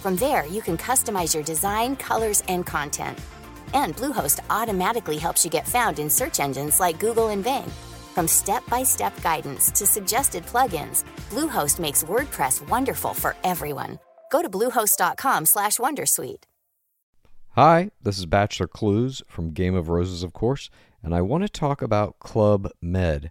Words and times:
From 0.00 0.16
there, 0.16 0.46
you 0.46 0.62
can 0.62 0.78
customize 0.78 1.34
your 1.34 1.44
design, 1.44 1.94
colors, 1.94 2.42
and 2.48 2.64
content. 2.64 3.18
And 3.74 3.94
Bluehost 3.94 4.40
automatically 4.48 5.18
helps 5.18 5.44
you 5.44 5.50
get 5.50 5.68
found 5.68 5.98
in 5.98 6.08
search 6.08 6.40
engines 6.40 6.80
like 6.80 6.98
Google 6.98 7.28
and 7.28 7.44
Bing. 7.44 7.70
From 8.14 8.26
step-by-step 8.26 9.20
guidance 9.20 9.70
to 9.72 9.84
suggested 9.84 10.46
plugins, 10.46 11.04
Bluehost 11.28 11.78
makes 11.78 12.02
WordPress 12.02 12.66
wonderful 12.66 13.12
for 13.12 13.36
everyone. 13.44 13.98
Go 14.32 14.40
to 14.40 14.48
bluehost.com/wondersuite. 14.48 16.44
Hi, 17.56 17.90
this 18.02 18.18
is 18.18 18.24
Bachelor 18.24 18.68
Clues 18.68 19.22
from 19.28 19.52
Game 19.52 19.74
of 19.74 19.90
Roses, 19.90 20.22
of 20.22 20.32
course, 20.32 20.70
and 21.02 21.14
I 21.14 21.20
want 21.20 21.42
to 21.42 21.48
talk 21.50 21.82
about 21.82 22.18
Club 22.20 22.70
Med. 22.80 23.30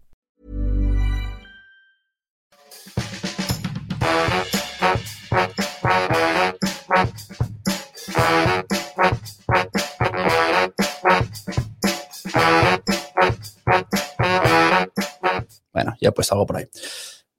Ya 16.01 16.11
pues 16.11 16.31
algo 16.31 16.47
por 16.47 16.57
ahí. 16.57 16.65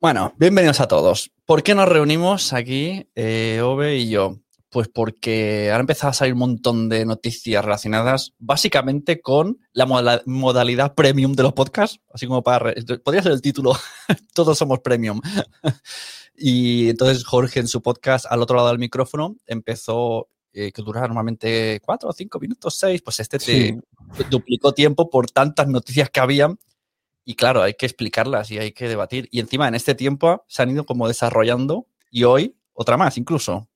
Bueno, 0.01 0.35
bienvenidos 0.39 0.81
a 0.81 0.87
todos. 0.87 1.33
¿Por 1.45 1.65
qué 1.65 1.75
nos 1.75 1.89
reunimos 1.89 2.53
aquí, 2.53 3.09
eh, 3.17 3.61
Ove 3.61 3.97
y 3.97 4.09
yo? 4.09 4.39
Pues 4.71 4.87
porque 4.89 5.71
han 5.73 5.81
empezado 5.81 6.13
a 6.13 6.15
salir 6.15 6.35
un 6.35 6.39
montón 6.39 6.89
de 6.89 7.05
noticias 7.05 7.65
relacionadas 7.65 8.33
básicamente 8.39 9.20
con 9.20 9.59
la 9.73 9.85
moda- 9.85 10.23
modalidad 10.27 10.95
premium 10.95 11.33
de 11.33 11.42
los 11.42 11.53
podcasts, 11.55 12.01
así 12.14 12.29
como 12.29 12.42
para... 12.45 12.73
Podría 13.05 13.23
ser 13.25 13.33
el 13.33 13.42
título, 13.42 13.73
todos 14.33 14.57
somos 14.57 14.79
premium. 14.79 15.20
y 16.36 16.89
entonces 16.89 17.25
Jorge 17.25 17.59
en 17.59 17.69
su 17.69 17.83
podcast 17.83 18.27
al 18.31 18.42
otro 18.42 18.57
lado 18.57 18.69
del 18.69 18.79
micrófono 18.79 19.36
empezó, 19.47 20.29
eh, 20.53 20.70
que 20.70 20.83
dura 20.83 21.01
normalmente 21.01 21.81
cuatro 21.85 22.11
o 22.11 22.13
cinco 22.13 22.39
minutos, 22.39 22.77
seis, 22.79 23.03
pues 23.03 23.19
este 23.19 23.39
te 23.41 23.81
duplicó 24.31 24.73
tiempo 24.73 25.11
por 25.11 25.29
tantas 25.33 25.67
noticias 25.67 26.09
que 26.11 26.20
habían 26.20 26.59
y 27.25 27.35
claro, 27.35 27.63
hay 27.63 27.75
que 27.75 27.87
explicarlas 27.87 28.51
y 28.51 28.59
hay 28.59 28.73
que 28.73 28.89
debatir. 28.89 29.29
Y 29.31 29.41
encima 29.41 29.69
en 29.69 29.75
este 29.75 29.95
tiempo 29.95 30.45
se 30.49 30.63
han 30.63 30.71
ido 30.71 30.85
como 30.85 31.09
desarrollando 31.09 31.87
y 32.11 32.25
hoy 32.25 32.57
otra 32.73 32.97
más 32.97 33.19
incluso. 33.19 33.69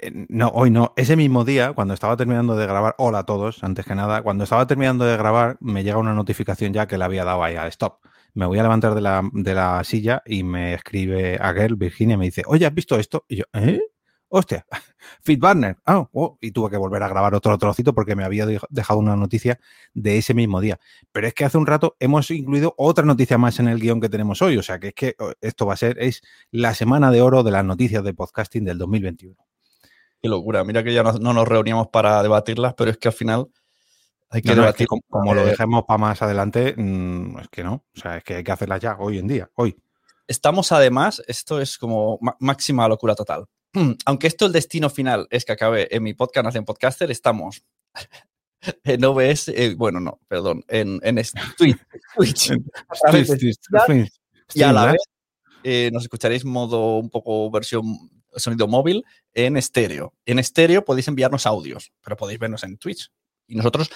Eh, 0.00 0.26
No, 0.28 0.48
hoy 0.48 0.70
no. 0.70 0.94
Ese 0.96 1.16
mismo 1.16 1.44
día, 1.44 1.72
cuando 1.74 1.94
estaba 1.94 2.16
terminando 2.16 2.56
de 2.56 2.66
grabar, 2.66 2.94
hola 2.98 3.20
a 3.20 3.26
todos, 3.26 3.62
antes 3.62 3.84
que 3.84 3.94
nada, 3.94 4.22
cuando 4.22 4.44
estaba 4.44 4.66
terminando 4.66 5.04
de 5.04 5.16
grabar, 5.16 5.58
me 5.60 5.84
llega 5.84 5.98
una 5.98 6.14
notificación 6.14 6.72
ya 6.72 6.86
que 6.86 6.98
le 6.98 7.04
había 7.04 7.24
dado 7.24 7.44
ahí 7.44 7.56
a 7.56 7.66
stop. 7.68 8.00
Me 8.34 8.46
voy 8.46 8.58
a 8.58 8.62
levantar 8.62 8.94
de 8.94 9.00
la, 9.00 9.22
de 9.32 9.54
la 9.54 9.82
silla 9.84 10.22
y 10.24 10.42
me 10.42 10.74
escribe 10.74 11.38
a 11.40 11.52
Girl, 11.52 11.76
Virginia, 11.76 12.16
me 12.16 12.26
dice, 12.26 12.42
oye, 12.46 12.66
¿has 12.66 12.74
visto 12.74 12.98
esto? 12.98 13.24
Y 13.28 13.36
yo, 13.36 13.44
¿eh? 13.52 13.80
Hostia, 14.30 14.66
Fit 15.22 15.40
Barner. 15.40 15.76
Ah, 15.86 16.06
oh, 16.12 16.36
y 16.40 16.50
tuve 16.52 16.70
que 16.70 16.76
volver 16.76 17.02
a 17.02 17.08
grabar 17.08 17.34
otro 17.34 17.56
trocito 17.56 17.94
porque 17.94 18.14
me 18.14 18.24
había 18.24 18.44
dej- 18.46 18.66
dejado 18.68 18.98
una 19.00 19.16
noticia 19.16 19.58
de 19.94 20.18
ese 20.18 20.34
mismo 20.34 20.60
día. 20.60 20.78
Pero 21.12 21.26
es 21.26 21.34
que 21.34 21.44
hace 21.44 21.56
un 21.58 21.66
rato 21.66 21.96
hemos 21.98 22.30
incluido 22.30 22.74
otra 22.76 23.04
noticia 23.04 23.38
más 23.38 23.58
en 23.58 23.68
el 23.68 23.80
guion 23.80 24.00
que 24.00 24.08
tenemos 24.08 24.42
hoy. 24.42 24.58
O 24.58 24.62
sea 24.62 24.78
que 24.78 24.88
es 24.88 24.94
que 24.94 25.16
esto 25.40 25.64
va 25.66 25.74
a 25.74 25.76
ser, 25.78 25.98
es 25.98 26.20
la 26.50 26.74
semana 26.74 27.10
de 27.10 27.22
oro 27.22 27.42
de 27.42 27.50
las 27.50 27.64
noticias 27.64 28.04
de 28.04 28.12
podcasting 28.14 28.64
del 28.64 28.76
2021. 28.78 29.34
Qué 30.20 30.28
locura. 30.28 30.62
Mira 30.64 30.82
que 30.84 30.92
ya 30.92 31.02
no, 31.02 31.12
no 31.12 31.32
nos 31.32 31.48
reuníamos 31.48 31.88
para 31.88 32.22
debatirlas, 32.22 32.74
pero 32.74 32.90
es 32.90 32.98
que 32.98 33.08
al 33.08 33.14
final 33.14 33.46
hay 34.30 34.42
que 34.42 34.48
No, 34.48 34.52
es 34.54 34.58
debatir. 34.58 34.78
que 34.84 34.86
como, 34.88 35.02
como 35.08 35.32
lo 35.34 35.44
dejemos 35.46 35.84
para 35.86 35.98
más 35.98 36.20
adelante, 36.20 36.74
mm, 36.76 37.38
es 37.38 37.48
que 37.48 37.64
no. 37.64 37.84
O 37.96 38.00
sea, 38.00 38.18
es 38.18 38.24
que 38.24 38.34
hay 38.34 38.44
que 38.44 38.52
hacerlas 38.52 38.80
ya, 38.80 38.96
hoy 38.98 39.18
en 39.18 39.26
día, 39.28 39.50
hoy. 39.54 39.74
Estamos 40.26 40.70
además, 40.72 41.22
esto 41.28 41.60
es 41.62 41.78
como 41.78 42.18
ma- 42.20 42.36
máxima 42.40 42.86
locura 42.88 43.14
total. 43.14 43.46
Aunque 44.06 44.26
esto 44.26 44.46
el 44.46 44.52
destino 44.52 44.90
final 44.90 45.26
es 45.30 45.44
que 45.44 45.52
acabe 45.52 45.94
en 45.94 46.02
mi 46.02 46.14
podcast 46.14 46.44
Nación 46.44 46.64
Podcaster, 46.64 47.10
estamos 47.10 47.64
en 48.84 49.04
OBS, 49.04 49.48
eh, 49.48 49.74
bueno, 49.76 50.00
no, 50.00 50.20
perdón, 50.28 50.64
en, 50.68 51.00
en 51.02 51.16
Twitch, 51.56 51.78
Twitch. 52.16 52.52
Y 54.54 54.62
a 54.62 54.72
la 54.72 54.92
vez 54.92 55.02
eh, 55.64 55.90
nos 55.92 56.04
escucharéis 56.04 56.44
modo 56.44 56.98
un 56.98 57.10
poco 57.10 57.50
versión 57.50 57.84
sonido 58.36 58.68
móvil 58.68 59.04
en 59.34 59.56
estéreo. 59.56 60.14
En 60.24 60.38
estéreo 60.38 60.84
podéis 60.84 61.08
enviarnos 61.08 61.46
audios, 61.46 61.92
pero 62.02 62.16
podéis 62.16 62.38
vernos 62.38 62.62
en 62.64 62.78
Twitch. 62.78 63.10
Y 63.46 63.56
nosotros 63.56 63.90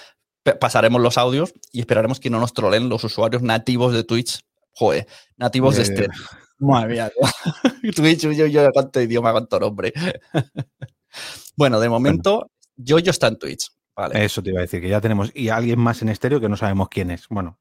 pasaremos 0.59 1.01
los 1.01 1.17
audios 1.17 1.53
y 1.71 1.79
esperaremos 1.79 2.19
que 2.19 2.29
no 2.29 2.39
nos 2.39 2.53
trolen 2.53 2.89
los 2.89 3.03
usuarios 3.03 3.41
nativos 3.41 3.93
de 3.93 4.03
Twitch. 4.03 4.41
Joder, 4.71 5.07
nativos 5.37 5.75
de 5.75 5.81
Eh, 5.81 5.85
estéreo. 5.85 6.21
Madre 6.59 6.93
mía. 6.93 7.11
Twitch, 7.95 8.21
yo, 8.35 8.45
yo, 8.45 8.69
cuánto 8.71 9.01
idioma, 9.01 9.31
cuánto 9.31 9.59
nombre. 9.59 9.93
bueno, 11.57 11.79
de 11.79 11.89
momento, 11.89 12.51
yo, 12.75 12.99
yo 12.99 13.11
está 13.11 13.27
en 13.27 13.37
Twitch. 13.37 13.69
Vale. 13.95 14.25
Eso 14.25 14.41
te 14.41 14.49
iba 14.49 14.59
a 14.59 14.63
decir, 14.63 14.81
que 14.81 14.89
ya 14.89 14.99
tenemos. 15.01 15.31
Y 15.35 15.49
alguien 15.49 15.79
más 15.79 16.01
en 16.01 16.09
estéreo 16.09 16.39
que 16.39 16.49
no 16.49 16.57
sabemos 16.57 16.89
quién 16.89 17.11
es. 17.11 17.27
Bueno, 17.29 17.59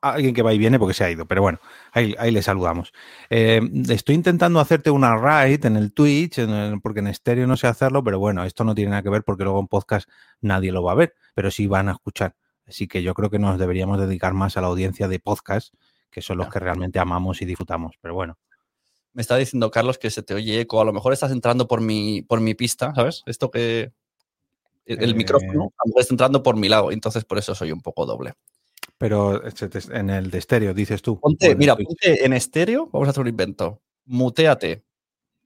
alguien 0.00 0.32
que 0.32 0.42
va 0.42 0.54
y 0.54 0.58
viene 0.58 0.78
porque 0.78 0.94
se 0.94 1.02
ha 1.02 1.10
ido, 1.10 1.26
pero 1.26 1.42
bueno, 1.42 1.58
ahí, 1.90 2.14
ahí 2.20 2.30
le 2.30 2.40
saludamos. 2.40 2.92
Eh, 3.30 3.60
estoy 3.88 4.14
intentando 4.14 4.60
hacerte 4.60 4.90
una 4.90 5.16
raid 5.16 5.64
en 5.64 5.76
el 5.76 5.92
Twitch, 5.92 6.38
en 6.38 6.50
el- 6.50 6.80
porque 6.80 7.00
en 7.00 7.08
estéreo 7.08 7.48
no 7.48 7.56
sé 7.56 7.66
hacerlo, 7.66 8.04
pero 8.04 8.20
bueno, 8.20 8.44
esto 8.44 8.62
no 8.62 8.76
tiene 8.76 8.90
nada 8.90 9.02
que 9.02 9.10
ver 9.10 9.24
porque 9.24 9.42
luego 9.42 9.58
en 9.58 9.66
podcast 9.66 10.08
nadie 10.40 10.70
lo 10.70 10.84
va 10.84 10.92
a 10.92 10.96
ver, 10.96 11.14
pero 11.34 11.50
sí 11.50 11.66
van 11.66 11.88
a 11.88 11.92
escuchar. 11.92 12.36
Así 12.64 12.86
que 12.86 13.02
yo 13.02 13.14
creo 13.14 13.28
que 13.30 13.40
nos 13.40 13.58
deberíamos 13.58 13.98
dedicar 13.98 14.34
más 14.34 14.56
a 14.56 14.60
la 14.60 14.68
audiencia 14.68 15.08
de 15.08 15.18
podcast, 15.18 15.74
que 16.16 16.22
son 16.22 16.38
los 16.38 16.48
que 16.48 16.58
realmente 16.58 16.98
amamos 16.98 17.42
y 17.42 17.44
disfrutamos. 17.44 17.96
Pero 18.00 18.14
bueno, 18.14 18.38
Me 19.12 19.20
está 19.22 19.36
diciendo 19.36 19.70
Carlos 19.70 19.98
que 19.98 20.10
se 20.10 20.22
te 20.22 20.32
oye 20.34 20.60
eco. 20.60 20.80
A 20.80 20.84
lo 20.86 20.92
mejor 20.94 21.12
estás 21.12 21.30
entrando 21.30 21.66
por 21.68 21.80
mi, 21.82 22.22
por 22.22 22.40
mi 22.40 22.54
pista, 22.54 22.94
¿sabes? 22.94 23.22
Esto 23.26 23.50
que. 23.50 23.92
El, 24.86 25.02
el 25.02 25.10
Eh. 25.10 25.14
micrófono 25.14 25.72
a 25.76 25.82
lo 25.84 25.88
mejor 25.88 26.00
está 26.00 26.14
entrando 26.14 26.42
por 26.42 26.56
mi 26.56 26.68
lado, 26.70 26.90
entonces 26.90 27.24
por 27.26 27.36
eso 27.38 27.54
soy 27.54 27.70
un 27.72 27.80
poco 27.82 28.06
doble. 28.06 28.32
pero 28.98 29.44
este- 29.44 29.68
en 29.98 30.08
el 30.08 30.30
de 30.30 30.38
estéreo, 30.38 30.72
dices 30.72 31.02
tú. 31.02 31.20
Ponte, 31.20 31.54
mira, 31.54 31.74
Twitch. 31.76 31.86
ponte 31.88 32.24
en 32.24 32.32
estéreo, 32.32 32.88
vamos 32.92 33.08
a 33.08 33.10
hacer 33.10 33.20
un 33.22 33.28
invento. 33.28 33.82
Muteate 34.06 34.84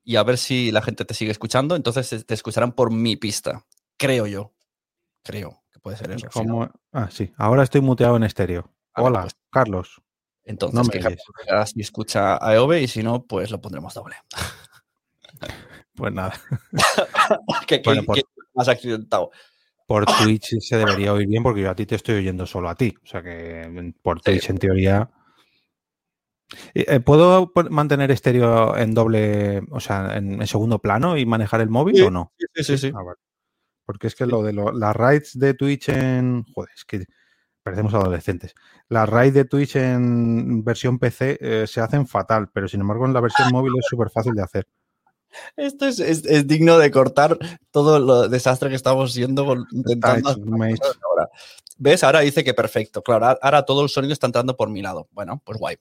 y 0.05 0.15
a 0.17 0.23
ver 0.23 0.39
si 0.39 0.71
la 0.71 0.83
gente 0.83 1.05
te 1.05 1.15
sigue 1.15 1.33
escuchando. 1.33 1.75
Entonces 1.75 2.25
te- 2.27 2.35
escucharán 2.35 2.71
por 2.73 2.93
mi 2.93 3.17
pista. 3.17 3.65
Creo 3.97 4.27
yo. 4.29 4.53
Creo 5.25 5.63
que 5.73 5.81
puede 5.81 5.97
ser 5.97 6.13
eso. 6.13 6.29
Ah, 6.93 7.09
sí, 7.11 7.33
ahora 7.37 7.63
estoy 7.65 7.81
muteado 7.81 8.17
en 8.17 8.23
estéreo. 8.25 8.69
A 8.95 9.03
ver, 9.03 9.11
Hola, 9.13 9.21
pues. 9.23 9.35
Carlos. 9.51 10.01
Entonces, 10.51 10.75
No 10.75 10.85
que 10.91 11.17
si 11.67 11.81
escucha 11.81 12.37
a 12.45 12.55
EOB 12.55 12.73
y 12.83 12.89
si 12.89 13.03
no, 13.03 13.25
pues 13.25 13.51
lo 13.51 13.61
pondremos 13.61 13.95
doble. 13.95 14.17
Pues 15.95 16.13
nada. 16.13 16.33
que, 17.67 17.81
que- 17.83 17.89
Bueno, 17.91 18.03
por- 18.05 18.17
que 18.17 18.23
más 18.55 18.69
accidentado. 18.69 19.31
Por 19.87 20.07
Twitch 20.07 20.59
se 20.61 20.77
debería 20.77 21.13
oír 21.13 21.27
bien 21.27 21.43
porque 21.43 21.63
yo 21.63 21.71
a 21.71 21.75
ti 21.75 21.85
te 21.85 21.97
estoy 21.97 22.17
oyendo 22.17 22.47
solo 22.47 22.69
a 22.69 22.75
ti. 22.77 22.95
O 23.03 23.07
sea 23.07 23.23
que 23.23 23.67
mm, 23.69 24.01
por 24.03 24.19
Sí. 24.19 24.25
Twitch 24.33 24.51
en 24.51 24.59
teoría 24.59 25.11
Eh, 26.75 26.99
¿Puedo 27.01 27.53
pon- 27.53 27.69
mantener 27.71 28.11
estéreo 28.11 28.77
en 28.77 28.93
doble, 28.95 29.63
o 29.71 29.79
sea, 29.81 30.17
en, 30.17 30.41
en 30.41 30.47
segundo 30.49 30.81
plano 30.81 31.17
y 31.17 31.25
manejar 31.27 31.61
el 31.61 31.71
móvil 31.71 31.95
Sí, 31.97 32.03
o 32.03 32.11
no? 32.11 32.33
Sí, 32.55 32.65
sí, 32.65 32.79
sí. 32.79 32.93
Ah, 32.95 33.03
vale. 33.05 33.19
Porque 33.85 34.07
es 34.09 34.15
que 34.17 34.27
lo 34.27 34.43
de 34.43 34.53
lo- 34.53 34.73
las 34.73 34.95
raids 34.95 35.39
de 35.39 35.55
Twitch 35.55 35.89
en. 35.91 36.45
Joder, 36.55 36.71
es 36.75 36.85
que 36.85 37.05
parecemos 37.63 37.95
adolescentes. 37.95 38.55
Las 38.89 39.09
raids 39.09 39.35
de 39.35 39.45
Twitch 39.45 39.77
en 39.77 40.65
versión 40.65 40.99
PC 40.99 41.39
eh, 41.41 41.67
se 41.67 41.81
hacen 41.81 42.07
fatal, 42.07 42.49
pero 42.53 42.69
sin 42.69 42.81
embargo 42.81 43.07
en 43.07 43.13
la 43.13 43.21
versión 43.21 43.49
móvil 43.53 43.73
es 43.79 43.87
súper 43.89 44.11
fácil 44.11 44.33
de 44.35 44.43
hacer. 44.43 44.67
Esto 45.57 45.87
es, 45.87 46.01
es- 46.01 46.25
es 46.27 46.47
digno 46.47 46.79
de 46.79 46.91
cortar 46.91 47.39
todo 47.71 47.99
lo 48.01 48.29
desastre 48.29 48.69
que 48.69 48.75
estamos 48.75 49.13
siendo 49.13 49.55
intentando. 49.73 50.31
Ahora. 51.09 51.29
¿Ves? 51.79 52.03
Ahora 52.05 52.21
dice 52.21 52.43
que 52.45 52.53
perfecto. 52.53 53.01
Claro, 53.03 53.27
ahora- 53.27 53.39
ahora 53.41 53.63
todo 53.65 53.83
el 53.85 53.89
sonido 53.89 54.13
está 54.13 54.27
entrando 54.27 54.57
por 54.57 54.69
mi 54.71 54.83
lado. 54.83 55.09
Bueno, 55.13 55.41
pues 55.45 55.59
guay. 55.59 55.77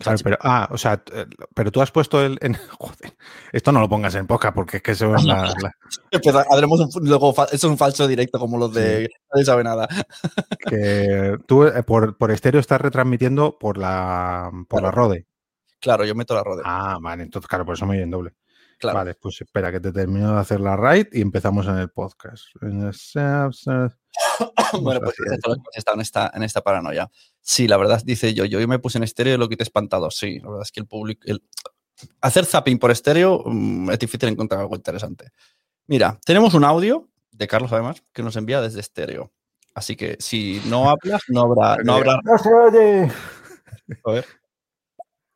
Claro, 0.00 0.18
pero, 0.22 0.38
ah, 0.42 0.68
o 0.70 0.78
sea, 0.78 0.96
t- 0.98 1.26
pero 1.54 1.72
tú 1.72 1.82
has 1.82 1.90
puesto 1.90 2.24
el. 2.24 2.38
En, 2.40 2.54
joder, 2.78 3.16
esto 3.52 3.72
no 3.72 3.80
lo 3.80 3.88
pongas 3.88 4.14
en 4.14 4.26
podcast 4.28 4.54
porque 4.54 4.76
es 4.76 4.82
que 4.84 4.92
eso 4.92 5.14
es 5.16 5.24
la- 5.24 5.52
la- 5.60 5.72
Empezar- 6.12 6.46
haremos 6.50 6.78
un, 6.80 6.88
luego, 7.08 7.30
eso 7.32 7.48
es 7.52 7.64
un 7.64 7.76
falso 7.76 8.06
directo 8.06 8.38
como 8.38 8.58
los 8.58 8.72
de 8.72 9.08
Nadie 9.32 9.44
sabe 9.44 9.64
nada. 9.64 9.88
que 10.68 11.36
tú 11.46 11.64
eh, 11.64 11.82
por, 11.82 12.16
por 12.16 12.30
estéreo 12.30 12.60
estás 12.60 12.80
retransmitiendo 12.80 13.58
por 13.58 13.76
la 13.76 14.50
por 14.68 14.82
la. 14.82 14.90
Rode. 14.90 15.26
Claro, 15.80 16.04
yo 16.04 16.14
meto 16.14 16.34
la 16.34 16.42
rodea. 16.44 16.62
Ah, 16.66 16.98
vale, 17.00 17.22
entonces 17.24 17.48
claro, 17.48 17.64
por 17.64 17.74
eso 17.74 17.86
me 17.86 17.92
oye 17.94 18.02
en 18.02 18.10
doble. 18.10 18.34
claro. 18.78 18.98
Vale, 18.98 19.14
pues 19.14 19.40
espera 19.40 19.70
que 19.72 19.80
te 19.80 19.92
termino 19.92 20.32
de 20.34 20.40
hacer 20.40 20.60
la 20.60 20.76
raid 20.76 21.06
y 21.12 21.20
empezamos 21.20 21.66
en 21.66 21.76
el 21.78 21.90
podcast. 21.90 22.44
bueno, 24.80 25.00
pues 25.00 25.14
esto 25.20 25.50
es 25.52 25.56
lo 25.56 25.62
que 25.72 25.78
está 25.78 25.92
en 25.92 26.00
esta, 26.00 26.30
en 26.34 26.42
esta 26.42 26.60
paranoia. 26.62 27.08
Sí, 27.50 27.66
la 27.66 27.78
verdad, 27.78 28.02
dice 28.04 28.34
yo, 28.34 28.44
yo 28.44 28.66
me 28.68 28.78
puse 28.78 28.98
en 28.98 29.04
estéreo 29.04 29.34
y 29.34 29.38
lo 29.38 29.48
quité 29.48 29.62
espantado. 29.62 30.10
Sí, 30.10 30.38
la 30.38 30.48
verdad 30.50 30.62
es 30.64 30.70
que 30.70 30.80
el 30.80 30.86
público. 30.86 31.22
el- 31.24 31.42
Hacer 32.20 32.44
zapping 32.44 32.78
por 32.78 32.90
estéreo 32.90 33.42
mm, 33.46 33.88
es 33.90 33.98
difícil 33.98 34.28
encontrar 34.28 34.60
algo 34.60 34.76
interesante. 34.76 35.30
Mira, 35.86 36.18
tenemos 36.26 36.52
un 36.52 36.64
audio 36.64 37.08
de 37.32 37.46
Carlos, 37.48 37.72
además, 37.72 38.04
que 38.12 38.22
nos 38.22 38.36
envía 38.36 38.60
desde 38.60 38.80
estéreo. 38.80 39.32
Así 39.74 39.96
que 39.96 40.16
si 40.18 40.60
no 40.66 40.90
hablas, 40.90 41.22
no 41.28 41.40
habrá. 41.40 41.82
No 41.82 41.94
habrá 41.94 42.20
¡No 42.22 42.36
se 42.36 42.52
oye! 42.52 43.10
a 44.04 44.10
ver. 44.12 44.26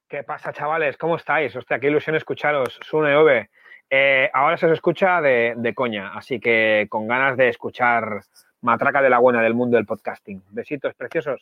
¿Qué 0.07 0.23
pasa, 0.23 0.53
chavales? 0.53 0.99
¿Cómo 0.99 1.17
estáis? 1.17 1.57
Hostia, 1.57 1.81
qué 1.81 1.87
ilusión 1.87 2.15
escucharos. 2.17 2.79
Sune 2.83 3.17
Ove. 3.17 3.49
Eh, 3.89 4.29
ahora 4.35 4.59
se 4.59 4.67
os 4.67 4.73
escucha 4.73 5.23
de, 5.23 5.55
de 5.57 5.75
coña, 5.75 6.13
así 6.15 6.39
que 6.39 6.87
con 6.91 7.09
ganas 7.09 7.39
de 7.39 7.49
escuchar 7.49 8.23
Matraca 8.63 9.03
de 9.03 9.11
la 9.11 9.19
Buena 9.19 9.43
del 9.43 9.55
mundo 9.55 9.77
del 9.77 9.87
podcasting. 9.87 10.43
Besitos 10.51 10.95
preciosos. 10.95 11.41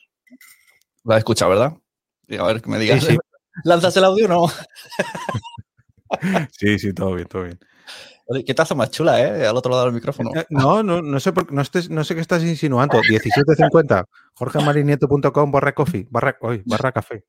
Lo 1.05 1.13
has 1.15 1.19
escuchado, 1.19 1.51
¿verdad? 1.51 1.75
A 2.39 2.47
ver, 2.47 2.63
que 2.63 2.71
me 2.71 2.79
digas. 2.79 3.05
Sí, 3.05 3.13
sí. 3.13 3.19
¿Lanzas 3.65 3.97
el 3.97 4.05
audio 4.05 4.27
o 4.27 4.29
no? 4.29 4.47
Sí, 6.51 6.77
sí, 6.81 6.93
todo 6.93 7.15
bien, 7.15 7.29
todo 7.29 7.45
bien. 7.45 7.57
Oye, 8.27 8.45
Qué 8.45 8.53
taza 8.53 8.75
más 8.75 8.91
chula, 8.91 9.21
¿eh? 9.23 9.47
Al 9.47 9.57
otro 9.57 9.71
lado 9.71 9.85
del 9.85 9.95
micrófono. 9.95 10.33
Eh, 10.35 10.45
No, 10.51 10.83
no, 10.83 11.01
no 11.03 11.21
sé 11.21 11.33
por 11.33 11.47
qué- 11.47 11.55
no, 11.55 11.63
estés- 11.63 11.89
no 11.89 12.03
sé 12.03 12.17
qué 12.17 12.21
estás 12.21 12.43
insinuando. 12.43 12.99
1750, 13.09 14.05
jorgemarinieto.com 14.35 15.53
barra 15.53 15.73
coffee, 15.73 16.09
barra, 16.11 16.37
uy, 16.41 16.65
barra 16.67 16.91
café. 16.91 17.25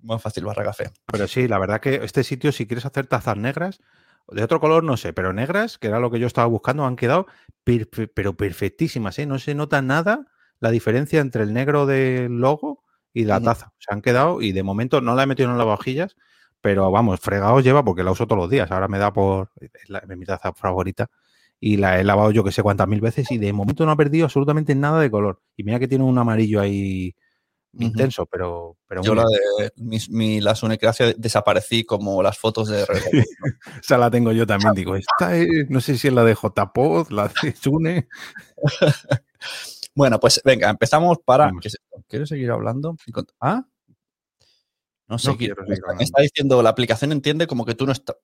Más 0.00 0.22
fácil, 0.22 0.44
barra 0.44 0.62
café. 0.64 0.90
Pero 1.10 1.26
sí, 1.26 1.48
la 1.48 1.58
verdad 1.58 1.80
que 1.80 1.96
este 2.04 2.22
sitio, 2.22 2.52
si 2.52 2.68
quieres 2.68 2.86
hacer 2.86 3.08
tazas 3.08 3.36
negras, 3.36 3.80
de 4.30 4.42
otro 4.42 4.60
color 4.60 4.84
no 4.84 4.96
sé, 4.96 5.12
pero 5.12 5.32
negras, 5.32 5.78
que 5.78 5.88
era 5.88 6.00
lo 6.00 6.10
que 6.10 6.18
yo 6.20 6.26
estaba 6.26 6.46
buscando, 6.46 6.84
han 6.86 6.96
quedado 6.96 7.26
perfe- 7.64 8.10
pero 8.14 8.36
perfectísimas, 8.36 9.18
¿eh? 9.18 9.26
No 9.26 9.38
se 9.38 9.54
nota 9.54 9.82
nada 9.82 10.26
la 10.60 10.70
diferencia 10.70 11.20
entre 11.20 11.42
el 11.44 11.52
negro 11.54 11.86
del 11.86 12.38
logo 12.40 12.84
y 13.12 13.24
la 13.24 13.40
taza. 13.40 13.72
Se 13.78 13.92
han 13.94 14.02
quedado 14.02 14.40
y 14.42 14.52
de 14.52 14.62
momento 14.62 15.00
no 15.00 15.14
la 15.14 15.22
he 15.24 15.26
metido 15.26 15.50
en 15.50 15.58
las 15.58 15.66
vajillas, 15.66 16.16
pero 16.60 16.90
vamos, 16.90 17.20
fregados 17.20 17.62
lleva 17.64 17.84
porque 17.84 18.02
la 18.02 18.10
uso 18.12 18.26
todos 18.26 18.40
los 18.42 18.50
días. 18.50 18.70
Ahora 18.70 18.88
me 18.88 18.98
da 18.98 19.12
por. 19.12 19.50
Es, 19.60 19.88
la- 19.88 20.02
mi 20.16 20.24
taza 20.24 20.52
favorita. 20.52 21.08
Y 21.60 21.76
la 21.76 21.98
he 22.00 22.04
lavado 22.04 22.30
yo 22.30 22.44
que 22.44 22.52
sé 22.52 22.62
cuántas 22.62 22.86
mil 22.88 23.00
veces 23.00 23.30
y 23.32 23.38
de 23.38 23.52
momento 23.52 23.84
no 23.84 23.92
ha 23.92 23.96
perdido 23.96 24.26
absolutamente 24.26 24.74
nada 24.74 25.00
de 25.00 25.10
color. 25.10 25.40
Y 25.56 25.64
mira 25.64 25.78
que 25.80 25.88
tiene 25.88 26.04
un 26.04 26.16
amarillo 26.18 26.60
ahí 26.60 27.14
Intenso, 27.72 28.24
pero, 28.26 28.76
pero 28.88 29.02
Yo 29.02 29.14
muy 29.14 29.22
la 29.24 29.28
de 29.64 29.72
mi, 29.76 29.98
mi- 30.08 30.40
la 30.40 30.54
Sunecracia 30.54 31.12
desaparecí 31.16 31.84
como 31.84 32.22
las 32.22 32.38
fotos 32.38 32.68
de 32.68 32.84
Red 32.86 33.24
Esa 33.82 33.98
la 33.98 34.10
tengo 34.10 34.32
yo 34.32 34.46
también. 34.46 34.72
Digo, 34.74 34.96
esta 34.96 35.36
es, 35.36 35.48
no 35.68 35.80
sé 35.80 35.96
si 35.98 36.08
es 36.08 36.14
la 36.14 36.24
de 36.24 36.34
JPod, 36.34 37.10
la 37.10 37.28
de 37.42 37.54
Sune. 37.54 38.08
Bueno, 39.94 40.20
pues 40.20 40.40
venga, 40.44 40.70
empezamos 40.70 41.18
para. 41.24 41.50
¿Quieres 42.06 42.28
seguir 42.28 42.50
hablando? 42.52 42.96
¿Ah? 43.40 43.64
No 45.08 45.18
sé. 45.18 45.28
No 45.30 45.36
qué- 45.36 45.46
quiero 45.46 45.64
me 45.66 45.74
está- 45.74 45.86
me 45.86 45.90
hablando. 45.92 46.04
está 46.04 46.22
diciendo, 46.22 46.62
la 46.62 46.70
aplicación 46.70 47.10
entiende 47.12 47.46
como 47.48 47.64
que 47.64 47.74
tú 47.74 47.84
no 47.86 47.90
estás. 47.92 48.16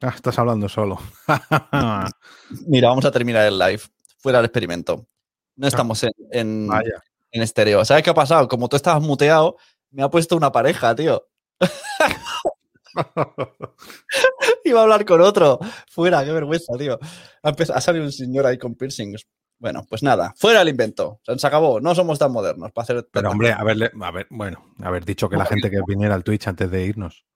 Ah, 0.00 0.12
estás 0.14 0.38
hablando 0.38 0.68
solo. 0.70 0.98
Mira, 2.66 2.88
vamos 2.88 3.04
a 3.04 3.10
terminar 3.10 3.46
el 3.46 3.58
live. 3.58 3.82
Fuera 4.18 4.38
del 4.38 4.46
experimento. 4.46 5.06
No 5.56 5.66
estamos 5.66 6.02
en, 6.04 6.12
en. 6.30 6.68
En 7.32 7.42
estéreo. 7.42 7.84
¿Sabes 7.84 8.02
qué 8.02 8.10
ha 8.10 8.14
pasado? 8.14 8.48
Como 8.48 8.68
tú 8.68 8.76
estabas 8.76 9.02
muteado, 9.02 9.56
me 9.90 10.02
ha 10.02 10.08
puesto 10.08 10.36
una 10.36 10.52
pareja, 10.52 10.94
tío. 10.94 11.26
Iba 14.64 14.80
a 14.80 14.82
hablar 14.82 15.04
con 15.04 15.20
otro. 15.20 15.58
Fuera, 15.88 16.24
qué 16.24 16.32
vergüenza, 16.32 16.72
tío. 16.78 16.98
Ha, 17.42 17.80
salido 17.80 18.04
un 18.04 18.12
señor 18.12 18.46
ahí 18.46 18.58
con 18.58 18.74
piercings. 18.74 19.26
Bueno, 19.58 19.84
pues 19.88 20.02
nada, 20.02 20.32
fuera 20.36 20.62
el 20.62 20.68
invento. 20.68 21.20
Se 21.36 21.46
acabó. 21.46 21.80
No 21.80 21.94
somos 21.94 22.18
tan 22.18 22.32
modernos 22.32 22.72
para 22.72 22.84
hacer. 22.84 23.08
Pero 23.12 23.30
hombre, 23.30 23.52
haberle, 23.52 23.90
a 24.00 24.10
ver, 24.10 24.26
bueno, 24.30 24.64
haber 24.82 25.04
dicho 25.04 25.28
que 25.28 25.36
la 25.36 25.44
gente 25.44 25.70
que 25.70 25.80
viniera 25.86 26.14
al 26.14 26.24
Twitch 26.24 26.48
antes 26.48 26.70
de 26.70 26.84
irnos. 26.84 27.26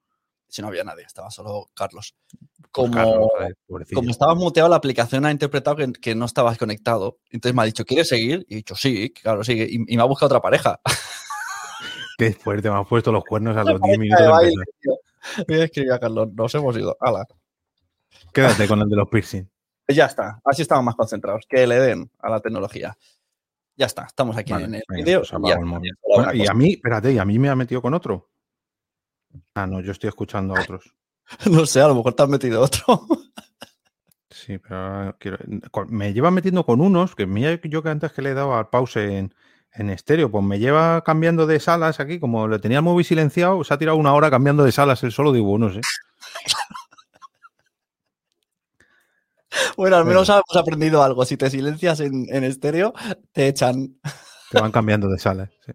Si 0.55 0.63
no 0.63 0.69
había 0.69 0.85
nadie, 0.85 1.03
estaba 1.03 1.33
solo 1.33 1.69
Carlos. 1.75 2.15
Como, 2.71 2.93
Carlos, 2.93 3.29
como 3.93 4.11
estabas 4.11 4.37
muteado, 4.37 4.69
la 4.69 4.77
aplicación 4.77 5.27
ha 5.27 5.33
interpretado 5.33 5.75
que, 5.75 5.93
que 5.95 6.15
no 6.15 6.27
estabas 6.27 6.59
conectado. 6.59 7.19
Entonces 7.31 7.57
me 7.57 7.63
ha 7.63 7.65
dicho, 7.65 7.85
¿quieres 7.85 8.09
seguir? 8.09 8.47
Y 8.49 8.55
he 8.55 8.57
dicho, 8.59 8.77
sí, 8.77 9.11
claro, 9.11 9.43
sigue. 9.43 9.67
Y, 9.69 9.83
y 9.93 9.97
me 9.97 10.03
ha 10.05 10.07
buscado 10.07 10.27
otra 10.27 10.41
pareja. 10.41 10.79
Qué 12.19 12.35
fuerte, 12.35 12.71
me 12.71 12.79
has 12.79 12.87
puesto 12.87 13.11
los 13.11 13.25
cuernos 13.25 13.57
a 13.57 13.65
los 13.65 13.81
10 13.81 13.81
Pareja 13.81 13.99
minutos 13.99 14.25
de 14.25 14.31
baile. 14.31 14.65
Voy 15.49 15.61
a 15.61 15.65
escribir 15.65 15.93
a 15.93 15.99
Carlos, 15.99 16.33
nos 16.33 16.55
hemos 16.55 16.77
ido. 16.77 16.97
Hala. 17.01 17.27
Quédate 18.33 18.69
con 18.69 18.81
el 18.81 18.89
de 18.89 18.95
los 18.95 19.09
piercing. 19.09 19.51
Pues 19.85 19.97
ya 19.97 20.07
está, 20.07 20.41
así 20.45 20.63
estamos 20.63 20.85
más 20.85 20.95
concentrados. 20.95 21.47
Que 21.49 21.67
le 21.67 21.81
den 21.81 22.09
a 22.21 22.31
la 22.31 22.39
tecnología. 22.39 22.97
Ya 23.75 23.87
está, 23.87 24.05
estamos 24.05 24.37
aquí 24.37 24.53
Vale, 24.53 24.67
en 24.67 24.75
el 24.77 24.85
vídeo. 24.89 25.23
pues 25.29 25.33
y 25.33 26.17
Bueno, 26.17 26.33
y 26.33 26.47
a 26.47 26.55
mí, 26.55 26.75
espérate, 26.75 27.13
y 27.13 27.19
a 27.19 27.25
mí 27.25 27.41
me 27.41 27.49
ha 27.49 27.57
metido 27.57 27.83
con 27.83 27.93
otro. 27.93 28.31
Ah, 29.55 29.67
no, 29.67 29.81
yo 29.81 29.93
estoy 29.93 30.09
escuchando 30.09 30.55
a 30.57 30.61
otros. 30.61 30.85
No 31.51 31.65
sé, 31.65 31.81
a 31.81 31.89
lo 31.89 31.95
mejor 31.95 32.13
te 32.15 32.23
has 32.23 32.29
metido 32.29 32.61
otro. 32.61 33.01
Sí, 34.29 34.59
pero 34.59 34.77
ahora 34.77 35.17
quiero- 35.19 35.39
me 35.89 36.13
lleva 36.13 36.31
metiendo 36.31 36.67
con 36.67 36.81
unos, 36.83 37.15
que 37.15 37.25
mira 37.27 37.59
yo 37.65 37.83
que 37.83 37.89
antes 37.89 38.13
que 38.13 38.21
le 38.21 38.31
he 38.31 38.35
dado 38.35 38.55
al 38.55 38.69
pause 38.69 38.97
en, 39.17 39.35
en 39.73 39.89
estéreo, 39.91 40.31
pues 40.31 40.45
me 40.45 40.59
lleva 40.59 41.03
cambiando 41.03 41.47
de 41.47 41.61
salas 41.61 42.01
aquí, 42.01 42.21
como 42.21 42.47
le 42.47 42.59
tenía 42.59 42.79
el 42.79 42.85
móvil 42.85 43.07
silenciado, 43.07 43.65
se 43.65 43.73
ha 43.73 43.79
tirado 43.79 43.97
una 43.97 44.13
hora 44.13 44.31
cambiando 44.31 44.65
de 44.65 44.73
salas 44.73 45.03
él 45.03 45.13
solo, 45.13 45.33
digo, 45.33 45.57
no 45.59 45.73
sé. 45.73 45.81
Bueno, 49.77 49.97
al 49.97 50.05
menos 50.05 50.29
hemos 50.29 50.57
aprendido 50.57 51.03
algo. 51.03 51.25
Si 51.25 51.37
te 51.37 51.49
silencias 51.51 52.01
en, 52.01 52.27
en 52.35 52.45
estéreo, 52.45 52.93
te 53.33 53.47
echan. 53.49 53.97
Te 54.51 54.61
van 54.61 54.73
cambiando 54.73 55.09
de 55.09 55.19
salas. 55.19 55.51
sí. 55.65 55.73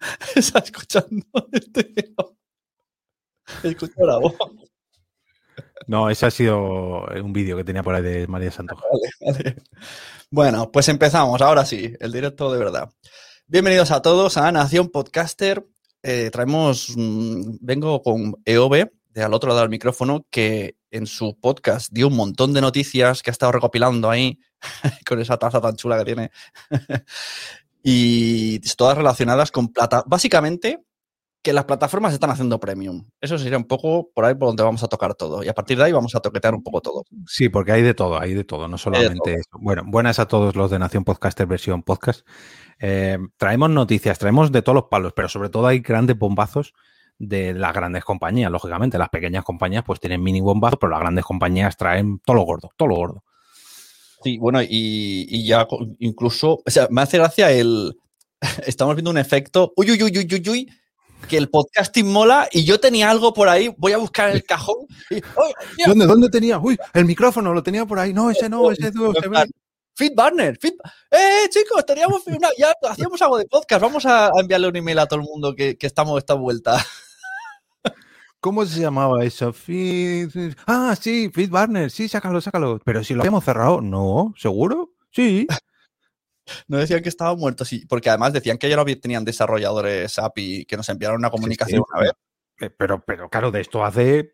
Está 0.36 0.60
escuchando 0.60 1.26
estéreo. 1.52 2.36
Escucho 3.62 4.06
la 4.06 4.18
voz. 4.18 4.34
No, 5.86 6.08
ese 6.08 6.26
ha 6.26 6.30
sido 6.30 7.04
un 7.06 7.32
vídeo 7.32 7.56
que 7.56 7.64
tenía 7.64 7.82
por 7.82 7.94
ahí 7.94 8.02
de 8.02 8.26
María 8.26 8.50
Santoja. 8.50 8.84
Vale. 9.20 9.56
Bueno, 10.30 10.70
pues 10.70 10.88
empezamos. 10.88 11.40
Ahora 11.40 11.64
sí, 11.64 11.92
el 11.98 12.12
directo 12.12 12.52
de 12.52 12.58
verdad. 12.58 12.90
Bienvenidos 13.46 13.90
a 13.90 14.00
todos 14.00 14.36
a 14.36 14.52
Nación 14.52 14.90
Podcaster. 14.90 15.66
Eh, 16.02 16.30
traemos, 16.30 16.94
mm, 16.96 17.56
vengo 17.60 18.00
con 18.02 18.36
EOB, 18.44 18.90
de 19.08 19.22
al 19.22 19.34
otro 19.34 19.48
lado 19.48 19.62
del 19.62 19.70
micrófono, 19.70 20.24
que 20.30 20.76
en 20.90 21.06
su 21.06 21.36
podcast 21.38 21.92
dio 21.92 22.08
un 22.08 22.16
montón 22.16 22.52
de 22.52 22.60
noticias 22.60 23.22
que 23.22 23.30
ha 23.30 23.32
estado 23.32 23.52
recopilando 23.52 24.08
ahí 24.08 24.38
con 25.06 25.20
esa 25.20 25.36
taza 25.36 25.60
tan 25.60 25.76
chula 25.76 25.98
que 25.98 26.04
tiene. 26.04 26.30
Y 27.82 28.60
todas 28.76 28.96
relacionadas 28.96 29.50
con 29.50 29.68
plata. 29.68 30.04
Básicamente, 30.06 30.84
que 31.42 31.52
las 31.52 31.64
plataformas 31.64 32.12
están 32.12 32.30
haciendo 32.30 32.60
premium. 32.60 33.06
Eso 33.20 33.38
sería 33.38 33.56
un 33.56 33.64
poco 33.64 34.10
por 34.14 34.24
ahí 34.24 34.34
por 34.34 34.48
donde 34.48 34.62
vamos 34.62 34.82
a 34.82 34.88
tocar 34.88 35.14
todo. 35.14 35.42
Y 35.42 35.48
a 35.48 35.54
partir 35.54 35.78
de 35.78 35.84
ahí 35.84 35.92
vamos 35.92 36.14
a 36.14 36.20
toquetear 36.20 36.54
un 36.54 36.62
poco 36.62 36.80
todo. 36.80 37.04
Sí, 37.26 37.48
porque 37.48 37.72
hay 37.72 37.82
de 37.82 37.94
todo, 37.94 38.20
hay 38.20 38.34
de 38.34 38.44
todo, 38.44 38.68
no 38.68 38.76
solamente 38.76 39.34
eso. 39.34 39.58
Bueno, 39.58 39.82
buenas 39.86 40.18
a 40.18 40.28
todos 40.28 40.54
los 40.54 40.70
de 40.70 40.78
Nación 40.78 41.04
Podcaster 41.04 41.46
versión 41.46 41.82
podcast. 41.82 42.26
Eh, 42.78 43.18
traemos 43.38 43.70
noticias, 43.70 44.18
traemos 44.18 44.52
de 44.52 44.62
todos 44.62 44.74
los 44.74 44.84
palos, 44.84 45.12
pero 45.14 45.28
sobre 45.28 45.48
todo 45.48 45.66
hay 45.66 45.80
grandes 45.80 46.18
bombazos 46.18 46.74
de 47.18 47.54
las 47.54 47.72
grandes 47.72 48.04
compañías, 48.04 48.50
lógicamente. 48.50 48.98
Las 48.98 49.08
pequeñas 49.08 49.44
compañías 49.44 49.84
pues 49.84 49.98
tienen 49.98 50.22
mini 50.22 50.42
bombazos, 50.42 50.78
pero 50.78 50.90
las 50.90 51.00
grandes 51.00 51.24
compañías 51.24 51.76
traen 51.76 52.18
todo 52.18 52.36
lo 52.36 52.42
gordo, 52.42 52.70
todo 52.76 52.88
lo 52.88 52.96
gordo. 52.96 53.24
Sí, 54.22 54.38
bueno, 54.38 54.62
y, 54.62 54.68
y 55.28 55.46
ya 55.46 55.66
incluso, 55.98 56.62
o 56.66 56.70
sea, 56.70 56.88
me 56.90 57.02
hace 57.02 57.18
gracia 57.18 57.50
el, 57.50 57.96
estamos 58.66 58.94
viendo 58.94 59.10
un 59.10 59.18
efecto. 59.18 59.72
Uy, 59.76 59.90
uy, 59.90 60.02
uy, 60.02 60.18
uy, 60.18 60.28
uy, 60.32 60.48
uy. 60.48 60.68
Que 61.28 61.36
el 61.36 61.50
podcasting 61.50 62.10
mola 62.10 62.48
y 62.50 62.64
yo 62.64 62.80
tenía 62.80 63.10
algo 63.10 63.34
por 63.34 63.48
ahí. 63.48 63.70
Voy 63.76 63.92
a 63.92 63.98
buscar 63.98 64.30
el 64.30 64.42
cajón. 64.42 64.86
¿Dónde, 65.86 66.06
¿Dónde 66.06 66.28
tenía? 66.30 66.58
Uy, 66.58 66.78
el 66.94 67.04
micrófono 67.04 67.52
lo 67.52 67.62
tenía 67.62 67.84
por 67.84 67.98
ahí. 67.98 68.14
No, 68.14 68.30
ese 68.30 68.48
no, 68.48 68.70
ese 68.70 68.90
no. 68.92 69.12
se 69.12 69.28
ve. 69.28 69.44
Feed 69.94 70.12
Barner, 70.14 70.58
Feed- 70.58 70.78
¡Eh, 71.10 71.46
chicos! 71.50 71.84
Teníamos 71.84 72.26
una- 72.26 72.48
ya 72.56 72.72
hacíamos 72.88 73.20
algo 73.20 73.36
de 73.36 73.44
podcast. 73.44 73.82
Vamos 73.82 74.06
a, 74.06 74.28
a 74.28 74.40
enviarle 74.40 74.68
un 74.68 74.76
email 74.76 74.98
a 74.98 75.06
todo 75.06 75.20
el 75.20 75.26
mundo 75.26 75.54
que, 75.54 75.76
que 75.76 75.86
estamos 75.86 76.16
esta 76.18 76.34
vuelta. 76.34 76.82
¿Cómo 78.40 78.64
se 78.64 78.80
llamaba 78.80 79.22
eso? 79.22 79.54
Ah, 80.66 80.96
sí, 80.98 81.30
Feed 81.32 81.50
Barner. 81.50 81.90
Sí, 81.90 82.08
sácalo, 82.08 82.40
sácalo. 82.40 82.80
Pero 82.84 83.04
si 83.04 83.14
lo 83.14 83.20
habíamos 83.20 83.44
cerrado. 83.44 83.80
No, 83.80 84.34
¿seguro? 84.36 84.94
Sí. 85.10 85.46
No 86.66 86.78
decían 86.78 87.00
que 87.00 87.08
estaba 87.08 87.36
muerto, 87.36 87.64
sí, 87.64 87.86
porque 87.86 88.08
además 88.08 88.32
decían 88.32 88.58
que 88.58 88.68
ya 88.68 88.74
no 88.74 88.84
tenían 88.84 89.24
desarrolladores 89.24 90.18
API 90.18 90.64
que 90.64 90.76
nos 90.76 90.88
enviaron 90.88 91.18
una 91.18 91.30
comunicación 91.30 91.80
sí. 91.80 91.92
una 91.92 92.00
vez. 92.00 92.12
Eh, 92.60 92.70
Pero, 92.70 93.04
pero 93.04 93.28
claro, 93.28 93.52
de 93.52 93.60
esto 93.60 93.84
hace. 93.84 94.32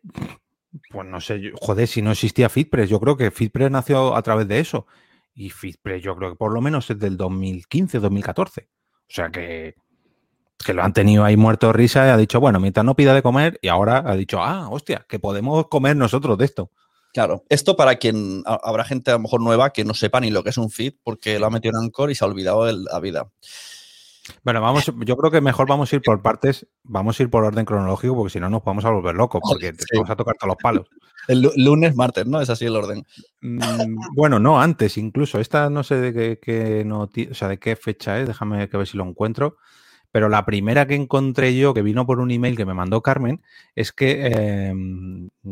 Pues 0.89 1.07
no 1.07 1.21
sé, 1.21 1.51
joder, 1.53 1.87
si 1.87 2.01
no 2.01 2.11
existía 2.11 2.49
FitPress, 2.49 2.89
yo 2.89 2.99
creo 2.99 3.17
que 3.17 3.29
FitPress 3.29 3.69
nació 3.69 4.15
a 4.15 4.21
través 4.23 4.47
de 4.47 4.59
eso. 4.59 4.87
Y 5.35 5.51
FitPress, 5.51 6.01
yo 6.01 6.15
creo 6.15 6.31
que 6.31 6.35
por 6.35 6.51
lo 6.51 6.61
menos 6.61 6.89
es 6.89 6.97
del 6.97 7.17
2015, 7.17 7.99
2014. 7.99 8.67
O 8.91 8.95
sea 9.07 9.29
que, 9.29 9.75
que 10.63 10.73
lo 10.73 10.83
han 10.83 10.93
tenido 10.93 11.23
ahí 11.23 11.37
muerto 11.37 11.67
de 11.67 11.73
risa 11.73 12.05
y 12.07 12.09
ha 12.09 12.17
dicho, 12.17 12.39
bueno, 12.39 12.59
mientras 12.59 12.85
no 12.85 12.95
pida 12.95 13.13
de 13.13 13.21
comer, 13.21 13.59
y 13.61 13.67
ahora 13.67 14.03
ha 14.05 14.15
dicho, 14.15 14.41
ah, 14.41 14.67
hostia, 14.69 15.05
que 15.07 15.19
podemos 15.19 15.67
comer 15.67 15.95
nosotros 15.95 16.37
de 16.37 16.45
esto. 16.45 16.71
Claro, 17.13 17.43
esto 17.49 17.75
para 17.75 17.95
quien 17.95 18.43
ha- 18.45 18.59
habrá 18.63 18.83
gente 18.83 19.11
a 19.11 19.15
lo 19.15 19.19
mejor 19.19 19.41
nueva 19.41 19.71
que 19.71 19.85
no 19.85 19.93
sepa 19.93 20.19
ni 20.19 20.29
lo 20.29 20.43
que 20.43 20.49
es 20.49 20.57
un 20.57 20.69
feed 20.69 20.93
porque 21.03 21.39
lo 21.39 21.45
ha 21.47 21.49
metido 21.49 21.77
en 21.77 21.85
Anchor 21.85 22.11
y 22.11 22.15
se 22.15 22.25
ha 22.25 22.27
olvidado 22.27 22.65
de 22.65 22.73
la 22.73 22.99
vida. 22.99 23.27
Bueno, 24.43 24.59
vamos, 24.61 24.85
yo 25.05 25.15
creo 25.15 25.31
que 25.31 25.39
mejor 25.39 25.67
vamos 25.69 25.91
a 25.91 25.95
ir 25.95 26.01
por 26.01 26.21
partes, 26.21 26.67
vamos 26.83 27.17
a 27.17 27.23
ir 27.23 27.29
por 27.29 27.45
orden 27.45 27.63
cronológico, 27.63 28.13
porque 28.15 28.33
si 28.33 28.39
no 28.41 28.49
nos 28.49 28.61
vamos 28.63 28.83
a 28.83 28.89
volver 28.89 29.15
locos, 29.15 29.41
porque 29.41 29.71
te 29.73 29.83
Sí. 29.83 29.95
vamos 29.95 30.09
a 30.09 30.15
tocar 30.17 30.35
todos 30.37 30.49
los 30.49 30.57
palos. 30.61 30.87
El 31.29 31.41
lu- 31.43 31.53
lunes, 31.55 31.95
martes, 31.95 32.25
¿no? 32.25 32.41
Es 32.41 32.49
así 32.49 32.65
el 32.65 32.75
orden. 32.75 33.05
Mm, 33.41 33.95
bueno, 34.15 34.37
no, 34.39 34.59
antes 34.59 34.97
incluso. 34.97 35.39
Esta 35.39 35.69
no 35.69 35.83
sé 35.83 35.95
de 35.95 36.13
qué, 36.13 36.39
qué 36.41 36.85
noti- 36.85 37.29
o 37.31 37.33
sea, 37.35 37.47
de 37.47 37.57
qué 37.57 37.75
fecha 37.77 38.19
es, 38.19 38.27
déjame 38.27 38.67
que 38.69 38.77
ver 38.77 38.87
si 38.87 38.97
lo 38.97 39.05
encuentro. 39.05 39.57
Pero 40.17 40.29
la 40.29 40.45
primera 40.45 40.87
que 40.87 40.95
encontré 40.95 41.55
yo, 41.55 41.75
que 41.75 41.83
vino 41.83 42.07
por 42.07 42.19
un 42.19 42.31
email 42.31 42.57
que 42.57 42.65
me 42.65 42.73
mandó 42.73 43.03
Carmen, 43.03 43.43
es 43.75 43.91
que 43.91 44.25
eh, 44.25 44.73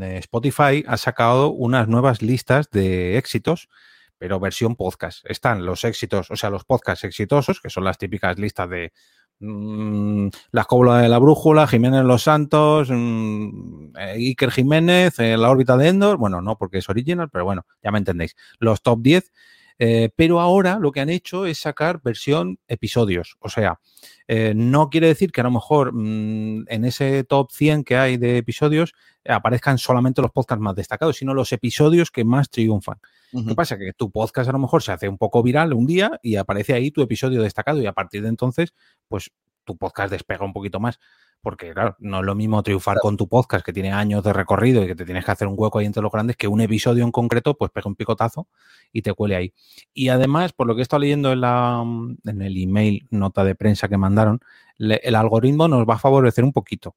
eh, 0.01 0.17
Spotify 0.17 0.84
ha 0.88 0.98
sacado 0.98 1.51
unas 1.51 1.88
nuevas 1.88 2.24
listas 2.24 2.72
de 2.72 3.19
éxitos, 3.19 3.69
pero 4.17 4.39
versión 4.39 4.75
podcast. 4.75 5.24
Están 5.29 5.67
los 5.67 5.84
éxitos, 5.84 6.31
o 6.31 6.36
sea, 6.36 6.50
los 6.50 6.65
podcasts 6.65 7.03
exitosos, 7.03 7.62
que 7.62 7.69
son 7.69 7.84
las 7.84 8.00
típicas 8.00 8.39
listas 8.39 8.67
de 8.67 8.91
mm, 9.39 10.29
La 10.50 10.65
de 11.00 11.10
la 11.10 11.19
Brújula, 11.19 11.67
Jiménez 11.67 12.03
Los 12.03 12.24
Santos, 12.24 12.89
mm, 12.89 13.95
eh, 14.00 14.13
Iker 14.15 14.50
Jiménez, 14.50 15.19
eh, 15.19 15.38
La 15.38 15.51
órbita 15.51 15.77
de 15.77 15.89
Endor. 15.89 16.17
Bueno, 16.17 16.41
no 16.41 16.57
porque 16.57 16.79
es 16.79 16.89
original, 16.89 17.29
pero 17.31 17.45
bueno, 17.45 17.67
ya 17.84 17.91
me 17.91 18.00
entendéis. 18.00 18.36
Los 18.57 18.81
top 18.81 19.00
10. 19.03 19.31
Eh, 19.77 20.10
pero 20.15 20.39
ahora 20.39 20.79
lo 20.79 20.91
que 20.91 21.01
han 21.01 21.10
hecho 21.10 21.46
es 21.46 21.60
sacar 21.60 22.01
versión 22.03 22.60
episodios. 22.67 23.36
O 23.39 23.50
sea, 23.50 23.79
eh, 24.27 24.53
no 24.55 24.89
quiere 24.89 25.08
decir 25.08 25.32
que 25.32 25.41
a 25.41 25.46
lo 25.46 25.51
mejor 25.51 25.91
mm, 25.94 26.65
en 26.67 26.86
ese 26.86 27.24
top 27.24 27.51
100 27.51 27.84
que 27.84 27.98
hay 27.98 28.17
de 28.17 28.38
episodios 28.38 28.94
aparezcan 29.27 29.77
solamente 29.77 30.22
los 30.22 30.32
podcasts 30.32 30.62
más 30.62 30.75
destacados, 30.75 31.17
sino 31.17 31.34
los 31.34 31.51
episodios 31.51 32.12
que 32.12 32.24
más 32.24 32.50
triunfan. 32.50 33.00
Ujú. 33.34 33.50
¿Qué 33.50 33.55
pasa? 33.55 33.77
Que 33.77 33.94
tu 33.94 34.12
podcast 34.12 34.50
a 34.50 34.53
lo 34.53 34.60
mejor 34.60 34.84
se 34.84 34.91
hace 34.91 35.10
un 35.10 35.17
poco 35.17 35.44
viral 35.44 35.74
un 35.74 35.86
día 35.86 36.20
y 36.22 36.36
aparece 36.36 36.74
ahí 36.74 36.91
tu 36.91 37.01
episodio 37.01 37.41
destacado 37.41 37.82
y 37.82 37.86
a 37.86 37.94
partir 37.94 38.22
de 38.22 38.29
entonces, 38.29 38.74
pues 39.08 39.32
tu 39.65 39.75
podcast 39.77 40.12
despega 40.12 40.46
un 40.46 40.53
poquito 40.53 40.79
más. 40.79 41.00
Porque, 41.46 41.74
claro, 41.74 41.96
no 42.00 42.22
es 42.22 42.25
lo 42.25 42.34
mismo 42.34 42.64
triunfar 42.64 42.98
con 43.00 43.18
tu 43.18 43.28
podcast 43.30 43.64
que 43.64 43.72
tiene 43.72 43.92
años 43.92 44.24
de 44.24 44.34
recorrido 44.34 44.84
y 44.84 44.88
que 44.88 44.96
te 44.96 45.06
tienes 45.06 45.24
que 45.24 45.32
hacer 45.32 45.48
un 45.48 45.54
hueco 45.56 45.78
ahí 45.78 45.86
entre 45.86 46.02
los 46.02 46.12
grandes 46.12 46.36
que 46.38 46.48
un 46.48 46.60
episodio 46.60 47.04
en 47.04 47.12
concreto, 47.12 47.54
pues 47.56 47.70
pega 47.70 47.88
un 47.88 47.96
picotazo 47.96 48.48
y 48.92 49.04
te 49.04 49.14
cuele 49.14 49.36
ahí. 49.36 49.54
Y 49.94 50.10
además, 50.10 50.54
por 50.54 50.66
lo 50.66 50.74
que 50.74 50.82
he 50.82 50.84
estado 50.84 51.02
leyendo 51.02 51.32
en, 51.32 51.42
la, 51.42 51.84
en 52.25 52.42
el 52.42 52.58
email, 52.58 53.06
nota 53.12 53.44
de 53.44 53.54
prensa 53.54 53.88
que 53.88 53.96
mandaron, 53.96 54.40
le- 54.78 55.00
el 55.04 55.14
algoritmo 55.14 55.68
nos 55.68 55.88
va 55.88 55.94
a 55.94 56.00
favorecer 56.00 56.44
un 56.44 56.52
poquito. 56.52 56.96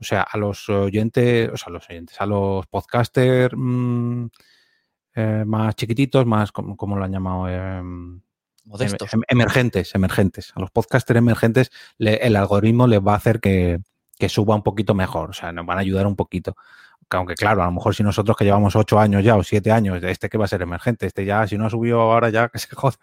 O 0.00 0.04
sea, 0.04 0.22
a 0.22 0.38
los 0.38 0.68
oyentes, 0.68 1.50
o 1.52 1.56
sea, 1.56 1.66
a 1.70 1.72
los 1.72 1.90
oyentes, 1.90 2.20
a 2.20 2.26
los 2.26 2.64
podcasters 2.68 3.52
mm, 3.56 4.26
eh, 5.16 5.42
más 5.44 5.74
chiquititos, 5.74 6.24
más, 6.24 6.52
como, 6.52 6.76
como 6.76 6.96
lo 6.96 7.04
han 7.04 7.12
llamado? 7.12 7.48
Em, 7.48 8.20
Modestos. 8.64 9.12
em- 9.12 9.22
emergentes, 9.28 9.94
emergentes. 9.94 10.52
A 10.54 10.60
los 10.60 10.70
podcasters 10.70 11.18
emergentes 11.18 11.70
le- 11.98 12.16
el 12.26 12.36
algoritmo 12.36 12.86
les 12.86 13.00
va 13.00 13.12
a 13.14 13.16
hacer 13.16 13.40
que, 13.40 13.78
que 14.18 14.28
suba 14.28 14.54
un 14.54 14.62
poquito 14.62 14.94
mejor, 14.94 15.30
o 15.30 15.32
sea, 15.32 15.52
nos 15.52 15.66
van 15.66 15.78
a 15.78 15.80
ayudar 15.80 16.06
un 16.06 16.16
poquito. 16.16 16.54
Que 17.10 17.16
Aunque 17.18 17.34
claro, 17.34 17.62
a 17.62 17.66
lo 17.66 17.72
mejor 17.72 17.94
si 17.94 18.02
nosotros 18.02 18.34
que 18.36 18.44
llevamos 18.44 18.74
ocho 18.74 18.98
años 18.98 19.22
ya 19.22 19.36
o 19.36 19.42
siete 19.42 19.70
años, 19.70 20.02
este 20.02 20.30
que 20.30 20.38
va 20.38 20.46
a 20.46 20.48
ser 20.48 20.62
emergente, 20.62 21.04
este 21.06 21.26
ya, 21.26 21.46
si 21.46 21.58
no 21.58 21.66
ha 21.66 21.70
subido 21.70 22.00
ahora 22.00 22.30
ya, 22.30 22.48
que 22.52 22.58
se 22.58 22.74
joda. 22.74 22.96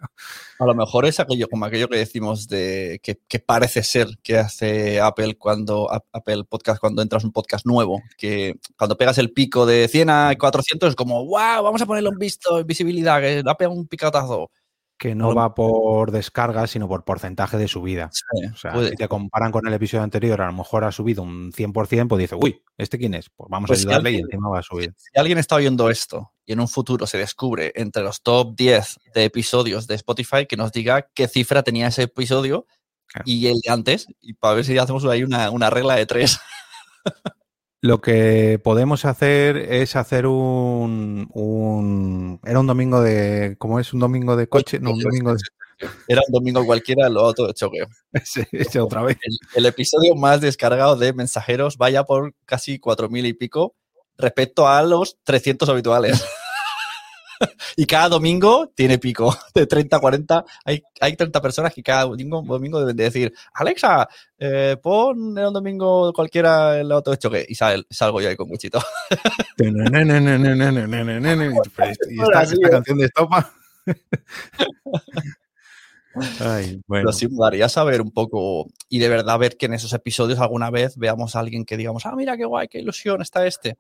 A 0.58 0.66
lo 0.66 0.74
mejor 0.74 1.06
es 1.06 1.20
aquello, 1.20 1.48
como 1.48 1.66
aquello 1.66 1.88
que 1.90 1.98
decimos 1.98 2.48
de 2.48 3.00
que, 3.04 3.20
que 3.28 3.40
parece 3.40 3.84
ser 3.84 4.08
que 4.24 4.40
hace 4.40 5.00
Apple 5.00 5.38
cuando 5.38 5.92
Ap- 5.92 6.08
Apple 6.12 6.46
Podcast 6.46 6.80
cuando 6.80 7.04
entras 7.04 7.24
un 7.24 7.32
podcast 7.34 7.68
nuevo, 7.68 8.02
que 8.18 8.56
cuando 8.78 8.98
pegas 8.98 9.20
el 9.20 9.32
pico 9.32 9.68
de 9.68 9.88
100 9.88 10.10
a 10.10 10.34
400 10.40 10.90
es 10.90 10.96
como, 10.96 11.26
wow, 11.26 11.62
vamos 11.62 11.82
a 11.82 11.86
ponerle 11.86 12.10
un 12.10 12.18
visto, 12.18 12.64
visibilidad, 12.64 13.20
que 13.22 13.44
ha 13.46 13.56
pegado 13.56 13.76
un 13.76 13.88
picatazo. 13.88 14.50
Que 15.00 15.16
no 15.16 15.34
va 15.34 15.56
por 15.56 16.12
descarga, 16.12 16.68
sino 16.68 16.88
por 16.90 17.06
porcentaje 17.06 17.58
de 17.58 17.70
subida. 17.70 18.10
Sí, 18.12 18.24
O 18.54 18.58
sea, 18.58 18.74
puede- 18.74 18.90
si 18.90 18.96
te 18.98 19.08
comparan 19.08 19.50
con 19.52 19.66
el 19.66 19.74
episodio 19.74 20.04
anterior, 20.04 20.42
a 20.42 20.48
lo 20.48 20.54
mejor 20.54 20.84
ha 20.84 20.92
subido 20.92 21.24
un 21.24 21.54
100%, 21.54 22.10
pues 22.10 22.20
dice, 22.20 22.36
uy, 22.36 22.62
¿este 22.78 22.98
quién 22.98 23.14
es? 23.14 23.30
Pues 23.30 23.48
vamos 23.50 23.70
Pues 23.70 23.80
a 23.80 23.82
si 23.84 23.88
ayudarle 23.88 24.12
y 24.12 24.14
alguien- 24.16 24.28
encima 24.34 24.50
va 24.50 24.60
a 24.60 24.64
subir. 24.64 24.94
Si 24.98 25.18
alguien 25.18 25.38
está 25.38 25.56
oyendo 25.56 25.90
esto 25.90 26.34
y 26.46 26.52
en 26.52 26.60
un 26.60 26.68
futuro 26.68 27.08
se 27.08 27.18
descubre 27.18 27.72
entre 27.76 28.04
los 28.04 28.22
top 28.22 28.54
10 28.58 29.00
de 29.16 29.24
episodios 29.24 29.88
de 29.88 29.96
Spotify, 29.96 30.46
que 30.46 30.58
nos 30.58 30.74
diga 30.74 31.08
qué 31.16 31.30
cifra 31.30 31.64
tenía 31.64 31.88
ese 31.88 32.04
episodio 32.04 32.68
Claro. 33.08 33.24
y 33.26 33.48
el 33.48 33.56
de 33.66 33.72
antes, 33.72 34.06
y 34.20 34.34
para 34.34 34.56
ver 34.56 34.66
si 34.66 34.78
hacemos 34.78 35.06
ahí 35.06 35.24
una, 35.24 35.50
una 35.50 35.70
regla 35.70 35.96
de 35.96 36.06
tres. 36.06 36.40
Lo 37.82 38.02
que 38.02 38.60
podemos 38.64 39.06
hacer 39.06 39.56
es 39.58 39.96
hacer 39.96 40.26
un, 40.28 41.30
un- 41.34 42.40
Era 42.44 42.60
un 42.60 42.68
domingo 42.68 43.02
de... 43.02 43.56
¿Cómo 43.58 43.80
es? 43.80 43.94
Un 43.94 44.02
domingo 44.02 44.36
de 44.36 44.48
coche. 44.48 44.80
No, 44.80 44.92
un 44.92 45.00
domingo 45.00 45.34
de... 45.34 45.40
Era 46.10 46.22
un 46.28 46.34
domingo 46.34 46.66
cualquiera, 46.66 47.08
lo 47.08 47.24
otro 47.24 47.48
de 47.48 47.54
choqueo. 47.54 47.88
Ese 48.12 48.48
otra 48.82 49.02
vez. 49.04 49.18
El, 49.22 49.38
el 49.56 49.66
episodio 49.66 50.14
más 50.16 50.42
descargado 50.42 50.98
de 50.98 51.14
mensajeros 51.14 51.78
vaya 51.78 52.04
por 52.04 52.34
casi 52.46 52.80
4.000 52.80 53.28
y 53.28 53.34
pico 53.34 53.76
respecto 54.18 54.68
a 54.68 54.84
los 54.84 55.18
300 55.24 55.70
habituales. 55.70 56.22
y 57.78 57.86
cada 57.86 58.10
domingo 58.10 58.72
tiene 58.76 58.98
pico 58.98 59.36
de 59.56 59.66
30 59.66 59.98
a 59.98 60.00
40. 60.00 60.46
Hay, 60.66 60.84
hay 61.00 61.16
30 61.16 61.42
personas 61.42 61.74
que 61.74 61.82
cada 61.84 62.04
domingo, 62.04 62.42
domingo 62.46 62.80
deben 62.80 62.96
de 62.96 63.04
decir, 63.06 63.34
Alexa, 63.54 64.08
eh, 64.38 64.78
pon 64.82 65.38
en 65.38 65.46
un 65.46 65.54
domingo 65.54 66.12
cualquiera 66.14 66.80
el 66.80 66.92
auto 66.92 67.12
de 67.12 67.18
choque. 67.18 67.46
Y 67.48 67.56
sal- 67.56 67.86
salgo 67.90 68.22
yo 68.22 68.30
ahí 68.30 68.36
con. 68.36 68.50
Pero 69.56 69.72
¿Y 72.10 72.22
esta, 72.22 72.44
esta 72.44 72.68
es. 72.68 72.72
canción 72.72 72.98
de 72.98 73.06
estopa? 73.06 73.52
Ay, 76.40 76.82
bueno. 76.88 77.06
Pero 77.06 77.14
sí 77.14 77.28
me 77.28 77.38
daría 77.40 77.70
saber 77.70 78.02
un 78.02 78.12
poco 78.12 78.68
y 78.90 79.00
de 79.00 79.10
verdad 79.10 79.38
ver 79.40 79.58
que 79.58 79.68
en 79.68 79.76
esos 79.76 79.94
episodios 79.94 80.40
alguna 80.40 80.70
vez 80.72 80.98
veamos 80.98 81.36
a 81.36 81.40
alguien 81.40 81.66
que 81.66 81.78
digamos, 81.78 82.06
ah, 82.06 82.14
mira 82.16 82.36
qué 82.36 82.46
guay, 82.46 82.68
qué 82.68 82.80
ilusión 82.80 83.22
está 83.22 83.46
este. 83.46 83.78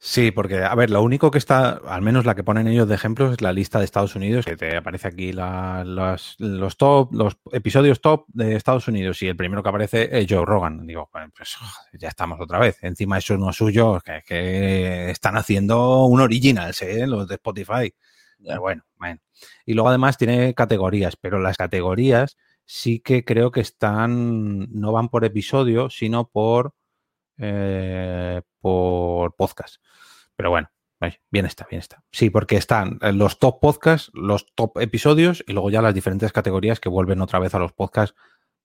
Sí, 0.00 0.30
porque, 0.30 0.62
a 0.62 0.74
ver, 0.76 0.90
lo 0.90 1.02
único 1.02 1.32
que 1.32 1.38
está, 1.38 1.70
al 1.84 2.02
menos 2.02 2.24
la 2.24 2.36
que 2.36 2.44
ponen 2.44 2.68
ellos 2.68 2.86
de 2.88 2.94
ejemplos, 2.94 3.32
es 3.32 3.40
la 3.40 3.52
lista 3.52 3.80
de 3.80 3.84
Estados 3.84 4.14
Unidos, 4.14 4.44
que 4.44 4.56
te 4.56 4.76
aparece 4.76 5.08
aquí 5.08 5.32
la- 5.32 5.82
las- 5.84 6.36
los 6.38 6.76
top, 6.76 7.12
los 7.12 7.36
episodios 7.52 8.00
top 8.00 8.24
de 8.28 8.54
Estados 8.54 8.86
Unidos, 8.86 9.20
y 9.22 9.26
el 9.26 9.34
primero 9.36 9.60
que 9.62 9.68
aparece 9.70 10.08
es 10.20 10.26
Joe 10.30 10.44
Rogan. 10.46 10.86
Digo, 10.86 11.10
pues 11.36 11.56
ya 11.98 12.08
estamos 12.08 12.38
otra 12.40 12.60
vez. 12.60 12.78
Encima 12.82 13.18
eso 13.18 13.36
no 13.36 13.50
es 13.50 13.56
suyo, 13.56 13.98
que, 14.04 14.22
que 14.24 15.10
están 15.10 15.36
haciendo 15.36 16.04
un 16.06 16.20
original, 16.20 16.72
¿eh? 16.80 17.04
los 17.08 17.26
de 17.26 17.34
Spotify. 17.34 17.92
Pero 18.44 18.60
bueno, 18.60 18.84
bueno. 18.98 19.18
Y 19.66 19.74
luego 19.74 19.88
además 19.88 20.16
tiene 20.16 20.54
categorías, 20.54 21.16
pero 21.16 21.40
las 21.40 21.56
categorías 21.56 22.36
sí 22.64 23.00
que 23.00 23.24
creo 23.24 23.50
que 23.50 23.60
están, 23.62 24.68
no 24.72 24.92
van 24.92 25.08
por 25.08 25.24
episodio, 25.24 25.90
sino 25.90 26.28
por, 26.28 26.74
eh, 27.38 28.42
por 28.60 29.34
podcast. 29.34 29.76
Pero 30.36 30.50
bueno, 30.50 30.68
bien 31.30 31.46
está, 31.46 31.66
bien 31.70 31.80
está. 31.80 32.02
Sí, 32.10 32.30
porque 32.30 32.56
están 32.56 32.98
eh, 33.02 33.12
los 33.12 33.38
top 33.38 33.60
podcasts, 33.60 34.10
los 34.14 34.46
top 34.54 34.78
episodios 34.80 35.44
y 35.46 35.52
luego 35.52 35.70
ya 35.70 35.82
las 35.82 35.94
diferentes 35.94 36.32
categorías 36.32 36.80
que 36.80 36.88
vuelven 36.88 37.20
otra 37.20 37.38
vez 37.38 37.54
a 37.54 37.58
los 37.58 37.72
podcasts, 37.72 38.16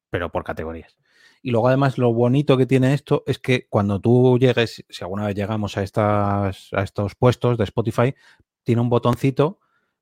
pero 0.10 0.32
por 0.32 0.44
categorías. 0.44 0.98
Y 1.42 1.51
luego 1.51 1.68
además 1.68 1.98
lo 1.98 2.13
bonito 2.13 2.58
que 2.58 2.65
tiene 2.65 2.94
esto 2.94 3.24
es 3.27 3.38
que 3.38 3.68
cuando 3.68 4.00
tú 4.00 4.38
llegues, 4.39 4.86
si 4.88 5.03
alguna 5.03 5.25
vez 5.25 5.36
llegamos 5.36 5.77
a, 5.77 5.84
estas, 5.84 6.70
a 6.72 6.84
estos 6.84 7.15
puestos 7.15 7.58
de 7.58 7.65
Spotify, 7.65 8.15
tiene 8.63 8.82
un 8.82 8.89
botoncito 8.89 9.60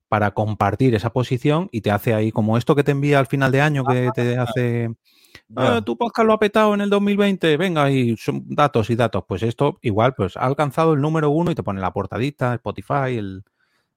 para 0.07 0.31
compartir 0.31 0.93
esa 0.93 1.13
posición 1.13 1.69
y 1.71 1.81
te 1.81 1.89
hace 1.89 2.13
ahí 2.13 2.31
como 2.31 2.57
esto 2.57 2.75
que 2.75 2.83
te 2.83 2.91
envía 2.91 3.17
al 3.17 3.27
final 3.27 3.51
de 3.51 3.61
año 3.61 3.85
que 3.85 4.09
te 4.13 4.37
hace 4.37 4.93
"Ah, 5.55 5.81
tu 5.85 5.97
podcast 5.97 6.25
lo 6.25 6.33
ha 6.33 6.39
petado 6.39 6.73
en 6.73 6.81
el 6.81 6.89
2020, 6.89 7.57
venga, 7.57 7.89
y 7.91 8.15
son 8.17 8.43
datos 8.47 8.89
y 8.89 8.95
datos. 8.95 9.23
Pues 9.27 9.43
esto 9.43 9.79
igual, 9.81 10.13
pues 10.15 10.37
ha 10.37 10.45
alcanzado 10.45 10.93
el 10.93 11.01
número 11.01 11.29
uno 11.29 11.51
y 11.51 11.55
te 11.55 11.63
pone 11.63 11.81
la 11.81 11.93
portadita, 11.93 12.53
Spotify, 12.55 13.17
el... 13.17 13.43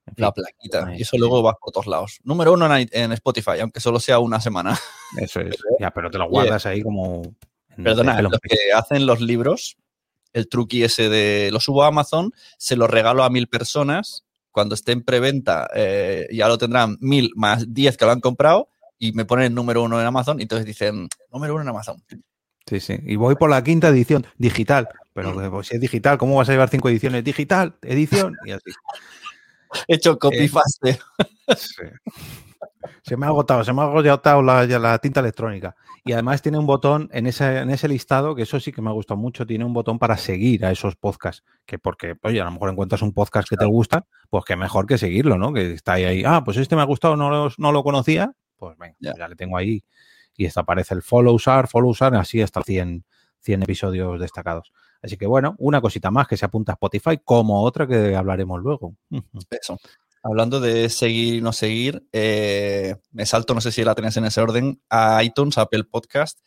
en 0.05 0.15
fin. 0.15 0.23
La 0.25 0.31
plaquita. 0.31 0.87
Ahí, 0.87 0.99
Y 0.99 1.01
eso 1.03 1.17
luego 1.17 1.41
va 1.43 1.53
por 1.53 1.71
todos 1.71 1.87
lados. 1.87 2.19
Número 2.23 2.53
uno 2.53 2.65
en, 2.75 2.89
en 2.91 3.11
Spotify, 3.13 3.59
aunque 3.61 3.79
solo 3.79 3.99
sea 3.99 4.19
una 4.19 4.39
semana. 4.41 4.77
Eso 5.17 5.41
es. 5.41 5.55
Ya, 5.79 5.91
pero 5.91 6.09
te 6.09 6.17
lo 6.17 6.29
guardas 6.29 6.65
ahí 6.65 6.81
como... 6.81 7.21
Perdona, 7.83 8.21
los 8.21 8.39
que 8.39 8.71
hacen 8.73 9.05
los 9.05 9.19
libros, 9.19 9.77
el 10.31 10.47
truqui 10.47 10.83
ese 10.83 11.09
de 11.09 11.49
lo 11.51 11.59
subo 11.59 11.83
a 11.83 11.87
Amazon, 11.87 12.31
se 12.57 12.77
lo 12.77 12.87
regalo 12.87 13.23
a 13.23 13.29
mil 13.29 13.47
personas. 13.47 14.25
Cuando 14.51 14.75
esté 14.75 14.93
en 14.93 15.03
preventa, 15.03 15.67
eh, 15.75 16.29
ya 16.31 16.47
lo 16.47 16.57
tendrán 16.57 16.97
mil 17.01 17.31
más 17.35 17.73
diez 17.73 17.97
que 17.97 18.05
lo 18.05 18.11
han 18.11 18.21
comprado 18.21 18.69
y 18.97 19.13
me 19.13 19.25
ponen 19.25 19.47
el 19.47 19.55
número 19.55 19.83
uno 19.83 19.99
en 19.99 20.05
Amazon. 20.05 20.39
Y 20.39 20.43
entonces 20.43 20.65
dicen, 20.65 21.07
número 21.31 21.53
uno 21.53 21.63
en 21.63 21.69
Amazon. 21.69 21.97
Sí, 22.67 22.79
sí. 22.79 22.97
Y 23.03 23.15
voy 23.15 23.35
por 23.35 23.49
la 23.49 23.63
quinta 23.63 23.89
edición, 23.89 24.25
digital. 24.37 24.89
Pero 25.13 25.37
que, 25.37 25.49
pues, 25.49 25.67
si 25.67 25.75
es 25.75 25.81
digital, 25.81 26.17
¿cómo 26.17 26.35
vas 26.35 26.49
a 26.49 26.51
llevar 26.51 26.69
cinco 26.69 26.89
ediciones? 26.89 27.23
Digital, 27.23 27.75
edición, 27.81 28.35
y 28.45 28.51
así. 28.51 28.71
He 29.87 29.95
hecho 29.95 30.17
copy 30.17 30.37
Eh, 30.45 30.49
paste. 30.49 30.99
Sí. 31.55 31.83
Se 33.03 33.17
me 33.17 33.25
ha 33.25 33.29
agotado, 33.29 33.63
se 33.63 33.73
me 33.73 33.81
ha 33.81 33.85
agotado 33.85 34.41
la, 34.41 34.97
tinta 34.99 35.19
electrónica. 35.19 35.75
Y 36.03 36.13
además 36.13 36.41
tiene 36.41 36.57
un 36.57 36.65
botón 36.65 37.09
en 37.13 37.27
ese, 37.27 37.59
en 37.59 37.69
ese 37.69 37.87
listado, 37.87 38.35
que 38.35 38.43
eso 38.43 38.59
sí 38.59 38.71
que 38.71 38.81
me 38.81 38.89
ha 38.89 38.93
gustado 38.93 39.19
mucho, 39.19 39.45
tiene 39.45 39.65
un 39.65 39.73
botón 39.73 39.97
para 39.97 40.17
seguir 40.17 40.65
a 40.65 40.71
esos 40.71 40.95
podcasts. 40.95 41.43
Que 41.65 41.79
porque, 41.79 42.15
oye, 42.23 42.41
a 42.41 42.45
lo 42.45 42.51
mejor 42.51 42.69
encuentras 42.69 43.01
un 43.01 43.13
podcast 43.13 43.49
que 43.49 43.57
te 43.57 43.65
gusta, 43.65 44.05
pues 44.29 44.43
que 44.45 44.55
mejor 44.55 44.85
que 44.85 44.97
seguirlo, 44.97 45.37
¿no? 45.37 45.53
Que 45.53 45.73
está 45.73 45.93
ahí, 45.93 46.03
ahí. 46.03 46.23
Ah, 46.25 46.43
pues 46.43 46.57
este 46.57 46.75
me 46.75 46.81
ha 46.81 46.85
gustado, 46.85 47.15
no 47.15 47.29
lo, 47.29 47.51
no 47.57 47.71
lo 47.71 47.83
conocía. 47.83 48.33
Pues 48.57 48.77
venga, 48.77 48.95
Ya. 48.99 49.13
ya 49.17 49.27
le 49.27 49.35
tengo 49.35 49.57
ahí. 49.57 49.83
Y 50.37 50.45
esta 50.45 50.61
aparece 50.61 50.93
el 50.93 51.01
follow 51.01 51.33
usar, 51.33 51.67
follow 51.67 51.89
usar, 51.89 52.13
así 52.15 52.41
hasta 52.41 52.61
100, 52.61 53.05
100 53.39 53.63
episodios 53.63 54.19
destacados. 54.19 54.71
Así 55.01 55.17
que 55.17 55.27
bueno, 55.27 55.55
una 55.59 55.81
cosita 55.81 56.11
más 56.11 56.27
que 56.27 56.35
se 56.37 56.45
apunta 56.45 56.71
a 56.71 56.75
Spotify, 56.75 57.19
como 57.23 57.61
otra 57.63 57.87
que 57.87 58.15
hablaremos 58.15 58.61
luego. 58.61 58.95
Eso. 59.49 59.77
Hablando 60.23 60.59
de 60.59 60.89
seguir 60.89 61.35
y 61.35 61.41
no 61.41 61.53
seguir, 61.53 62.03
eh, 62.11 62.95
me 63.11 63.25
salto, 63.27 63.53
no 63.53 63.61
sé 63.61 63.71
si 63.71 63.83
la 63.83 63.93
tenías 63.93 64.17
en 64.17 64.25
ese 64.25 64.41
orden, 64.41 64.81
a 64.89 65.23
iTunes, 65.23 65.57
a 65.59 65.61
Apple 65.61 65.83
Podcast, 65.83 66.39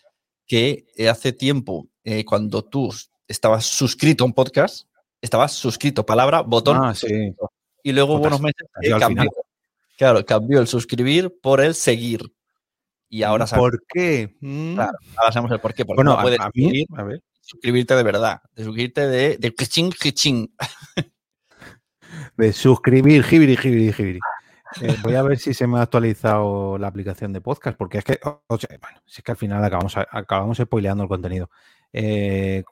que 0.46 0.86
eh, 0.96 1.08
hace 1.08 1.32
tiempo, 1.32 1.88
eh, 2.02 2.24
cuando 2.24 2.64
tú 2.64 2.92
estabas 3.28 3.66
suscrito 3.66 4.24
a 4.24 4.26
un 4.26 4.32
podcast, 4.32 4.88
estabas 5.20 5.52
suscrito, 5.52 6.04
palabra, 6.04 6.40
botón, 6.40 6.78
Ah, 6.82 6.92
sí. 6.94 7.06
y 7.84 7.92
luego 7.92 8.14
hubo 8.14 8.24
Jotas, 8.24 8.40
unos 8.40 8.52
meses 8.80 8.98
cambió. 8.98 9.30
Claro, 9.98 10.24
cambió 10.24 10.60
el 10.60 10.66
suscribir 10.68 11.34
por 11.42 11.60
el 11.60 11.74
seguir. 11.74 12.32
Y 13.10 13.22
ahora, 13.24 13.46
sabes- 13.46 13.60
¿Por 13.62 13.82
qué? 13.88 14.36
Mm. 14.40 14.74
Claro, 14.76 14.92
ahora 15.16 15.32
sabemos 15.32 15.52
el 15.52 15.60
por 15.60 15.74
qué. 15.74 15.84
Porque 15.84 15.96
Bueno, 15.98 16.14
no 16.16 16.22
puedes 16.22 16.38
a 16.40 16.50
mí, 16.54 16.62
suscribir- 16.64 16.86
a 16.96 17.02
ver, 17.02 17.22
suscribirte 17.40 17.96
de 17.96 18.02
verdad, 18.04 18.40
de 18.54 18.64
suscribirte 18.64 19.06
de, 19.08 19.36
de 19.38 19.54
kiching, 19.54 19.90
kiching. 19.90 20.54
de 22.36 22.52
suscribir, 22.52 23.24
jibiri, 23.24 23.56
jibiri, 23.56 23.92
jibiri. 23.92 24.20
Eh, 24.82 24.96
voy 25.02 25.14
a 25.14 25.22
ver 25.22 25.38
si 25.38 25.54
se 25.54 25.66
me 25.66 25.78
ha 25.78 25.82
actualizado 25.82 26.76
la 26.78 26.88
aplicación 26.88 27.32
de 27.32 27.40
podcast, 27.40 27.76
porque 27.76 27.98
es 27.98 28.04
que, 28.04 28.20
o- 28.24 28.42
o 28.46 28.58
sea, 28.58 28.76
bueno, 28.80 29.00
si 29.06 29.20
es 29.20 29.24
que 29.24 29.32
al 29.32 29.36
final 29.38 29.64
acabamos, 29.64 29.96
acabamos 29.96 30.58
spoileando 30.58 31.02
el 31.04 31.08
contenido. 31.08 31.50
Eh, 31.92 32.64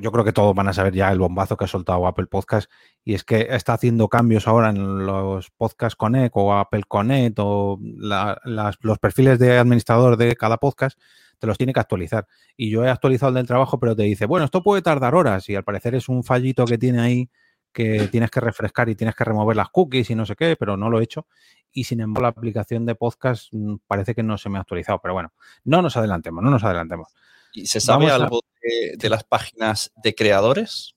yo 0.00 0.12
creo 0.12 0.24
que 0.24 0.32
todos 0.32 0.54
van 0.54 0.68
a 0.68 0.72
saber 0.72 0.94
ya 0.94 1.10
el 1.10 1.18
bombazo 1.18 1.56
que 1.56 1.64
ha 1.64 1.68
soltado 1.68 2.06
Apple 2.06 2.26
Podcast, 2.26 2.70
y 3.04 3.14
es 3.14 3.24
que 3.24 3.48
está 3.50 3.72
haciendo 3.74 4.08
cambios 4.08 4.46
ahora 4.46 4.70
en 4.70 5.04
los 5.06 5.50
Podcast 5.50 5.96
Connect 5.96 6.32
o 6.36 6.54
Apple 6.54 6.82
Connect 6.86 7.38
o 7.40 7.78
la- 7.82 8.40
las- 8.44 8.76
los 8.82 8.98
perfiles 8.98 9.38
de 9.40 9.58
administrador 9.58 10.16
de 10.16 10.36
cada 10.36 10.58
podcast, 10.58 10.98
te 11.40 11.46
los 11.48 11.58
tiene 11.58 11.72
que 11.72 11.80
actualizar. 11.80 12.28
Y 12.56 12.70
yo 12.70 12.84
he 12.84 12.90
actualizado 12.90 13.30
el 13.30 13.34
del 13.36 13.46
trabajo, 13.48 13.80
pero 13.80 13.96
te 13.96 14.04
dice, 14.04 14.26
bueno, 14.26 14.44
esto 14.44 14.62
puede 14.62 14.82
tardar 14.82 15.14
horas, 15.16 15.48
y 15.48 15.56
al 15.56 15.64
parecer 15.64 15.94
es 15.96 16.08
un 16.08 16.22
fallito 16.22 16.64
que 16.64 16.78
tiene 16.78 17.00
ahí 17.00 17.30
que 17.72 18.06
tienes 18.08 18.30
que 18.30 18.38
refrescar 18.38 18.90
y 18.90 18.94
tienes 18.94 19.14
que 19.16 19.24
remover 19.24 19.56
las 19.56 19.70
cookies 19.70 20.10
y 20.10 20.14
no 20.14 20.26
sé 20.26 20.36
qué, 20.36 20.56
pero 20.58 20.76
no 20.76 20.90
lo 20.90 21.00
he 21.00 21.04
hecho. 21.04 21.26
Y 21.72 21.84
sin 21.84 22.00
embargo, 22.00 22.24
la 22.24 22.28
aplicación 22.28 22.84
de 22.84 22.94
podcast 22.94 23.48
mm, 23.50 23.76
parece 23.86 24.14
que 24.14 24.22
no 24.22 24.36
se 24.36 24.50
me 24.50 24.58
ha 24.58 24.60
actualizado. 24.60 25.00
Pero 25.02 25.14
bueno, 25.14 25.32
no 25.64 25.80
nos 25.80 25.96
adelantemos, 25.96 26.44
no 26.44 26.50
nos 26.50 26.62
adelantemos. 26.64 27.08
¿Y 27.54 27.64
se 27.64 27.80
sabe 27.80 28.04
Vamos 28.08 28.12
algo 28.24 28.40
de, 28.62 28.96
de 28.96 29.08
las 29.10 29.24
páginas 29.24 29.92
de 30.02 30.14
creadores? 30.14 30.94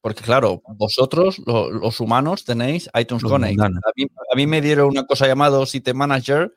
Porque 0.00 0.22
claro, 0.22 0.62
vosotros, 0.76 1.40
lo- 1.44 1.70
los 1.70 2.00
humanos, 2.00 2.44
tenéis 2.44 2.88
iTunes 2.98 3.22
Los 3.22 3.32
Connect. 3.32 3.58
A 3.84 3.90
mí, 3.96 4.06
a 4.32 4.36
mí 4.36 4.46
me 4.46 4.60
dieron 4.60 4.88
una 4.90 5.04
cosa 5.06 5.26
llamada 5.26 5.64
Site 5.66 5.92
Manager, 5.92 6.54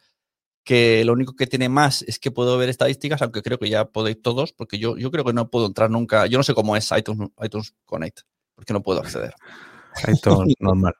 que 0.64 1.04
lo 1.06 1.14
único 1.14 1.34
que 1.36 1.48
tiene 1.48 1.68
más 1.70 2.04
es 2.04 2.20
que 2.20 2.30
puedo 2.30 2.56
ver 2.60 2.70
estadísticas, 2.70 3.22
aunque 3.24 3.42
creo 3.42 3.58
que 3.58 3.68
ya 3.70 3.86
podéis 3.86 4.22
todos, 4.22 4.54
porque 4.54 4.78
yo, 4.78 4.96
yo 4.96 5.10
creo 5.10 5.26
que 5.26 5.34
no 5.34 5.50
puedo 5.50 5.66
entrar 5.66 5.90
nunca. 5.90 6.28
Yo 6.28 6.38
no 6.38 6.44
sé 6.44 6.54
cómo 6.54 6.76
es 6.78 6.90
iTunes, 6.96 7.30
iTunes 7.42 7.74
Connect, 7.86 8.20
porque 8.54 8.74
no 8.74 8.84
puedo 8.84 9.00
acceder. 9.00 9.34
Esto 10.08 10.44
normal. 10.60 10.94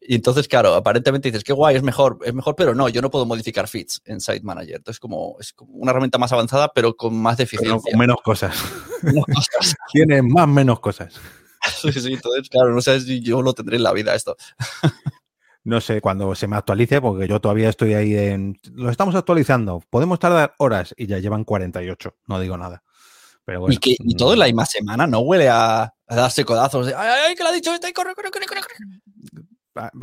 Y 0.00 0.14
entonces, 0.14 0.46
claro, 0.48 0.74
aparentemente 0.74 1.28
dices, 1.28 1.44
qué 1.44 1.52
guay, 1.52 1.76
es 1.76 1.82
mejor, 1.82 2.18
es 2.24 2.32
mejor, 2.32 2.54
pero 2.56 2.74
no, 2.74 2.88
yo 2.88 3.02
no 3.02 3.10
puedo 3.10 3.26
modificar 3.26 3.66
feeds 3.68 4.00
en 4.04 4.20
Site 4.20 4.42
Manager. 4.42 4.76
Entonces, 4.76 5.00
como, 5.00 5.36
es 5.40 5.52
como 5.52 5.72
una 5.74 5.90
herramienta 5.90 6.18
más 6.18 6.32
avanzada, 6.32 6.72
pero 6.72 6.96
con 6.96 7.16
más 7.16 7.36
Pero 7.36 7.44
deficiencia. 7.46 7.90
con 7.92 7.98
menos 7.98 8.18
cosas. 8.22 8.56
Menos 9.02 9.24
cosas. 9.56 9.74
Tiene 9.92 10.22
más 10.22 10.48
menos 10.48 10.80
cosas. 10.80 11.14
Sí, 11.82 11.90
sí, 11.92 12.12
entonces, 12.12 12.48
claro, 12.48 12.70
no 12.72 12.80
sé 12.80 13.00
si 13.00 13.20
yo 13.20 13.42
lo 13.42 13.52
tendré 13.52 13.76
en 13.76 13.82
la 13.82 13.92
vida 13.92 14.14
esto. 14.14 14.36
No 15.64 15.82
sé 15.82 16.00
cuando 16.00 16.34
se 16.34 16.46
me 16.46 16.56
actualice, 16.56 16.98
porque 17.00 17.28
yo 17.28 17.40
todavía 17.40 17.68
estoy 17.68 17.92
ahí 17.92 18.16
en. 18.16 18.58
Lo 18.72 18.88
estamos 18.90 19.14
actualizando. 19.14 19.82
Podemos 19.90 20.18
tardar 20.18 20.54
horas 20.56 20.94
y 20.96 21.06
ya 21.06 21.18
llevan 21.18 21.44
48. 21.44 22.14
No 22.26 22.40
digo 22.40 22.56
nada. 22.56 22.82
Pero 23.44 23.60
bueno. 23.60 23.74
y, 23.74 23.76
que, 23.78 23.94
y 23.98 24.16
todo 24.16 24.32
en 24.32 24.38
la 24.38 24.46
misma 24.46 24.64
semana, 24.64 25.06
¿no? 25.06 25.18
Huele 25.18 25.48
a, 25.50 25.82
a 25.82 26.16
darse 26.16 26.44
codazos 26.46 26.86
de, 26.86 26.94
ay, 26.94 27.08
ay, 27.28 27.34
que 27.34 27.42
lo 27.42 27.50
ha 27.50 27.52
dicho 27.52 27.74
este, 27.74 27.92
corre, 27.92 28.14
corre, 28.14 28.30
corre, 28.30 28.46
corre, 28.46 28.60
corre". 28.62 28.74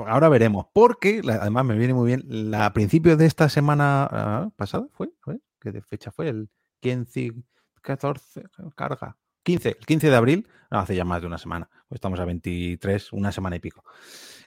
Ahora 0.07 0.29
veremos, 0.29 0.67
porque 0.73 1.21
además 1.27 1.65
me 1.65 1.77
viene 1.77 1.93
muy 1.93 2.07
bien. 2.07 2.23
La, 2.51 2.65
a 2.65 2.73
principios 2.73 3.17
de 3.17 3.25
esta 3.25 3.49
semana 3.49 4.07
ah, 4.09 4.49
pasada, 4.55 4.87
¿fue? 4.93 5.09
¿Fue? 5.19 5.39
¿Qué 5.59 5.71
de 5.71 5.81
fecha 5.81 6.11
fue? 6.11 6.29
El 6.29 6.49
15, 6.79 7.33
14, 7.81 8.43
carga. 8.75 9.17
15, 9.43 9.69
el 9.79 9.85
15 9.85 10.09
de 10.09 10.15
abril, 10.15 10.47
no, 10.71 10.79
hace 10.79 10.95
ya 10.95 11.05
más 11.05 11.21
de 11.21 11.27
una 11.27 11.37
semana, 11.37 11.69
pues 11.87 11.97
estamos 11.97 12.19
a 12.19 12.25
23, 12.25 13.13
una 13.13 13.31
semana 13.31 13.57
y 13.57 13.59
pico. 13.59 13.83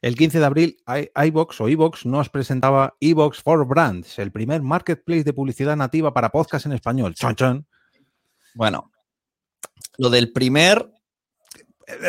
El 0.02 0.16
15 0.16 0.40
de 0.40 0.44
abril, 0.44 0.76
i- 0.88 1.26
iVox 1.28 1.60
o 1.60 1.68
iVox 1.68 2.04
nos 2.04 2.28
presentaba 2.30 2.96
iVox 2.98 3.40
for 3.40 3.64
Brands, 3.64 4.18
el 4.18 4.32
primer 4.32 4.60
marketplace 4.62 5.22
de 5.22 5.32
publicidad 5.32 5.76
nativa 5.76 6.12
para 6.12 6.30
podcast 6.30 6.66
en 6.66 6.72
español. 6.72 7.14
Chon, 7.14 7.36
chon. 7.36 7.66
Bueno, 8.54 8.90
lo 9.98 10.10
del 10.10 10.32
primer 10.32 10.92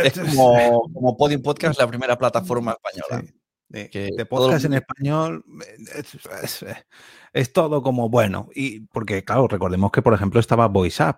es 0.04 0.20
como, 0.20 0.82
como 0.94 1.18
Podium 1.18 1.42
Podcast, 1.42 1.80
la 1.80 1.88
primera 1.88 2.18
plataforma 2.18 2.72
española. 2.74 3.26
Sí, 3.28 3.34
de, 3.70 3.90
que 3.90 4.00
de 4.00 4.10
todo 4.10 4.20
el 4.20 4.28
podcast 4.28 4.66
en 4.66 4.74
español 4.74 5.44
es, 5.96 6.16
es- 6.44 6.66
es 7.34 7.54
todo 7.54 7.84
como 7.84 8.10
bueno. 8.10 8.50
Y 8.56 8.82
porque, 8.88 9.24
claro, 9.24 9.48
recordemos 9.48 9.92
que, 9.92 10.02
por 10.02 10.14
ejemplo, 10.14 10.40
estaba 10.40 10.68
VoiceUp. 10.68 11.18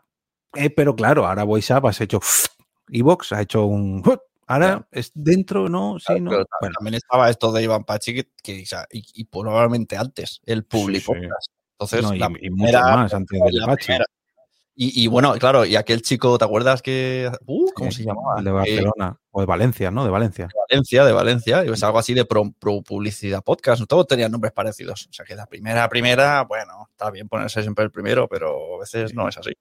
Eh, 0.55 0.69
pero 0.69 0.93
claro, 0.95 1.25
ahora 1.25 1.43
VoiceUp 1.45 1.85
has 1.85 2.01
hecho 2.01 2.19
Evox, 2.89 3.31
ha 3.33 3.41
hecho 3.41 3.65
un. 3.65 4.03
Ahora 4.47 4.85
es 4.91 5.11
dentro, 5.15 5.69
¿no? 5.69 5.97
Sí, 5.97 6.05
Claro, 6.07 6.21
¿no? 6.23 6.29
pero 6.31 6.45
Bueno, 6.59 6.73
También 6.77 6.95
estaba 6.95 7.29
esto 7.29 7.53
de 7.53 7.63
Iván 7.63 7.85
Pachi 7.85 8.13
que, 8.43 8.65
y, 8.91 9.05
y 9.13 9.23
probablemente 9.23 9.95
antes, 9.95 10.41
el 10.45 10.65
público. 10.65 11.13
sí. 11.13 11.21
Entonces, 11.79 12.01
no, 12.03 12.13
y, 12.13 12.19
la 12.19 12.29
y 12.41 12.49
mucho 12.49 12.79
más 12.81 13.13
antes 13.13 13.39
la 13.53 13.65
Pachi. 13.67 13.85
primera. 13.85 14.05
Y, 14.73 15.03
y 15.03 15.07
bueno, 15.07 15.33
claro, 15.33 15.65
y 15.65 15.75
aquel 15.75 16.01
chico, 16.01 16.37
¿te 16.37 16.45
acuerdas 16.45 16.81
que. 16.81 17.29
Uh, 17.45 17.69
¿Cómo 17.75 17.91
se 17.91 18.03
llamaba? 18.03 18.41
De 18.41 18.49
Eh, 18.49 18.53
Barcelona. 18.53 19.17
o 19.31 19.41
de 19.41 19.45
Valencia, 19.45 19.91
¿no? 19.91 20.03
De 20.05 20.09
Valencia. 20.09 20.47
Valencia, 20.69 21.03
de 21.05 21.11
Valencia, 21.11 21.65
y 21.65 21.69
es 21.69 21.83
algo 21.83 21.99
así 21.99 22.13
de 22.13 22.25
pro, 22.25 22.51
pro 22.57 22.81
publicidad 22.81 23.43
podcast. 23.43 23.83
Todos 23.87 24.07
tenían 24.07 24.31
nombres 24.31 24.53
parecidos. 24.53 25.07
O 25.09 25.13
sea 25.13 25.25
que 25.25 25.35
la 25.35 25.45
primera, 25.45 25.87
primera, 25.89 26.43
bueno, 26.45 26.87
está 26.89 27.11
bien 27.11 27.27
ponerse 27.27 27.61
siempre 27.61 27.83
el 27.85 27.91
primero, 27.91 28.27
pero 28.29 28.75
a 28.77 28.79
veces 28.79 29.13
no 29.13 29.27
es 29.27 29.37
así. 29.37 29.51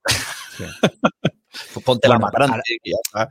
Sí. 0.57 0.65
Pues 1.75 1.85
Ponte 1.85 2.09
la 2.09 2.17
más 2.17 2.31
grande 2.31 2.61
está. 2.85 3.29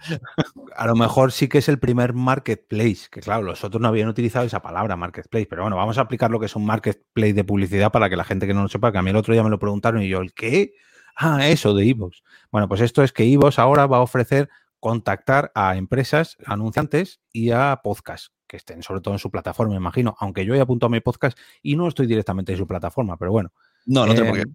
A 0.75 0.85
lo 0.87 0.95
mejor 0.95 1.31
sí 1.31 1.47
que 1.47 1.59
es 1.59 1.69
el 1.69 1.79
primer 1.79 2.13
marketplace, 2.13 3.07
que 3.09 3.21
claro, 3.21 3.43
los 3.43 3.63
otros 3.63 3.81
no 3.81 3.87
habían 3.87 4.09
utilizado 4.09 4.45
esa 4.45 4.61
palabra 4.61 4.97
marketplace, 4.97 5.45
pero 5.49 5.61
bueno, 5.61 5.77
vamos 5.77 5.97
a 5.97 6.01
aplicar 6.01 6.29
lo 6.29 6.37
que 6.37 6.47
es 6.47 6.55
un 6.57 6.65
marketplace 6.65 7.31
de 7.33 7.43
publicidad 7.45 7.93
para 7.93 8.09
que 8.09 8.17
la 8.17 8.25
gente 8.25 8.45
que 8.45 8.53
no 8.53 8.61
lo 8.63 8.67
sepa, 8.67 8.91
que 8.91 8.97
a 8.97 9.01
mí 9.01 9.09
el 9.11 9.15
otro 9.15 9.33
día 9.33 9.41
me 9.41 9.49
lo 9.49 9.57
preguntaron 9.57 10.01
y 10.03 10.09
yo, 10.09 10.19
¿el 10.19 10.33
qué? 10.33 10.73
Ah, 11.15 11.47
eso 11.47 11.73
de 11.73 11.89
Evox. 11.89 12.23
Bueno, 12.51 12.67
pues 12.67 12.81
esto 12.81 13.03
es 13.03 13.11
que 13.11 13.23
Evox 13.23 13.59
ahora 13.59 13.85
va 13.87 13.97
a 13.97 14.01
ofrecer 14.01 14.49
contactar 14.79 15.51
a 15.55 15.75
empresas, 15.75 16.37
anunciantes 16.45 17.19
y 17.33 17.51
a 17.51 17.81
podcasts 17.83 18.31
que 18.47 18.57
estén 18.57 18.81
sobre 18.81 19.01
todo 19.01 19.13
en 19.13 19.19
su 19.19 19.29
plataforma, 19.29 19.73
me 19.73 19.77
imagino, 19.77 20.15
aunque 20.19 20.43
yo 20.43 20.55
he 20.55 20.59
apuntado 20.61 20.87
a 20.87 20.91
mi 20.91 21.01
podcast 21.01 21.37
y 21.61 21.75
no 21.75 21.87
estoy 21.87 22.07
directamente 22.07 22.51
en 22.53 22.57
su 22.57 22.65
plataforma, 22.65 23.15
pero 23.17 23.31
bueno. 23.31 23.51
No, 23.85 24.07
no 24.07 24.15
tengo 24.15 24.29
por 24.29 24.39
Eh, 24.39 24.43
qué. 24.45 24.51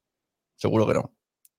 Seguro 0.57 0.85
que 0.87 0.95
no. 0.95 1.13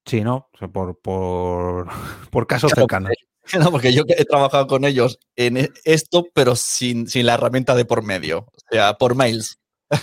Sí, 0.06 0.22
¿no? 0.22 0.50
O 0.54 0.58
sea, 0.58 0.68
por, 0.68 1.00
por, 1.00 1.88
por 2.32 2.46
casos 2.48 2.74
Claro, 2.74 2.84
cercanos. 2.84 3.12
No, 3.60 3.70
porque 3.72 3.94
yo 3.94 4.02
he 4.08 4.26
trabajado 4.26 4.66
con 4.66 4.86
ellos 4.86 5.20
en 5.36 5.58
e- 5.58 5.70
esto, 5.84 6.26
pero 6.34 6.56
sin, 6.56 7.08
sin 7.08 7.28
la 7.28 7.36
herramienta 7.36 7.76
de 7.76 7.86
por 7.86 8.02
medio. 8.04 8.40
O 8.40 8.52
sea, 8.72 8.96
por 8.96 9.14
mails. 9.16 9.60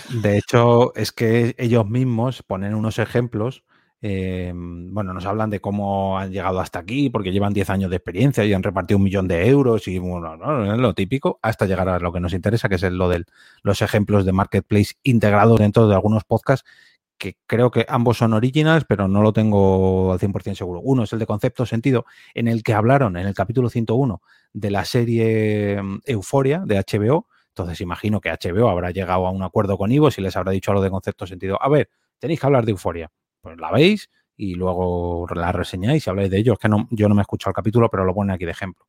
De 0.09 0.37
hecho, 0.37 0.95
es 0.95 1.11
que 1.11 1.53
ellos 1.59 1.85
mismos 1.85 2.41
ponen 2.41 2.73
unos 2.73 2.99
ejemplos. 2.99 3.63
Eh, 4.05 4.51
bueno, 4.53 5.13
nos 5.13 5.25
hablan 5.25 5.49
de 5.49 5.61
cómo 5.61 6.19
han 6.19 6.29
llegado 6.33 6.59
hasta 6.59 6.79
aquí, 6.79 7.09
porque 7.09 7.31
llevan 7.31 7.53
10 7.53 7.69
años 7.69 7.89
de 7.89 7.95
experiencia 7.95 8.43
y 8.43 8.51
han 8.51 8.61
repartido 8.61 8.97
un 8.97 9.05
millón 9.05 9.29
de 9.29 9.47
euros 9.47 9.87
y 9.87 9.97
bueno, 9.97 10.35
¿no? 10.35 10.75
lo 10.75 10.93
típico, 10.93 11.39
hasta 11.41 11.65
llegar 11.65 11.87
a 11.87 11.99
lo 11.99 12.11
que 12.11 12.19
nos 12.19 12.33
interesa, 12.33 12.67
que 12.67 12.75
es 12.75 12.83
lo 12.83 13.07
de 13.07 13.23
los 13.61 13.81
ejemplos 13.81 14.25
de 14.25 14.33
marketplace 14.33 14.95
integrados 15.03 15.57
dentro 15.57 15.87
de 15.87 15.95
algunos 15.95 16.25
podcasts, 16.25 16.69
que 17.17 17.37
creo 17.47 17.71
que 17.71 17.85
ambos 17.87 18.17
son 18.17 18.33
originals, 18.33 18.83
pero 18.85 19.07
no 19.07 19.21
lo 19.21 19.31
tengo 19.31 20.11
al 20.11 20.19
100% 20.19 20.55
seguro. 20.55 20.81
Uno 20.81 21.03
es 21.03 21.13
el 21.13 21.19
de 21.19 21.25
Concepto 21.25 21.65
Sentido, 21.65 22.05
en 22.33 22.49
el 22.49 22.61
que 22.61 22.73
hablaron 22.73 23.15
en 23.15 23.25
el 23.25 23.33
capítulo 23.33 23.69
101 23.69 24.21
de 24.51 24.69
la 24.69 24.83
serie 24.83 25.81
mm, 25.81 25.99
Euforia 26.07 26.63
de 26.65 26.75
HBO. 26.75 27.27
Entonces 27.47 27.79
imagino 27.79 28.19
que 28.19 28.31
HBO 28.31 28.67
habrá 28.67 28.91
llegado 28.91 29.27
a 29.27 29.31
un 29.31 29.43
acuerdo 29.43 29.77
con 29.77 29.93
Ivo 29.93 30.09
y 30.09 30.21
les 30.21 30.35
habrá 30.35 30.51
dicho 30.51 30.71
a 30.71 30.73
lo 30.73 30.81
de 30.81 30.89
concepto 30.89 31.25
sentido. 31.25 31.57
A 31.61 31.69
ver, 31.69 31.89
tenéis 32.19 32.41
que 32.41 32.47
hablar 32.47 32.65
de 32.65 32.71
Euforia. 32.71 33.09
Pues 33.43 33.59
la 33.59 33.71
veis 33.71 34.09
y 34.37 34.55
luego 34.55 35.27
la 35.35 35.51
reseñáis 35.51 36.07
y 36.07 36.09
habláis 36.09 36.31
de 36.31 36.39
ello. 36.39 36.53
Es 36.53 36.59
que 36.59 36.69
no, 36.69 36.87
yo 36.91 37.09
no 37.09 37.15
me 37.15 37.21
he 37.21 37.23
escuchado 37.23 37.51
el 37.51 37.55
capítulo, 37.55 37.89
pero 37.89 38.05
lo 38.05 38.15
ponen 38.15 38.33
aquí 38.33 38.45
de 38.45 38.51
ejemplo. 38.51 38.87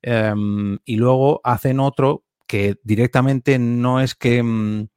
Em, 0.00 0.78
y 0.86 0.96
luego 0.96 1.42
hacen 1.44 1.78
otro 1.78 2.24
que 2.46 2.76
directamente 2.82 3.58
no 3.58 4.00
es 4.00 4.14
que 4.14 4.42
mm, 4.42 4.88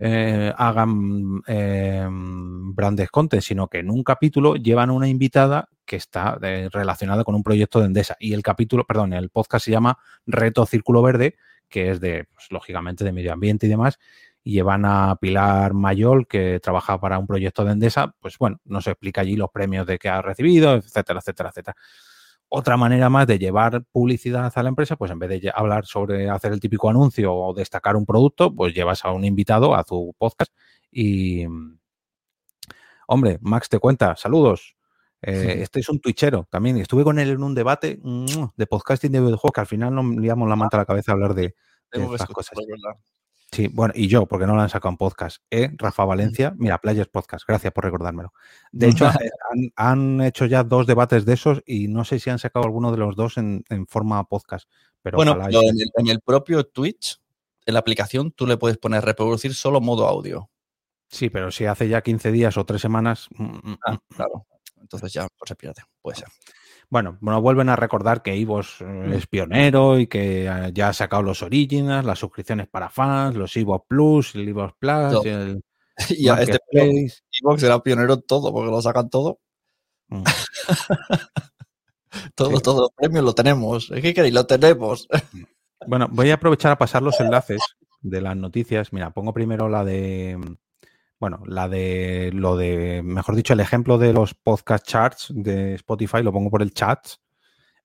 eh, 0.00 0.52
hagan 0.56 1.40
eh, 1.46 2.06
branded 2.10 3.06
content, 3.08 3.42
sino 3.42 3.68
que 3.68 3.78
en 3.78 3.90
un 3.90 4.02
capítulo 4.02 4.56
llevan 4.56 4.90
una 4.90 5.08
invitada 5.08 5.68
que 5.84 5.94
está 5.94 6.36
eh, 6.42 6.68
relacionada 6.72 7.22
con 7.22 7.36
un 7.36 7.44
proyecto 7.44 7.78
de 7.78 7.86
Endesa. 7.86 8.16
Y 8.18 8.32
el 8.32 8.42
capítulo, 8.42 8.84
perdón, 8.84 9.12
el 9.12 9.30
podcast 9.30 9.66
se 9.66 9.70
llama 9.70 9.98
Reto 10.26 10.66
Círculo 10.66 11.00
Verde, 11.00 11.36
que 11.68 11.90
es 11.90 12.00
de, 12.00 12.24
pues, 12.34 12.48
lógicamente, 12.50 13.04
de 13.04 13.12
medio 13.12 13.32
ambiente 13.32 13.66
y 13.66 13.70
demás. 13.70 14.00
Y 14.46 14.52
llevan 14.52 14.84
a 14.84 15.16
Pilar 15.16 15.74
Mayol, 15.74 16.28
que 16.28 16.60
trabaja 16.60 17.00
para 17.00 17.18
un 17.18 17.26
proyecto 17.26 17.64
de 17.64 17.72
Endesa. 17.72 18.14
Pues 18.20 18.38
bueno, 18.38 18.60
nos 18.64 18.86
explica 18.86 19.22
allí 19.22 19.34
los 19.34 19.50
premios 19.50 19.86
de 19.86 19.98
que 19.98 20.08
ha 20.08 20.22
recibido, 20.22 20.74
etcétera, 20.74 21.18
etcétera, 21.18 21.48
etcétera 21.48 21.76
otra 22.48 22.76
manera 22.76 23.10
más 23.10 23.26
de 23.26 23.38
llevar 23.38 23.84
publicidad 23.90 24.52
a 24.54 24.62
la 24.62 24.68
empresa, 24.68 24.96
pues 24.96 25.10
en 25.10 25.18
vez 25.18 25.42
de 25.42 25.52
hablar 25.54 25.84
sobre 25.86 26.30
hacer 26.30 26.52
el 26.52 26.60
típico 26.60 26.88
anuncio 26.88 27.34
o 27.34 27.54
destacar 27.54 27.96
un 27.96 28.06
producto, 28.06 28.54
pues 28.54 28.72
llevas 28.72 29.04
a 29.04 29.10
un 29.10 29.24
invitado 29.24 29.74
a 29.74 29.84
tu 29.84 30.14
podcast 30.16 30.52
y, 30.90 31.44
hombre, 33.08 33.38
Max 33.40 33.68
te 33.68 33.78
cuenta, 33.78 34.16
saludos. 34.16 34.76
Eh, 35.22 35.62
este 35.62 35.80
es 35.80 35.88
un 35.88 35.98
twitchero 35.98 36.46
también. 36.50 36.76
Estuve 36.76 37.02
con 37.02 37.18
él 37.18 37.30
en 37.30 37.42
un 37.42 37.54
debate 37.54 37.98
mm, 38.00 38.44
de 38.56 38.66
podcasting 38.66 39.10
de 39.10 39.20
videojuegos 39.20 39.52
que 39.52 39.60
al 39.60 39.66
final 39.66 39.94
nos 39.94 40.06
liamos 40.16 40.48
la 40.48 40.56
manta 40.56 40.76
a 40.76 40.80
la 40.80 40.86
cabeza 40.86 41.12
a 41.12 41.14
hablar 41.14 41.34
de, 41.34 41.54
de 41.92 42.04
estas 42.04 42.28
cosas. 42.28 42.56
Sí, 43.52 43.68
bueno, 43.68 43.94
y 43.96 44.08
yo, 44.08 44.26
porque 44.26 44.46
no 44.46 44.54
lo 44.54 44.60
han 44.62 44.68
sacado 44.68 44.90
en 44.90 44.96
podcast. 44.96 45.38
¿Eh? 45.50 45.70
Rafa 45.76 46.04
Valencia, 46.04 46.52
mira, 46.58 46.78
Players 46.80 47.08
Podcast, 47.08 47.46
gracias 47.46 47.72
por 47.72 47.84
recordármelo. 47.84 48.32
De 48.72 48.88
hecho, 48.88 49.06
eh, 49.22 49.30
han, 49.76 50.18
han 50.18 50.20
hecho 50.20 50.46
ya 50.46 50.64
dos 50.64 50.86
debates 50.86 51.24
de 51.24 51.34
esos 51.34 51.62
y 51.64 51.88
no 51.88 52.04
sé 52.04 52.18
si 52.18 52.28
han 52.28 52.38
sacado 52.38 52.64
alguno 52.66 52.90
de 52.90 52.98
los 52.98 53.14
dos 53.16 53.38
en, 53.38 53.64
en 53.68 53.86
forma 53.86 54.22
podcast. 54.24 54.68
Pero 55.02 55.16
Bueno, 55.16 55.38
pero 55.44 55.62
en 55.62 55.80
el, 55.80 55.90
en 55.96 56.08
el 56.08 56.20
propio 56.20 56.64
Twitch, 56.66 57.20
en 57.64 57.74
la 57.74 57.80
aplicación, 57.80 58.32
tú 58.32 58.46
le 58.46 58.56
puedes 58.56 58.78
poner 58.78 59.04
reproducir 59.04 59.54
solo 59.54 59.80
modo 59.80 60.06
audio. 60.08 60.50
sí, 61.08 61.30
pero 61.30 61.50
si 61.52 61.66
hace 61.66 61.88
ya 61.88 62.02
15 62.02 62.32
días 62.32 62.56
o 62.58 62.66
tres 62.66 62.80
semanas. 62.82 63.28
mm, 63.36 63.44
mm, 63.44 63.78
Ah, 63.86 63.92
mm. 63.92 64.14
claro. 64.16 64.46
Entonces 64.80 65.12
ya 65.12 65.26
pues 65.38 65.48
se 65.48 65.56
pierde. 65.56 65.82
Puede 66.02 66.18
ser. 66.18 66.28
Bueno, 66.88 67.18
nos 67.20 67.42
vuelven 67.42 67.68
a 67.68 67.76
recordar 67.76 68.22
que 68.22 68.36
Ivos 68.36 68.76
Mm. 68.80 69.12
es 69.12 69.26
pionero 69.26 69.98
y 69.98 70.06
que 70.06 70.46
eh, 70.46 70.70
ya 70.72 70.88
ha 70.90 70.92
sacado 70.92 71.22
los 71.22 71.42
Originals, 71.42 72.06
las 72.06 72.18
suscripciones 72.18 72.68
para 72.68 72.88
fans, 72.90 73.34
los 73.36 73.56
Ivos 73.56 73.82
Plus, 73.88 74.34
el 74.36 74.48
Ivos 74.48 74.72
Plus, 74.78 75.24
el 75.26 75.62
Y 76.10 76.28
a 76.28 76.40
este. 76.42 76.58
Xbox 77.30 77.62
era 77.62 77.82
pionero 77.82 78.14
en 78.14 78.22
todo, 78.22 78.52
porque 78.52 78.70
lo 78.70 78.80
sacan 78.82 79.08
todo. 79.10 79.40
Mm. 80.08 80.22
todo, 82.34 82.56
Sí. 82.56 82.62
todo. 82.62 82.90
Premio 82.96 83.22
lo 83.22 83.34
tenemos. 83.34 83.90
¿Qué 84.00 84.14
queréis? 84.14 84.34
Lo 84.34 84.46
tenemos. 84.46 85.08
Bueno, 85.86 86.08
voy 86.10 86.30
a 86.30 86.34
aprovechar 86.34 86.72
a 86.72 86.78
pasar 86.78 87.02
los 87.02 87.18
enlaces 87.20 87.60
de 88.00 88.20
las 88.20 88.36
noticias. 88.36 88.92
Mira, 88.92 89.10
pongo 89.10 89.32
primero 89.32 89.68
la 89.68 89.84
de. 89.84 90.38
Bueno, 91.18 91.42
la 91.46 91.68
de 91.68 92.30
lo 92.34 92.56
de, 92.56 93.02
mejor 93.02 93.36
dicho, 93.36 93.54
el 93.54 93.60
ejemplo 93.60 93.96
de 93.96 94.12
los 94.12 94.34
podcast 94.34 94.86
charts 94.86 95.26
de 95.30 95.74
Spotify, 95.74 96.22
lo 96.22 96.32
pongo 96.32 96.50
por 96.50 96.62
el 96.62 96.72
chat. 96.72 97.06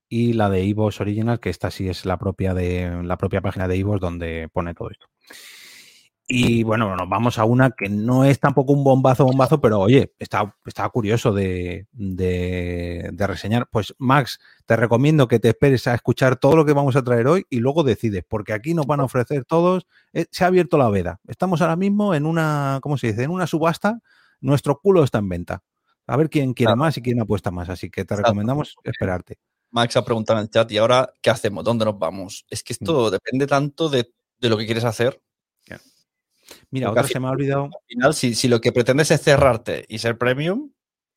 Y 0.09 0.33
la 0.33 0.49
de 0.49 0.65
Ivos 0.65 0.99
Original, 0.99 1.39
que 1.39 1.49
esta 1.49 1.71
sí 1.71 1.87
es 1.87 2.05
la 2.05 2.17
propia 2.17 2.53
de 2.53 3.01
la 3.03 3.15
propia 3.17 3.39
página 3.39 3.69
de 3.69 3.77
Ivos 3.77 4.01
donde 4.01 4.49
pone 4.51 4.73
todo 4.73 4.89
esto. 4.89 5.07
Y 6.27 6.63
bueno, 6.63 6.95
nos 6.95 7.09
vamos 7.09 7.37
a 7.39 7.43
una 7.43 7.71
que 7.71 7.89
no 7.89 8.23
es 8.23 8.39
tampoco 8.39 8.71
un 8.71 8.83
bombazo, 8.85 9.25
bombazo, 9.25 9.59
pero 9.59 9.79
oye, 9.81 10.13
está, 10.17 10.55
está 10.65 10.87
curioso 10.87 11.33
de, 11.33 11.87
de, 11.91 13.09
de 13.11 13.27
reseñar. 13.27 13.67
Pues 13.69 13.93
Max, 13.97 14.39
te 14.65 14.77
recomiendo 14.77 15.27
que 15.27 15.39
te 15.39 15.49
esperes 15.49 15.87
a 15.87 15.93
escuchar 15.95 16.37
todo 16.37 16.55
lo 16.55 16.63
que 16.65 16.71
vamos 16.73 16.95
a 16.95 17.03
traer 17.03 17.27
hoy 17.27 17.45
y 17.49 17.59
luego 17.59 17.83
decides, 17.83 18.23
porque 18.27 18.53
aquí 18.53 18.73
nos 18.73 18.85
van 18.85 19.01
a 19.01 19.05
ofrecer 19.05 19.43
todos. 19.43 19.87
eh, 20.13 20.25
se 20.31 20.45
ha 20.45 20.47
abierto 20.47 20.77
la 20.77 20.89
veda. 20.89 21.19
Estamos 21.27 21.61
ahora 21.61 21.75
mismo 21.75 22.15
en 22.15 22.25
una, 22.25 22.79
¿cómo 22.81 22.97
se 22.97 23.07
dice? 23.07 23.23
En 23.23 23.31
una 23.31 23.45
subasta. 23.47 23.99
Nuestro 24.39 24.79
culo 24.79 25.03
está 25.03 25.17
en 25.19 25.27
venta. 25.29 25.63
A 26.07 26.15
ver 26.17 26.29
quién 26.29 26.53
quiere 26.53 26.75
más 26.75 26.97
y 26.97 27.01
quién 27.01 27.19
apuesta 27.19 27.51
más. 27.51 27.67
Así 27.69 27.89
que 27.89 28.05
te 28.05 28.15
recomendamos 28.15 28.75
esperarte. 28.83 29.35
Max 29.69 29.95
ha 29.97 30.03
preguntado 30.05 30.39
en 30.39 30.43
el 30.45 30.49
chat, 30.49 30.71
¿y 30.71 30.77
ahora 30.77 31.11
qué 31.21 31.29
hacemos? 31.29 31.63
¿Dónde 31.63 31.85
nos 31.85 31.97
vamos? 31.99 32.45
Es 32.49 32.63
que 32.63 32.73
esto 32.73 33.07
Mm. 33.07 33.11
depende 33.11 33.47
tanto 33.47 33.89
de, 33.89 34.13
de 34.39 34.49
lo 34.49 34.57
que 34.57 34.65
quieres 34.65 34.83
hacer. 34.85 35.21
Mira, 36.69 36.93
Porque 36.93 37.13
se 37.13 37.19
me 37.19 37.27
ha 37.27 37.31
olvidado. 37.31 37.63
Al 37.65 37.85
final, 37.87 38.13
si, 38.13 38.35
si 38.35 38.47
lo 38.47 38.59
que 38.61 38.71
pretendes 38.71 39.11
es 39.11 39.21
cerrarte 39.21 39.85
y 39.87 39.97
ser 39.99 40.17
premium, 40.17 40.71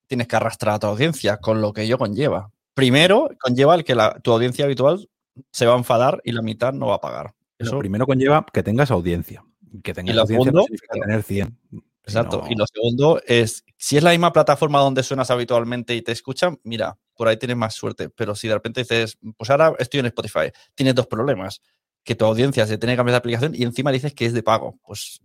tienes 0.07 0.29
que 0.29 0.37
arrastrar 0.37 0.75
a 0.75 0.79
tu 0.79 0.87
audiencia, 0.87 1.39
con 1.39 1.61
lo 1.61 1.73
que 1.73 1.83
ello 1.83 1.99
conlleva. 1.99 2.51
Primero, 2.75 3.29
conlleva 3.41 3.75
el 3.75 3.85
que 3.85 3.95
la- 3.95 4.19
tu 4.21 4.33
audiencia 4.33 4.65
habitual 4.65 5.09
se 5.51 5.67
va 5.67 5.75
a 5.75 5.79
enfadar 5.79 6.21
y 6.25 6.33
la 6.33 6.43
mitad 6.43 6.73
no 6.73 6.89
va 6.89 6.97
a 6.97 7.01
pagar. 7.01 7.35
Lo 7.59 7.67
Eso, 7.67 7.79
primero 7.79 8.07
conlleva 8.07 8.45
que 8.53 8.63
tengas 8.63 8.91
audiencia. 8.91 9.45
Que 9.83 9.95
tengas 9.95 10.15
lo 10.17 10.23
audiencia 10.23 10.45
segundo, 10.45 10.61
no 10.61 10.65
significa 10.65 10.95
tener 11.01 11.23
100. 11.23 11.59
exacto. 12.05 12.45
Y 12.49 12.55
lo 12.57 12.65
segundo 12.67 13.21
es, 13.27 13.65
si 13.77 13.97
es 13.97 14.03
la 14.03 14.11
misma 14.11 14.33
plataforma 14.33 14.81
donde 14.81 15.03
suenas 15.03 15.31
habitualmente 15.31 15.95
y 15.95 16.03
te 16.03 16.13
escuchan, 16.13 16.59
mira, 16.65 16.97
por 17.17 17.29
ahí 17.29 17.37
tienes 17.37 17.57
más 17.57 17.75
suerte. 17.75 18.09
Pero 18.11 18.35
si 18.35 18.49
de 18.49 18.55
repente 18.55 18.81
dices, 18.83 19.19
pues 19.37 19.51
ahora 19.51 19.73
estoy 19.79 20.01
en 20.01 20.07
Spotify, 20.07 20.51
tienes 20.75 20.95
dos 20.95 21.07
problemas. 21.07 21.61
Que 22.05 22.15
tu 22.15 22.25
audiencia 22.27 22.67
se 22.67 22.79
tiene 22.79 22.93
que 22.93 22.99
cambiar 22.99 23.15
de 23.15 23.19
aplicación 23.19 23.55
y 23.55 23.63
encima 23.65 23.91
dices 23.91 24.15
que 24.15 24.27
es 24.27 24.33
de 24.33 24.43
pago. 24.43 24.79
Pues 24.87 25.21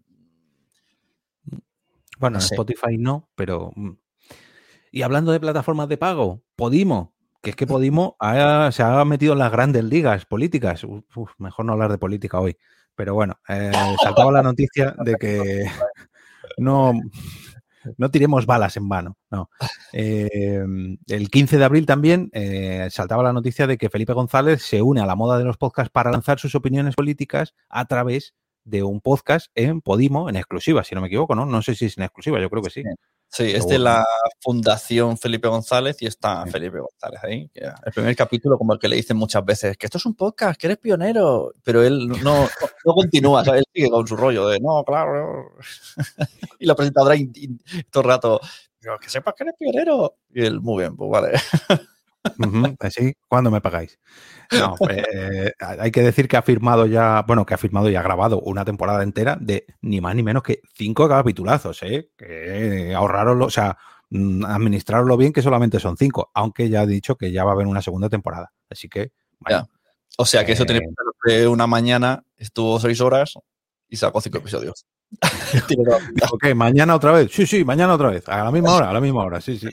Bueno, 2.18 2.38
No 2.38 2.42
en. 2.42 2.54
Spotify 2.54 2.98
no, 2.98 3.30
pero. 3.36 3.72
mm. 3.76 3.92
Y 4.92 5.04
hablando 5.04 5.32
de 5.32 5.40
plataformas 5.40 5.88
de 5.88 5.98
pago, 5.98 6.42
Podimo, 6.56 7.14
que 7.42 7.52
es 7.52 7.56
que 7.56 7.68
Podimo 7.68 8.16
ha- 8.20 8.72
se 8.72 8.82
ha 8.82 9.06
metido 9.06 9.34
en 9.34 9.40
las 9.40 9.52
grandes 9.52 9.84
ligas 9.84 10.26
políticas. 10.26 10.84
Uf, 10.84 11.32
mejor 11.38 11.66
no 11.66 11.74
hablar 11.74 11.92
de 11.92 11.98
política 12.00 12.40
hoy. 12.40 12.58
Pero 12.96 13.14
bueno, 13.14 13.40
eh, 13.48 13.72
saltaba 14.04 14.32
la 14.32 14.42
noticia 14.44 14.96
de 15.06 15.16
que 15.16 15.64
no, 16.58 16.92
no 17.98 18.12
tiremos 18.12 18.46
balas 18.46 18.78
en 18.78 18.90
vano. 18.90 19.18
No. 19.32 19.50
Eh, 19.94 20.64
el 21.08 21.30
15 21.30 21.58
de 21.58 21.66
abril 21.66 21.86
también 21.86 22.30
eh, 22.34 22.88
saltaba 22.92 23.24
la 23.24 23.34
noticia 23.34 23.68
de 23.68 23.78
que 23.78 23.90
Felipe 23.90 24.14
González 24.14 24.62
se 24.62 24.82
une 24.82 25.02
a 25.02 25.06
la 25.06 25.16
moda 25.16 25.38
de 25.38 25.44
los 25.46 25.58
podcasts 25.58 25.92
para 25.92 26.12
lanzar 26.12 26.40
sus 26.40 26.56
opiniones 26.56 26.96
políticas 26.96 27.56
a 27.70 27.86
través 27.86 28.36
de 28.64 28.84
un 28.84 29.02
podcast 29.02 29.48
en 29.56 29.82
Podimo 29.82 30.30
en 30.30 30.36
exclusiva, 30.36 30.84
si 30.84 30.94
no 30.96 31.02
me 31.02 31.08
equivoco, 31.08 31.34
¿no? 31.36 31.46
No 31.46 31.62
sé 31.62 31.76
si 31.76 31.86
es 31.86 31.98
en 31.98 32.04
exclusiva, 32.04 32.40
yo 32.40 32.50
creo 32.50 32.62
que 32.64 32.70
sí. 32.70 32.84
Sí, 33.32 33.44
es 33.52 33.68
de 33.68 33.78
la 33.78 34.04
Fundación 34.42 35.16
Felipe 35.18 35.48
González 35.48 36.02
y 36.02 36.08
está 36.08 36.44
Sí. 36.46 36.52
Felipe 36.52 36.80
González 36.80 37.20
ahí. 37.24 37.48
que 37.54 37.62
El 37.86 37.92
primer 37.94 38.16
capítulo, 38.16 38.58
como 38.58 38.74
el 38.74 38.80
que 38.80 38.88
le 38.88 38.96
dicen 38.96 39.18
muchas 39.18 39.46
veces, 39.46 39.78
que 39.78 39.86
esto 39.86 40.00
es 40.00 40.06
un 40.08 40.16
podcast, 40.16 40.60
que 40.60 40.66
eres 40.66 40.78
pionero, 40.80 41.52
pero 41.64 41.84
él 41.84 42.08
no, 42.08 42.48
no, 42.86 42.94
continúa, 42.96 43.46
¿sabes? 43.46 43.60
él 43.62 43.66
sigue 43.74 43.90
con 43.92 44.08
su 44.08 44.16
rollo 44.18 44.48
de, 44.48 44.60
no, 44.60 44.84
claro. 44.84 45.52
y 46.60 46.66
la 46.66 46.76
presentadora 46.76 47.16
in- 47.16 47.32
in- 47.36 47.62
todo 47.92 48.02
el 48.04 48.10
rato, 48.10 48.42
"Pero 48.80 48.98
que 49.00 49.10
sepas 49.10 49.36
que 49.36 49.44
eres 49.44 49.56
pionero. 49.60 50.16
Y 50.34 50.46
él, 50.46 50.60
muy 50.62 50.82
bien, 50.84 50.96
pues 50.96 51.10
vale. 51.12 51.40
Así, 52.80 53.14
¿cuándo 53.28 53.50
me 53.52 53.62
pagáis? 53.62 53.98
No, 54.52 54.76
eh, 54.90 55.52
hay 55.60 55.92
que 55.92 56.02
decir 56.02 56.28
que 56.28 56.38
ha 56.38 56.42
firmado 56.42 56.86
ya, 56.86 57.24
bueno, 57.28 57.46
que 57.46 57.54
ha 57.54 57.58
firmado 57.58 57.90
y 57.90 57.96
ha 57.96 58.02
grabado 58.02 58.40
una 58.42 58.66
temporada 58.66 59.04
entera 59.04 59.38
de 59.40 59.66
ni 59.82 60.02
más 60.02 60.16
ni 60.16 60.24
menos 60.24 60.44
que 60.44 60.62
cinco 60.74 61.08
capitulazos, 61.08 61.82
¿eh? 61.84 62.10
Que 62.18 62.94
ahorraroslo, 62.96 63.46
o 63.46 63.50
sea, 63.50 63.78
mm, 64.10 64.46
administrarlo 64.46 65.16
bien, 65.18 65.32
que 65.34 65.42
solamente 65.42 65.80
son 65.80 65.98
cinco, 65.98 66.30
aunque 66.34 66.70
ya 66.70 66.82
ha 66.82 66.86
dicho 66.86 67.16
que 67.16 67.32
ya 67.32 67.44
va 67.44 67.52
a 67.52 67.54
haber 67.54 67.68
una 67.68 67.82
segunda 67.82 68.10
temporada. 68.10 68.52
Así 68.70 68.90
que, 68.90 69.12
bueno, 69.40 69.70
O 70.18 70.26
sea 70.26 70.46
que 70.46 70.52
eso 70.52 70.64
Eh. 70.64 70.66
tiene 70.66 70.82
que 70.82 70.88
ser 71.32 71.42
de 71.42 71.48
una 71.48 71.66
mañana, 71.68 72.24
estuvo 72.38 72.78
seis 72.80 73.00
horas 73.00 73.36
y 73.88 73.96
sacó 73.96 74.20
cinco 74.20 74.40
episodios. 74.40 74.86
Ok, 76.34 76.54
mañana 76.56 76.96
otra 76.96 77.12
vez. 77.14 77.32
Sí, 77.32 77.48
sí, 77.48 77.64
mañana 77.64 77.94
otra 77.94 78.10
vez. 78.10 78.28
A 78.28 78.44
la 78.44 78.52
misma 78.52 78.76
hora, 78.76 78.90
a 78.90 78.94
la 78.94 79.00
misma 79.02 79.24
hora, 79.24 79.40
sí, 79.40 79.58
sí. 79.58 79.70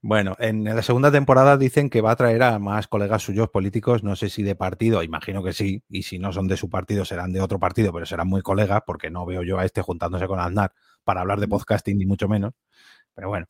Bueno, 0.00 0.34
en 0.38 0.64
la 0.64 0.82
segunda 0.82 1.10
temporada 1.12 1.56
dicen 1.56 1.90
que 1.90 2.00
va 2.00 2.12
a 2.12 2.16
traer 2.16 2.42
a 2.42 2.58
más 2.58 2.88
colegas 2.88 3.22
suyos 3.22 3.48
políticos, 3.50 4.02
no 4.02 4.16
sé 4.16 4.28
si 4.30 4.42
de 4.42 4.54
partido, 4.56 5.02
imagino 5.02 5.42
que 5.42 5.52
sí, 5.52 5.82
y 5.88 6.02
si 6.02 6.18
no 6.18 6.32
son 6.32 6.48
de 6.48 6.56
su 6.56 6.68
partido 6.70 7.04
serán 7.04 7.32
de 7.32 7.40
otro 7.40 7.58
partido, 7.58 7.92
pero 7.92 8.06
serán 8.06 8.28
muy 8.28 8.42
colegas 8.42 8.80
porque 8.86 9.10
no 9.10 9.24
veo 9.26 9.42
yo 9.42 9.58
a 9.58 9.64
este 9.64 9.82
juntándose 9.82 10.26
con 10.26 10.40
Aznar 10.40 10.72
para 11.04 11.20
hablar 11.20 11.40
de 11.40 11.48
podcasting 11.48 11.98
ni 11.98 12.06
mucho 12.06 12.28
menos. 12.28 12.52
Pero 13.14 13.28
bueno. 13.28 13.46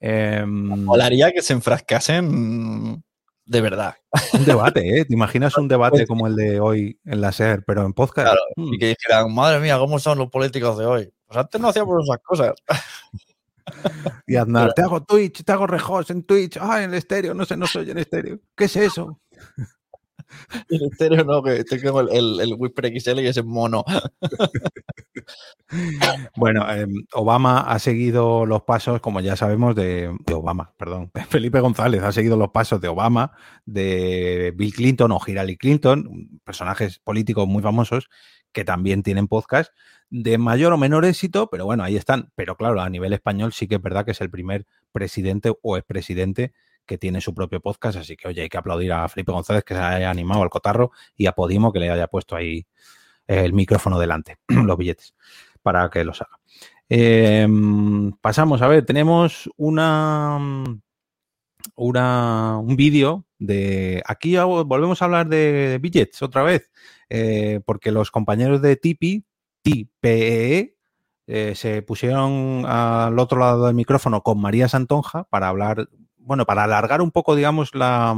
Eh, 0.00 0.44
Molaría 0.46 1.32
que 1.32 1.40
se 1.42 1.52
enfrascasen 1.52 3.02
de 3.46 3.60
verdad. 3.60 3.94
un 4.32 4.44
debate, 4.44 5.00
¿eh? 5.00 5.04
¿Te 5.04 5.14
imaginas 5.14 5.56
un 5.58 5.68
debate 5.68 6.06
como 6.06 6.26
el 6.26 6.34
de 6.36 6.60
hoy 6.60 6.98
en 7.04 7.20
la 7.20 7.30
SER, 7.32 7.62
pero 7.66 7.84
en 7.84 7.92
podcast? 7.92 8.26
Claro, 8.28 8.40
Mm. 8.56 8.74
y 8.74 8.78
que 8.78 8.88
dijeran, 8.88 9.34
madre 9.34 9.60
mía, 9.60 9.78
¿cómo 9.78 9.98
son 9.98 10.18
los 10.18 10.30
políticos 10.30 10.78
de 10.78 10.86
hoy? 10.86 11.12
Pues 11.26 11.38
antes 11.38 11.60
no 11.60 11.68
hacíamos 11.68 12.02
esas 12.04 12.18
cosas. 12.22 12.52
Y 14.26 14.36
Aznar, 14.36 14.72
te 14.74 14.82
hago 14.82 15.02
Twitch, 15.02 15.44
te 15.44 15.52
hago 15.52 15.66
rejos 15.66 16.10
en 16.10 16.24
Twitch, 16.24 16.58
ah, 16.60 16.82
en 16.82 16.90
el 16.90 16.96
estéreo, 16.96 17.34
no 17.34 17.44
sé, 17.44 17.56
no 17.56 17.66
soy 17.66 17.90
en 17.90 17.98
estéreo. 17.98 18.40
¿Qué 18.56 18.64
es 18.64 18.76
eso? 18.76 19.20
En 20.68 20.82
estéreo 20.90 21.22
no, 21.22 21.42
que 21.42 21.62
tengo 21.62 22.00
el, 22.00 22.08
el, 22.10 22.40
el 22.40 22.54
Whisper 22.58 22.86
XL 22.98 23.20
y 23.20 23.26
ese 23.26 23.42
mono. 23.42 23.84
Bueno, 26.36 26.70
eh, 26.72 26.86
Obama 27.14 27.60
ha 27.60 27.78
seguido 27.78 28.46
los 28.46 28.62
pasos, 28.62 29.00
como 29.00 29.20
ya 29.20 29.36
sabemos, 29.36 29.74
de, 29.74 30.14
de 30.26 30.34
Obama, 30.34 30.72
perdón. 30.76 31.10
Felipe 31.28 31.60
González 31.60 32.02
ha 32.02 32.12
seguido 32.12 32.36
los 32.36 32.50
pasos 32.50 32.80
de 32.80 32.88
Obama, 32.88 33.32
de 33.64 34.52
Bill 34.56 34.74
Clinton 34.74 35.12
o 35.12 35.20
Hillary 35.26 35.56
Clinton, 35.56 36.28
personajes 36.44 36.98
políticos 36.98 37.48
muy 37.48 37.62
famosos 37.62 38.08
que 38.54 38.64
también 38.64 39.02
tienen 39.02 39.28
podcast 39.28 39.72
de 40.08 40.38
mayor 40.38 40.72
o 40.72 40.78
menor 40.78 41.04
éxito, 41.04 41.50
pero 41.50 41.66
bueno, 41.66 41.82
ahí 41.82 41.96
están. 41.96 42.30
Pero 42.34 42.56
claro, 42.56 42.80
a 42.80 42.88
nivel 42.88 43.12
español 43.12 43.52
sí 43.52 43.68
que 43.68 43.74
es 43.74 43.82
verdad 43.82 44.06
que 44.06 44.12
es 44.12 44.20
el 44.22 44.30
primer 44.30 44.64
presidente 44.92 45.52
o 45.60 45.76
expresidente 45.76 46.54
que 46.86 46.96
tiene 46.96 47.20
su 47.20 47.34
propio 47.34 47.60
podcast, 47.60 47.98
así 47.98 48.16
que 48.16 48.28
oye, 48.28 48.42
hay 48.42 48.48
que 48.48 48.58
aplaudir 48.58 48.92
a 48.92 49.08
Felipe 49.08 49.32
González 49.32 49.64
que 49.64 49.74
se 49.74 49.80
haya 49.80 50.10
animado 50.10 50.42
al 50.42 50.50
cotarro 50.50 50.92
y 51.16 51.26
a 51.26 51.32
Podimo 51.32 51.72
que 51.72 51.80
le 51.80 51.90
haya 51.90 52.06
puesto 52.06 52.36
ahí 52.36 52.66
el 53.26 53.52
micrófono 53.54 53.98
delante, 53.98 54.38
los 54.48 54.76
billetes, 54.76 55.14
para 55.62 55.90
que 55.90 56.04
los 56.04 56.20
haga. 56.22 56.38
Eh, 56.88 57.48
pasamos, 58.20 58.60
a 58.60 58.68
ver, 58.68 58.84
tenemos 58.84 59.50
una, 59.56 60.38
una 61.74 62.58
un 62.58 62.76
vídeo 62.76 63.24
de... 63.38 64.02
Aquí 64.06 64.36
volvemos 64.36 65.00
a 65.00 65.04
hablar 65.06 65.28
de 65.28 65.78
billets 65.80 66.22
otra 66.22 66.42
vez, 66.42 66.70
eh, 67.08 67.60
porque 67.64 67.90
los 67.90 68.10
compañeros 68.10 68.62
de 68.62 68.76
Tipi, 68.76 69.24
TPE, 69.62 70.76
eh, 71.26 71.54
se 71.54 71.82
pusieron 71.82 72.64
al 72.66 73.18
otro 73.18 73.38
lado 73.38 73.66
del 73.66 73.74
micrófono 73.74 74.22
con 74.22 74.40
María 74.40 74.68
Santonja 74.68 75.24
para 75.24 75.48
hablar, 75.48 75.88
bueno, 76.18 76.44
para 76.46 76.64
alargar 76.64 77.00
un 77.00 77.10
poco, 77.10 77.34
digamos, 77.34 77.74
la, 77.74 78.14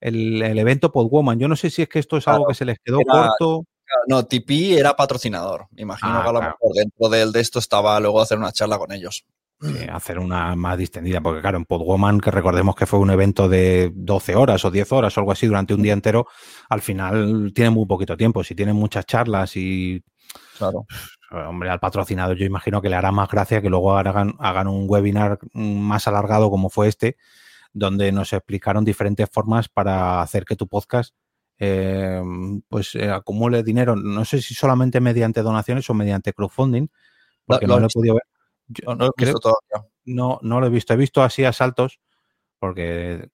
el, 0.00 0.40
el 0.42 0.58
evento 0.58 0.92
Podwoman. 0.92 1.38
Yo 1.38 1.48
no 1.48 1.56
sé 1.56 1.68
si 1.70 1.82
es 1.82 1.88
que 1.88 1.98
esto 1.98 2.16
es 2.16 2.28
algo 2.28 2.46
que 2.46 2.54
se 2.54 2.64
les 2.64 2.78
quedó 2.84 3.00
Era- 3.00 3.28
corto. 3.38 3.64
No, 4.08 4.24
Tipi 4.24 4.72
era 4.74 4.96
patrocinador. 4.96 5.66
Me 5.72 5.82
imagino 5.82 6.12
Ah, 6.18 6.22
que 6.22 6.28
a 6.30 6.32
lo 6.32 6.38
claro. 6.38 6.56
mejor 6.60 6.76
dentro 6.76 7.08
del, 7.10 7.30
de 7.30 7.40
esto 7.40 7.58
estaba 7.58 8.00
luego 8.00 8.22
hacer 8.22 8.38
una 8.38 8.50
charla 8.50 8.78
con 8.78 8.90
ellos. 8.90 9.26
Eh, 9.62 9.88
hacer 9.92 10.18
una 10.18 10.54
más 10.56 10.76
distendida, 10.78 11.20
porque 11.20 11.40
claro, 11.40 11.56
en 11.58 11.64
Podwoman, 11.64 12.20
que 12.20 12.30
recordemos 12.30 12.74
que 12.74 12.86
fue 12.86 12.98
un 12.98 13.10
evento 13.10 13.48
de 13.48 13.92
12 13.94 14.34
horas 14.34 14.64
o 14.64 14.70
10 14.70 14.90
horas 14.92 15.16
o 15.16 15.20
algo 15.20 15.32
así 15.32 15.46
durante 15.46 15.74
un 15.74 15.82
día 15.82 15.92
entero, 15.92 16.26
al 16.68 16.80
final 16.80 17.52
tiene 17.54 17.70
muy 17.70 17.86
poquito 17.86 18.16
tiempo. 18.16 18.42
Si 18.44 18.54
tienen 18.54 18.76
muchas 18.76 19.06
charlas 19.06 19.56
y, 19.56 20.02
Claro. 20.58 20.86
hombre, 21.30 21.70
al 21.70 21.80
patrocinador 21.80 22.36
yo 22.36 22.44
imagino 22.46 22.80
que 22.82 22.88
le 22.88 22.96
hará 22.96 23.12
más 23.12 23.28
gracia 23.28 23.60
que 23.62 23.68
luego 23.70 23.96
hagan, 23.96 24.34
hagan 24.38 24.68
un 24.68 24.86
webinar 24.88 25.38
más 25.52 26.06
alargado 26.08 26.50
como 26.50 26.68
fue 26.70 26.88
este, 26.88 27.16
donde 27.72 28.12
nos 28.12 28.32
explicaron 28.32 28.84
diferentes 28.84 29.28
formas 29.30 29.68
para 29.68 30.20
hacer 30.22 30.44
que 30.44 30.56
tu 30.56 30.66
podcast 30.68 31.14
eh, 31.58 32.20
pues 32.68 32.94
eh, 32.96 33.10
acumule 33.10 33.62
dinero, 33.62 33.94
no 33.94 34.24
sé 34.24 34.42
si 34.42 34.54
solamente 34.54 35.00
mediante 35.00 35.42
donaciones 35.42 35.88
o 35.90 35.94
mediante 35.94 36.32
crowdfunding, 36.32 36.88
porque 37.46 37.66
Lo- 37.66 37.74
no 37.74 37.80
lo 37.80 37.86
he 37.86 37.90
podido 37.90 38.14
ver. 38.14 38.24
Yo 38.74 38.94
No, 38.94 38.96
no 38.96 39.04
lo 39.06 39.12
he 39.16 39.24
visto 39.24 39.38
todavía. 39.40 39.90
no, 40.04 40.38
no 40.42 40.60
lo 40.60 40.66
he 40.66 40.70
visto. 40.70 40.92
He 40.94 40.96
visto 40.96 41.22
así 41.22 41.44
a 41.44 41.52
saltos, 41.52 42.00
porque 42.58 43.28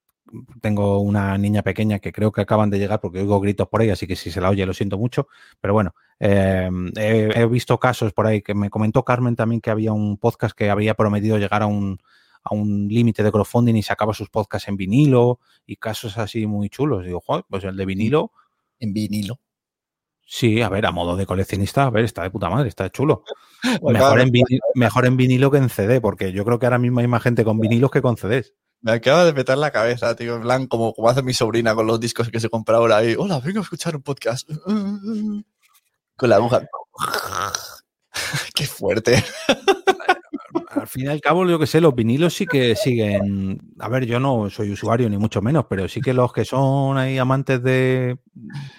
tengo 0.61 0.99
una 1.01 1.39
niña 1.39 1.63
pequeña 1.63 1.99
que 2.01 2.13
creo 2.13 2.33
que 2.33 2.43
acaban 2.43 2.69
de 2.71 2.79
llegar 2.79 3.01
porque 3.01 3.21
oigo 3.21 3.41
gritos 3.41 3.69
por 3.69 3.81
ahí, 3.81 3.91
así 3.91 4.07
que 4.07 4.17
si 4.17 4.31
se 4.31 4.41
la 4.41 4.51
oye 4.51 4.67
lo 4.67 4.75
siento 4.75 4.99
mucho. 4.99 5.29
Pero 5.61 5.75
bueno, 5.75 5.95
eh, 6.21 6.69
he, 6.97 7.33
he 7.35 7.47
visto 7.47 7.79
casos 7.79 8.13
por 8.13 8.27
ahí 8.27 8.43
que 8.43 8.55
me 8.55 8.71
comentó 8.71 9.05
Carmen 9.05 9.37
también 9.37 9.61
que 9.61 9.71
había 9.71 9.93
un 9.93 10.19
podcast 10.19 10.57
que 10.57 10.71
había 10.71 10.95
prometido 10.95 11.39
llegar 11.39 11.63
a 11.63 11.67
un, 11.67 11.99
a 12.43 12.55
un 12.55 12.89
límite 12.89 13.23
de 13.23 13.33
crowdfunding 13.33 13.75
y 13.77 13.83
sacaba 13.83 14.13
sus 14.15 14.29
podcasts 14.29 14.69
en 14.69 14.77
vinilo 14.77 15.41
y 15.67 15.77
casos 15.77 16.19
así 16.19 16.47
muy 16.47 16.69
chulos. 16.69 17.05
Digo, 17.05 17.21
joder, 17.21 17.45
pues 17.49 17.65
el 17.65 17.77
de 17.77 17.87
vinilo, 17.87 18.33
En 18.81 18.93
vinilo. 18.93 19.41
Sí, 20.29 20.63
a 20.63 20.69
ver, 20.69 20.87
a 20.87 20.93
modo 20.93 21.17
de 21.17 21.27
coleccionista, 21.27 21.85
a 21.85 21.91
ver, 21.91 22.05
está 22.05 22.23
de 22.23 22.31
puta 22.31 22.51
madre, 22.51 22.69
está 22.69 22.91
chulo. 22.91 23.25
Bueno, 23.81 23.99
Mejor 23.99 24.21
en, 24.21 24.31
vinilo, 24.31 24.65
mejor 24.75 25.07
en 25.07 25.17
vinilo 25.17 25.51
que 25.51 25.59
en 25.59 25.71
CD, 25.71 26.01
porque 26.01 26.33
yo 26.33 26.45
creo 26.45 26.59
que 26.59 26.67
ahora 26.67 26.79
mismo 26.79 27.01
hay 27.01 27.09
más 27.09 27.23
gente 27.23 27.45
con 27.45 27.59
vinilos 27.59 27.91
que 27.91 28.03
con 28.03 28.17
CDs. 28.17 28.55
Me 28.81 28.93
acaba 28.93 29.25
de 29.25 29.33
petar 29.33 29.59
la 29.59 29.73
cabeza, 29.73 30.15
tío. 30.15 30.37
En 30.37 30.43
plan, 30.43 30.67
como, 30.67 30.95
como 30.95 31.09
hace 31.09 31.23
mi 31.23 31.35
sobrina 31.35 31.75
con 31.75 31.87
los 31.87 31.99
discos 31.99 32.29
que 32.31 32.39
se 32.39 32.49
compra 32.49 32.77
ahora 32.77 32.99
ahí. 32.99 33.17
Hola, 33.19 33.41
vengo 33.41 33.59
a 33.59 33.63
escuchar 33.63 33.97
un 33.97 34.03
podcast. 34.03 34.49
Con 36.17 36.29
la 36.29 36.37
aguja. 36.37 36.63
Qué 38.55 38.67
fuerte. 38.67 39.25
Al 40.89 40.93
fin 40.93 41.05
y 41.05 41.09
al 41.09 41.21
cabo, 41.21 41.47
yo 41.47 41.59
que 41.59 41.67
sé, 41.67 41.83
los 41.83 41.95
vinilos 41.95 42.33
sí 42.33 42.47
que 42.47 42.75
siguen. 42.75 43.61
A 43.79 43.91
ver, 43.91 44.07
yo 44.07 44.19
no 44.19 44.49
soy 44.49 44.71
usuario 44.71 45.11
ni 45.11 45.19
mucho 45.19 45.43
menos, 45.43 45.67
pero 45.69 45.87
sí 45.87 46.01
que 46.01 46.15
los 46.15 46.33
que 46.33 46.47
son 46.47 46.97
ahí 46.97 47.19
amantes 47.19 47.63
de, 47.63 48.17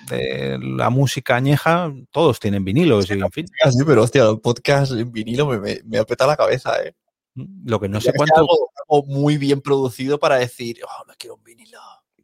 de 0.09 0.57
la 0.59 0.89
música 0.89 1.35
añeja, 1.35 1.93
todos 2.09 2.39
tienen 2.39 2.65
vinilos 2.65 3.07
y 3.11 3.13
en 3.13 3.31
fin. 3.31 3.45
Sí, 3.71 3.83
pero 3.85 4.01
hostia, 4.01 4.23
los 4.23 4.39
podcasts 4.39 4.95
en 4.95 5.11
vinilo 5.11 5.45
me, 5.45 5.59
me, 5.59 5.81
me 5.85 5.99
ha 5.99 6.03
petado 6.03 6.31
la 6.31 6.35
cabeza, 6.37 6.83
eh. 6.83 6.95
Lo 7.63 7.79
que 7.79 7.87
no 7.87 8.01
sé 8.01 8.11
que 8.11 8.17
cuánto 8.17 8.39
Algo, 8.39 8.71
algo 8.89 9.05
muy 9.05 9.37
bien 9.37 9.61
producido 9.61 10.17
para 10.19 10.37
decir, 10.37 10.79
oh, 10.83 11.05
no 11.07 11.13
quiero 11.19 11.35
un 11.35 11.43
vinilo. 11.43 11.77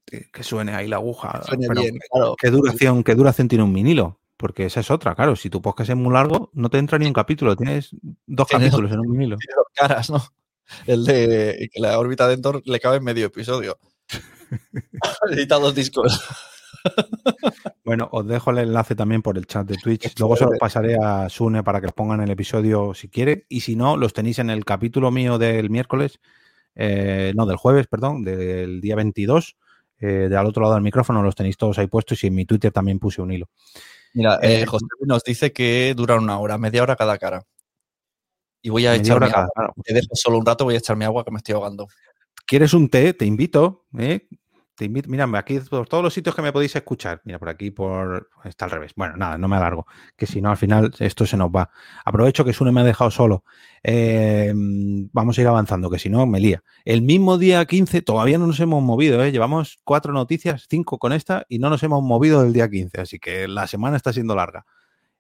que, 0.03 0.31
que 0.31 0.41
suene 0.41 0.73
ahí 0.73 0.87
la 0.87 0.95
aguja. 0.95 1.43
Suene 1.43 1.67
pero 1.67 1.81
bien, 1.81 1.99
claro. 2.11 2.35
¿qué 2.41 2.49
duración, 2.49 3.03
¿Qué 3.03 3.13
duración 3.13 3.47
tiene 3.47 3.63
un 3.63 3.73
vinilo? 3.73 4.19
Porque 4.37 4.65
esa 4.65 4.81
es 4.81 4.91
otra, 4.91 5.15
claro. 5.15 5.35
Si 5.35 5.49
tu 5.49 5.61
podcast 5.61 5.89
es 5.91 5.95
muy 5.95 6.11
largo, 6.13 6.49
no 6.53 6.69
te 6.69 6.77
entra 6.77 6.97
ni 6.97 7.05
un 7.07 7.13
capítulo, 7.13 7.55
tienes 7.55 7.91
dos 8.25 8.47
Tienes- 8.47 8.69
capítulos 8.71 8.91
en 8.91 8.99
un 8.99 9.11
vinilo. 9.11 9.35
Dos 9.37 9.67
caras, 9.73 10.09
¿no? 10.09 10.21
El 10.87 11.05
de 11.05 11.69
que 11.71 11.79
la 11.79 11.97
órbita 11.99 12.27
dentro 12.27 12.61
le 12.65 12.79
cabe 12.79 12.97
en 12.97 13.03
medio 13.03 13.27
episodio. 13.27 13.77
Edita 15.31 15.55
dos 15.59 15.73
discos. 15.75 16.21
Bueno, 17.83 18.09
os 18.11 18.27
dejo 18.27 18.51
el 18.51 18.59
enlace 18.59 18.95
también 18.95 19.21
por 19.21 19.37
el 19.37 19.45
chat 19.47 19.65
de 19.67 19.75
Twitch. 19.77 20.17
Luego 20.19 20.35
se 20.35 20.45
los 20.45 20.57
pasaré 20.59 20.97
a 21.01 21.29
Sune 21.29 21.63
para 21.63 21.79
que 21.79 21.87
los 21.87 21.93
pongan 21.93 22.19
en 22.19 22.25
el 22.25 22.31
episodio 22.31 22.93
si 22.93 23.09
quiere. 23.09 23.45
Y 23.49 23.61
si 23.61 23.75
no, 23.75 23.97
los 23.97 24.13
tenéis 24.13 24.39
en 24.39 24.49
el 24.49 24.65
capítulo 24.65 25.11
mío 25.11 25.37
del 25.37 25.69
miércoles, 25.69 26.19
eh, 26.75 27.31
no, 27.35 27.45
del 27.45 27.57
jueves, 27.57 27.87
perdón, 27.87 28.23
del 28.23 28.81
día 28.81 28.95
22. 28.95 29.55
Eh, 29.97 30.27
de 30.29 30.35
al 30.37 30.45
otro 30.45 30.61
lado 30.61 30.73
del 30.73 30.83
micrófono 30.83 31.23
los 31.23 31.35
tenéis 31.35 31.55
todos 31.57 31.77
ahí 31.79 31.87
puestos 31.87 32.21
y 32.23 32.27
en 32.27 32.35
mi 32.35 32.45
Twitter 32.45 32.71
también 32.71 32.99
puse 32.99 33.21
un 33.21 33.31
hilo. 33.31 33.49
Mira, 34.15 34.39
Eh, 34.41 34.61
eh, 34.61 34.65
José 34.65 34.85
nos 35.01 35.23
dice 35.23 35.51
que 35.51 35.93
dura 35.95 36.15
una 36.15 36.39
hora, 36.39 36.57
media 36.57 36.81
hora 36.81 36.95
cada 36.95 37.17
cara. 37.17 37.45
Y 38.61 38.69
voy 38.69 38.85
a 38.87 38.95
echarme 38.95 39.27
agua. 39.27 39.73
Te 39.83 39.93
dejo 39.93 40.07
solo 40.13 40.37
un 40.39 40.45
rato, 40.45 40.63
voy 40.63 40.75
a 40.75 40.77
echarme 40.77 41.05
agua 41.05 41.23
que 41.25 41.31
me 41.31 41.37
estoy 41.37 41.53
ahogando. 41.53 41.87
¿Quieres 42.47 42.73
un 42.73 42.89
té? 42.89 43.13
Te 43.13 43.25
invito. 43.25 43.85
¿eh? 43.99 44.27
Te 44.75 44.85
invito. 44.85 45.09
Mira, 45.09 45.25
aquí 45.35 45.57
por 45.61 45.87
todos 45.87 46.03
los 46.03 46.13
sitios 46.13 46.35
que 46.35 46.41
me 46.41 46.51
podéis 46.51 46.75
escuchar. 46.75 47.21
Mira, 47.23 47.39
por 47.39 47.47
aquí 47.47 47.71
por 47.71 48.29
está 48.43 48.65
al 48.65 48.71
revés. 48.71 48.91
Bueno, 48.95 49.15
nada, 49.15 49.37
no 49.37 49.47
me 49.47 49.55
alargo. 49.55 49.87
Que 50.17 50.25
si 50.27 50.41
no, 50.41 50.51
al 50.51 50.57
final 50.57 50.93
esto 50.99 51.25
se 51.25 51.37
nos 51.37 51.49
va. 51.49 51.69
Aprovecho 52.03 52.43
que 52.43 52.51
Sune 52.51 52.73
me 52.73 52.81
ha 52.81 52.83
dejado 52.83 53.09
solo. 53.09 53.45
Eh, 53.83 54.51
vamos 54.53 55.37
a 55.37 55.41
ir 55.41 55.47
avanzando, 55.47 55.89
que 55.89 55.97
si 55.97 56.09
no, 56.09 56.25
me 56.25 56.41
lía. 56.41 56.61
El 56.83 57.03
mismo 57.03 57.37
día 57.37 57.63
15, 57.65 58.01
todavía 58.01 58.37
no 58.37 58.47
nos 58.47 58.59
hemos 58.59 58.83
movido. 58.83 59.23
¿eh? 59.23 59.31
Llevamos 59.31 59.79
cuatro 59.85 60.11
noticias, 60.11 60.65
cinco 60.69 60.99
con 60.99 61.13
esta, 61.13 61.45
y 61.47 61.59
no 61.59 61.69
nos 61.69 61.81
hemos 61.83 62.03
movido 62.03 62.43
del 62.43 62.51
día 62.51 62.69
15. 62.69 62.99
Así 62.99 63.17
que 63.17 63.47
la 63.47 63.67
semana 63.67 63.95
está 63.95 64.11
siendo 64.11 64.35
larga. 64.35 64.65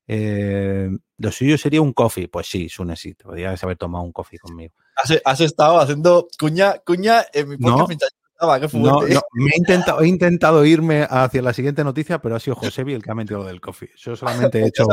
Eh, 0.07 0.89
lo 1.17 1.31
suyo 1.31 1.57
sería 1.57 1.81
un 1.81 1.93
coffee. 1.93 2.27
Pues 2.27 2.47
sí, 2.47 2.67
Sune, 2.67 2.97
sí. 2.97 3.13
Podrías 3.13 3.63
haber 3.63 3.77
tomado 3.77 4.03
un 4.03 4.11
coffee 4.11 4.37
conmigo. 4.37 4.73
Has, 5.01 5.13
has 5.23 5.39
estado 5.39 5.79
haciendo 5.79 6.27
cuña, 6.37 6.75
cuña 6.85 7.23
en 7.31 7.47
mi 7.49 7.57
podcast 7.57 7.79
No. 7.79 7.87
mientras 7.87 8.11
estaba, 8.35 8.59
qué 8.59 8.77
No, 8.77 8.99
fuerte. 8.99 9.13
no, 9.15 9.21
me 9.33 9.51
he 9.51 9.57
intentado, 9.57 10.01
he 10.01 10.07
intentado 10.07 10.65
irme 10.65 11.07
hacia 11.09 11.41
la 11.41 11.53
siguiente 11.53 11.83
noticia, 11.83 12.19
pero 12.21 12.35
ha 12.35 12.39
sido 12.39 12.55
Josebi 12.55 12.93
el 12.93 13.01
que 13.03 13.11
ha 13.11 13.15
metido 13.15 13.39
lo 13.39 13.45
del 13.45 13.61
coffee. 13.61 13.89
Yo 13.97 14.15
solamente 14.15 14.59
he 14.61 14.67
hecho, 14.67 14.85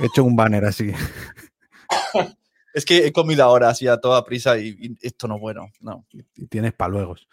he 0.00 0.06
hecho 0.06 0.24
un 0.24 0.36
banner 0.36 0.64
así. 0.64 0.92
Es 2.74 2.86
que 2.86 3.06
he 3.06 3.12
comido 3.12 3.44
ahora 3.44 3.68
así 3.68 3.86
a 3.86 3.98
toda 4.00 4.24
prisa 4.24 4.56
y, 4.56 4.68
y 4.80 4.96
esto 5.06 5.28
no 5.28 5.34
es 5.34 5.42
bueno. 5.42 5.70
No. 5.80 6.06
Y 6.10 6.46
tienes 6.46 6.72
paluegos. 6.72 7.28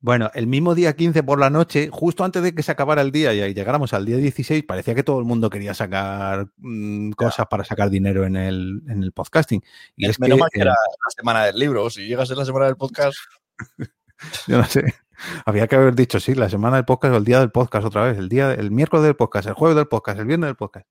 Bueno, 0.00 0.30
el 0.34 0.46
mismo 0.46 0.74
día 0.74 0.94
15 0.94 1.22
por 1.24 1.40
la 1.40 1.50
noche, 1.50 1.88
justo 1.92 2.24
antes 2.24 2.42
de 2.42 2.54
que 2.54 2.62
se 2.62 2.70
acabara 2.70 3.02
el 3.02 3.10
día 3.10 3.34
y 3.34 3.52
llegáramos 3.52 3.92
al 3.92 4.06
día 4.06 4.16
16, 4.16 4.62
parecía 4.64 4.94
que 4.94 5.02
todo 5.02 5.18
el 5.18 5.24
mundo 5.24 5.50
quería 5.50 5.74
sacar 5.74 6.46
mm, 6.56 7.10
cosas 7.12 7.46
para 7.50 7.64
sacar 7.64 7.90
dinero 7.90 8.24
en 8.24 8.36
el, 8.36 8.82
en 8.88 9.02
el 9.02 9.12
podcasting. 9.12 9.62
Y 9.96 10.06
es 10.06 10.20
Menos 10.20 10.36
que, 10.36 10.40
mal 10.40 10.50
que 10.52 10.60
era 10.60 10.70
la 10.70 11.10
semana 11.16 11.44
del 11.44 11.58
libro. 11.58 11.90
Si 11.90 12.06
llegas 12.06 12.30
en 12.30 12.36
la 12.36 12.44
semana 12.44 12.66
del 12.66 12.76
podcast, 12.76 13.16
Yo 14.46 14.58
no 14.58 14.64
sé. 14.64 14.94
Había 15.44 15.66
que 15.66 15.76
haber 15.76 15.94
dicho, 15.94 16.20
sí, 16.20 16.34
la 16.34 16.48
semana 16.48 16.76
del 16.76 16.84
podcast 16.84 17.14
o 17.14 17.16
el 17.16 17.24
día 17.24 17.40
del 17.40 17.50
podcast 17.50 17.86
otra 17.86 18.04
vez. 18.04 18.18
El 18.18 18.28
día, 18.28 18.52
el 18.52 18.70
miércoles 18.70 19.04
del 19.04 19.16
podcast, 19.16 19.48
el 19.48 19.54
jueves 19.54 19.76
del 19.76 19.88
podcast, 19.88 20.18
el 20.18 20.26
viernes 20.26 20.48
del 20.48 20.56
podcast. 20.56 20.86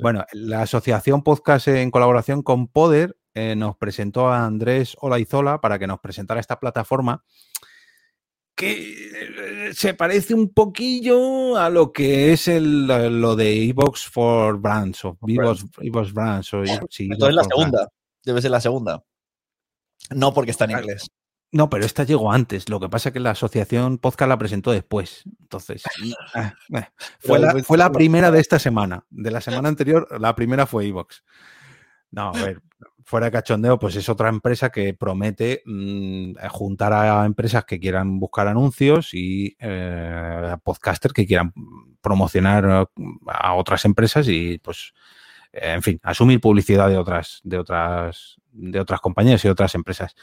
Bueno, 0.00 0.24
la 0.32 0.62
asociación 0.62 1.22
podcast 1.22 1.68
en 1.68 1.90
colaboración 1.90 2.42
con 2.42 2.68
Poder 2.68 3.16
eh, 3.34 3.56
nos 3.56 3.76
presentó 3.76 4.28
a 4.28 4.44
Andrés 4.44 4.96
Olaizola 5.00 5.60
para 5.60 5.78
que 5.78 5.86
nos 5.86 5.98
presentara 5.98 6.40
esta 6.40 6.60
plataforma 6.60 7.24
que 8.54 9.68
eh, 9.68 9.74
se 9.74 9.94
parece 9.94 10.34
un 10.34 10.52
poquillo 10.52 11.56
a 11.56 11.70
lo 11.70 11.92
que 11.92 12.32
es 12.32 12.48
el, 12.48 12.86
lo 12.86 13.36
de 13.36 13.64
Evox 13.64 14.06
for 14.06 14.58
Brands 14.58 15.04
o 15.04 15.18
Evox, 15.26 15.64
Evox 15.78 16.12
Brands. 16.12 16.54
O, 16.54 16.64
sí, 16.90 17.04
entonces 17.10 17.34
la 17.34 17.42
Brands. 17.42 17.48
segunda. 17.48 17.88
Debe 18.24 18.42
ser 18.42 18.50
la 18.50 18.60
segunda. 18.60 19.02
No 20.10 20.32
porque 20.32 20.50
está 20.50 20.64
en 20.66 20.72
inglés. 20.72 21.08
No, 21.52 21.68
pero 21.68 21.84
esta 21.84 22.04
llegó 22.04 22.32
antes. 22.32 22.70
Lo 22.70 22.80
que 22.80 22.88
pasa 22.88 23.10
es 23.10 23.12
que 23.12 23.20
la 23.20 23.32
asociación 23.32 23.98
podcast 23.98 24.28
la 24.28 24.38
presentó 24.38 24.72
después. 24.72 25.24
Entonces, 25.40 25.82
ah, 26.34 26.54
eh, 26.74 26.88
fue, 27.18 27.38
la, 27.38 27.62
fue 27.62 27.76
la 27.76 27.92
primera 27.92 28.30
de 28.30 28.40
esta 28.40 28.58
semana. 28.58 29.04
De 29.10 29.30
la 29.30 29.42
semana 29.42 29.68
anterior, 29.68 30.08
la 30.18 30.34
primera 30.34 30.66
fue 30.66 30.86
Evox. 30.86 31.22
No, 32.10 32.28
a 32.28 32.32
ver, 32.32 32.62
fuera 33.04 33.26
de 33.26 33.32
cachondeo, 33.32 33.78
pues 33.78 33.96
es 33.96 34.08
otra 34.08 34.28
empresa 34.28 34.70
que 34.70 34.94
promete 34.94 35.62
mm, 35.64 36.34
juntar 36.50 36.92
a 36.92 37.24
empresas 37.24 37.64
que 37.64 37.80
quieran 37.80 38.18
buscar 38.18 38.48
anuncios 38.48 39.14
y 39.14 39.56
eh, 39.58 40.50
a 40.52 40.56
podcasters 40.58 41.14
que 41.14 41.26
quieran 41.26 41.52
promocionar 42.00 42.64
eh, 42.64 43.04
a 43.26 43.54
otras 43.54 43.84
empresas 43.84 44.28
y, 44.28 44.58
pues, 44.58 44.92
eh, 45.52 45.72
en 45.72 45.82
fin, 45.82 46.00
asumir 46.02 46.40
publicidad 46.40 46.88
de 46.88 46.98
otras, 46.98 47.40
de 47.44 47.58
otras, 47.58 48.36
de 48.50 48.80
otras 48.80 49.00
compañías 49.00 49.44
y 49.44 49.48
otras 49.48 49.74
empresas 49.74 50.14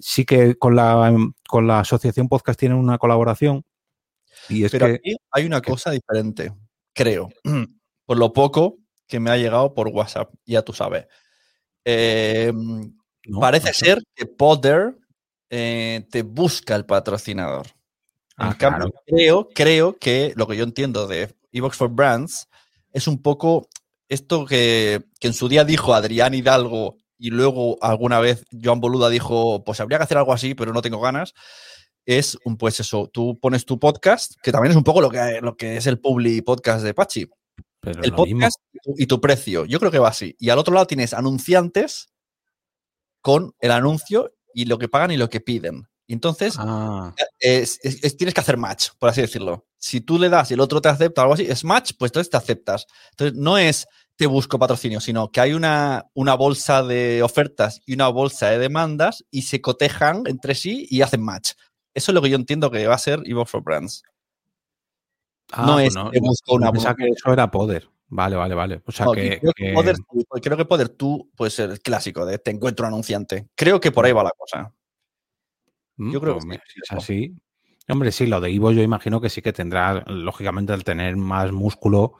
sí 0.00 0.24
que 0.24 0.56
con 0.56 0.76
la, 0.76 1.14
con 1.48 1.66
la 1.66 1.80
asociación 1.80 2.28
podcast 2.28 2.58
tienen 2.58 2.78
una 2.78 2.98
colaboración. 2.98 3.64
Y 4.48 4.64
es 4.64 4.72
Pero 4.72 4.86
que, 4.86 4.94
aquí 4.94 5.16
hay 5.30 5.44
una 5.44 5.60
cosa 5.60 5.90
diferente, 5.90 6.52
creo. 6.94 7.28
Por 8.06 8.18
lo 8.18 8.32
poco 8.32 8.78
que 9.06 9.20
me 9.20 9.30
ha 9.30 9.36
llegado 9.36 9.74
por 9.74 9.88
WhatsApp, 9.88 10.32
ya 10.46 10.62
tú 10.62 10.72
sabes. 10.72 11.06
Eh, 11.90 12.52
No, 13.26 13.40
parece 13.40 13.68
no 13.68 13.72
sé. 13.74 13.84
ser 13.86 14.02
que 14.14 14.26
Poder 14.26 14.96
eh, 15.50 16.06
te 16.10 16.22
busca 16.22 16.74
el 16.76 16.84
patrocinador. 16.84 17.66
Ah, 18.36 18.50
En 18.50 18.54
cambio, 18.58 18.92
creo, 19.06 19.48
creo 19.54 19.96
que 19.98 20.32
lo 20.36 20.46
que 20.46 20.56
yo 20.56 20.64
entiendo 20.64 21.06
de 21.06 21.34
Evox 21.52 21.76
for 21.76 21.88
Brands 21.90 22.48
es 22.92 23.08
un 23.08 23.20
poco 23.22 23.68
esto 24.08 24.44
que, 24.46 25.02
que 25.20 25.28
en 25.28 25.34
su 25.34 25.48
día 25.48 25.64
dijo 25.64 25.94
Adrián 25.94 26.34
Hidalgo 26.34 26.96
y 27.18 27.30
luego 27.30 27.78
alguna 27.82 28.20
vez 28.20 28.44
Joan 28.62 28.80
Boluda 28.80 29.08
dijo, 29.08 29.64
pues 29.64 29.80
habría 29.80 29.98
que 29.98 30.04
hacer 30.04 30.18
algo 30.18 30.32
así, 30.32 30.54
pero 30.54 30.72
no 30.72 30.82
tengo 30.82 31.00
ganas. 31.00 31.34
Es 32.06 32.38
un, 32.44 32.56
pues 32.56 32.80
eso, 32.80 33.10
tú 33.12 33.38
pones 33.40 33.66
tu 33.66 33.78
podcast, 33.78 34.32
que 34.42 34.52
también 34.52 34.70
es 34.70 34.76
un 34.76 34.84
poco 34.84 35.00
lo 35.00 35.10
que, 35.10 35.40
lo 35.42 35.56
que 35.56 35.76
es 35.76 35.86
el 35.86 35.98
Publi 36.00 36.40
Podcast 36.42 36.84
de 36.84 36.94
Pachi. 36.94 37.26
Pero 37.80 38.02
El 38.02 38.12
mismo. 38.12 38.16
podcast 38.24 38.58
y 38.96 39.06
tu- 39.06 39.20
precio. 39.20 39.64
Yo 39.64 39.78
creo 39.78 39.90
que 39.90 39.98
va 39.98 40.08
así. 40.08 40.34
Y 40.38 40.50
al 40.50 40.58
otro 40.58 40.74
lado 40.74 40.86
tienes 40.86 41.14
anunciantes 41.14 42.08
con 43.20 43.52
el 43.60 43.70
anuncio 43.70 44.32
y 44.54 44.64
lo 44.66 44.78
que 44.78 44.88
pagan 44.88 45.10
y 45.10 45.16
lo 45.16 45.28
que 45.28 45.40
piden. 45.40 45.88
Y 46.06 46.14
entonces 46.14 46.54
Ah, 46.58 47.14
es- 47.38 47.78
es- 47.82 48.02
es- 48.02 48.16
tienes 48.16 48.32
que 48.34 48.40
hacer 48.40 48.56
match, 48.56 48.88
por 48.98 49.10
así 49.10 49.20
decirlo. 49.20 49.66
Si 49.78 50.00
tú 50.00 50.18
le 50.18 50.28
das 50.30 50.50
y 50.50 50.54
el 50.54 50.60
otro 50.60 50.80
te 50.80 50.88
acepta 50.88 51.20
o 51.20 51.24
algo 51.24 51.34
así, 51.34 51.44
es 51.44 51.64
match, 51.64 51.92
pues 51.98 52.10
entonces 52.10 52.30
te 52.30 52.36
aceptas. 52.36 52.86
Entonces 53.10 53.36
no 53.38 53.58
es 53.58 53.86
te 54.16 54.26
busco 54.26 54.58
patrocinio, 54.58 55.00
sino 55.00 55.30
que 55.30 55.40
hay 55.40 55.52
una, 55.52 56.06
una 56.14 56.34
bolsa 56.34 56.82
de 56.82 57.22
ofertas 57.22 57.80
y 57.86 57.94
una 57.94 58.08
bolsa 58.08 58.48
de 58.50 58.58
demandas 58.58 59.24
y 59.30 59.42
se 59.42 59.60
cotejan 59.60 60.22
entre 60.26 60.56
sí 60.56 60.88
y 60.90 61.02
hacen 61.02 61.22
match. 61.22 61.52
Eso 61.94 62.10
es 62.10 62.14
lo 62.14 62.22
que 62.22 62.30
yo 62.30 62.34
entiendo 62.36 62.68
que 62.70 62.84
va 62.88 62.94
a 62.96 62.98
ser 62.98 63.20
Evox 63.26 63.48
for 63.50 63.62
Brands. 63.62 64.02
Ah, 65.52 65.66
no 65.66 65.78
es 65.80 65.94
que 66.12 66.20
busco 66.20 66.54
una 66.54 66.72
pensaba 66.72 66.94
que 66.96 67.08
eso 67.08 67.32
era 67.32 67.50
poder. 67.50 67.88
Vale, 68.10 68.36
vale, 68.36 68.54
vale. 68.54 68.82
O 68.86 68.92
sea 68.92 69.06
No, 69.06 69.12
que, 69.12 69.38
creo, 69.38 69.52
que 69.52 69.66
que- 69.66 69.72
poder, 69.74 69.96
creo 70.42 70.56
que 70.56 70.64
poder 70.64 70.88
tú 70.88 71.30
puede 71.36 71.50
ser 71.50 71.70
el 71.70 71.80
clásico 71.80 72.24
de 72.24 72.38
te 72.38 72.50
encuentro 72.50 72.86
un 72.86 72.92
anunciante. 72.94 73.48
Creo 73.54 73.80
que 73.80 73.92
por 73.92 74.06
ahí 74.06 74.12
va 74.12 74.24
la 74.24 74.32
cosa. 74.36 74.72
Mm, 75.96 76.12
yo 76.12 76.20
creo 76.20 76.34
que 76.36 76.40
sí, 76.42 76.80
es 76.82 76.92
así. 76.92 77.34
Hombre, 77.88 78.12
sí, 78.12 78.26
lo 78.26 78.40
de 78.40 78.50
Ivo 78.50 78.70
yo 78.70 78.82
imagino 78.82 79.20
que 79.20 79.30
sí 79.30 79.42
que 79.42 79.52
tendrá, 79.52 80.04
lógicamente, 80.06 80.72
al 80.72 80.84
tener 80.84 81.16
más 81.16 81.52
músculo 81.52 82.14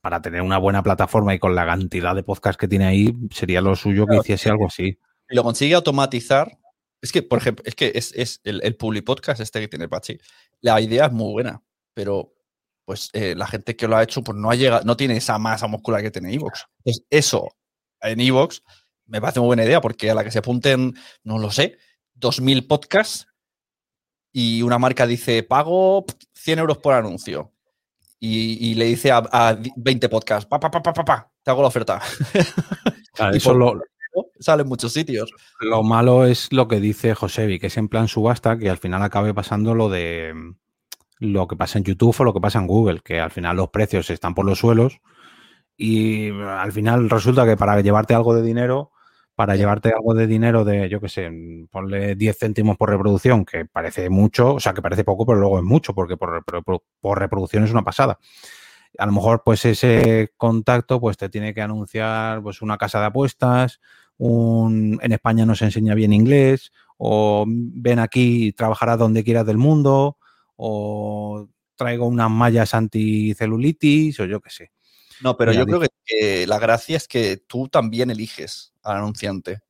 para 0.00 0.22
tener 0.22 0.40
una 0.42 0.58
buena 0.58 0.82
plataforma 0.82 1.34
y 1.34 1.38
con 1.38 1.54
la 1.54 1.66
cantidad 1.66 2.14
de 2.14 2.22
podcast 2.22 2.58
que 2.58 2.68
tiene 2.68 2.86
ahí, 2.86 3.14
sería 3.30 3.60
lo 3.60 3.76
suyo 3.76 4.06
que 4.06 4.16
hiciese 4.16 4.44
sí. 4.44 4.48
algo 4.50 4.66
así. 4.66 4.98
Lo 5.28 5.42
consigue 5.42 5.74
automatizar, 5.74 6.58
es 7.02 7.12
que, 7.12 7.22
por 7.22 7.38
ejemplo, 7.38 7.64
es 7.66 7.74
que 7.74 7.92
es, 7.94 8.12
es 8.14 8.40
el, 8.44 8.60
el 8.62 8.76
Publi 8.76 9.02
Podcast 9.02 9.40
este 9.40 9.60
que 9.60 9.68
tiene 9.68 9.88
Pachi. 9.88 10.18
La 10.60 10.80
idea 10.80 11.06
es 11.06 11.12
muy 11.12 11.32
buena, 11.32 11.62
pero 12.00 12.32
pues 12.86 13.10
eh, 13.12 13.34
la 13.36 13.46
gente 13.46 13.76
que 13.76 13.86
lo 13.86 13.94
ha 13.94 14.02
hecho 14.02 14.22
pues 14.22 14.38
no 14.38 14.50
ha 14.50 14.54
llegado, 14.54 14.82
no 14.86 14.96
tiene 14.96 15.18
esa 15.18 15.38
masa 15.38 15.66
muscular 15.66 16.00
que 16.00 16.10
tiene 16.10 16.32
Evox. 16.32 16.64
Entonces, 16.78 17.04
eso 17.10 17.48
en 18.00 18.20
Evox 18.20 18.62
me 19.04 19.20
parece 19.20 19.38
muy 19.40 19.48
buena 19.48 19.64
idea 19.64 19.82
porque 19.82 20.10
a 20.10 20.14
la 20.14 20.24
que 20.24 20.30
se 20.30 20.38
apunten, 20.38 20.94
no 21.22 21.36
lo 21.36 21.50
sé, 21.50 21.76
2.000 22.18 22.66
podcasts 22.66 23.26
y 24.32 24.62
una 24.62 24.78
marca 24.78 25.06
dice, 25.06 25.42
pago 25.42 26.06
100 26.32 26.58
euros 26.60 26.78
por 26.78 26.94
anuncio. 26.94 27.52
Y, 28.18 28.70
y 28.70 28.74
le 28.76 28.86
dice 28.86 29.10
a, 29.12 29.18
a 29.30 29.58
20 29.76 30.08
podcasts, 30.08 30.46
pa, 30.46 30.58
pa, 30.58 30.70
pa, 30.70 30.82
pa, 30.82 30.92
pa, 30.94 31.04
pa, 31.04 31.32
te 31.42 31.50
hago 31.50 31.60
la 31.60 31.68
oferta. 31.68 32.00
Claro, 33.12 33.34
Y 33.34 33.38
eso 33.38 33.50
por- 33.50 33.58
lo, 33.58 33.82
Sale 34.40 34.62
en 34.62 34.68
muchos 34.68 34.92
sitios. 34.94 35.30
Lo 35.60 35.82
malo 35.82 36.24
es 36.24 36.50
lo 36.52 36.66
que 36.66 36.80
dice 36.80 37.14
Josevi, 37.14 37.58
que 37.58 37.66
es 37.66 37.76
en 37.76 37.88
plan 37.88 38.08
subasta, 38.08 38.56
que 38.58 38.70
al 38.70 38.78
final 38.78 39.02
acabe 39.02 39.34
pasando 39.34 39.74
lo 39.74 39.88
de 39.90 40.32
mm, 40.34 40.54
lo 41.20 41.46
que 41.46 41.54
pasa 41.56 41.78
en 41.78 41.84
YouTube 41.84 42.16
o 42.18 42.24
lo 42.24 42.34
que 42.34 42.40
pasa 42.40 42.58
en 42.58 42.66
Google, 42.66 43.00
que 43.04 43.20
al 43.20 43.30
final 43.30 43.56
los 43.56 43.68
precios 43.68 44.10
están 44.10 44.34
por 44.34 44.46
los 44.46 44.58
suelos 44.58 45.00
y 45.76 46.30
al 46.30 46.72
final 46.72 47.08
resulta 47.08 47.46
que 47.46 47.56
para 47.56 47.80
llevarte 47.80 48.14
algo 48.14 48.34
de 48.34 48.42
dinero, 48.42 48.92
para 49.34 49.54
llevarte 49.56 49.90
algo 49.90 50.14
de 50.14 50.26
dinero 50.26 50.64
de, 50.64 50.88
yo 50.88 51.00
qué 51.00 51.08
sé, 51.08 51.30
ponle 51.70 52.16
10 52.16 52.38
céntimos 52.38 52.76
por 52.76 52.90
reproducción, 52.90 53.44
que 53.44 53.66
parece 53.66 54.10
mucho, 54.10 54.54
o 54.54 54.60
sea, 54.60 54.72
que 54.74 54.82
parece 54.82 55.04
poco, 55.04 55.26
pero 55.26 55.38
luego 55.38 55.58
es 55.58 55.64
mucho, 55.64 55.94
porque 55.94 56.16
por 56.16 57.18
reproducción 57.18 57.64
es 57.64 57.70
una 57.70 57.84
pasada. 57.84 58.18
A 58.98 59.06
lo 59.06 59.12
mejor 59.12 59.42
pues 59.44 59.64
ese 59.66 60.32
contacto 60.36 61.00
pues 61.00 61.16
te 61.16 61.28
tiene 61.28 61.54
que 61.54 61.62
anunciar 61.62 62.42
pues 62.42 62.62
una 62.62 62.78
casa 62.78 62.98
de 63.00 63.06
apuestas, 63.06 63.80
un 64.16 64.98
en 65.02 65.12
España 65.12 65.46
no 65.46 65.54
se 65.54 65.66
enseña 65.66 65.94
bien 65.94 66.12
inglés 66.12 66.72
o 66.98 67.44
ven 67.46 67.98
aquí 67.98 68.48
y 68.48 68.52
trabajarás 68.52 68.98
donde 68.98 69.24
quieras 69.24 69.46
del 69.46 69.58
mundo 69.58 70.18
o 70.62 71.48
traigo 71.74 72.06
unas 72.06 72.30
mallas 72.30 72.74
anticelulitis 72.74 74.20
o 74.20 74.24
yo 74.26 74.40
qué 74.40 74.50
sé. 74.50 74.70
No, 75.22 75.36
pero 75.36 75.50
Mira, 75.52 75.62
yo 75.62 75.66
creo 75.66 75.80
que, 75.80 75.88
que 76.04 76.46
la 76.46 76.58
gracia 76.58 76.96
es 76.96 77.08
que 77.08 77.38
tú 77.38 77.68
también 77.68 78.10
eliges 78.10 78.72
al 78.82 78.98
anunciante 78.98 79.60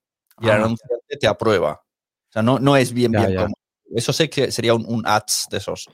y 0.40 0.46
el 0.46 0.52
Ah. 0.52 0.54
anunciante 0.56 1.16
te 1.18 1.26
aprueba. 1.26 1.82
O 2.28 2.32
sea, 2.32 2.42
no, 2.42 2.58
no 2.58 2.76
es 2.76 2.92
bien, 2.92 3.12
Ya, 3.12 3.20
bien 3.26 3.32
ya. 3.34 3.42
como. 3.42 3.54
Eso 3.94 4.12
sé 4.12 4.30
que 4.30 4.50
sería 4.52 4.74
un, 4.74 4.84
un 4.86 5.02
ads 5.06 5.46
de 5.50 5.58
esos. 5.58 5.88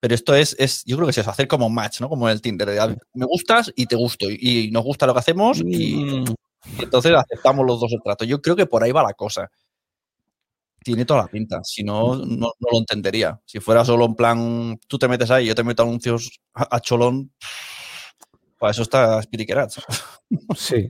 Pero 0.00 0.14
esto 0.14 0.34
es, 0.34 0.54
es, 0.58 0.82
yo 0.84 0.96
creo 0.96 1.06
que 1.06 1.10
es 1.12 1.18
eso, 1.18 1.30
hacer 1.30 1.46
como 1.48 1.68
match, 1.70 2.00
¿no? 2.00 2.08
Como 2.08 2.28
en 2.28 2.32
el 2.32 2.40
Tinder. 2.42 2.68
de, 2.68 2.80
"Ah, 2.80 2.94
Me 3.14 3.26
gustas 3.26 3.70
y 3.76 3.86
te 3.86 3.96
gusto. 3.96 4.30
Y, 4.30 4.38
y 4.68 4.70
nos 4.70 4.82
gusta 4.84 5.06
lo 5.06 5.12
que 5.14 5.18
hacemos 5.20 5.58
y, 5.60 5.96
Mm, 5.96 6.34
y 6.78 6.84
entonces 6.84 7.12
aceptamos 7.14 7.66
los 7.66 7.80
dos 7.80 7.92
el 7.92 8.02
trato. 8.02 8.24
Yo 8.24 8.40
creo 8.40 8.56
que 8.56 8.66
por 8.66 8.82
ahí 8.82 8.92
va 8.92 9.02
la 9.02 9.12
cosa. 9.14 9.50
Tiene 10.82 11.04
toda 11.04 11.22
la 11.22 11.28
pinta. 11.28 11.60
Si 11.62 11.82
no, 11.84 12.16
no, 12.16 12.24
no 12.58 12.68
lo 12.72 12.78
entendería. 12.78 13.38
Si 13.44 13.60
fuera 13.60 13.84
solo 13.84 14.06
en 14.06 14.14
plan, 14.14 14.78
tú 14.88 14.98
te 14.98 15.08
metes 15.08 15.30
ahí, 15.30 15.46
yo 15.46 15.54
te 15.54 15.64
meto 15.64 15.82
anuncios 15.82 16.40
a, 16.54 16.76
a 16.76 16.80
cholón, 16.80 17.32
para 18.58 18.70
eso 18.72 18.82
está 18.82 19.18
Ads. 19.18 19.80
Sí. 20.56 20.88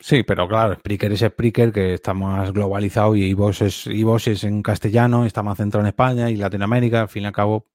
Sí, 0.00 0.22
pero 0.22 0.46
claro, 0.48 0.74
Spreaker 0.76 1.12
es 1.12 1.20
Spreaker, 1.20 1.72
que 1.72 1.94
está 1.94 2.14
más 2.14 2.52
globalizado 2.52 3.16
y 3.16 3.24
iVoox 3.30 3.62
es, 3.62 3.86
iVoox 3.88 4.28
es 4.28 4.44
en 4.44 4.62
castellano, 4.62 5.24
está 5.26 5.42
más 5.42 5.56
centrado 5.58 5.82
en 5.84 5.88
España 5.88 6.30
y 6.30 6.36
Latinoamérica, 6.36 7.02
al 7.02 7.08
fin 7.08 7.24
y 7.24 7.26
al 7.26 7.32
cabo. 7.32 7.66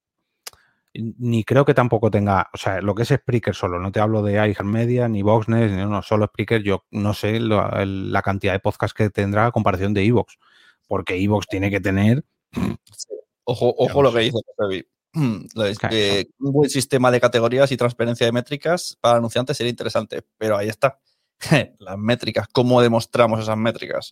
Ni 0.96 1.44
creo 1.44 1.66
que 1.66 1.74
tampoco 1.74 2.12
tenga, 2.12 2.50
o 2.54 2.58
sea, 2.58 2.80
lo 2.80 2.94
que 2.94 3.02
es 3.02 3.10
Spreaker 3.10 3.56
solo, 3.56 3.80
no 3.80 3.92
te 3.92 4.00
hablo 4.00 4.22
de 4.22 4.34
iHeartMedia, 4.34 5.08
ni 5.08 5.24
Voxnet, 5.24 5.72
ni 5.72 5.78
no, 5.78 6.04
solo 6.04 6.28
Spreaker, 6.28 6.62
yo 6.62 6.86
no 6.92 7.14
sé 7.16 7.40
lo- 7.40 7.72
el- 7.78 8.12
la 8.14 8.22
cantidad 8.22 8.54
de 8.54 8.60
podcasts 8.60 8.94
que 8.94 9.10
tendrá 9.10 9.48
a 9.48 9.52
comparación 9.52 9.94
de 9.94 10.04
iVoox, 10.06 10.36
porque 10.94 11.18
iVoox 11.18 11.48
tiene 11.48 11.72
que 11.72 11.80
tener, 11.80 12.24
Ojo, 13.46 13.74
ojo 13.80 14.04
lo 14.04 14.14
que 14.14 14.20
dice 14.20 14.38
José 14.56 14.88
un 15.16 16.54
buen 16.54 16.70
sistema 16.70 17.10
de 17.10 17.20
categorías 17.20 17.72
y 17.72 17.78
transparencia 17.78 18.28
de 18.28 18.32
métricas 18.32 18.96
para 19.02 19.18
anunciantes 19.18 19.58
sería 19.58 19.72
interesante, 19.72 20.22
pero 20.38 20.56
ahí 20.56 20.70
está. 20.70 21.00
Las 21.80 21.98
métricas, 21.98 22.48
¿cómo 22.54 22.80
demostramos 22.80 23.40
esas 23.40 23.58
métricas? 23.58 24.12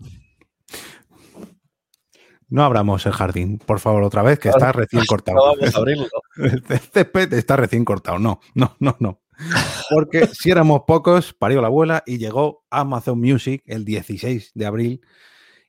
No 2.49 2.63
abramos 2.63 3.05
el 3.05 3.11
jardín, 3.11 3.59
por 3.59 3.79
favor, 3.79 4.01
otra 4.01 4.23
vez, 4.23 4.39
que 4.39 4.49
está 4.49 4.71
recién 4.71 5.05
cortado. 5.07 5.37
No 5.37 5.55
vamos 5.55 5.75
a 5.75 5.77
abrirlo. 5.77 6.09
El 6.35 6.63
césped 6.63 7.31
está 7.33 7.57
recién 7.57 7.85
cortado. 7.85 8.17
No, 8.17 8.39
no, 8.55 8.75
no, 8.79 8.97
no. 8.99 9.21
Porque 9.91 10.25
si 10.33 10.49
éramos 10.49 10.81
pocos, 10.87 11.35
parió 11.35 11.61
la 11.61 11.67
abuela 11.67 12.01
y 12.07 12.17
llegó 12.17 12.65
Amazon 12.71 13.21
Music 13.21 13.61
el 13.67 13.85
16 13.85 14.53
de 14.55 14.65
abril 14.65 15.01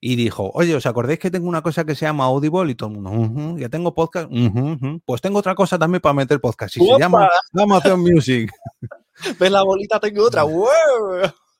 y 0.04 0.16
dijo, 0.16 0.50
oye, 0.54 0.74
¿os 0.74 0.84
acordáis 0.84 1.20
que 1.20 1.30
tengo 1.30 1.48
una 1.48 1.62
cosa 1.62 1.84
que 1.84 1.94
se 1.94 2.04
llama 2.06 2.24
Audible? 2.24 2.72
Y 2.72 2.74
todo 2.74 2.90
el 2.90 2.96
mundo, 2.98 3.10
"Ujú, 3.12 3.58
ya 3.58 3.68
tengo 3.68 3.94
podcast. 3.94 4.26
Ujú, 4.32 4.72
ujú". 4.72 5.00
Pues 5.06 5.20
tengo 5.20 5.38
otra 5.38 5.54
cosa 5.54 5.78
también 5.78 6.00
para 6.00 6.12
meter 6.12 6.40
podcast. 6.40 6.76
Y 6.76 6.80
se 6.84 6.98
llama 6.98 7.30
Amazon 7.52 8.00
Music. 8.00 8.50
¿Ves 9.38 9.50
la 9.52 9.62
bolita? 9.62 10.00
Tengo 10.00 10.26
otra. 10.26 10.42
¡Wow! 10.42 10.68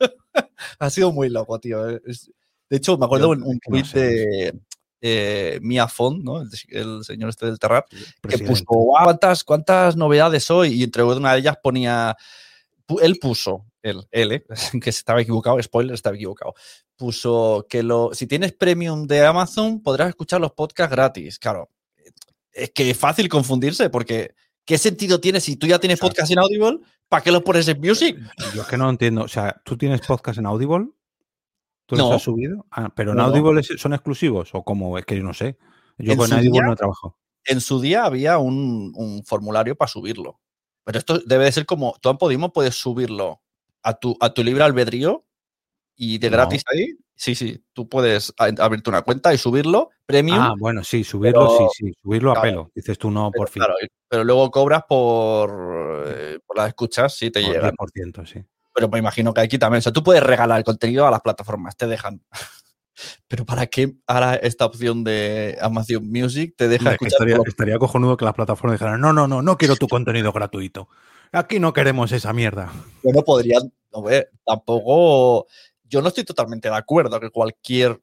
ha 0.80 0.90
sido 0.90 1.12
muy 1.12 1.28
loco, 1.28 1.60
tío. 1.60 1.84
De 1.86 2.00
hecho, 2.70 2.98
me 2.98 3.04
acuerdo 3.04 3.30
un, 3.30 3.44
un 3.44 3.60
tweet 3.60 3.84
de 3.94 4.60
eh, 5.00 5.60
Mia 5.62 5.86
Font, 5.86 6.24
¿no? 6.24 6.40
El, 6.42 6.48
el 6.70 7.04
señor 7.04 7.30
este 7.30 7.46
del 7.46 7.60
Terrat, 7.60 7.86
que 8.28 8.38
puso, 8.38 8.64
"Guau, 8.66 9.04
¿cuántas, 9.04 9.44
¿cuántas 9.44 9.96
novedades 9.96 10.50
hoy? 10.50 10.72
Y 10.80 10.82
entre 10.82 11.04
una 11.04 11.34
de 11.34 11.38
ellas 11.38 11.58
ponía, 11.62 12.16
él 13.00 13.18
puso, 13.20 13.66
él, 13.82 14.06
él, 14.10 14.32
¿eh? 14.32 14.44
que 14.82 14.90
estaba 14.90 15.20
equivocado, 15.22 15.62
spoiler, 15.62 15.94
estaba 15.94 16.16
equivocado, 16.16 16.54
puso 16.96 17.66
que 17.68 17.82
lo, 17.82 18.14
si 18.14 18.26
tienes 18.26 18.52
premium 18.52 19.06
de 19.06 19.24
Amazon 19.26 19.82
podrás 19.82 20.08
escuchar 20.10 20.40
los 20.40 20.52
podcasts 20.52 20.90
gratis. 20.92 21.38
Claro, 21.38 21.68
es 22.52 22.70
que 22.70 22.90
es 22.90 22.96
fácil 22.96 23.28
confundirse 23.28 23.90
porque 23.90 24.34
¿qué 24.64 24.78
sentido 24.78 25.20
tiene 25.20 25.40
si 25.40 25.56
tú 25.56 25.66
ya 25.66 25.78
tienes 25.78 25.98
Exacto. 25.98 26.14
podcast 26.16 26.32
en 26.32 26.38
Audible? 26.38 26.78
¿Para 27.08 27.22
qué 27.22 27.30
los 27.32 27.42
pones 27.42 27.68
en 27.68 27.78
Music? 27.80 28.16
Yo 28.54 28.62
es 28.62 28.68
que 28.68 28.76
no 28.78 28.88
entiendo. 28.88 29.24
O 29.24 29.28
sea, 29.28 29.60
¿tú 29.64 29.76
tienes 29.76 30.00
podcast 30.06 30.38
en 30.38 30.46
Audible? 30.46 30.88
¿Tú 31.84 31.96
los 31.96 32.08
No. 32.08 32.14
has 32.14 32.22
subido? 32.22 32.64
Ah, 32.70 32.90
pero 32.94 33.10
en 33.10 33.18
No. 33.18 33.24
Audible 33.24 33.62
son 33.62 33.92
exclusivos 33.92 34.50
o 34.54 34.62
como 34.62 34.96
es 34.96 35.04
que 35.04 35.16
yo 35.16 35.22
no 35.22 35.34
sé. 35.34 35.58
Yo 35.98 36.12
En 36.12 36.18
con 36.18 36.32
Audible 36.32 36.52
día- 36.52 36.62
no 36.62 36.76
trabajo. 36.76 37.18
En 37.44 37.60
su 37.60 37.80
día 37.80 38.04
había 38.04 38.38
un, 38.38 38.92
un 38.94 39.24
formulario 39.24 39.76
para 39.76 39.88
subirlo. 39.90 40.40
Pero 40.84 40.98
esto 41.00 41.18
debe 41.18 41.44
de 41.44 41.52
ser 41.52 41.66
como, 41.66 41.94
tú 42.00 42.08
en 42.08 42.16
Podimo 42.16 42.52
puedes 42.52 42.76
subirlo 42.76 43.41
a 43.82 43.94
tu, 43.94 44.16
a 44.20 44.32
tu 44.32 44.42
libre 44.44 44.62
albedrío 44.64 45.24
y 45.96 46.18
de 46.18 46.30
No. 46.30 46.36
gratis 46.36 46.62
ahí. 46.72 46.88
Sí, 47.14 47.34
sí, 47.36 47.62
tú 47.72 47.88
puedes 47.88 48.32
abrirte 48.36 48.90
una 48.90 49.02
cuenta 49.02 49.32
y 49.32 49.38
subirlo 49.38 49.90
premium. 50.06 50.38
Ah, 50.40 50.54
bueno, 50.58 50.82
sí, 50.82 51.04
subirlo, 51.04 51.46
pero- 51.56 51.70
sí, 51.70 51.84
sí, 51.86 51.92
subirlo 52.02 52.32
a 52.36 52.42
pelo. 52.42 52.70
Dices 52.74 52.98
tú 52.98 53.10
no, 53.10 53.30
por 53.30 53.48
fin. 53.48 53.62
claro, 53.62 53.74
pero 54.08 54.24
luego 54.24 54.50
cobras 54.50 54.82
por, 54.88 56.04
eh, 56.08 56.38
por 56.44 56.56
las 56.56 56.68
escuchas 56.68 57.14
si 57.14 57.30
te 57.30 57.40
por 57.42 57.52
llegan. 57.52 57.72
10%, 57.76 58.26
sí. 58.26 58.44
Pero 58.74 58.88
me 58.88 58.98
imagino 58.98 59.32
que 59.34 59.42
aquí 59.42 59.58
también. 59.58 59.78
O 59.78 59.82
sea, 59.82 59.92
tú 59.92 60.02
puedes 60.02 60.22
regalar 60.22 60.58
el 60.58 60.64
contenido 60.64 61.06
a 61.06 61.10
las 61.10 61.20
plataformas, 61.20 61.76
te 61.76 61.86
dejan. 61.86 62.22
Pero 63.28 63.44
¿para 63.46 63.66
qué 63.66 63.94
ahora 64.06 64.34
esta 64.36 64.66
opción 64.66 65.02
de 65.04 65.56
Amazon 65.60 66.06
Music 66.10 66.54
te 66.56 66.68
deja 66.68 66.82
Hombre, 66.90 66.94
escuchar 66.94 67.12
estaría, 67.12 67.36
lo- 67.36 67.44
estaría 67.46 67.78
cojonudo 67.78 68.16
que 68.16 68.24
las 68.24 68.34
plataformas 68.34 68.78
dijeran, 68.78 69.00
no, 69.00 69.12
no, 69.12 69.26
no, 69.26 69.40
no 69.42 69.56
quiero 69.56 69.76
tu 69.76 69.88
contenido 69.88 70.32
gratuito. 70.32 70.88
Aquí 71.32 71.58
no 71.58 71.72
queremos 71.72 72.12
esa 72.12 72.32
mierda. 72.32 72.70
Bueno, 73.02 73.22
podrían, 73.22 73.72
no 73.92 74.02
ve, 74.02 74.28
tampoco. 74.44 75.46
Yo 75.84 76.02
no 76.02 76.08
estoy 76.08 76.24
totalmente 76.24 76.68
de 76.68 76.76
acuerdo 76.76 77.18
que 77.20 77.30
cualquier 77.30 78.00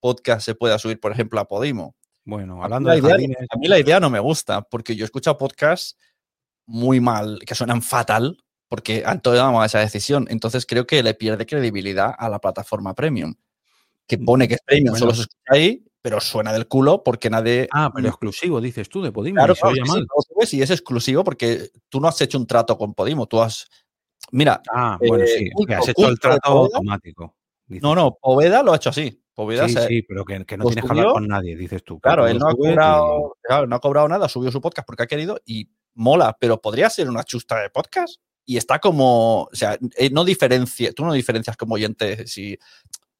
podcast 0.00 0.44
se 0.44 0.54
pueda 0.56 0.78
subir, 0.78 0.98
por 0.98 1.12
ejemplo, 1.12 1.38
a 1.38 1.46
Podimo. 1.46 1.94
Bueno, 2.24 2.60
A 2.60 2.64
hablando 2.64 2.88
la 2.88 2.94
de 2.94 3.00
idea, 3.00 3.10
jardines, 3.10 3.38
a 3.50 3.56
mí 3.56 3.68
la 3.68 3.78
idea 3.78 4.00
no 4.00 4.10
me 4.10 4.18
gusta, 4.20 4.62
porque 4.62 4.96
yo 4.96 5.04
he 5.04 5.06
escuchado 5.06 5.38
podcasts 5.38 5.96
muy 6.66 7.00
mal, 7.00 7.38
que 7.46 7.54
suenan 7.54 7.82
fatal, 7.82 8.38
porque 8.68 9.02
han 9.06 9.20
tomado 9.20 9.64
esa 9.64 9.80
decisión. 9.80 10.26
Entonces 10.28 10.66
creo 10.66 10.86
que 10.86 11.02
le 11.02 11.14
pierde 11.14 11.46
credibilidad 11.46 12.12
a 12.16 12.28
la 12.28 12.38
plataforma 12.40 12.94
premium, 12.94 13.34
que 14.06 14.18
pone 14.18 14.48
que 14.48 14.54
es 14.54 14.60
premium, 14.64 14.92
Bueno. 14.92 14.98
solo 14.98 15.14
se 15.14 15.20
escucha 15.22 15.42
ahí, 15.52 15.84
pero 16.02 16.20
suena 16.20 16.52
del 16.52 16.66
culo 16.68 17.02
porque 17.04 17.30
nadie. 17.30 17.68
Ah, 17.72 17.90
pero 17.94 18.08
exclusivo, 18.08 18.60
dices 18.60 18.88
tú, 18.88 19.02
de 19.02 19.12
Podimo. 19.12 19.36
Claro, 19.36 19.54
y 19.54 19.56
claro, 19.56 19.74
sí, 19.76 20.46
sí, 20.46 20.56
y 20.58 20.62
es 20.62 20.70
exclusivo 20.70 21.22
porque 21.24 21.70
tú 21.88 22.00
no 22.00 22.08
has 22.08 22.20
hecho 22.20 22.38
un 22.38 22.46
trato 22.46 22.76
con 22.76 22.94
Podimo, 22.94 23.26
tú 23.26 23.40
has. 23.40 23.68
Mira, 24.32 24.60
Ah, 24.72 24.98
bueno, 25.00 25.24
eh, 25.24 25.26
sí, 25.28 25.44
es 25.58 25.66
que 25.66 25.74
has 25.74 25.80
culto, 25.84 25.90
hecho 25.90 26.08
el 26.08 26.18
culto 26.18 26.28
trato 26.28 26.48
automático. 26.50 27.36
dices 27.66 27.82
no, 27.82 27.94
no, 27.94 28.18
Poveda 28.20 28.62
lo 28.62 28.72
ha 28.72 28.76
hecho 28.76 28.90
así. 28.90 29.18
Poveda 29.34 29.66
Sí, 29.66 29.74
se- 29.74 29.86
sí, 29.88 30.02
pero 30.02 30.24
que, 30.26 30.44
que 30.44 30.56
no 30.58 30.66
tienes 30.66 30.84
que 30.84 30.90
hablar 30.90 31.12
con 31.12 31.26
nadie, 31.26 31.56
dices 31.56 31.82
tú. 31.82 31.98
Claro, 32.00 32.26
él 32.26 32.38
no 32.38 32.48
ha, 32.48 32.52
y- 32.52 32.56
cobrado, 32.56 33.36
claro, 33.42 33.66
no 33.66 33.76
ha 33.76 33.80
cobrado 33.80 34.08
nada, 34.08 34.28
subió 34.28 34.50
su 34.52 34.60
podcast 34.60 34.86
porque 34.86 35.04
ha 35.04 35.06
querido 35.06 35.40
y 35.46 35.70
mola, 35.94 36.36
pero 36.38 36.60
podría 36.60 36.90
ser 36.90 37.08
una 37.08 37.24
chusta 37.24 37.58
de 37.60 37.70
podcast 37.70 38.16
y 38.44 38.56
está 38.58 38.78
como, 38.78 39.44
o 39.44 39.48
sea, 39.54 39.78
eh, 39.96 40.10
no 40.10 40.24
diferencia, 40.24 40.92
tú 40.92 41.04
no 41.04 41.12
diferencias 41.14 41.56
como 41.56 41.74
oyente 41.76 42.26
si, 42.26 42.58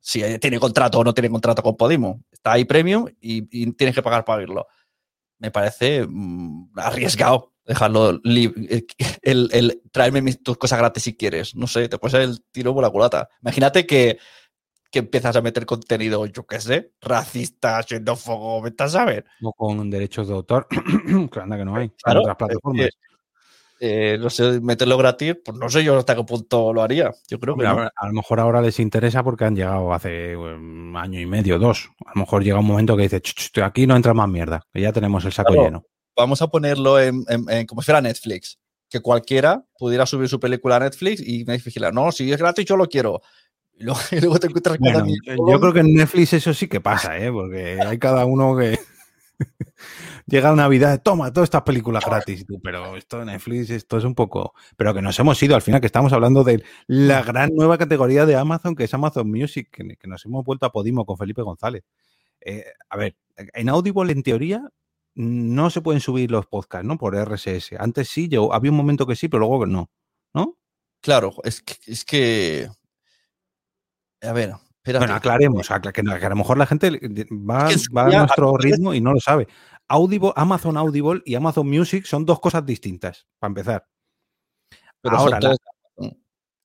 si 0.05 0.21
tiene 0.41 0.59
contrato 0.59 0.99
o 0.99 1.05
no 1.05 1.15
tiene 1.15 1.31
contrato 1.31 1.63
con 1.63 1.77
Podimo. 1.77 2.23
Está 2.31 2.53
ahí 2.53 2.65
premium 2.65 3.07
y, 3.21 3.47
y 3.51 3.73
tienes 3.73 3.95
que 3.95 4.03
pagar 4.03 4.25
para 4.25 4.41
oírlo. 4.41 4.67
Me 5.39 5.51
parece 5.51 6.05
mm, 6.07 6.73
arriesgado 6.77 7.53
dejarlo 7.65 8.19
li- 8.25 8.53
eh, 8.69 8.85
el, 9.23 9.49
el 9.53 9.81
traerme 9.93 10.21
mis- 10.21 10.43
tus 10.43 10.59
cosas 10.59 10.81
gratis 10.81 11.05
si 11.05 11.17
quieres. 11.17 11.55
No 11.55 11.67
sé, 11.69 11.89
te 11.89 11.99
puede 11.99 12.11
ser 12.13 12.23
el 12.23 12.43
tiro 12.51 12.75
por 12.75 12.83
la 12.83 12.91
culata. 12.91 13.29
Imagínate 13.43 13.87
que, 13.87 14.19
que 14.91 14.99
empiezas 14.99 15.37
a 15.37 15.41
meter 15.41 15.65
contenido, 15.67 16.27
yo 16.27 16.45
qué 16.47 16.61
sé, 16.61 16.93
racista, 17.01 17.81
xenófobo, 17.85 18.61
vete 18.61 18.83
a 18.83 18.89
saber. 18.89 19.25
O 19.41 19.53
con 19.53 19.89
derechos 19.89 20.27
de 20.27 20.35
autor, 20.35 20.67
que 21.33 21.41
anda 21.41 21.57
que 21.57 21.65
no 21.65 21.77
hay. 21.77 21.85
en 21.85 21.93
Claro, 22.03 22.21
otras 22.23 22.37
plataformas. 22.37 22.91
Eh, 23.85 24.17
no 24.21 24.31
sé, 24.31 24.61
meterlo 24.61 24.97
gratis, 24.97 25.35
pues 25.45 25.59
no 25.59 25.69
sé 25.69 25.83
yo 25.83 25.99
hasta 25.99 26.15
qué 26.15 26.23
punto 26.23 26.73
lo 26.73 26.83
haría. 26.83 27.11
Yo 27.29 27.41
creo 27.41 27.57
que 27.57 27.65
no. 27.65 27.81
a, 27.81 28.07
lo 28.07 28.13
mejor 28.13 28.39
ahora 28.39 28.63
les 28.63 28.79
interesa 28.79 29.25
porque 29.25 29.45
han 29.45 29.57
llegado 29.57 29.93
hace 29.93 30.37
un 30.37 30.95
año 30.97 31.19
y 31.19 31.27
medio, 31.27 31.59
dos. 31.59 31.91
A 32.07 32.13
lo 32.15 32.21
mejor 32.21 32.45
llega 32.45 32.61
un 32.61 32.67
momento 32.67 32.97
que 32.97 33.03
dice, 33.03 33.21
"Ch, 33.21 33.51
ch, 33.53 33.59
aquí 33.59 33.89
no 33.89 33.97
entra 33.97 34.15
más 34.15 34.29
mierda, 34.29 34.63
que 34.73 34.81
ya 34.81 34.93
tenemos 34.93 35.25
el 35.25 35.33
saco 35.33 35.53
Claro. 35.53 35.65
lleno. 35.67 35.87
Vamos 36.17 36.41
a 36.43 36.47
ponerlo 36.47 37.01
en, 37.01 37.25
en- 37.29 37.51
en- 37.51 37.67
como 37.67 37.83
si 37.83 37.87
fuera 37.87 38.01
Netflix. 38.01 38.61
Que 38.89 39.01
cualquiera 39.01 39.65
pudiera 39.77 40.07
subir 40.07 40.29
su 40.29 40.39
película 40.39 40.77
a 40.77 40.81
Netflix 40.81 41.21
y 41.21 41.45
me 41.45 41.59
vigila. 41.59 41.91
No, 41.91 42.13
si 42.13 42.31
es 42.31 42.39
gratis, 42.39 42.65
yo 42.67 42.77
lo 42.77 42.87
quiero. 42.89 43.21
Y 43.75 43.85
luego, 43.85 44.01
y 44.13 44.21
luego 44.21 44.39
te 44.39 44.47
encuentras 44.47 44.79
Bueno, 44.79 44.99
Dani 44.99 45.17
yo 45.27 45.59
creo 45.59 45.73
que 45.73 45.81
en 45.81 45.95
Netflix 45.95 46.35
eso 46.35 46.55
sí 46.55 46.69
que 46.69 46.81
pasa, 46.81 47.19
¿eh? 47.19 47.33
porque 47.33 47.81
hay 47.81 47.99
cada 47.99 48.27
uno 48.27 48.55
que 48.57 48.79
llega 50.27 50.55
Navidad, 50.55 51.03
toma 51.03 51.33
todas 51.33 51.47
estas 51.47 51.63
películas 51.63 52.05
gratis, 52.05 52.45
pero 52.63 52.97
esto 52.97 53.19
de 53.19 53.27
Netflix, 53.27 53.71
esto 53.71 53.99
es 53.99 54.05
un 54.05 54.15
poco... 54.15 54.55
Pero 54.77 54.95
que 54.95 55.03
nos 55.03 55.19
hemos 55.19 55.43
ido 55.43 55.55
al 55.55 55.63
final, 55.63 55.81
que 55.81 55.87
estamos 55.87 56.13
hablando 56.13 56.45
de 56.45 56.63
la 56.87 57.23
gran 57.23 57.51
nueva 57.55 57.79
categoría 57.79 58.27
de 58.27 58.37
Amazon, 58.37 58.75
que 58.75 58.85
es 58.85 58.95
Amazon 58.95 59.31
Music, 59.31 59.69
que, 59.71 59.97
que 59.97 60.09
nos 60.09 60.25
hemos 60.25 60.45
vuelto 60.45 60.67
a 60.67 60.73
Podimo 60.73 61.05
con 61.05 61.17
Felipe 61.17 61.43
González. 61.43 61.85
Eh, 62.45 62.65
a 62.89 62.97
ver, 62.97 63.17
en 63.37 63.69
Audible, 63.69 64.13
en 64.13 64.23
teoría, 64.23 64.69
no 65.15 65.71
se 65.71 65.81
pueden 65.81 66.01
subir 66.01 66.31
los 66.31 66.47
podcasts, 66.47 66.87
¿no? 66.87 66.99
Por 66.99 67.15
RSS. 67.15 67.75
Antes 67.79 68.09
sí, 68.09 68.29
yo, 68.29 68.53
había 68.53 68.71
un 68.71 68.77
momento 68.77 69.07
que 69.07 69.17
sí, 69.17 69.29
pero 69.29 69.41
luego 69.41 69.67
no, 69.67 69.91
¿no? 70.35 70.59
Claro, 71.01 71.35
es 71.45 71.63
que, 71.63 71.75
es 71.87 72.05
que. 72.05 72.69
A 74.23 74.33
ver, 74.33 74.55
espérate. 74.83 75.05
Bueno, 75.05 75.15
aclaremos, 75.15 75.71
acla- 75.71 75.93
que, 75.93 76.01
a 76.01 76.29
lo 76.29 76.37
mejor 76.37 76.59
la 76.59 76.67
gente 76.67 76.91
va, 77.33 77.71
Es 77.71 77.89
que 77.89 77.99
a 78.01 78.19
nuestro 78.21 78.57
ritmo 78.57 78.93
y 78.95 79.01
no 79.01 79.13
lo 79.13 79.21
sabe. 79.21 79.47
Audible, 79.89 80.33
Amazon 80.37 80.77
Audible 80.77 81.23
y 81.25 81.35
Amazon 81.35 81.69
Music 81.69 82.05
son 82.05 82.25
dos 82.25 82.41
cosas 82.41 82.65
distintas, 82.67 83.27
para 83.39 83.51
empezar. 83.51 83.87
pero 85.01 85.17
ahora 85.19 85.39
la- 85.41 85.57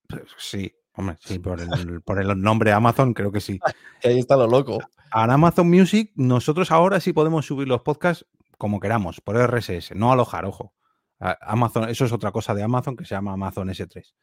Pues 0.08 0.24
Sí, 0.38 0.72
hombre, 0.94 1.18
sí, 1.20 1.38
por 1.40 1.60
el, 1.60 2.02
por 2.02 2.22
el 2.22 2.40
nombre 2.42 2.72
Amazon 2.72 3.14
creo 3.14 3.32
que 3.32 3.42
sí. 3.42 3.60
ahí 4.04 4.20
está 4.20 4.36
lo 4.38 4.48
loco. 4.48 4.80
A 5.12 5.24
Amazon 5.24 5.70
Music, 5.70 6.12
nosotros 6.16 6.72
ahora 6.72 7.00
sí 7.00 7.14
podemos 7.14 7.46
subir 7.46 7.68
los 7.68 7.82
podcasts 7.82 8.26
como 8.58 8.80
queramos, 8.80 9.22
por 9.22 9.36
RSS, 9.38 9.94
no 9.96 10.12
alojar, 10.12 10.46
ojo. 10.46 10.74
Amazon, 11.20 11.90
eso 11.90 12.06
es 12.06 12.12
otra 12.14 12.32
cosa 12.32 12.54
de 12.54 12.64
Amazon 12.64 12.96
que 12.96 13.04
se 13.06 13.16
llama 13.16 13.34
Amazon 13.34 13.70
S3 13.70 14.14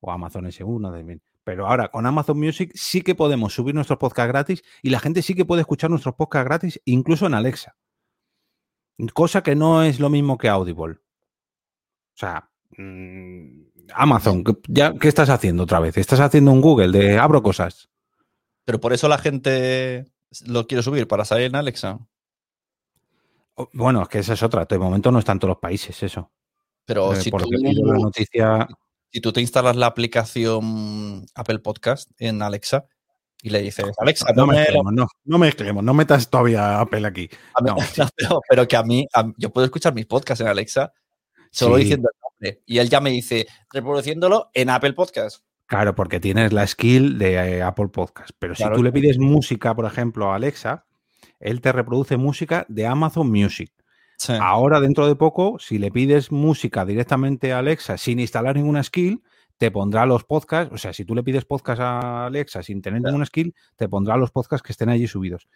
o 0.00 0.10
Amazon 0.12 0.46
S1 0.46 0.92
también. 0.92 1.20
Pero 1.46 1.68
ahora 1.68 1.88
con 1.92 2.04
Amazon 2.06 2.40
Music 2.40 2.72
sí 2.74 3.02
que 3.02 3.14
podemos 3.14 3.54
subir 3.54 3.72
nuestros 3.72 4.00
podcasts 4.00 4.26
gratis 4.32 4.64
y 4.82 4.90
la 4.90 4.98
gente 4.98 5.22
sí 5.22 5.32
que 5.36 5.44
puede 5.44 5.60
escuchar 5.60 5.90
nuestros 5.90 6.16
podcasts 6.16 6.44
gratis 6.44 6.80
incluso 6.84 7.24
en 7.24 7.34
Alexa. 7.34 7.76
Cosa 9.14 9.44
que 9.44 9.54
no 9.54 9.84
es 9.84 10.00
lo 10.00 10.10
mismo 10.10 10.38
que 10.38 10.48
Audible. 10.48 10.94
O 10.96 12.18
sea, 12.18 12.50
mm, 12.76 13.60
Amazon, 13.94 14.42
¿qué- 14.42 14.56
ya, 14.66 14.92
¿qué 14.94 15.06
estás 15.06 15.30
haciendo 15.30 15.62
otra 15.62 15.78
vez? 15.78 15.96
¿Estás 15.96 16.18
haciendo 16.18 16.50
un 16.50 16.60
Google 16.60 16.90
de 16.98 17.16
abro 17.16 17.40
cosas? 17.44 17.88
Pero 18.64 18.80
por 18.80 18.92
eso 18.92 19.06
la 19.06 19.18
gente 19.18 20.10
lo 20.46 20.66
quiere 20.66 20.82
subir, 20.82 21.06
para 21.06 21.24
salir 21.24 21.46
en 21.46 21.54
Alexa. 21.54 22.00
Bueno, 23.72 24.02
es 24.02 24.08
que 24.08 24.18
esa 24.18 24.32
es 24.32 24.42
otra. 24.42 24.64
De 24.64 24.78
momento 24.80 25.12
no 25.12 25.20
está 25.20 25.30
en 25.30 25.38
todos 25.38 25.50
los 25.50 25.60
países 25.60 26.02
eso. 26.02 26.32
Pero 26.84 27.12
Eh, 27.12 27.20
si, 27.20 27.30
por 27.30 27.42
tú, 27.44 27.50
la 27.52 27.98
noticia, 27.98 28.66
si 29.16 29.20
tú 29.22 29.32
te 29.32 29.40
instalas 29.40 29.76
la 29.76 29.86
aplicación 29.86 31.24
Apple 31.34 31.60
Podcast 31.60 32.10
en 32.18 32.42
Alexa 32.42 32.84
y 33.40 33.48
le 33.48 33.62
dices, 33.62 33.86
Alexa, 33.96 34.26
no 34.34 34.42
no 34.42 34.46
me, 34.48 34.58
mezclemos, 34.58 34.92
no, 34.92 35.06
no 35.24 35.38
mezclemos, 35.38 35.82
no 35.84 35.94
metas 35.94 36.28
todavía 36.28 36.80
Apple 36.80 37.06
aquí. 37.06 37.30
No, 37.64 37.76
pero, 38.16 38.40
pero 38.46 38.68
que 38.68 38.76
a 38.76 38.82
mí, 38.82 39.06
a- 39.14 39.32
yo 39.38 39.48
puedo 39.48 39.64
escuchar 39.64 39.94
mis 39.94 40.04
podcasts 40.04 40.42
en 40.42 40.48
Alexa 40.48 40.92
solo 41.50 41.76
Sí. 41.76 41.84
diciendo 41.84 42.10
el 42.12 42.20
nombre. 42.20 42.62
Y 42.66 42.76
él 42.76 42.90
ya 42.90 43.00
me 43.00 43.08
dice, 43.08 43.46
reproduciéndolo 43.72 44.50
en 44.52 44.68
Apple 44.68 44.92
Podcast. 44.92 45.42
Claro, 45.64 45.94
porque 45.94 46.20
tienes 46.20 46.52
la 46.52 46.66
skill 46.66 47.16
de 47.16 47.36
eh, 47.36 47.62
Apple 47.62 47.88
Podcast. 47.88 48.32
Pero 48.38 48.54
si 48.54 48.64
tú 48.70 48.82
le 48.82 48.92
pides 48.92 49.16
música, 49.16 49.74
por 49.74 49.86
ejemplo, 49.86 50.30
a 50.30 50.34
Alexa, 50.36 50.84
él 51.40 51.62
te 51.62 51.72
reproduce 51.72 52.18
música 52.18 52.66
de 52.68 52.86
Amazon 52.86 53.30
Music. 53.30 53.72
Sí. 54.16 54.32
Ahora, 54.40 54.80
dentro 54.80 55.06
de 55.06 55.14
poco, 55.14 55.58
si 55.58 55.78
le 55.78 55.90
pides 55.90 56.32
música 56.32 56.84
directamente 56.84 57.52
a 57.52 57.58
Alexa 57.58 57.98
sin 57.98 58.18
instalar 58.18 58.56
ninguna 58.56 58.82
skill, 58.82 59.22
te 59.58 59.70
pondrá 59.70 60.06
los 60.06 60.24
podcasts. 60.24 60.72
O 60.74 60.78
sea, 60.78 60.92
si 60.92 61.04
tú 61.04 61.14
le 61.14 61.22
pides 61.22 61.44
podcast 61.44 61.80
a 61.80 62.26
Alexa 62.26 62.62
sin 62.62 62.82
tener 62.82 63.02
ninguna 63.02 63.26
skill, 63.26 63.54
te 63.76 63.88
pondrá 63.88 64.16
los 64.16 64.30
podcasts 64.30 64.62
que 64.64 64.72
estén 64.72 64.88
allí 64.88 65.06
subidos. 65.06 65.48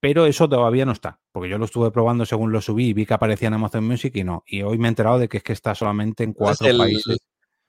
Pero 0.00 0.26
eso 0.26 0.48
todavía 0.48 0.84
no 0.84 0.90
está, 0.90 1.20
porque 1.30 1.48
yo 1.48 1.58
lo 1.58 1.64
estuve 1.64 1.92
probando 1.92 2.26
según 2.26 2.50
lo 2.50 2.60
subí 2.60 2.88
y 2.88 2.92
vi 2.92 3.06
que 3.06 3.14
aparecía 3.14 3.48
en 3.48 3.54
Amazon 3.54 3.86
Music 3.86 4.16
y 4.16 4.24
no. 4.24 4.42
Y 4.46 4.62
hoy 4.62 4.76
me 4.76 4.88
he 4.88 4.90
enterado 4.90 5.18
de 5.20 5.28
que 5.28 5.36
es 5.36 5.42
que 5.44 5.52
está 5.52 5.76
solamente 5.76 6.24
en 6.24 6.32
cuatro 6.32 6.66
el, 6.66 6.78
países. 6.78 7.18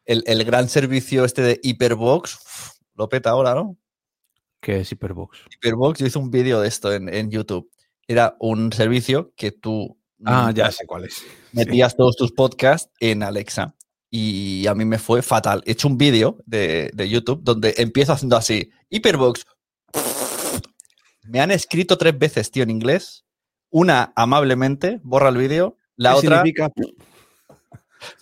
El, 0.04 0.24
el 0.26 0.44
gran 0.44 0.68
servicio 0.68 1.26
este 1.26 1.44
de 1.44 1.60
Hyperbox 1.62 2.36
uf, 2.36 2.70
lo 2.96 3.08
peta 3.08 3.30
ahora, 3.30 3.54
¿no? 3.54 3.78
Que 4.60 4.80
es 4.80 4.92
Hyperbox. 4.92 5.42
Hyperbox, 5.52 6.00
yo 6.00 6.08
hice 6.08 6.18
un 6.18 6.32
vídeo 6.32 6.60
de 6.60 6.70
esto 6.70 6.92
en, 6.92 7.08
en 7.14 7.30
YouTube. 7.30 7.70
Era 8.08 8.36
un 8.40 8.72
servicio 8.74 9.34
que 9.36 9.52
tú 9.52 9.98
Ah, 10.26 10.50
mm, 10.52 10.56
ya 10.56 10.72
sé 10.72 10.86
cuál 10.86 11.06
es. 11.06 11.16
Sí. 11.16 11.26
metías 11.52 11.96
todos 11.96 12.16
tus 12.16 12.32
podcasts 12.32 12.92
en 13.00 13.24
Alexa. 13.24 13.76
Y 14.10 14.68
a 14.68 14.76
mí 14.76 14.86
me 14.86 15.00
fue 15.00 15.22
fatal. 15.22 15.64
He 15.66 15.72
hecho 15.72 15.88
un 15.88 15.98
vídeo 15.98 16.38
de, 16.46 16.92
de 16.94 17.10
YouTube 17.10 17.42
donde 17.44 17.74
empiezo 17.78 18.14
haciendo 18.14 18.38
así. 18.38 18.70
Hyperbox. 18.90 19.46
Me 21.24 21.40
han 21.40 21.52
escrito 21.52 21.98
tres 21.98 22.18
veces, 22.18 22.52
tío, 22.52 22.64
en 22.64 22.70
inglés. 22.70 23.26
Una 23.72 24.14
amablemente, 24.16 25.00
borra 25.04 25.30
el 25.30 25.38
vídeo. 25.38 25.78
La 25.96 26.12
¿Qué 26.12 26.18
otra, 26.18 26.38
significa? 26.44 26.72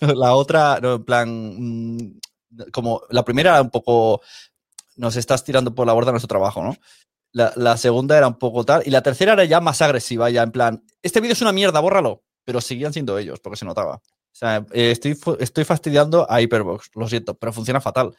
la 0.00 0.34
otra, 0.34 0.78
no, 0.80 0.94
en 0.94 1.04
plan, 1.04 1.56
mm, 1.58 2.20
como 2.72 3.02
la 3.10 3.24
primera 3.24 3.50
era 3.50 3.62
un 3.62 3.70
poco, 3.70 4.22
nos 4.96 5.16
estás 5.16 5.44
tirando 5.44 5.74
por 5.74 5.86
la 5.86 5.92
borda 5.92 6.10
nuestro 6.10 6.28
trabajo, 6.28 6.62
¿no? 6.62 6.76
La, 7.32 7.52
la 7.56 7.76
segunda 7.76 8.16
era 8.16 8.28
un 8.28 8.38
poco 8.38 8.64
tal. 8.64 8.82
Y 8.86 8.90
la 8.90 9.02
tercera 9.02 9.32
era 9.32 9.44
ya 9.44 9.60
más 9.60 9.80
agresiva, 9.82 10.30
ya 10.30 10.42
en 10.42 10.52
plan, 10.52 10.84
este 11.02 11.20
vídeo 11.20 11.32
es 11.32 11.42
una 11.42 11.52
mierda, 11.52 11.80
bórralo. 11.80 12.22
Pero 12.44 12.60
seguían 12.60 12.92
siendo 12.92 13.18
ellos, 13.18 13.40
porque 13.40 13.56
se 13.56 13.64
notaba. 13.64 14.00
O 14.32 14.34
sea, 14.34 14.64
eh, 14.72 14.90
estoy, 14.90 15.16
estoy 15.38 15.64
fastidiando 15.64 16.26
a 16.30 16.40
Hyperbox, 16.40 16.90
lo 16.94 17.06
siento, 17.08 17.34
pero 17.34 17.52
funciona 17.52 17.80
fatal. 17.80 18.16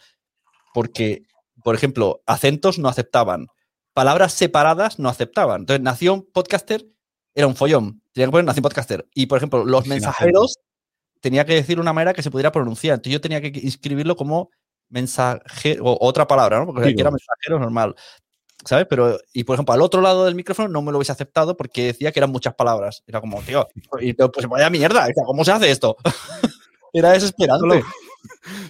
Porque, 0.73 1.23
por 1.63 1.75
ejemplo, 1.75 2.21
acentos 2.25 2.77
no 2.79 2.87
aceptaban, 2.87 3.47
palabras 3.93 4.33
separadas 4.33 4.99
no 4.99 5.09
aceptaban. 5.09 5.61
Entonces, 5.61 5.83
Nación 5.83 6.27
Podcaster 6.31 6.85
era 7.33 7.47
un 7.47 7.55
follón. 7.55 8.01
Tenía 8.13 8.27
que 8.27 8.31
poner 8.31 8.45
Nación 8.45 8.63
Podcaster. 8.63 9.07
Y, 9.13 9.25
por 9.25 9.37
ejemplo, 9.37 9.65
los 9.65 9.87
mensajeros 9.87 10.59
tenía 11.19 11.45
que 11.45 11.55
decir 11.55 11.79
una 11.79 11.93
manera 11.93 12.13
que 12.13 12.21
se 12.21 12.29
pudiera 12.31 12.51
pronunciar. 12.51 12.95
Entonces, 12.95 13.13
yo 13.13 13.21
tenía 13.21 13.41
que 13.41 13.47
inscribirlo 13.59 14.15
como 14.15 14.51
mensajero, 14.89 15.83
o 15.85 16.07
otra 16.07 16.27
palabra, 16.27 16.59
¿no? 16.59 16.67
Porque 16.67 16.93
era 16.95 17.09
mensajero 17.09 17.59
normal. 17.59 17.95
¿Sabes? 18.65 18.87
Pero, 18.89 19.19
y 19.33 19.43
por 19.43 19.55
ejemplo, 19.55 19.73
al 19.73 19.81
otro 19.81 20.01
lado 20.01 20.25
del 20.25 20.35
micrófono 20.35 20.69
no 20.69 20.81
me 20.81 20.91
lo 20.91 20.97
hubiese 20.97 21.11
aceptado 21.11 21.57
porque 21.57 21.87
decía 21.87 22.11
que 22.11 22.19
eran 22.19 22.31
muchas 22.31 22.55
palabras. 22.55 23.03
Era 23.07 23.19
como, 23.19 23.41
tío, 23.41 23.67
y, 23.99 24.13
pues 24.13 24.47
vaya 24.47 24.69
mierda, 24.69 25.01
o 25.03 25.05
sea, 25.05 25.23
¿cómo 25.25 25.43
se 25.43 25.51
hace 25.51 25.71
esto? 25.71 25.97
Era 26.93 27.11
desesperante. 27.11 27.59
Solo, 27.59 27.81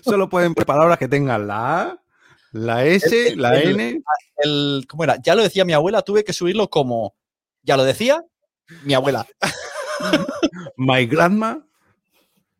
solo 0.04 0.30
pueden 0.30 0.54
palabras 0.56 0.98
que 0.98 1.08
tengan 1.10 1.46
la 1.48 1.82
A, 1.82 2.02
la 2.54 2.86
S, 2.86 3.30
El- 3.30 3.42
la 3.42 3.58
el- 3.60 3.72
N. 3.80 4.02
El, 4.38 4.86
¿Cómo 4.90 5.04
era? 5.04 5.18
Ya 5.22 5.36
lo 5.36 5.44
decía 5.44 5.66
mi 5.66 5.74
abuela, 5.74 6.02
tuve 6.02 6.24
que 6.24 6.34
subirlo 6.34 6.70
como, 6.70 7.16
ya 7.64 7.76
lo 7.78 7.84
decía 7.84 8.24
mi 8.84 8.94
abuela. 8.94 9.28
My 10.78 11.06
grandma. 11.06 11.66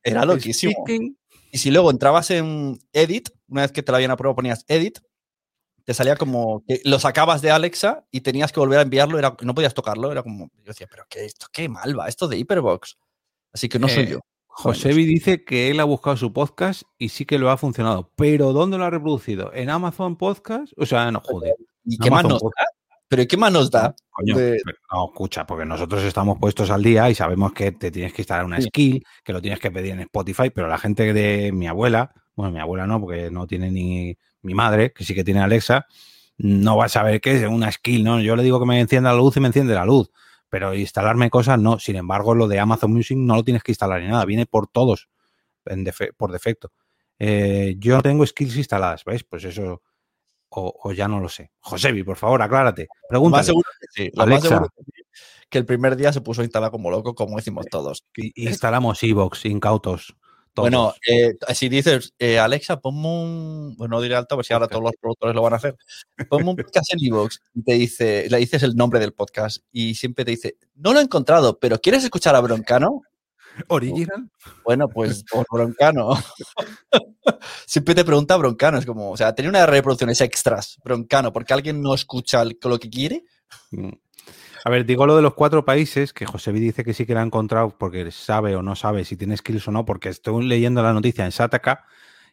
Era 0.04 0.26
loquísimo. 0.26 0.74
speaking. 0.74 1.18
Y 1.52 1.58
si 1.60 1.72
luego 1.72 1.92
entrabas 1.92 2.30
en 2.32 2.80
Edit, 2.92 3.30
una 3.48 3.62
vez 3.62 3.72
que 3.72 3.84
te 3.84 3.92
la 3.92 3.98
habían 3.98 4.12
aprobado 4.12 4.36
ponías 4.36 4.66
Edit, 4.68 5.00
te 5.86 5.94
salía 5.94 6.16
como 6.16 6.64
que 6.68 6.82
lo 6.86 7.00
sacabas 7.00 7.42
de 7.42 7.52
Alexa 7.52 8.06
y 8.12 8.22
tenías 8.22 8.52
que 8.52 8.60
volver 8.60 8.80
a 8.80 8.84
enviarlo, 8.84 9.20
era, 9.20 9.36
no 9.42 9.54
podías 9.54 9.74
tocarlo, 9.74 10.12
era 10.12 10.24
como, 10.24 10.50
yo 10.58 10.64
decía, 10.66 10.88
pero 10.90 11.04
qué, 11.10 11.26
esto 11.26 11.48
qué 11.52 11.68
mal 11.70 11.98
va, 12.00 12.08
esto 12.08 12.28
de 12.28 12.38
Hyperbox. 12.38 12.98
Así 13.54 13.68
que 13.70 13.80
no 13.80 13.88
soy 13.88 14.04
Eh, 14.04 14.08
yo. 14.12 14.20
Josebi 14.48 15.06
dice 15.06 15.44
que 15.44 15.72
él 15.72 15.80
ha 15.80 15.84
buscado 15.84 16.16
su 16.16 16.32
podcast 16.32 16.84
y 17.00 17.10
sí 17.10 17.26
que 17.26 17.40
lo 17.40 17.50
ha 17.50 17.58
funcionado. 17.58 18.12
Pero 18.16 18.54
¿dónde 18.54 18.78
lo 18.78 18.86
ha 18.86 18.90
reproducido? 18.92 19.52
¿En 19.54 19.70
Amazon 19.72 20.16
Podcast? 20.16 20.72
O 20.78 20.86
sea, 20.86 21.12
no, 21.12 21.22
joder. 21.22 21.56
¿Y 21.84 21.98
qué 21.98 22.12
más 22.12 22.20
Amazon 22.20 22.30
nos 22.34 22.42
Podcast. 22.44 22.70
da? 22.70 23.00
¿Pero 23.10 23.28
qué 23.28 23.38
más 23.38 23.52
nos 23.52 23.72
da? 23.72 23.96
Coño, 24.12 24.38
de- 24.38 24.62
no, 24.92 25.06
escucha, 25.08 25.46
porque 25.46 25.66
nosotros 25.66 26.04
estamos 26.04 26.38
puestos 26.40 26.70
al 26.70 26.82
día 26.84 27.10
y 27.10 27.16
sabemos 27.16 27.52
que 27.54 27.72
te 27.72 27.90
tienes 27.92 28.14
que 28.14 28.22
instalar 28.22 28.46
una 28.46 28.58
Sí. 28.62 28.68
skill, 28.70 29.04
que 29.24 29.34
lo 29.34 29.42
tienes 29.42 29.60
que 29.60 29.72
pedir 29.72 29.92
en 29.92 30.00
Spotify, 30.02 30.50
pero 30.52 30.68
la 30.68 30.78
gente 30.78 31.14
de 31.14 31.52
mi 31.52 31.68
abuela, 31.68 32.12
bueno, 32.36 32.52
mi 32.54 32.60
abuela 32.60 32.86
no, 32.88 33.00
porque 33.00 33.30
no 33.32 33.46
tiene 33.48 33.72
ni 33.72 34.16
mi 34.44 34.54
madre, 34.54 34.94
que 34.94 35.04
sí 35.04 35.14
que 35.16 35.24
tiene 35.24 35.42
Alexa, 35.42 35.88
no 36.38 36.78
va 36.78 36.86
a 36.86 36.90
saber 36.90 37.22
qué 37.22 37.36
es 37.36 37.48
una 37.48 37.72
skill, 37.72 38.04
¿no? 38.04 38.20
Yo 38.20 38.36
le 38.36 38.44
digo 38.44 38.60
que 38.60 38.66
me 38.66 38.80
encienda 38.80 39.12
la 39.12 39.18
luz 39.18 39.38
y 39.38 39.40
me 39.40 39.48
enciende 39.48 39.74
la 39.74 39.86
luz, 39.86 40.12
pero 40.50 40.74
instalarme 40.74 41.30
cosas 41.30 41.60
no. 41.60 41.80
Sin 41.80 41.96
embargo, 41.96 42.36
lo 42.36 42.48
de 42.48 42.60
Amazon 42.60 42.92
Music 42.94 43.18
no 43.18 43.36
lo 43.36 43.44
tienes 43.44 43.64
que 43.64 43.72
instalar 43.72 44.02
ni 44.02 44.08
nada, 44.08 44.26
viene 44.26 44.46
por 44.46 44.68
todos, 44.68 45.10
en 45.66 45.86
defe- 45.86 46.14
por 46.16 46.32
defecto. 46.32 46.72
Eh, 47.20 47.76
yo 47.78 47.96
no 47.96 48.02
tengo 48.02 48.26
skills 48.26 48.58
instaladas, 48.58 49.06
¿veis? 49.06 49.24
Pues 49.24 49.44
eso, 49.46 49.82
o, 50.50 50.74
o 50.84 50.92
ya 50.92 51.08
no 51.08 51.20
lo 51.20 51.30
sé. 51.30 51.52
Josebi, 51.60 52.04
por 52.04 52.18
favor, 52.18 52.42
aclárate. 52.42 52.88
Más 53.38 53.46
que 53.80 53.88
sí. 54.04 54.12
Lo 54.14 54.26
más 54.26 54.34
Alexa. 54.34 54.48
seguro 54.50 54.70
que 54.76 54.84
sí, 54.84 55.04
que 55.50 55.58
el 55.60 55.66
primer 55.66 55.96
día 55.96 56.12
se 56.12 56.22
puso 56.22 56.42
a 56.42 56.44
instalar 56.44 56.72
como 56.72 56.90
loco, 56.90 57.14
como 57.14 57.38
decimos 57.38 57.68
todos. 57.70 58.04
Instalamos 58.36 59.02
Evox, 59.04 59.46
incautos. 59.46 60.16
Todos. 60.54 60.70
Bueno, 60.70 60.94
eh, 61.10 61.34
si 61.54 61.70
dices, 61.70 62.14
eh, 62.20 62.40
Alexa, 62.40 62.80
ponme 62.80 63.08
un. 63.08 63.76
Bueno, 63.78 63.98
no 63.98 64.02
diré 64.02 64.16
alto, 64.16 64.36
a 64.36 64.38
ver 64.38 64.46
si 64.46 64.54
ahora 64.54 64.68
todos 64.68 64.84
los 64.84 64.94
productores 65.00 65.36
lo 65.36 65.42
van 65.42 65.54
a 65.54 65.58
hacer. 65.58 65.76
Ponme 66.30 66.50
un 66.50 66.56
podcast 66.56 66.94
en 66.94 67.06
Evox 67.06 67.42
y 67.54 67.64
te 67.64 67.74
dice, 67.74 68.28
le 68.30 68.38
dices 68.38 68.64
el 68.64 68.76
nombre 68.76 69.00
del 69.00 69.14
podcast 69.14 69.64
y 69.72 69.96
siempre 69.96 70.26
te 70.26 70.32
dice, 70.32 70.58
no 70.76 70.94
lo 70.94 71.00
he 71.00 71.04
encontrado, 71.04 71.60
pero 71.60 71.80
¿quieres 71.80 72.04
escuchar 72.04 72.36
a 72.36 72.42
Broncano? 72.42 73.02
original. 73.68 74.30
Bueno, 74.64 74.88
pues 74.90 75.24
por 75.30 75.46
Broncano. 75.52 76.12
siempre 77.66 77.96
te 77.96 78.06
pregunta 78.06 78.38
Broncano, 78.38 78.78
es 78.78 78.86
como, 78.86 79.12
o 79.12 79.18
sea, 79.18 79.34
tenía 79.36 79.50
una 79.50 79.62
de 79.62 79.68
reproducciones 79.68 80.22
extras, 80.22 80.80
Broncano, 80.84 81.32
porque 81.32 81.54
alguien 81.54 81.82
no 81.82 81.94
escucha 81.94 82.44
lo 82.44 82.80
que 82.80 82.90
quiere. 82.90 83.24
A 84.66 84.70
ver, 84.70 84.86
digo 84.86 85.06
lo 85.06 85.18
de 85.18 85.22
los 85.22 85.34
cuatro 85.34 85.66
países, 85.66 86.14
que 86.14 86.26
Josebi 86.26 86.60
dice 86.62 86.86
que 86.86 86.94
sí 86.94 87.06
que 87.06 87.14
lo 87.14 87.20
ha 87.20 87.24
encontrado 87.24 87.78
porque 87.78 88.10
sabe 88.12 88.56
o 88.56 88.62
no 88.62 88.76
sabe 88.78 89.04
si 89.04 89.18
tiene 89.18 89.36
skills 89.36 89.68
o 89.68 89.72
no, 89.72 89.84
porque 89.84 90.08
estoy 90.08 90.46
leyendo 90.46 90.82
la 90.82 90.94
noticia 90.94 91.26
en 91.26 91.34
Sataka 91.34 91.86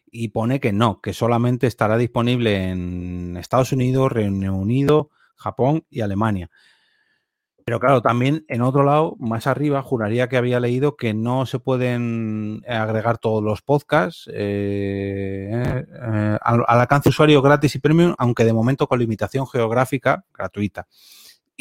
y 0.09 0.29
pone 0.29 0.61
que 0.61 0.71
no, 0.71 1.01
que 1.01 1.11
solamente 1.13 1.67
estará 1.67 1.97
disponible 1.97 2.69
en 2.69 3.35
Estados 3.35 3.73
Unidos, 3.73 4.13
Reino 4.13 4.57
Unido, 4.57 5.09
Japón 5.35 5.85
y 5.89 5.99
Alemania. 6.01 6.49
Pero 7.65 7.81
claro, 7.81 8.01
también 8.01 8.45
en 8.47 8.61
otro 8.61 8.83
lado, 8.83 9.17
más 9.19 9.45
arriba, 9.45 9.81
juraría 9.81 10.29
que 10.29 10.37
había 10.37 10.61
leído 10.61 10.95
que 10.95 11.13
no 11.13 11.45
se 11.45 11.59
pueden 11.59 12.63
agregar 12.65 13.17
todos 13.17 13.43
los 13.43 13.61
podcasts 13.61 14.29
eh, 14.33 15.51
eh, 15.53 16.37
al, 16.41 16.63
al 16.65 16.79
alcance 16.79 17.09
usuario 17.09 17.41
gratis 17.41 17.75
y 17.75 17.79
premium, 17.79 18.15
aunque 18.17 18.45
de 18.45 18.53
momento 18.53 18.87
con 18.87 18.99
limitación 18.99 19.45
geográfica 19.47 20.23
gratuita. 20.33 20.87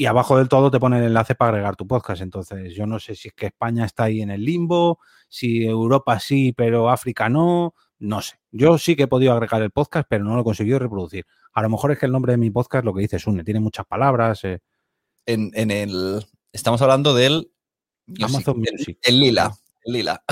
Y 0.01 0.07
abajo 0.07 0.39
del 0.39 0.49
todo 0.49 0.71
te 0.71 0.81
pone 0.81 0.97
el 0.97 1.05
enlace 1.05 1.35
para 1.35 1.51
agregar 1.51 1.77
tu 1.77 1.87
podcast. 1.87 2.23
Entonces, 2.23 2.75
yo 2.75 2.87
no 2.87 2.99
sé 2.99 3.15
si 3.15 3.29
es 3.29 3.35
que 3.35 3.45
España 3.47 3.85
está 3.85 4.05
ahí 4.05 4.23
en 4.23 4.31
el 4.31 4.43
limbo, 4.43 4.99
si 5.29 5.65
Europa 5.67 6.19
sí, 6.19 6.55
pero 6.57 6.89
África 6.89 7.29
no. 7.29 7.75
No 7.99 8.23
sé. 8.23 8.41
Yo 8.51 8.79
sí 8.79 8.97
que 8.97 9.03
he 9.03 9.09
podido 9.09 9.33
agregar 9.35 9.61
el 9.61 9.71
podcast, 9.73 10.07
pero 10.09 10.25
no 10.25 10.35
lo 10.35 10.41
he 10.41 10.45
conseguido 10.45 10.79
reproducir. 10.79 11.27
A 11.53 11.61
lo 11.61 11.69
mejor 11.69 11.93
es 11.93 11.99
que 11.99 12.07
el 12.07 12.13
nombre 12.13 12.33
de 12.33 12.39
mi 12.39 12.51
podcast, 12.51 12.83
lo 12.83 12.95
que 12.95 13.03
dice 13.03 13.19
Sune, 13.19 13.45
tiene 13.45 13.61
muchas 13.61 13.85
palabras. 13.85 14.43
eh, 14.45 14.61
En, 15.27 15.51
en 15.53 15.71
el. 15.71 16.25
Estamos 16.51 16.81
hablando 16.81 17.13
del. 17.13 17.53
Amazon 18.23 18.63
el- 18.65 18.73
Music. 18.73 18.99
El, 19.03 19.21
lila. 19.21 19.53
El 19.85 19.93
lila. 19.93 20.25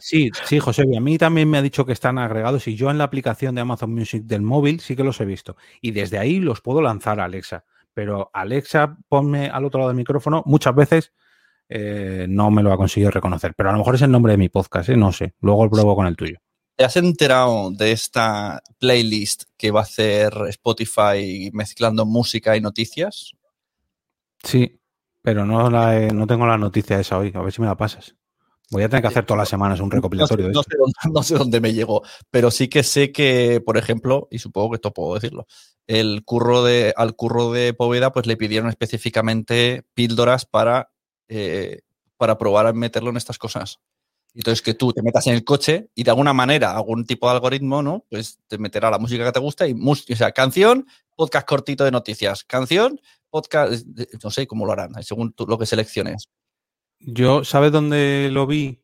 Sí, 0.00 0.30
sí, 0.44 0.58
José, 0.58 0.82
a 0.96 1.00
mí 1.00 1.16
también 1.16 1.48
me 1.48 1.56
ha 1.58 1.62
dicho 1.62 1.86
que 1.86 1.92
están 1.92 2.18
agregados 2.18 2.68
y 2.68 2.74
yo 2.74 2.90
en 2.90 2.98
la 2.98 3.04
aplicación 3.04 3.54
de 3.54 3.60
Amazon 3.62 3.94
Music 3.94 4.24
del 4.24 4.42
móvil 4.42 4.80
sí 4.80 4.96
que 4.96 5.04
los 5.04 5.18
he 5.20 5.24
visto. 5.24 5.56
Y 5.80 5.92
desde 5.92 6.18
ahí 6.18 6.40
los 6.40 6.60
puedo 6.60 6.82
lanzar 6.82 7.18
a 7.20 7.24
Alexa. 7.24 7.64
Pero 7.94 8.30
Alexa, 8.32 8.96
ponme 9.08 9.48
al 9.48 9.64
otro 9.64 9.80
lado 9.80 9.88
del 9.90 9.96
micrófono, 9.96 10.42
muchas 10.46 10.74
veces 10.74 11.12
eh, 11.68 12.26
no 12.28 12.50
me 12.50 12.62
lo 12.62 12.72
ha 12.72 12.76
conseguido 12.76 13.10
reconocer. 13.10 13.54
Pero 13.56 13.68
a 13.68 13.72
lo 13.72 13.78
mejor 13.78 13.94
es 13.94 14.02
el 14.02 14.10
nombre 14.10 14.32
de 14.32 14.38
mi 14.38 14.48
podcast, 14.48 14.88
¿eh? 14.90 14.96
no 14.96 15.12
sé. 15.12 15.34
Luego 15.40 15.68
pruebo 15.70 15.94
con 15.96 16.06
el 16.06 16.16
tuyo. 16.16 16.38
¿Te 16.76 16.84
has 16.84 16.96
enterado 16.96 17.70
de 17.70 17.92
esta 17.92 18.62
playlist 18.78 19.44
que 19.58 19.70
va 19.70 19.80
a 19.80 19.82
hacer 19.84 20.32
Spotify 20.48 21.50
mezclando 21.52 22.06
música 22.06 22.56
y 22.56 22.60
noticias? 22.62 23.32
Sí, 24.42 24.80
pero 25.20 25.44
no, 25.46 25.70
la 25.70 25.96
he- 26.00 26.12
no 26.12 26.26
tengo 26.26 26.46
la 26.46 26.58
noticia 26.58 26.98
esa 26.98 27.18
hoy. 27.18 27.30
A 27.34 27.40
ver 27.42 27.52
si 27.52 27.60
me 27.60 27.66
la 27.68 27.76
pasas. 27.76 28.16
Voy 28.72 28.82
a 28.82 28.88
tener 28.88 29.02
que 29.02 29.08
hacer 29.08 29.26
todas 29.26 29.38
las 29.38 29.48
semanas 29.50 29.80
un 29.80 29.90
recopilatorio 29.90 30.46
de 30.48 30.52
no, 30.52 30.60
eso. 30.62 30.68
sé 30.70 30.76
dónde, 30.78 30.94
no 31.14 31.22
sé 31.22 31.34
dónde 31.36 31.60
me 31.60 31.74
llegó, 31.74 32.02
pero 32.30 32.50
sí 32.50 32.68
que 32.68 32.82
sé 32.82 33.12
que, 33.12 33.60
por 33.64 33.76
ejemplo, 33.76 34.28
y 34.30 34.38
supongo 34.38 34.70
que 34.70 34.76
esto 34.76 34.92
puedo 34.94 35.14
decirlo, 35.14 35.46
el 35.86 36.24
curro 36.24 36.64
de, 36.64 36.94
al 36.96 37.14
curro 37.14 37.52
de 37.52 37.74
Poveda 37.74 38.12
pues 38.12 38.26
le 38.26 38.36
pidieron 38.38 38.70
específicamente 38.70 39.84
píldoras 39.94 40.46
para, 40.46 40.90
eh, 41.28 41.82
para 42.16 42.38
probar 42.38 42.66
a 42.66 42.72
meterlo 42.72 43.10
en 43.10 43.18
estas 43.18 43.36
cosas. 43.38 43.78
Entonces 44.34 44.62
que 44.62 44.72
tú 44.72 44.92
te 44.94 45.02
metas 45.02 45.26
en 45.26 45.34
el 45.34 45.44
coche 45.44 45.90
y 45.94 46.04
de 46.04 46.10
alguna 46.10 46.32
manera, 46.32 46.74
algún 46.74 47.04
tipo 47.04 47.28
de 47.28 47.34
algoritmo, 47.34 47.82
¿no? 47.82 48.06
Pues 48.08 48.38
te 48.48 48.56
meterá 48.56 48.90
la 48.90 48.98
música 48.98 49.24
que 49.26 49.32
te 49.32 49.40
gusta 49.40 49.68
y, 49.68 49.74
o 49.74 50.16
sea, 50.16 50.32
canción, 50.32 50.86
podcast 51.14 51.46
cortito 51.46 51.84
de 51.84 51.90
noticias. 51.90 52.42
Canción, 52.44 52.98
podcast, 53.28 53.84
no 54.24 54.30
sé 54.30 54.46
cómo 54.46 54.64
lo 54.64 54.72
harán, 54.72 54.94
según 55.02 55.34
tú- 55.34 55.44
lo 55.46 55.58
que 55.58 55.66
selecciones. 55.66 56.28
Yo, 57.04 57.44
¿sabes 57.44 57.72
dónde 57.72 58.28
lo 58.32 58.46
vi? 58.46 58.80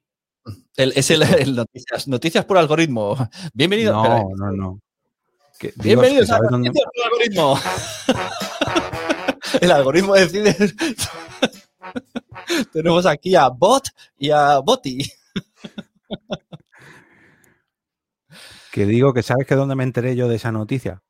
El- 0.77 0.93
es 0.97 1.11
el, 1.11 1.23
el 1.23 1.55
noticias, 1.57 2.09
noticias 2.09 2.45
por 2.45 2.59
algoritmo. 2.59 3.17
Bienvenido. 3.53 3.97
espera, 3.97 4.23
No, 4.37 4.47
no, 4.47 4.53
no. 4.53 4.81
Que- 5.59 5.73
Bienvenidos 5.77 6.27
que 6.27 6.33
a 6.33 6.37
¿sabes 6.37 6.51
dónde- 6.51 6.69
Noticias 6.71 6.91
por 6.95 7.05
algoritmo. 7.05 7.59
el 9.61 9.71
algoritmo 9.73 10.15
decide. 10.15 10.57
Tenemos 12.73 13.05
aquí 13.07 13.35
a 13.35 13.49
Bot 13.49 13.89
y 14.19 14.31
a 14.31 14.59
Boti. 14.61 14.99
Que 18.71 18.87
digo 18.87 19.13
que 19.13 19.25
sabes 19.25 19.45
que 19.47 19.57
dónde 19.57 19.75
me 19.75 19.83
enteré 19.83 20.15
yo 20.15 20.29
de 20.29 20.37
esa 20.37 20.53
noticia. 20.53 21.03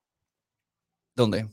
¿Dónde? 1.15 1.51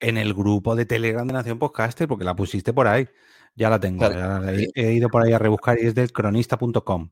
En 0.00 0.18
el 0.18 0.34
grupo 0.34 0.76
de 0.76 0.84
Telegram 0.84 1.26
de 1.26 1.32
Nación 1.32 1.58
Podcaster, 1.58 2.06
porque 2.06 2.24
la 2.24 2.36
pusiste 2.36 2.74
por 2.74 2.86
ahí. 2.86 3.08
Ya 3.54 3.70
la 3.70 3.78
tengo. 3.78 3.98
Claro. 3.98 4.14
ya 4.14 4.38
la 4.40 4.52
he, 4.52 4.68
he 4.74 4.92
ido 4.92 5.08
por 5.08 5.22
ahí 5.22 5.32
a 5.32 5.38
rebuscar 5.38 5.78
y 5.80 5.86
es 5.86 5.94
del 5.94 6.12
cronista.com. 6.12 7.10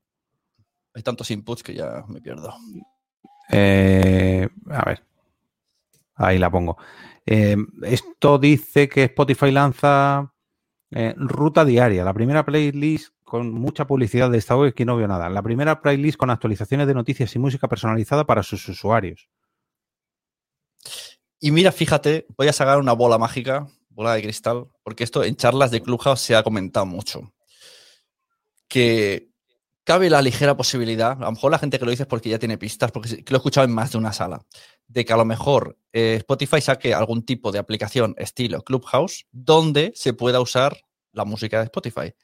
Hay 0.95 1.03
tantos 1.03 1.31
inputs 1.31 1.63
que 1.63 1.75
ya 1.75 2.05
me 2.09 2.21
pierdo. 2.21 2.55
Eh, 3.51 4.49
a 4.71 4.85
ver. 4.85 5.05
Ahí 6.15 6.39
la 6.39 6.51
pongo. 6.51 6.77
Eh, 7.25 7.57
esto 7.83 8.39
dice 8.39 8.89
que 8.89 9.05
Spotify 9.05 9.51
lanza 9.51 10.33
eh, 10.91 11.15
ruta 11.17 11.65
diaria. 11.65 12.05
La 12.05 12.13
primera 12.13 12.45
playlist 12.45 13.15
con 13.25 13.53
mucha 13.53 13.87
publicidad 13.87 14.31
de 14.31 14.39
esta 14.39 14.57
web 14.57 14.75
que 14.75 14.85
no 14.85 14.97
veo 14.97 15.09
nada. 15.09 15.31
La 15.31 15.43
primera 15.43 15.81
playlist 15.81 16.19
con 16.19 16.31
actualizaciones 16.31 16.87
de 16.87 16.95
noticias 16.95 17.35
y 17.35 17.39
música 17.39 17.69
personalizada 17.69 18.27
para 18.27 18.43
sus 18.43 18.69
usuarios. 18.69 19.29
Y 21.41 21.51
mira, 21.51 21.73
fíjate, 21.73 22.27
voy 22.37 22.49
a 22.49 22.53
sacar 22.53 22.79
una 22.79 22.93
bola 22.93 23.19
mágica, 23.19 23.67
bola 23.95 24.15
de 24.15 24.23
cristal, 24.23 24.67
porque 24.83 25.05
esto 25.05 25.23
en 25.25 25.37
charlas 25.37 25.71
de 25.71 25.81
Clubhouse 25.83 26.21
se 26.21 26.35
ha 26.35 26.43
comentado 26.43 26.87
mucho. 26.87 27.33
Que 28.69 29.29
cabe 29.85 30.09
la 30.09 30.23
ligera 30.23 30.57
posibilidad, 30.57 31.13
a 31.13 31.25
lo 31.27 31.33
mejor 31.33 31.51
la 31.51 31.59
gente 31.59 31.79
que 31.79 31.85
lo 31.85 31.91
dice 31.91 32.05
es 32.05 32.09
porque 32.09 32.29
ya 32.31 32.39
tiene 32.39 32.57
pistas, 32.59 32.91
porque 32.93 33.23
lo 33.29 33.37
he 33.37 33.39
escuchado 33.39 33.67
en 33.67 33.75
más 33.75 33.93
de 33.93 33.99
una 33.99 34.13
sala, 34.13 34.41
de 34.87 35.05
que 35.05 35.13
a 35.13 35.17
lo 35.17 35.25
mejor 35.25 35.77
eh, 35.93 36.15
Spotify 36.19 36.61
saque 36.61 36.95
algún 36.95 37.25
tipo 37.25 37.53
de 37.53 37.59
aplicación 37.59 38.15
estilo 38.17 38.63
Clubhouse 38.63 39.27
donde 39.31 39.93
se 39.95 40.15
pueda 40.15 40.41
usar 40.41 40.77
la 41.13 41.25
música 41.25 41.59
de 41.59 41.65
Spotify. 41.65 42.15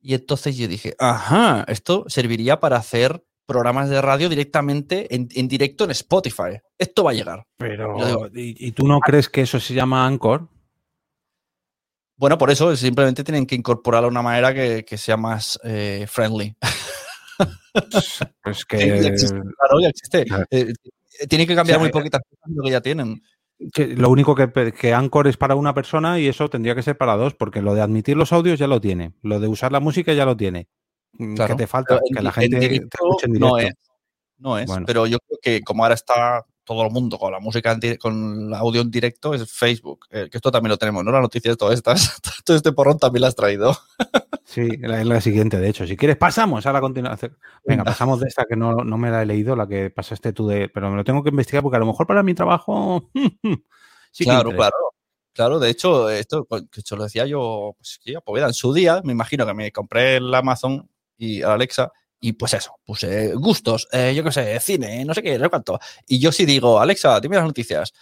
Y 0.00 0.14
entonces 0.14 0.56
yo 0.56 0.66
dije, 0.66 0.96
ajá, 0.98 1.64
esto 1.68 2.04
serviría 2.08 2.58
para 2.58 2.76
hacer 2.76 3.24
programas 3.46 3.88
de 3.88 4.00
radio 4.00 4.28
directamente 4.28 5.14
en, 5.14 5.28
en 5.34 5.46
directo 5.46 5.84
en 5.84 5.92
Spotify. 5.92 6.58
Esto 6.78 7.04
va 7.04 7.12
a 7.12 7.14
llegar. 7.14 7.44
Pero, 7.58 7.94
digo- 8.04 8.26
¿y, 8.34 8.66
y 8.68 8.72
tú 8.72 8.86
no 8.88 8.98
crees 8.98 9.28
que 9.28 9.42
eso 9.42 9.60
se 9.60 9.74
llama 9.74 10.04
Anchor? 10.06 10.48
Bueno, 12.22 12.38
por 12.38 12.52
eso 12.52 12.76
simplemente 12.76 13.24
tienen 13.24 13.46
que 13.46 13.56
incorporarlo 13.56 14.06
de 14.06 14.12
una 14.12 14.22
manera 14.22 14.54
que, 14.54 14.84
que 14.84 14.96
sea 14.96 15.16
más 15.16 15.58
eh, 15.64 16.06
friendly. 16.08 16.54
Pues 17.82 18.22
Sí, 18.54 18.64
que, 18.68 18.78
ya 19.02 19.08
existe, 19.08 19.40
claro, 19.40 19.80
ya 19.80 19.88
existe. 19.88 20.24
Claro. 20.26 20.44
Eh, 20.48 20.72
eh, 21.18 21.26
tienen 21.26 21.48
que 21.48 21.56
cambiar 21.56 21.78
O 21.78 21.80
sea, 21.80 21.84
muy 21.84 21.90
poquitas 21.90 22.20
cosas 22.22 22.54
lo 22.54 22.62
que 22.62 22.70
ya 22.70 22.80
tienen. 22.80 23.20
que 23.72 23.88
lo 23.88 24.08
único 24.08 24.36
que, 24.36 24.72
que 24.72 24.94
Anchor 24.94 25.26
es 25.26 25.36
para 25.36 25.56
una 25.56 25.74
persona 25.74 26.20
y 26.20 26.28
eso 26.28 26.48
tendría 26.48 26.76
que 26.76 26.84
ser 26.84 26.96
para 26.96 27.16
dos, 27.16 27.34
porque 27.34 27.60
lo 27.60 27.74
de 27.74 27.80
admitir 27.80 28.16
los 28.16 28.32
audios 28.32 28.60
ya 28.60 28.68
lo 28.68 28.80
tiene, 28.80 29.14
lo 29.22 29.40
de 29.40 29.48
usar 29.48 29.72
la 29.72 29.80
música 29.80 30.12
ya 30.12 30.24
lo 30.24 30.36
tiene. 30.36 30.68
Mm, 31.14 31.34
Claro. 31.34 31.56
¿Qué 31.56 31.62
te 31.64 31.66
falta? 31.66 31.94
Pero 31.96 32.02
en 32.08 32.14
que 32.14 32.22
la 32.22 32.32
gente 32.32 32.56
en 32.56 32.88
te 32.88 32.96
escuche 32.98 33.26
en 33.26 33.32
directo. 33.32 33.48
No 33.48 33.58
es. 33.58 33.74
No 34.38 34.58
es. 34.58 34.66
Bueno. 34.66 34.86
Pero 34.86 35.06
yo 35.08 35.18
creo 35.18 35.38
que 35.42 35.60
como 35.62 35.82
ahora 35.82 35.96
está 35.96 36.44
todo 36.64 36.84
el 36.86 36.90
mundo 36.92 37.18
con 37.18 37.32
la 37.32 37.40
música, 37.40 37.78
con 38.00 38.46
el 38.48 38.54
audio 38.54 38.80
en 38.82 38.90
directo, 38.90 39.34
es 39.34 39.50
Facebook. 39.52 40.06
Eh, 40.10 40.28
que 40.30 40.38
esto 40.38 40.50
también 40.50 40.70
lo 40.70 40.76
tenemos, 40.78 41.04
¿no? 41.04 41.10
Las 41.10 41.22
noticias 41.22 41.56
todas 41.56 41.74
estas. 41.74 42.20
Todo 42.44 42.56
este 42.56 42.72
porrón 42.72 42.98
también 42.98 43.22
lo 43.22 43.26
has 43.28 43.34
traído. 43.36 43.76
Sí, 44.44 44.76
la- 44.78 45.00
es 45.00 45.06
la 45.06 45.20
siguiente, 45.20 45.58
de 45.58 45.68
hecho. 45.68 45.86
Si 45.86 45.96
quieres, 45.96 46.16
pasamos 46.16 46.66
a 46.66 46.72
la 46.72 46.80
continuación. 46.80 47.36
Venga, 47.64 47.84
pasamos 47.84 48.20
de 48.20 48.28
esta 48.28 48.44
que 48.44 48.56
no, 48.56 48.74
no 48.84 48.98
me 48.98 49.10
la 49.10 49.22
he 49.22 49.26
leído, 49.26 49.56
la 49.56 49.66
que 49.66 49.90
pasaste 49.90 50.32
tú 50.32 50.46
de. 50.46 50.68
Pero 50.68 50.90
me 50.90 50.96
lo 50.96 51.04
tengo 51.04 51.22
que 51.22 51.30
investigar 51.30 51.62
porque 51.62 51.76
a 51.76 51.80
lo 51.80 51.86
mejor 51.86 52.06
para 52.06 52.22
mi 52.22 52.34
trabajo. 52.34 53.10
sí 54.12 54.24
claro, 54.24 54.50
claro. 54.50 54.74
Claro, 55.34 55.58
de 55.58 55.70
hecho, 55.70 56.10
esto 56.10 56.44
pues, 56.44 56.64
que 56.70 56.82
se 56.82 56.94
lo 56.94 57.04
decía 57.04 57.24
yo, 57.24 57.74
pues 57.78 58.00
ya, 58.04 58.20
pues, 58.20 58.42
en 58.44 58.52
su 58.52 58.74
día, 58.74 59.00
me 59.02 59.12
imagino 59.12 59.46
que 59.46 59.54
me 59.54 59.72
compré 59.72 60.16
el 60.16 60.34
Amazon 60.34 60.86
y 61.16 61.40
Alexa, 61.40 61.90
y 62.24 62.34
pues 62.34 62.54
eso, 62.54 62.78
puse 62.84 63.34
gustos, 63.34 63.88
eh, 63.90 64.14
yo 64.14 64.22
qué 64.22 64.30
sé, 64.30 64.60
cine, 64.60 65.04
no 65.04 65.12
sé 65.12 65.24
qué, 65.24 65.36
no 65.36 65.44
sé 65.44 65.50
cuánto. 65.50 65.80
Y 66.06 66.20
yo 66.20 66.30
sí 66.30 66.46
digo, 66.46 66.78
Alexa, 66.78 67.18
dime 67.20 67.34
las 67.34 67.44
noticias. 67.44 67.92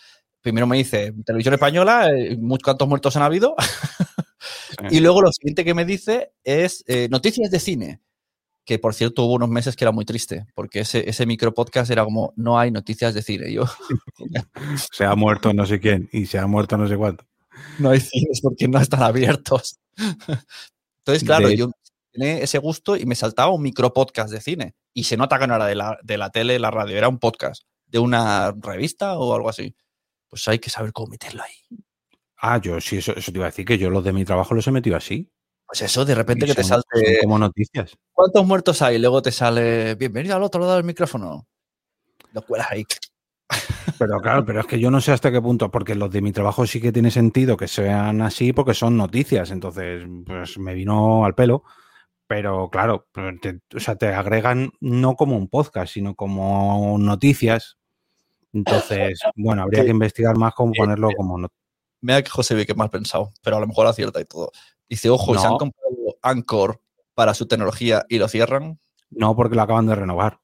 Primero 0.43 0.67
me 0.67 0.77
dice, 0.77 1.15
televisión 1.25 1.55
española, 1.55 2.11
eh, 2.15 2.39
¿cuántos 2.63 2.87
muertos 2.87 3.17
han 3.17 3.23
habido? 3.23 3.57
y 4.91 5.01
luego 5.01 5.23
lo 5.23 5.33
siguiente 5.33 5.65
que 5.65 5.73
me 5.73 5.87
dice 5.87 6.33
es 6.45 6.85
eh, 6.87 7.09
noticias 7.11 7.51
de 7.51 7.61
cine. 7.61 8.01
Que 8.67 8.79
por 8.79 8.93
cierto 8.93 9.25
hubo 9.25 9.33
unos 9.37 9.49
meses 9.49 9.75
que 9.75 9.85
era 9.85 9.91
muy 9.91 10.05
triste, 10.05 10.45
porque 10.55 10.81
ese, 10.81 11.09
ese 11.09 11.25
micro 11.25 11.55
podcast 11.55 11.91
era 11.91 12.05
como, 12.05 12.35
no 12.37 12.59
hay 12.59 12.71
noticias 12.71 13.15
de 13.15 13.23
cine. 13.23 13.51
Yo, 13.51 13.65
Se 14.93 15.07
ha 15.07 15.15
muerto 15.15 15.55
no 15.55 15.65
sé 15.65 15.81
quién 15.81 16.11
y 16.13 16.27
se 16.27 16.39
ha 16.39 16.47
muerto 16.47 16.77
no 16.77 16.87
sé 16.87 16.97
cuánto. 16.99 17.25
no 17.79 17.89
hay 17.89 18.01
cines 18.01 18.43
porque 18.43 18.69
no 18.69 18.79
están 18.79 19.03
abiertos. 19.03 19.81
Entonces, 20.99 21.25
claro, 21.25 21.49
De- 21.49 21.57
yo 21.57 21.71
tenía 22.13 22.39
ese 22.39 22.59
gusto 22.59 22.97
y 22.97 23.07
me 23.07 23.15
saltaba 23.15 23.53
un 23.53 23.63
micro 23.63 23.93
podcast 23.93 24.33
de 24.33 24.41
cine. 24.41 24.75
Y 24.93 25.05
se 25.05 25.17
nota 25.17 25.39
que 25.39 25.47
no 25.47 25.55
era 25.57 25.67
de 25.67 25.75
la, 25.75 25.99
de 26.03 26.19
la 26.19 26.31
tele, 26.31 26.59
la 26.59 26.71
radio, 26.71 26.97
era 26.97 27.09
un 27.09 27.19
podcast 27.19 27.63
de 27.87 27.99
una 27.99 28.53
revista 28.53 29.19
o 29.19 29.35
algo 29.35 29.49
así. 29.49 29.75
Pues 30.29 30.47
hay 30.49 30.59
que 30.59 30.71
saber 30.71 30.93
cómo 30.93 31.09
meterlo 31.09 31.43
ahí. 31.43 31.79
Ah, 32.39 32.59
yo 32.59 32.81
sí, 32.81 32.99
eso, 32.99 33.15
eso 33.15 33.33
te 33.33 33.39
iba 33.39 33.47
a 33.47 33.51
decir 33.51 33.65
que 33.65 33.79
yo 33.79 33.91
los 33.91 34.03
de 34.05 34.13
mi 34.13 34.25
trabajo 34.25 34.55
los 34.55 34.67
he 34.67 34.71
metido 34.71 34.97
así. 34.97 35.31
Pues 35.67 35.83
eso, 35.83 36.05
de 36.05 36.15
repente 36.15 36.47
Y 36.47 36.49
que 36.49 36.55
te 36.55 36.65
salte. 36.65 37.21
como 37.23 37.39
noticias. 37.39 37.97
¿Cuántos 38.13 38.45
muertos 38.47 38.83
hay? 38.83 38.99
Luego 38.99 39.23
te 39.23 39.31
sale. 39.31 39.95
Bienvenido 39.95 40.35
al 40.37 40.43
otro 40.43 40.61
lado 40.61 40.75
del 40.75 40.85
micrófono. 40.85 41.47
Lo 42.33 42.43
cuelas 42.43 42.69
ahí. 42.71 42.85
Pero 43.99 44.19
claro, 44.21 44.45
pero 44.45 44.61
es 44.61 44.67
que 44.67 44.79
yo 44.81 44.91
no 44.91 45.01
sé 45.01 45.13
hasta 45.13 45.31
qué 45.31 45.41
punto, 45.43 45.71
porque 45.71 45.95
los 45.95 46.11
de 46.11 46.23
mi 46.23 46.33
trabajo 46.33 46.67
sí 46.67 46.81
que 46.81 46.93
tiene 46.93 47.11
sentido 47.11 47.57
que 47.57 47.69
sean 47.69 48.23
así 48.23 48.53
porque 48.53 48.75
son 48.75 48.97
noticias, 48.97 49.51
entonces 49.51 50.05
pues 50.25 50.57
me 50.59 50.73
vino 50.75 51.25
al 51.25 51.35
pelo, 51.35 51.65
pero 52.31 52.71
claro, 52.71 53.09
te- 53.43 53.59
o 53.77 53.81
sea, 53.81 53.97
te 53.97 54.07
agregan 54.07 54.71
no 54.79 55.17
como 55.17 55.37
un 55.37 55.49
podcast, 55.49 55.93
sino 55.93 56.15
como 56.15 56.97
noticias. 56.97 57.77
Entonces, 58.53 59.19
bueno, 59.35 59.63
habría 59.65 59.83
que 59.85 59.91
investigar 59.91 60.37
más 60.37 60.55
cómo 60.55 60.73
ponerlo 60.73 61.09
como 61.17 61.37
not- 61.39 61.53
Mira 62.01 62.23
que 62.23 62.31
José 62.31 62.55
ve 62.55 62.67
que 62.67 62.75
mal 62.75 62.89
pensado, 62.89 63.33
pero 63.43 63.57
a 63.57 63.61
lo 63.61 63.67
mejor 63.67 63.89
acierta 63.89 64.21
y 64.21 64.27
todo. 64.27 64.53
Dice, 64.89 65.11
ojo, 65.11 65.35
y 65.35 65.39
se 65.39 65.47
han 65.49 65.57
comprado 65.59 65.97
Anchor 66.23 66.81
para 67.15 67.35
su 67.35 67.49
tecnología 67.49 68.07
y 68.09 68.19
lo 68.19 68.29
cierran. 68.29 68.79
No, 69.11 69.35
porque 69.35 69.57
lo 69.57 69.63
acaban 69.63 69.87
de 69.89 69.97
renovar. 69.97 70.39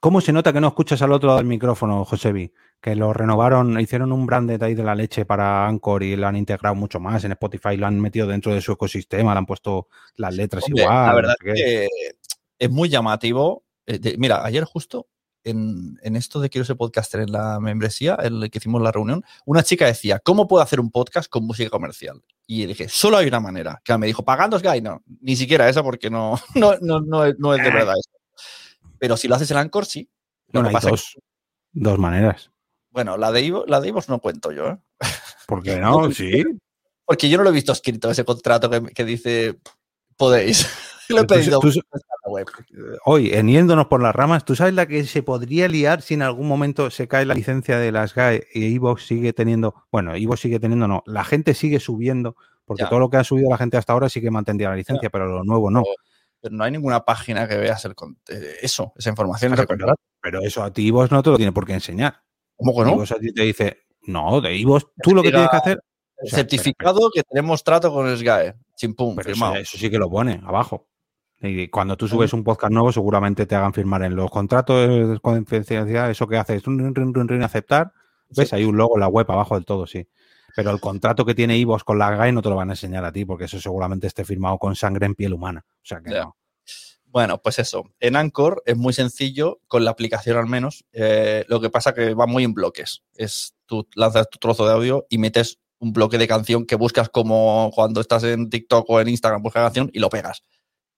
¿Cómo 0.00 0.22
se 0.22 0.32
nota 0.32 0.54
que 0.54 0.62
no 0.62 0.68
escuchas 0.68 1.02
al 1.02 1.12
otro 1.12 1.26
lado 1.26 1.40
del 1.40 1.46
micrófono, 1.46 2.06
Josebi? 2.06 2.54
Que 2.80 2.94
lo 2.94 3.12
renovaron, 3.12 3.78
hicieron 3.80 4.12
un 4.12 4.24
branded 4.26 4.62
ahí 4.62 4.74
de 4.74 4.84
la 4.84 4.94
leche 4.94 5.24
para 5.24 5.66
Anchor 5.66 6.02
y 6.04 6.14
lo 6.14 6.28
han 6.28 6.36
integrado 6.36 6.74
mucho 6.76 7.00
más 7.00 7.24
en 7.24 7.32
Spotify, 7.32 7.76
lo 7.76 7.86
han 7.86 7.98
metido 7.98 8.26
dentro 8.28 8.54
de 8.54 8.60
su 8.60 8.72
ecosistema, 8.72 9.32
le 9.34 9.38
han 9.38 9.46
puesto 9.46 9.88
las 10.14 10.34
letras 10.34 10.64
Hombre, 10.64 10.82
igual. 10.84 10.96
la 10.96 11.10
no 11.10 11.16
verdad 11.16 11.34
sé 11.42 11.50
es 11.50 11.54
qué. 11.54 11.60
que 11.64 11.88
es 12.66 12.70
muy 12.70 12.88
llamativo. 12.88 13.64
Eh, 13.86 14.14
mira, 14.18 14.44
ayer 14.44 14.62
justo 14.64 15.08
en, 15.42 15.98
en 16.02 16.14
esto 16.14 16.40
de 16.40 16.50
quiero 16.50 16.64
ser 16.64 16.76
podcaster 16.76 17.20
en 17.22 17.32
la 17.32 17.58
membresía, 17.58 18.16
en 18.22 18.42
el 18.42 18.50
que 18.50 18.58
hicimos 18.58 18.80
la 18.82 18.92
reunión, 18.92 19.24
una 19.46 19.62
chica 19.64 19.86
decía, 19.86 20.20
¿cómo 20.20 20.46
puedo 20.46 20.62
hacer 20.62 20.78
un 20.78 20.90
podcast 20.92 21.28
con 21.28 21.44
música 21.46 21.70
comercial? 21.70 22.22
Y 22.46 22.64
dije, 22.66 22.88
solo 22.88 23.16
hay 23.16 23.26
una 23.26 23.40
manera. 23.40 23.80
Que 23.84 23.96
me 23.98 24.06
dijo, 24.06 24.24
pagando 24.24 24.58
Sky, 24.58 24.80
no, 24.82 25.02
ni 25.20 25.34
siquiera 25.36 25.68
esa 25.68 25.82
porque 25.82 26.10
no, 26.10 26.38
no, 26.54 26.74
no, 26.80 27.00
no, 27.00 27.24
es, 27.24 27.34
no 27.38 27.54
es 27.54 27.62
de 27.64 27.70
verdad 27.70 27.94
eso. 27.98 28.10
Pero 28.98 29.16
si 29.16 29.26
lo 29.26 29.34
haces 29.34 29.50
en 29.50 29.56
Anchor, 29.56 29.84
sí. 29.86 30.08
Lo 30.52 30.60
Bueno, 30.60 30.68
que 30.68 30.68
hay 30.70 30.74
pasa 30.74 30.90
dos, 30.90 31.18
dos 31.72 31.98
maneras. 31.98 32.50
Bueno, 32.98 33.16
la 33.16 33.30
de 33.30 33.42
Ivo, 33.42 33.64
la 33.68 33.80
de 33.80 33.86
Ivos 33.90 34.08
no 34.08 34.18
cuento 34.18 34.50
yo, 34.50 34.66
¿eh? 34.70 34.78
¿Por 35.46 35.62
qué 35.62 35.76
no? 35.80 36.10
Sí. 36.10 36.42
Porque 37.04 37.28
yo 37.28 37.38
no 37.38 37.44
lo 37.44 37.50
he 37.50 37.52
visto 37.52 37.70
escrito, 37.70 38.10
ese 38.10 38.24
contrato 38.24 38.68
que, 38.68 38.82
que 38.92 39.04
dice 39.04 39.60
podéis. 40.16 40.66
lo 41.08 41.18
he 41.20 41.24
tú- 41.24 41.34
pedido 41.36 41.60
tú- 41.60 41.70
web. 42.26 42.46
Hoy, 43.04 43.30
en 43.32 43.46
yéndonos 43.46 43.86
por 43.86 44.02
las 44.02 44.12
ramas, 44.16 44.44
¿tú 44.44 44.56
sabes 44.56 44.74
la 44.74 44.86
que 44.86 45.04
se 45.04 45.22
podría 45.22 45.68
liar 45.68 46.02
si 46.02 46.14
en 46.14 46.22
algún 46.22 46.48
momento 46.48 46.90
se 46.90 47.06
cae 47.06 47.24
la 47.24 47.34
licencia 47.34 47.78
de 47.78 47.92
las 47.92 48.14
GAE 48.16 48.48
y 48.52 48.74
Evox 48.74 49.06
sigue 49.06 49.32
teniendo, 49.32 49.86
bueno, 49.92 50.16
Evox 50.16 50.40
sigue 50.40 50.58
teniendo, 50.58 50.88
no, 50.88 51.04
la 51.06 51.22
gente 51.22 51.54
sigue 51.54 51.78
subiendo, 51.78 52.34
porque 52.64 52.82
Ya. 52.82 52.88
todo 52.88 52.98
lo 52.98 53.08
que 53.10 53.18
ha 53.18 53.24
subido 53.24 53.48
la 53.48 53.58
gente 53.58 53.76
hasta 53.76 53.92
ahora 53.92 54.08
sí 54.08 54.20
que 54.20 54.32
mantendría 54.32 54.70
la 54.70 54.76
licencia, 54.76 55.08
pero 55.08 55.26
lo 55.26 55.44
nuevo 55.44 55.70
no. 55.70 55.84
Pero 56.40 56.54
no 56.56 56.64
hay 56.64 56.72
ninguna 56.72 57.04
página 57.04 57.46
que 57.48 57.56
veas 57.56 57.84
el, 57.84 57.94
eh, 58.28 58.56
eso, 58.60 58.92
esa 58.96 59.08
información. 59.10 59.54
Claro, 59.54 59.94
pero 60.20 60.40
eso 60.42 60.64
a 60.64 60.72
ti 60.72 60.88
Evox 60.88 61.10
no 61.12 61.22
te 61.22 61.30
lo 61.30 61.36
tiene 61.36 61.52
por 61.52 61.64
qué 61.64 61.74
enseñar. 61.74 62.20
¿Cómo 62.58 62.76
que 62.76 62.84
no? 62.84 62.96
Evox 62.96 63.12
a 63.12 63.18
ti 63.18 63.32
te 63.32 63.42
dice, 63.42 63.78
no, 64.02 64.40
de 64.40 64.60
Evox, 64.60 64.86
tú 65.02 65.14
lo 65.14 65.22
que 65.22 65.30
tienes 65.30 65.48
que 65.48 65.56
hacer, 65.56 65.78
o 66.20 66.26
sea, 66.26 66.38
Certificado 66.38 67.10
que 67.14 67.22
tenemos 67.22 67.62
trato 67.62 67.92
con 67.92 68.08
el 68.08 68.18
SGAE. 68.18 68.54
Chimpum, 68.74 69.16
pero 69.16 69.30
eso, 69.30 69.78
sí 69.78 69.88
que 69.88 69.98
lo 69.98 70.10
pone 70.10 70.40
abajo. 70.44 70.88
Y 71.40 71.68
cuando 71.68 71.96
tú 71.96 72.08
subes 72.08 72.32
un 72.32 72.42
podcast 72.42 72.72
nuevo, 72.72 72.90
seguramente 72.90 73.46
te 73.46 73.54
hagan 73.54 73.72
firmar 73.72 74.02
en 74.02 74.16
los 74.16 74.28
contratos 74.28 74.88
de 74.88 75.20
confidencialidad, 75.20 76.10
eso 76.10 76.26
que 76.26 76.36
haces, 76.36 76.64
rin, 76.64 76.94
rin, 76.94 77.14
rin, 77.14 77.28
rin, 77.28 77.42
aceptar. 77.42 77.92
¿Ves? 78.30 78.52
Hay 78.52 78.64
un 78.64 78.76
logo 78.76 78.96
en 78.96 79.00
la 79.00 79.08
web 79.08 79.30
abajo 79.30 79.54
del 79.54 79.64
todo, 79.64 79.86
sí. 79.86 80.06
Pero 80.56 80.72
el 80.72 80.80
contrato 80.80 81.24
que 81.24 81.36
tiene 81.36 81.56
Ivos 81.56 81.84
con 81.84 81.98
la 81.98 82.10
GAE 82.10 82.32
no 82.32 82.42
te 82.42 82.48
lo 82.48 82.56
van 82.56 82.70
a 82.70 82.72
enseñar 82.72 83.04
a 83.04 83.12
ti, 83.12 83.24
porque 83.24 83.44
eso 83.44 83.60
seguramente 83.60 84.08
esté 84.08 84.24
firmado 84.24 84.58
con 84.58 84.74
sangre 84.74 85.06
en 85.06 85.14
piel 85.14 85.32
humana. 85.32 85.64
O 85.68 85.86
sea 85.86 86.00
que 86.00 86.10
no. 86.10 86.36
Bueno, 87.10 87.40
pues 87.42 87.58
eso. 87.58 87.84
En 88.00 88.16
Anchor 88.16 88.62
es 88.66 88.76
muy 88.76 88.92
sencillo, 88.92 89.60
con 89.66 89.84
la 89.84 89.90
aplicación 89.90 90.36
al 90.36 90.46
menos. 90.46 90.84
eh, 90.92 91.44
lo 91.48 91.60
que 91.60 91.70
pasa 91.70 91.94
que 91.94 92.14
va 92.14 92.26
muy 92.26 92.44
en 92.44 92.52
bloques. 92.54 93.02
Es 93.14 93.54
tú 93.66 93.88
lanzas 93.94 94.28
tu 94.30 94.38
trozo 94.38 94.66
de 94.66 94.72
audio 94.74 95.06
y 95.08 95.18
metes 95.18 95.58
un 95.78 95.92
bloque 95.92 96.18
de 96.18 96.28
canción 96.28 96.66
que 96.66 96.74
buscas 96.76 97.08
como 97.08 97.70
cuando 97.74 98.00
estás 98.00 98.24
en 98.24 98.50
TikTok 98.50 98.88
o 98.90 99.00
en 99.00 99.08
Instagram, 99.08 99.42
buscas 99.42 99.62
canción 99.64 99.90
y 99.92 100.00
lo 100.00 100.08
pegas. 100.10 100.42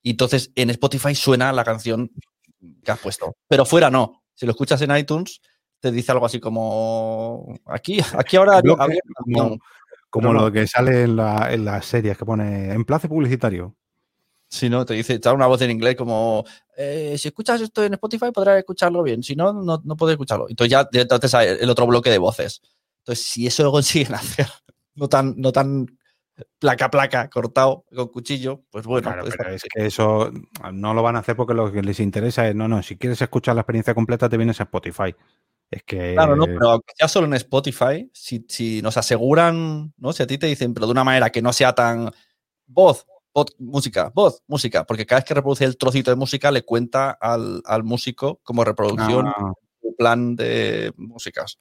Y 0.02 0.10
entonces 0.12 0.50
en 0.54 0.70
Spotify 0.70 1.14
suena 1.14 1.52
la 1.52 1.64
canción 1.64 2.10
que 2.84 2.90
has 2.90 2.98
puesto. 2.98 3.34
Pero 3.48 3.64
fuera 3.64 3.90
no. 3.90 4.22
Si 4.34 4.46
lo 4.46 4.52
escuchas 4.52 4.80
en 4.82 4.96
iTunes, 4.96 5.40
te 5.80 5.90
dice 5.92 6.12
algo 6.12 6.26
así 6.26 6.40
como 6.40 7.54
aquí, 7.66 8.00
aquí 8.18 8.36
ahora 8.36 8.60
Bloque, 8.62 8.82
había 8.82 9.00
una 9.04 9.14
como- 9.14 9.48
canción. 9.50 9.60
Como 10.12 10.32
No, 10.32 10.34
no. 10.40 10.46
lo 10.46 10.52
que 10.52 10.66
sale 10.66 11.04
en, 11.04 11.14
la- 11.16 11.52
en 11.52 11.64
las 11.64 11.86
series 11.86 12.18
que 12.18 12.24
pone 12.24 12.72
emplace 12.72 13.08
publicitario. 13.08 13.76
Si 14.52 14.68
no, 14.68 14.84
te 14.84 14.94
dice, 14.94 15.20
da 15.20 15.32
una 15.32 15.46
voz 15.46 15.62
en 15.62 15.70
inglés 15.70 15.94
como, 15.94 16.44
eh, 16.76 17.14
si 17.16 17.28
escuchas 17.28 17.60
esto 17.60 17.84
en 17.84 17.94
Spotify 17.94 18.32
podrás 18.32 18.58
escucharlo 18.58 19.00
bien, 19.04 19.22
si 19.22 19.36
no, 19.36 19.52
no, 19.52 19.80
no 19.84 19.96
puedes 19.96 20.14
escucharlo. 20.14 20.48
Entonces 20.48 20.72
ya 20.72 20.88
entonces 20.92 21.32
el 21.60 21.70
otro 21.70 21.86
bloque 21.86 22.10
de 22.10 22.18
voces. 22.18 22.60
Entonces, 22.98 23.24
si 23.24 23.46
eso 23.46 23.62
lo 23.62 23.70
consiguen 23.70 24.14
hacer, 24.16 24.48
no 24.96 25.08
tan, 25.08 25.34
no 25.36 25.52
tan 25.52 25.86
placa 26.58 26.86
a 26.86 26.90
placa, 26.90 27.30
cortado 27.30 27.84
con 27.94 28.08
cuchillo, 28.08 28.62
pues 28.70 28.84
bueno. 28.86 29.06
Claro, 29.08 29.22
pues 29.22 29.36
pero 29.36 29.54
está- 29.54 29.66
es 29.68 29.72
que 29.72 29.86
eso 29.86 30.32
no 30.72 30.94
lo 30.94 31.02
van 31.02 31.14
a 31.14 31.20
hacer 31.20 31.36
porque 31.36 31.54
lo 31.54 31.70
que 31.70 31.82
les 31.82 32.00
interesa 32.00 32.48
es, 32.48 32.54
no, 32.56 32.66
no, 32.66 32.82
si 32.82 32.96
quieres 32.96 33.22
escuchar 33.22 33.54
la 33.54 33.60
experiencia 33.60 33.94
completa 33.94 34.28
te 34.28 34.36
vienes 34.36 34.58
a 34.58 34.64
Spotify. 34.64 35.14
Es 35.70 35.84
que... 35.84 36.14
Claro, 36.14 36.34
no, 36.34 36.46
pero 36.46 36.70
aunque 36.70 36.92
sea 36.96 37.06
solo 37.06 37.28
en 37.28 37.34
Spotify, 37.34 38.10
si, 38.12 38.44
si 38.48 38.82
nos 38.82 38.96
aseguran, 38.96 39.92
¿no? 39.98 40.12
Si 40.12 40.24
a 40.24 40.26
ti 40.26 40.36
te 40.38 40.48
dicen, 40.48 40.74
pero 40.74 40.86
de 40.86 40.92
una 40.92 41.04
manera 41.04 41.30
que 41.30 41.40
no 41.40 41.52
sea 41.52 41.72
tan 41.72 42.10
voz, 42.66 43.06
pod- 43.32 43.54
música, 43.58 44.10
voz, 44.14 44.42
música, 44.46 44.84
porque 44.84 45.06
cada 45.06 45.20
vez 45.20 45.24
que 45.26 45.34
reproduce 45.34 45.64
el 45.64 45.76
trocito 45.76 46.10
de 46.10 46.16
música 46.16 46.50
le 46.50 46.62
cuenta 46.62 47.10
al, 47.20 47.62
al 47.64 47.82
músico 47.84 48.40
como 48.42 48.64
reproducción 48.64 49.26
Ah, 49.26 49.52
su 49.80 49.94
plan 49.96 50.36
de 50.36 50.92
músicas. 50.96 51.58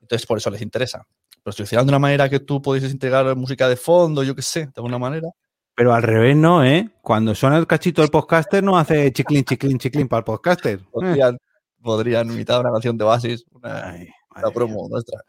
Entonces, 0.00 0.26
por 0.26 0.38
eso 0.38 0.50
les 0.50 0.62
interesa. 0.62 1.06
Pero 1.42 1.52
si 1.66 1.74
lo 1.74 1.82
de 1.82 1.88
una 1.88 1.98
manera 1.98 2.28
que 2.28 2.40
tú 2.40 2.60
pudieses 2.60 2.92
integrar 2.92 3.34
música 3.36 3.68
de 3.68 3.76
fondo, 3.76 4.22
yo 4.22 4.34
qué 4.34 4.42
sé, 4.42 4.60
de 4.66 4.72
alguna 4.76 4.98
manera. 4.98 5.28
pero 5.74 5.94
al 5.94 6.02
revés 6.02 6.36
no, 6.36 6.62
¿eh? 6.64 6.90
Cuando 7.02 7.34
suena 7.34 7.56
el 7.56 7.66
cachito 7.66 8.02
del 8.02 8.10
podcaster 8.10 8.62
no 8.62 8.76
hace 8.78 9.10
chiclín, 9.12 9.44
chiclín, 9.44 9.78
chiclín 9.78 10.08
para 10.08 10.18
el 10.18 10.24
podcaster. 10.24 10.78
Eh. 10.80 10.84
Podrían, 10.90 11.38
podrían 11.80 12.30
imitar 12.30 12.60
una 12.60 12.70
canción 12.72 12.98
de 12.98 13.04
Oasis, 13.04 13.44
una, 13.52 13.90
Ay, 13.90 14.08
una 14.36 14.50
promo 14.50 14.86
nuestra. 14.90 15.22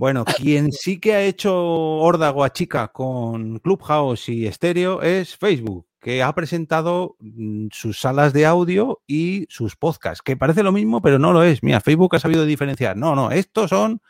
Bueno, 0.00 0.24
quien 0.24 0.72
sí 0.72 0.98
que 0.98 1.14
ha 1.14 1.22
hecho 1.22 1.54
órdago 1.54 2.42
a 2.42 2.54
chica 2.54 2.88
con 2.88 3.58
Clubhouse 3.58 4.30
y 4.30 4.46
estéreo 4.46 5.02
es 5.02 5.36
Facebook, 5.36 5.86
que 6.00 6.22
ha 6.22 6.34
presentado 6.34 7.16
mm, 7.18 7.66
sus 7.70 8.00
salas 8.00 8.32
de 8.32 8.46
audio 8.46 9.02
y 9.06 9.44
sus 9.50 9.76
podcasts, 9.76 10.22
que 10.22 10.38
parece 10.38 10.62
lo 10.62 10.72
mismo, 10.72 11.02
pero 11.02 11.18
no 11.18 11.34
lo 11.34 11.42
es. 11.42 11.62
Mira, 11.62 11.82
Facebook 11.82 12.16
ha 12.16 12.18
sabido 12.18 12.46
diferenciar. 12.46 12.96
No, 12.96 13.14
no, 13.14 13.30
estos 13.30 13.68
son 13.68 14.00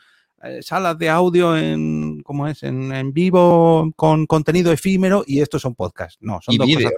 eh, 0.41 0.59
salas 0.61 0.97
de 0.97 1.09
audio 1.09 1.57
en, 1.57 2.21
¿cómo 2.23 2.47
es? 2.47 2.63
En, 2.63 2.93
en 2.93 3.11
vivo 3.11 3.91
con 3.97 4.27
contenido 4.27 4.71
efímero 4.71 5.25
y 5.27 5.41
estos 5.41 5.61
son 5.61 5.75
podcasts. 5.75 6.17
No, 6.21 6.39
son 6.41 6.55
Y 6.55 6.57
dos 6.57 6.73
cosas. 6.73 6.93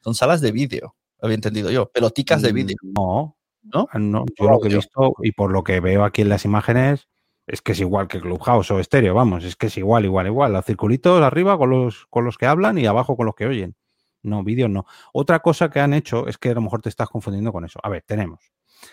Son 0.00 0.14
salas 0.14 0.42
de 0.42 0.52
vídeo, 0.52 0.94
había 1.18 1.36
entendido 1.36 1.70
yo. 1.70 1.90
Peloticas 1.90 2.42
de 2.42 2.52
vídeo. 2.52 2.76
No, 2.82 3.38
¿No? 3.62 3.88
Ah, 3.90 3.98
no, 3.98 4.26
yo 4.38 4.50
lo 4.50 4.60
que 4.60 4.68
he 4.68 4.74
visto 4.74 5.14
y 5.22 5.32
por 5.32 5.50
lo 5.50 5.64
que 5.64 5.80
veo 5.80 6.04
aquí 6.04 6.20
en 6.20 6.28
las 6.28 6.44
imágenes 6.44 7.08
es 7.46 7.60
que 7.60 7.72
es 7.72 7.80
igual 7.80 8.08
que 8.08 8.20
Clubhouse 8.20 8.70
o 8.70 8.80
estéreo, 8.80 9.14
vamos, 9.14 9.44
es 9.44 9.56
que 9.56 9.66
es 9.66 9.76
igual, 9.76 10.04
igual, 10.04 10.26
igual. 10.26 10.52
Los 10.52 10.64
circulitos 10.64 11.22
arriba 11.22 11.58
con 11.58 11.70
los, 11.70 12.06
con 12.06 12.24
los 12.24 12.38
que 12.38 12.46
hablan 12.46 12.78
y 12.78 12.86
abajo 12.86 13.16
con 13.16 13.26
los 13.26 13.34
que 13.34 13.46
oyen. 13.46 13.76
No, 14.22 14.42
vídeos 14.42 14.70
no. 14.70 14.86
Otra 15.12 15.40
cosa 15.40 15.70
que 15.70 15.80
han 15.80 15.92
hecho 15.92 16.26
es 16.26 16.38
que 16.38 16.50
a 16.50 16.54
lo 16.54 16.62
mejor 16.62 16.80
te 16.80 16.88
estás 16.88 17.08
confundiendo 17.08 17.52
con 17.52 17.64
eso. 17.64 17.78
A 17.82 17.88
ver, 17.88 18.02
tenemos. 18.06 18.40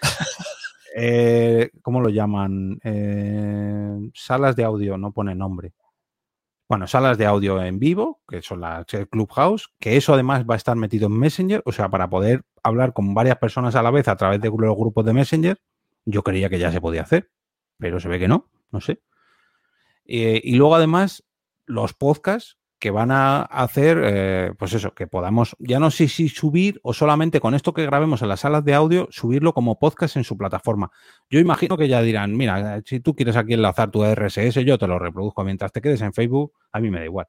Eh, 0.93 1.71
¿Cómo 1.81 2.01
lo 2.01 2.09
llaman? 2.09 2.77
Eh, 2.83 4.11
salas 4.13 4.57
de 4.57 4.65
audio, 4.65 4.97
no 4.97 5.13
pone 5.13 5.33
nombre. 5.33 5.73
Bueno, 6.67 6.85
salas 6.85 7.17
de 7.17 7.25
audio 7.25 7.61
en 7.61 7.79
vivo, 7.79 8.21
que 8.27 8.41
son 8.41 8.59
las 8.59 8.85
Clubhouse, 9.09 9.73
que 9.79 9.95
eso 9.95 10.13
además 10.13 10.43
va 10.49 10.55
a 10.55 10.57
estar 10.57 10.75
metido 10.75 11.07
en 11.07 11.17
Messenger, 11.17 11.61
o 11.65 11.71
sea, 11.71 11.89
para 11.89 12.09
poder 12.09 12.43
hablar 12.61 12.91
con 12.91 13.13
varias 13.13 13.37
personas 13.37 13.75
a 13.75 13.83
la 13.83 13.91
vez 13.91 14.09
a 14.09 14.17
través 14.17 14.41
de 14.41 14.49
los 14.49 14.75
grupos 14.75 15.05
de 15.05 15.13
Messenger. 15.13 15.61
Yo 16.03 16.23
creía 16.23 16.49
que 16.49 16.59
ya 16.59 16.73
se 16.73 16.81
podía 16.81 17.03
hacer, 17.03 17.29
pero 17.81 17.99
se 17.99 18.07
ve 18.07 18.19
que 18.19 18.29
no, 18.29 18.47
no 18.71 18.79
sé. 18.79 19.01
Eh, 20.05 20.39
y 20.43 20.55
luego 20.55 20.75
además 20.75 21.25
los 21.65 21.93
podcasts 21.93 22.57
que 22.79 22.91
van 22.91 23.11
a 23.11 23.41
hacer, 23.41 24.01
eh, 24.03 24.53
pues 24.57 24.73
eso, 24.73 24.93
que 24.93 25.07
podamos, 25.07 25.55
ya 25.59 25.79
no 25.79 25.91
sé 25.91 26.07
si 26.07 26.29
subir 26.29 26.79
o 26.83 26.93
solamente 26.93 27.39
con 27.39 27.53
esto 27.53 27.73
que 27.73 27.85
grabemos 27.85 28.21
en 28.21 28.29
las 28.29 28.39
salas 28.39 28.63
de 28.63 28.73
audio, 28.73 29.07
subirlo 29.11 29.53
como 29.53 29.77
podcast 29.77 30.15
en 30.15 30.23
su 30.23 30.37
plataforma. 30.37 30.91
Yo 31.29 31.39
imagino 31.39 31.77
que 31.77 31.87
ya 31.87 32.01
dirán, 32.01 32.35
mira, 32.35 32.77
eh, 32.77 32.81
si 32.85 32.99
tú 32.99 33.15
quieres 33.15 33.35
aquí 33.35 33.53
enlazar 33.53 33.91
tu 33.91 34.03
RSS, 34.03 34.63
yo 34.63 34.77
te 34.77 34.87
lo 34.87 34.99
reproduzco 34.99 35.43
mientras 35.43 35.71
te 35.71 35.81
quedes 35.81 36.01
en 36.01 36.13
Facebook, 36.13 36.53
a 36.71 36.79
mí 36.79 36.89
me 36.89 36.99
da 36.99 37.05
igual. 37.05 37.27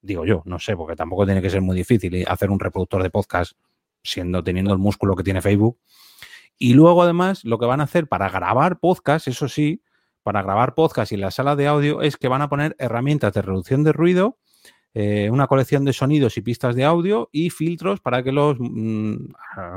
Digo 0.00 0.26
yo, 0.26 0.42
no 0.44 0.58
sé, 0.58 0.76
porque 0.76 0.96
tampoco 0.96 1.24
tiene 1.24 1.40
que 1.40 1.50
ser 1.50 1.62
muy 1.62 1.76
difícil 1.76 2.24
hacer 2.28 2.50
un 2.50 2.60
reproductor 2.60 3.02
de 3.02 3.10
podcast 3.10 3.52
siendo 4.02 4.44
teniendo 4.44 4.72
el 4.72 4.78
músculo 4.78 5.16
que 5.16 5.22
tiene 5.22 5.40
Facebook. 5.40 5.78
Y 6.58 6.74
luego 6.74 7.02
además 7.02 7.44
lo 7.44 7.58
que 7.58 7.66
van 7.66 7.80
a 7.80 7.84
hacer 7.84 8.06
para 8.06 8.28
grabar 8.28 8.78
podcast, 8.78 9.28
eso 9.28 9.48
sí, 9.48 9.82
para 10.24 10.42
grabar 10.42 10.74
podcast 10.74 11.12
y 11.12 11.16
la 11.16 11.30
sala 11.30 11.54
de 11.54 11.68
audio 11.68 12.02
es 12.02 12.16
que 12.16 12.28
van 12.28 12.42
a 12.42 12.48
poner 12.48 12.74
herramientas 12.78 13.32
de 13.34 13.42
reducción 13.42 13.84
de 13.84 13.92
ruido, 13.92 14.38
eh, 14.94 15.28
una 15.30 15.46
colección 15.46 15.84
de 15.84 15.92
sonidos 15.92 16.36
y 16.36 16.40
pistas 16.40 16.74
de 16.74 16.84
audio 16.84 17.28
y 17.30 17.50
filtros 17.50 18.00
para 18.00 18.22
que 18.22 18.32
los 18.32 18.56
mm, 18.58 19.16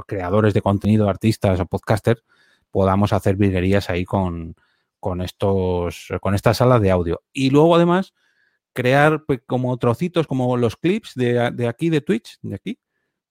creadores 0.08 0.54
de 0.54 0.62
contenido, 0.62 1.10
artistas 1.10 1.60
o 1.60 1.66
podcasters, 1.66 2.24
podamos 2.72 3.14
hacer 3.14 3.36
virguerías 3.36 3.90
ahí 3.90 4.06
con, 4.06 4.56
con, 5.00 5.22
estos, 5.22 6.08
con 6.22 6.34
estas 6.34 6.58
salas 6.58 6.82
de 6.82 6.92
audio. 6.92 7.22
Y 7.34 7.50
luego 7.50 7.76
además 7.76 8.14
crear 8.74 9.26
pues, 9.26 9.42
como 9.46 9.76
trocitos, 9.78 10.28
como 10.28 10.56
los 10.56 10.78
clips 10.78 11.14
de, 11.16 11.52
de 11.52 11.68
aquí 11.68 11.90
de 11.90 12.02
Twitch, 12.02 12.38
de 12.42 12.56
aquí, 12.56 12.80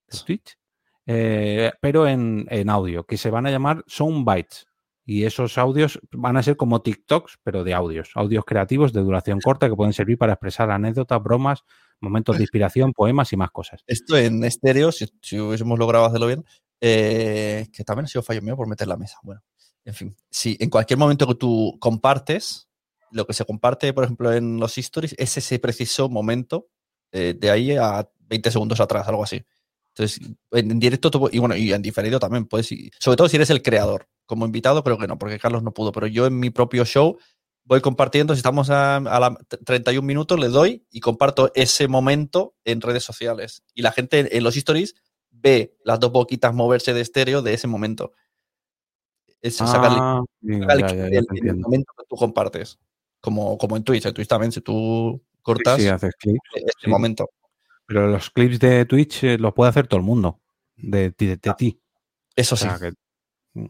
de 0.09 0.19
Twitch, 0.19 0.59
eh, 1.07 1.73
pero 1.81 2.07
en, 2.07 2.47
en 2.51 2.69
audio, 2.69 3.05
que 3.05 3.17
se 3.17 3.31
van 3.31 3.47
a 3.47 3.51
llamar 3.51 3.85
Soundbites. 3.87 4.67
Y 5.09 5.25
esos 5.25 5.57
audios 5.57 6.01
van 6.11 6.37
a 6.37 6.43
ser 6.43 6.57
como 6.57 6.83
TikToks, 6.83 7.39
pero 7.45 7.63
de 7.63 7.73
audios, 7.73 8.11
audios 8.17 8.45
creativos 8.45 8.93
de 8.93 9.03
duración 9.03 9.41
corta 9.41 9.69
que 9.69 9.77
pueden 9.77 9.93
servir 9.93 10.19
para 10.19 10.33
expresar 10.33 10.71
anécdotas, 10.73 11.23
bromas, 11.23 11.63
momentos 12.01 12.37
de 12.37 12.43
inspiración, 12.43 12.93
poemas 12.93 13.33
y 13.33 13.37
más 13.37 13.53
cosas. 13.53 13.85
Esto 13.87 14.19
en 14.19 14.43
estéreo, 14.43 14.91
si, 14.91 15.07
si 15.23 15.39
hubiésemos 15.39 15.79
logrado 15.79 16.07
hacerlo 16.07 16.27
bien, 16.27 16.45
eh, 16.81 17.69
que 17.73 17.85
también 17.85 18.07
ha 18.07 18.09
sido 18.09 18.23
fallo 18.23 18.43
mío 18.43 18.57
por 18.57 18.69
meter 18.69 18.89
la 18.89 18.97
mesa. 18.97 19.19
Bueno, 19.23 19.43
en 19.85 19.95
fin, 19.95 20.17
si 20.29 20.57
en 20.59 20.71
cualquier 20.71 20.99
momento 20.99 21.27
que 21.27 21.37
tú 21.37 21.77
compartes, 21.79 22.69
lo 23.13 23.27
que 23.27 23.33
se 23.33 23.45
comparte, 23.45 23.93
por 23.93 24.05
ejemplo, 24.05 24.33
en 24.33 24.59
los 24.59 24.77
stories, 24.77 25.15
es 25.17 25.37
ese 25.37 25.59
preciso 25.61 26.09
momento 26.09 26.69
eh, 27.13 27.35
de 27.39 27.51
ahí 27.51 27.77
a 27.77 28.11
20 28.29 28.51
segundos 28.51 28.81
atrás, 28.81 29.07
algo 29.09 29.23
así. 29.23 29.45
Entonces, 29.97 30.21
en, 30.53 30.79
directo, 30.79 31.11
tú- 31.11 31.31
y 31.33 31.39
bueno, 31.39 31.57
y 31.57 31.73
en 31.73 31.81
diferido 31.81 32.19
también 32.19 32.45
puedes, 32.45 32.71
y 32.73 32.91
sobre 33.01 33.17
todo 33.17 33.29
si 33.29 33.37
eres 33.37 33.49
el 33.51 33.63
creador. 33.63 34.09
Como 34.27 34.45
invitado, 34.45 34.83
pero 34.83 34.99
que 34.99 35.07
no, 35.07 35.19
porque 35.19 35.39
Carlos 35.39 35.63
no 35.63 35.73
pudo. 35.73 35.93
Pero 35.93 36.07
yo 36.09 36.27
en 36.27 36.39
mi 36.39 36.51
propio 36.51 36.85
show 36.85 37.17
voy 37.65 37.81
compartiendo, 37.81 38.35
si 38.35 38.39
estamos 38.41 38.71
a, 38.71 38.97
a 38.97 39.21
la 39.21 39.39
31 39.65 40.05
minutos, 40.07 40.39
le 40.39 40.49
doy 40.49 40.85
y 40.91 41.01
comparto 41.01 41.51
ese 41.55 41.87
momento 41.89 42.55
en 42.65 42.81
redes 42.81 43.05
sociales. 43.05 43.63
Y 43.73 43.83
la 43.83 43.93
gente 43.93 44.37
en 44.37 44.43
los 44.45 44.57
stories 44.57 44.97
ve 45.31 45.77
las 45.85 46.01
dos 46.01 46.11
boquitas 46.13 46.53
moverse 46.53 46.93
de 46.93 47.01
estéreo 47.03 47.41
de 47.41 47.55
ese 47.55 47.69
momento. 47.69 48.13
Es 49.41 49.61
Ah, 49.61 50.23
bien, 50.41 50.63
sacar 50.63 50.73
el 50.73 50.81
ya, 50.81 50.95
ya, 51.11 51.55
momento 51.55 51.93
que 51.97 52.05
tú 52.09 52.17
compartes. 52.17 52.79
Como, 53.21 53.57
como 53.59 53.77
en 53.77 53.85
Twitch. 53.85 54.07
En 54.07 54.13
Twitch 54.15 54.29
también, 54.29 54.53
si 54.53 54.61
tú 54.61 55.23
cortas 55.43 55.81
Sí, 55.81 55.87
haces 55.89 56.13
sí. 56.21 56.37
momento. 56.89 57.29
Pero 57.87 58.09
los 58.09 58.31
clips 58.31 58.59
de 58.59 58.85
Twitch 58.85 59.25
eh, 59.25 59.39
los 59.39 59.55
puede 59.55 59.71
hacer 59.71 59.87
todo 59.87 59.99
el 60.01 60.07
mundo, 60.07 60.41
de, 60.77 61.13
ti- 61.13 61.27
de, 61.27 61.37
de 61.37 61.55
ti. 61.57 61.81
Eso 62.35 62.55
O 62.57 62.59
sí. 62.59 62.67
que, 62.81 62.93
mm, 63.55 63.67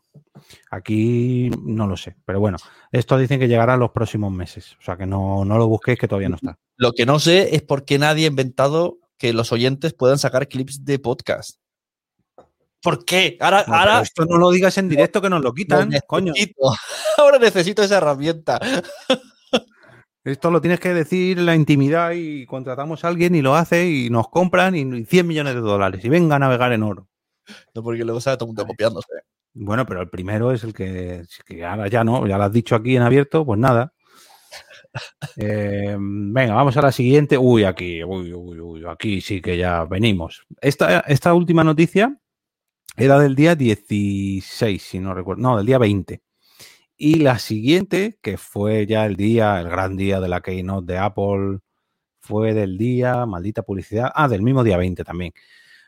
aquí 0.71 1.51
no 1.63 1.87
lo 1.87 1.97
sé, 1.97 2.17
pero 2.25 2.41
bueno, 2.41 2.57
esto 2.93 3.19
dicen 3.19 3.39
que 3.39 3.49
llegará 3.49 3.77
los 3.77 3.91
próximos 3.91 4.33
meses. 4.33 4.77
O 4.81 4.83
sea 4.83 4.97
que 4.97 5.07
no, 5.07 5.45
no 5.45 5.59
lo 5.59 5.69
busquéis, 5.69 5.99
que 5.99 6.09
todavía 6.09 6.29
no 6.31 6.37
está. 6.37 6.59
Lo 6.77 6.93
que 6.93 7.07
no 7.07 7.19
sé 7.19 7.55
es 7.55 7.63
por 7.63 7.85
qué 7.85 7.99
nadie 7.99 8.25
ha 8.25 8.29
inventado 8.29 8.99
que 9.19 9.33
los 9.33 9.53
oyentes 9.53 9.93
puedan 9.95 10.19
sacar 10.19 10.49
clips 10.49 10.85
de 10.85 10.99
podcast. 10.99 11.59
¿Por 12.83 13.05
qué? 13.05 13.37
Ahora, 13.41 13.65
No, 13.67 13.75
ahora 13.75 14.01
esto 14.03 14.25
no 14.27 14.37
lo 14.37 14.51
digas 14.51 14.77
en 14.79 14.89
directo 14.89 15.21
que 15.21 15.31
nos 15.31 15.43
lo 15.43 15.53
quitan, 15.53 15.91
coño. 16.07 16.33
Ahora 17.19 17.39
necesito 17.39 17.83
esa 17.83 17.97
herramienta. 17.97 18.61
Esto 20.27 20.51
lo 20.51 20.61
tienes 20.61 20.81
que 20.81 20.93
decir 20.93 21.39
en 21.39 21.47
la 21.47 21.55
intimidad 21.55 22.11
y 22.11 22.47
contratamos 22.47 23.05
a 23.05 23.09
alguien 23.09 23.37
y 23.37 23.43
lo 23.43 23.55
hace 23.55 23.89
y 23.89 24.11
nos 24.11 24.29
compran 24.29 24.75
y 24.75 25.05
100 25.05 25.25
millones 25.25 25.55
de 25.55 25.61
dólares 25.61 26.05
y 26.05 26.09
venga 26.09 26.35
a 26.35 26.39
navegar 26.41 26.73
en 26.73 26.83
oro. 26.83 27.09
No, 27.73 27.83
porque 27.85 28.05
luego 28.05 28.21
sale 28.21 28.37
todo 28.37 28.47
el 28.47 28.49
mundo 28.49 28.67
copiándose. 28.67 29.13
Bueno, 29.55 29.87
pero 29.87 30.03
el 30.03 30.09
primero 30.09 30.51
es 30.51 30.65
el 30.65 30.75
que, 30.75 31.23
que 31.47 31.65
ahora 31.65 31.87
ya 31.87 32.03
no, 32.03 32.27
ya 32.27 32.39
lo 32.39 32.43
has 32.43 32.53
dicho 32.53 32.75
aquí 32.75 32.97
en 32.97 33.03
abierto, 33.03 33.47
pues 33.47 33.59
nada. 33.61 33.93
Eh, 35.37 35.95
venga, 35.99 36.55
vamos 36.55 36.75
a 36.79 36.81
la 36.83 36.91
siguiente. 36.91 37.37
Uy, 37.37 37.65
aquí, 37.65 38.03
uy, 38.03 38.33
uy, 38.33 38.59
uy, 38.59 38.85
aquí 38.89 39.21
sí 39.21 39.43
que 39.43 39.59
ya 39.59 39.85
venimos. 39.85 40.47
Esta, 40.59 41.01
esta 41.01 41.35
última 41.35 41.63
noticia 41.63 42.19
era 42.97 43.19
del 43.19 43.35
día 43.37 43.55
16, 43.55 44.83
si 44.83 44.99
no 44.99 45.13
recuerdo, 45.13 45.43
no, 45.43 45.57
del 45.59 45.67
día 45.67 45.77
20. 45.77 46.23
Y 46.97 47.17
la 47.17 47.39
siguiente, 47.39 48.19
que 48.23 48.39
fue 48.39 48.87
ya 48.87 49.05
el 49.05 49.17
día, 49.17 49.61
el 49.61 49.69
gran 49.69 49.97
día 49.97 50.19
de 50.21 50.29
la 50.29 50.41
Keynote 50.41 50.93
de 50.93 50.99
Apple, 50.99 51.59
fue 52.21 52.55
del 52.55 52.79
día, 52.79 53.27
maldita 53.27 53.63
publicidad, 53.63 54.11
ah, 54.15 54.29
del 54.29 54.43
mismo 54.43 54.65
día 54.65 54.77
20 54.79 55.05
también. 55.05 55.33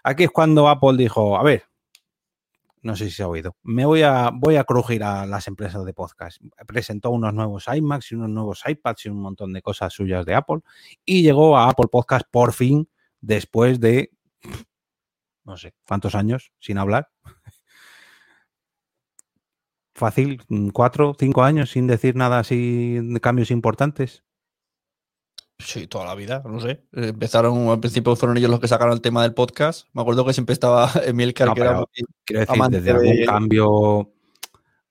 Aquí 0.04 0.24
es 0.24 0.30
cuando 0.30 0.68
Apple 0.68 0.96
dijo, 0.96 1.38
a 1.38 1.42
ver, 1.42 1.64
no 2.82 2.94
sé 2.94 3.06
si 3.06 3.10
se 3.10 3.22
ha 3.22 3.28
oído, 3.28 3.56
me 3.62 3.84
voy 3.84 4.02
a, 4.02 4.30
voy 4.32 4.56
a 4.56 4.64
crujir 4.64 5.02
a 5.02 5.26
las 5.26 5.48
empresas 5.48 5.84
de 5.84 5.92
podcast. 5.94 6.40
Presentó 6.66 7.10
unos 7.10 7.34
nuevos 7.34 7.66
iMacs 7.72 8.12
y 8.12 8.14
unos 8.14 8.30
nuevos 8.30 8.62
iPads 8.66 9.06
y 9.06 9.08
un 9.08 9.20
montón 9.20 9.52
de 9.52 9.62
cosas 9.62 9.92
suyas 9.92 10.24
de 10.24 10.34
Apple 10.34 10.60
y 11.04 11.22
llegó 11.22 11.56
a 11.56 11.68
Apple 11.68 11.88
Podcast 11.90 12.26
por 12.30 12.52
fin 12.52 12.88
después 13.20 13.80
de, 13.80 14.12
no 15.44 15.56
sé, 15.56 15.74
cuántos 15.86 16.14
años 16.14 16.52
sin 16.60 16.78
hablar. 16.78 17.08
Fácil, 19.98 20.40
cuatro, 20.72 21.16
cinco 21.18 21.42
años 21.42 21.70
sin 21.70 21.86
decir 21.88 22.14
nada 22.14 22.38
así 22.38 22.98
de 23.02 23.20
cambios 23.20 23.50
importantes. 23.50 24.22
Sí, 25.58 25.88
toda 25.88 26.04
la 26.06 26.14
vida, 26.14 26.40
no 26.46 26.60
sé. 26.60 26.84
Empezaron, 26.92 27.68
al 27.68 27.80
principio 27.80 28.14
fueron 28.14 28.36
ellos 28.36 28.48
los 28.48 28.60
que 28.60 28.68
sacaron 28.68 28.92
el 28.92 29.00
tema 29.00 29.22
del 29.22 29.34
podcast. 29.34 29.88
Me 29.92 30.02
acuerdo 30.02 30.24
que 30.24 30.32
siempre 30.32 30.52
estaba 30.52 30.88
Emil 31.04 31.34
Car, 31.34 31.48
No, 31.48 31.54
que 31.54 31.60
era 31.62 31.84
Quiero 32.24 32.40
decir, 32.46 32.64
desde 32.70 32.90
algún 32.92 33.16
de- 33.16 33.24
cambio, 33.26 34.12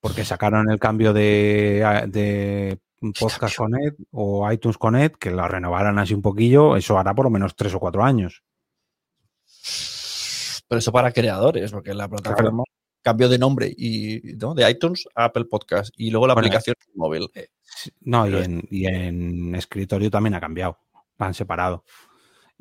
porque 0.01 0.25
sacaron 0.25 0.69
el 0.69 0.77
cambio 0.77 1.13
de, 1.13 2.05
de 2.09 2.79
Podcast 3.17 3.55
Connect 3.55 3.97
o 4.11 4.51
iTunes 4.51 4.77
Connect, 4.77 5.15
que 5.15 5.31
lo 5.31 5.47
renovaran 5.47 5.97
así 5.99 6.13
un 6.13 6.21
poquillo, 6.21 6.75
eso 6.75 6.99
hará 6.99 7.15
por 7.15 7.23
lo 7.23 7.29
menos 7.31 7.55
tres 7.55 7.73
o 7.73 7.79
cuatro 7.79 8.03
años. 8.03 8.43
Pero 10.67 10.79
eso 10.79 10.91
para 10.91 11.13
creadores, 11.13 11.71
porque 11.71 11.93
la 11.93 12.09
plataforma 12.09 12.63
cambió 13.07 13.29
de 13.29 13.39
nombre 13.39 13.73
y 13.77 14.21
¿no? 14.39 14.53
de 14.53 14.69
iTunes 14.69 15.07
a 15.15 15.25
Apple 15.25 15.45
Podcast 15.45 15.93
y 15.97 16.11
luego 16.11 16.27
la 16.27 16.33
Bueno, 16.33 16.47
aplicación 16.47 16.75
móvil. 16.95 17.29
Sí, 17.63 17.91
No, 18.01 18.27
y 18.27 18.31
Pero- 18.31 18.43
en, 18.43 18.67
y 18.69 18.85
en 18.87 19.55
escritorio 19.55 20.11
también 20.11 20.33
ha 20.35 20.41
cambiado, 20.41 20.77
han 21.17 21.33
separado. 21.33 21.83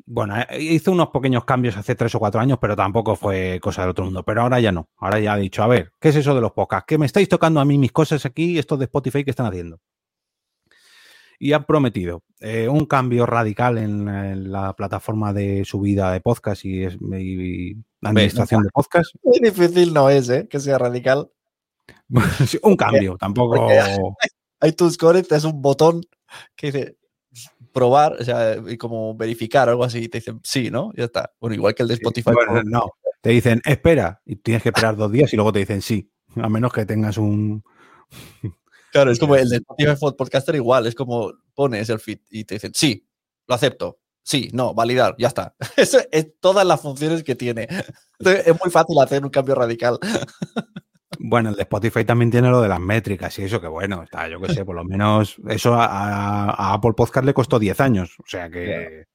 Bueno, 0.05 0.37
eh, 0.39 0.61
hizo 0.61 0.93
unos 0.93 1.09
pequeños 1.09 1.43
cambios 1.43 1.75
hace 1.75 1.93
tres 1.95 2.15
o 2.15 2.19
cuatro 2.19 2.39
años, 2.39 2.59
pero 2.61 2.77
tampoco 2.77 3.17
fue 3.17 3.59
cosa 3.61 3.81
del 3.81 3.89
otro 3.91 4.05
mundo. 4.05 4.23
Pero 4.23 4.41
ahora 4.43 4.59
ya 4.61 4.71
no. 4.71 4.87
Ahora 4.97 5.19
ya 5.19 5.33
ha 5.33 5.37
dicho, 5.37 5.63
a 5.63 5.67
ver, 5.67 5.91
¿qué 5.99 6.09
es 6.09 6.15
eso 6.15 6.33
de 6.33 6.39
los 6.39 6.53
podcasts? 6.53 6.85
¿Qué 6.87 6.97
me 6.97 7.05
estáis 7.05 7.27
tocando 7.27 7.59
a 7.59 7.65
mí 7.65 7.77
mis 7.77 7.91
cosas 7.91 8.25
aquí, 8.25 8.57
estos 8.57 8.79
de 8.79 8.85
Spotify 8.85 9.25
que 9.25 9.31
están 9.31 9.47
haciendo? 9.47 9.81
Y 11.39 11.53
han 11.53 11.65
prometido 11.65 12.23
eh, 12.39 12.67
un 12.67 12.85
cambio 12.85 13.25
radical 13.25 13.77
en, 13.77 14.07
en 14.07 14.51
la 14.51 14.75
plataforma 14.75 15.33
de 15.33 15.63
subida 15.65 16.11
de 16.11 16.21
podcast 16.21 16.65
y, 16.65 16.83
y 16.85 17.77
administración 18.01 18.63
de 18.63 18.69
podcast. 18.69 19.13
Muy 19.23 19.39
difícil 19.39 19.93
no 19.93 20.09
es, 20.09 20.29
¿eh? 20.29 20.47
Que 20.49 20.59
sea 20.59 20.77
radical. 20.77 21.29
Un 22.63 22.75
cambio, 22.75 23.17
tampoco. 23.17 23.55
porque- 23.55 23.81
iTunes 24.61 24.97
Connect 24.97 25.31
es 25.33 25.43
un 25.43 25.61
botón 25.61 26.01
que 26.55 26.71
dice 26.71 26.97
probar, 27.71 28.13
o 28.19 28.23
sea, 28.23 28.55
y 28.67 28.75
como 28.77 29.15
verificar, 29.15 29.69
algo 29.69 29.83
así, 29.83 29.99
y 29.99 30.07
te 30.09 30.17
dicen 30.17 30.39
sí, 30.43 30.71
¿no? 30.71 30.91
Ya 30.95 31.03
está. 31.05 31.31
Bueno, 31.39 31.53
igual 31.55 31.75
que 31.75 31.83
el 31.83 31.89
de 31.89 31.93
Spotify. 31.93 32.31
Bueno, 32.33 32.63
no, 32.63 32.91
te 33.21 33.29
dicen 33.29 33.61
espera 33.63 34.19
y 34.25 34.37
tienes 34.37 34.63
que 34.63 34.69
esperar 34.69 34.95
dos 34.95 35.11
días 35.11 35.31
y 35.31 35.35
luego 35.35 35.53
te 35.53 35.59
dicen 35.59 35.83
sí, 35.83 36.09
a 36.35 36.49
menos 36.49 36.73
que 36.73 36.85
tengas 36.87 37.17
un. 37.19 37.63
Claro, 38.97 39.11
es 39.11 39.19
como 39.19 39.35
el 39.35 39.47
de 39.49 39.57
Spotify 39.57 39.95
Podcaster 40.17 40.55
igual, 40.55 40.87
es 40.87 40.95
como 40.95 41.31
pones 41.53 41.87
el 41.89 41.99
feed 41.99 42.19
y 42.31 42.43
te 42.45 42.55
dicen 42.55 42.71
sí, 42.73 43.07
lo 43.47 43.53
acepto. 43.55 43.99
Sí, 44.23 44.49
no, 44.53 44.73
validar, 44.73 45.15
ya 45.17 45.27
está. 45.27 45.55
Eso 45.77 45.99
es 46.11 46.33
todas 46.41 46.65
las 46.65 46.81
funciones 46.81 47.23
que 47.23 47.35
tiene. 47.35 47.67
Entonces, 48.19 48.47
es 48.47 48.53
muy 48.61 48.71
fácil 48.71 48.97
hacer 48.99 49.23
un 49.23 49.29
cambio 49.29 49.55
radical. 49.55 49.99
Bueno, 51.19 51.49
el 51.49 51.55
de 51.55 51.61
Spotify 51.63 52.03
también 52.05 52.29
tiene 52.29 52.49
lo 52.49 52.61
de 52.61 52.67
las 52.67 52.79
métricas 52.81 53.39
y 53.39 53.43
eso 53.43 53.59
que 53.61 53.67
bueno, 53.67 54.03
está, 54.03 54.27
yo 54.29 54.39
qué 54.41 54.53
sé, 54.53 54.65
por 54.65 54.75
lo 54.75 54.83
menos 54.83 55.37
eso 55.47 55.73
a, 55.73 55.85
a- 55.85 56.49
a 56.51 56.73
Apple 56.73 56.93
Podcast 56.95 57.25
le 57.25 57.33
costó 57.33 57.57
10 57.57 57.79
años, 57.79 58.15
o 58.19 58.27
sea 58.27 58.49
que... 58.49 58.99
eh, 58.99 59.05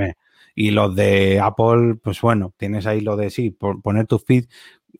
eh. 0.00 0.14
Y 0.54 0.70
los 0.70 0.96
de 0.96 1.38
Apple, 1.38 1.96
pues 2.02 2.20
bueno, 2.22 2.54
tienes 2.56 2.86
ahí 2.86 3.02
lo 3.02 3.14
de 3.16 3.28
sí, 3.30 3.50
por- 3.50 3.82
poner 3.82 4.06
tu 4.06 4.18
feed, 4.18 4.46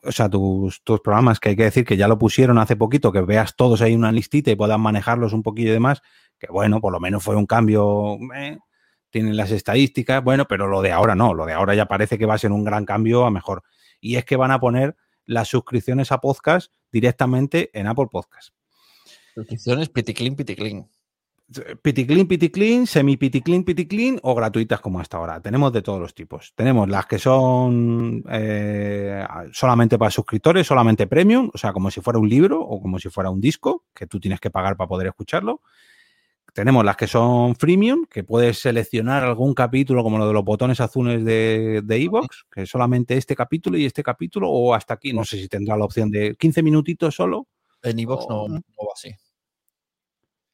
o 0.03 0.13
sea, 0.13 0.29
tus, 0.29 0.83
tus 0.83 1.01
programas, 1.01 1.41
que 1.41 1.51
hay 1.51 1.57
que 1.57 1.65
decir 1.65 1.85
que 1.85 1.97
ya 1.97 2.09
lo 2.09 2.19
pusieron 2.19 2.59
hace 2.59 2.77
poquito, 2.77 3.13
que 3.13 3.21
veas 3.21 3.57
todos 3.57 3.83
ahí 3.83 3.95
una 3.95 4.13
listita 4.13 4.51
y 4.51 4.57
puedas 4.57 4.79
manejarlos 4.79 5.33
un 5.33 5.43
poquillo 5.43 5.71
y 5.71 5.73
demás, 5.73 6.03
que 6.39 6.49
bueno, 6.51 6.81
por 6.81 6.93
lo 6.93 7.01
menos 7.01 7.23
fue 7.23 7.37
un 7.37 7.47
cambio, 7.47 8.19
eh, 8.35 8.59
tienen 9.11 9.37
las 9.37 9.51
estadísticas, 9.51 10.23
bueno, 10.23 10.47
pero 10.47 10.67
lo 10.67 10.83
de 10.83 10.93
ahora 10.93 11.15
no, 11.15 11.35
lo 11.35 11.47
de 11.47 11.53
ahora 11.53 11.75
ya 11.75 11.87
parece 11.87 12.19
que 12.19 12.27
va 12.27 12.35
a 12.35 12.39
ser 12.39 12.53
un 12.53 12.65
gran 12.65 12.85
cambio 12.85 13.25
a 13.25 13.31
mejor. 13.31 13.63
Y 14.01 14.17
es 14.17 14.25
que 14.25 14.37
van 14.37 14.51
a 14.51 14.61
poner 14.61 14.97
las 15.25 15.49
suscripciones 15.49 16.13
a 16.13 16.19
podcast 16.19 16.73
directamente 16.93 17.71
en 17.73 17.87
Apple 17.87 18.09
Podcast. 18.11 18.51
Suscripciones 19.35 19.89
piticlin, 19.89 20.37
piticlin. 20.37 20.89
Piticlin, 21.81 22.27
piticlin, 22.27 22.89
semi 22.89 23.17
piticlin, 23.17 23.63
piticlin 23.63 24.19
o 24.23 24.35
gratuitas 24.35 24.81
como 24.81 24.99
hasta 24.99 25.17
ahora. 25.17 25.41
Tenemos 25.41 25.73
de 25.73 25.81
todos 25.81 26.01
los 26.01 26.13
tipos. 26.13 26.53
Tenemos 26.57 26.89
las 26.89 27.07
que 27.07 27.21
son 27.21 28.25
eh, 28.29 29.25
solamente 29.53 29.97
para 29.97 30.11
suscriptores, 30.11 30.67
solamente 30.67 31.07
premium, 31.07 31.49
o 31.55 31.57
sea, 31.57 31.73
como 31.73 31.93
si 31.93 32.01
fuera 32.01 32.19
un 32.19 32.29
libro 32.29 32.61
o 32.61 32.83
como 32.83 32.99
si 32.99 33.11
fuera 33.11 33.31
un 33.31 33.41
disco 33.41 33.85
que 33.95 34.09
tú 34.09 34.19
tienes 34.19 34.41
que 34.41 34.51
pagar 34.51 34.77
para 34.77 34.89
poder 34.89 35.07
escucharlo. 35.07 35.63
Tenemos 36.53 36.85
las 36.85 36.97
que 36.97 37.07
son 37.07 37.55
freemium, 37.55 38.07
que 38.07 38.25
puedes 38.25 38.59
seleccionar 38.59 39.23
algún 39.23 39.55
capítulo 39.55 40.03
como 40.03 40.19
lo 40.19 40.27
de 40.27 40.33
los 40.33 40.45
botones 40.45 40.81
azules 40.81 41.25
de 41.25 41.83
de 41.85 41.99
iVoox, 42.01 42.47
que 42.51 42.63
es 42.63 42.71
solamente 42.71 43.17
este 43.17 43.37
capítulo 43.37 43.79
y 43.79 43.85
este 43.85 44.03
capítulo, 44.03 44.51
o 44.51 44.75
hasta 44.75 44.95
aquí. 44.95 45.13
No 45.13 45.25
sé 45.25 45.37
si 45.39 45.49
tendrá 45.49 45.77
la 45.77 45.85
opción 45.85 46.11
de 46.11 46.35
15 46.35 46.63
minutitos 46.65 47.15
solo. 47.15 47.47
En 47.83 48.05
Oh. 48.09 48.49
no, 48.49 48.55
no 48.57 48.59
va 48.59 48.93
así. 48.95 49.15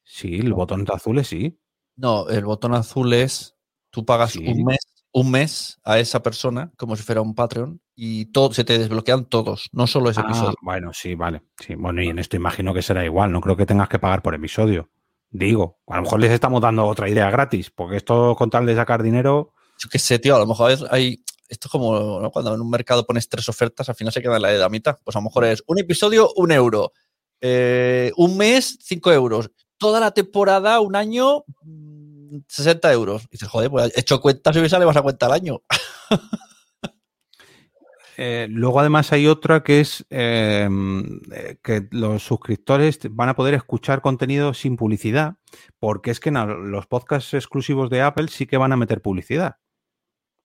Sí, 0.03 0.35
el 0.35 0.53
botón 0.53 0.85
azules 0.93 1.27
sí. 1.27 1.59
No, 1.95 2.27
el 2.29 2.45
botón 2.45 2.73
azul 2.73 3.13
es 3.13 3.55
tú 3.89 4.05
pagas 4.05 4.31
Sí. 4.33 4.45
un 4.47 4.63
mes, 4.65 4.79
un 5.11 5.29
mes 5.31 5.79
a 5.83 5.99
esa 5.99 6.23
persona 6.23 6.71
como 6.77 6.95
si 6.95 7.03
fuera 7.03 7.21
un 7.21 7.35
Patreon 7.35 7.79
y 7.95 8.25
todo 8.25 8.51
se 8.53 8.63
te 8.63 8.77
desbloquean 8.79 9.25
todos, 9.25 9.69
no 9.71 9.85
solo 9.87 10.09
ese 10.09 10.21
Ah, 10.21 10.25
episodio. 10.27 10.55
bueno, 10.63 10.91
sí, 10.93 11.13
vale. 11.15 11.43
Sí, 11.59 11.75
bueno, 11.75 12.01
y 12.01 12.07
en 12.09 12.19
esto 12.19 12.35
imagino 12.35 12.73
que 12.73 12.81
será 12.81 13.05
igual. 13.05 13.31
No 13.31 13.39
creo 13.41 13.55
que 13.55 13.65
tengas 13.67 13.89
que 13.89 13.99
pagar 13.99 14.21
por 14.23 14.33
episodio. 14.35 14.89
Digo, 15.29 15.79
a 15.87 15.97
lo 15.97 16.03
mejor 16.03 16.19
les 16.19 16.31
estamos 16.31 16.61
dando 16.61 16.85
otra 16.85 17.09
idea 17.09 17.29
gratis, 17.31 17.71
porque 17.71 17.97
esto 17.97 18.35
con 18.35 18.49
tal 18.49 18.65
de 18.65 18.75
sacar 18.75 19.01
dinero. 19.03 19.53
Yo 19.79 19.89
qué 19.89 19.99
sé, 19.99 20.19
tío, 20.19 20.35
a 20.35 20.39
lo 20.39 20.45
mejor 20.47 20.71
es- 20.71 20.85
hay 20.89 21.23
esto 21.49 21.67
es 21.67 21.71
como 21.71 22.19
¿no? 22.19 22.31
cuando 22.31 22.55
en 22.55 22.61
un 22.61 22.69
mercado 22.69 23.05
pones 23.05 23.29
tres 23.29 23.47
ofertas, 23.49 23.87
al 23.89 23.95
final 23.95 24.11
se 24.11 24.21
queda 24.23 24.37
en 24.37 24.41
la 24.41 24.49
de 24.49 24.57
la 24.57 24.69
mitad. 24.69 24.97
Pues 25.03 25.15
a 25.15 25.19
lo 25.19 25.23
mejor 25.25 25.45
es 25.45 25.63
un 25.67 25.77
episodio, 25.77 26.31
un 26.35 26.51
euro. 26.51 26.91
Eh, 27.41 28.11
un 28.17 28.37
mes, 28.37 28.77
cinco 28.81 29.11
euros. 29.11 29.51
Toda 29.77 29.99
la 29.99 30.11
temporada, 30.11 30.79
un 30.79 30.95
año, 30.95 31.43
mm, 31.63 32.37
60 32.47 32.91
euros. 32.93 33.23
Y 33.25 33.33
dices, 33.33 33.49
joder, 33.49 33.69
pues 33.69 33.95
he 33.95 34.01
hecho 34.01 34.21
cuentas 34.21 34.55
y 34.55 34.61
me 34.61 34.69
sale 34.69 34.85
más 34.85 34.97
a 34.97 35.01
cuenta 35.01 35.25
al 35.25 35.33
año. 35.33 35.61
Eh, 38.17 38.47
luego, 38.49 38.79
además, 38.79 39.11
hay 39.11 39.27
otra 39.27 39.63
que 39.63 39.79
es 39.79 40.05
eh, 40.09 40.69
eh, 41.31 41.57
que 41.63 41.87
los 41.91 42.23
suscriptores 42.23 42.99
van 43.09 43.29
a 43.29 43.35
poder 43.35 43.55
escuchar 43.55 44.01
contenido 44.01 44.53
sin 44.53 44.77
publicidad, 44.77 45.35
porque 45.79 46.11
es 46.11 46.19
que 46.19 46.31
los 46.31 46.85
podcasts 46.87 47.33
exclusivos 47.33 47.89
de 47.89 48.01
Apple 48.01 48.27
sí 48.27 48.45
que 48.45 48.57
van 48.57 48.71
a 48.71 48.77
meter 48.77 49.01
publicidad. 49.01 49.57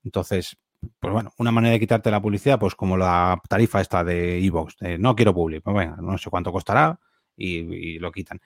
Entonces, 0.02 0.56
pues 0.98 1.12
bueno, 1.12 1.32
una 1.38 1.52
manera 1.52 1.72
de 1.72 1.80
quitarte 1.80 2.10
la 2.10 2.22
publicidad, 2.22 2.58
pues 2.58 2.74
como 2.74 2.96
la 2.96 3.40
tarifa 3.48 3.80
esta 3.80 4.04
de 4.04 4.44
Evox, 4.44 4.76
no 4.98 5.14
quiero 5.14 5.34
public, 5.34 5.62
pues 5.62 5.76
venga, 5.76 5.96
no 6.00 6.16
sé 6.16 6.30
cuánto 6.30 6.52
costará 6.52 6.98
y, 7.39 7.99
lo 7.99 8.12
quitan. 8.12 8.41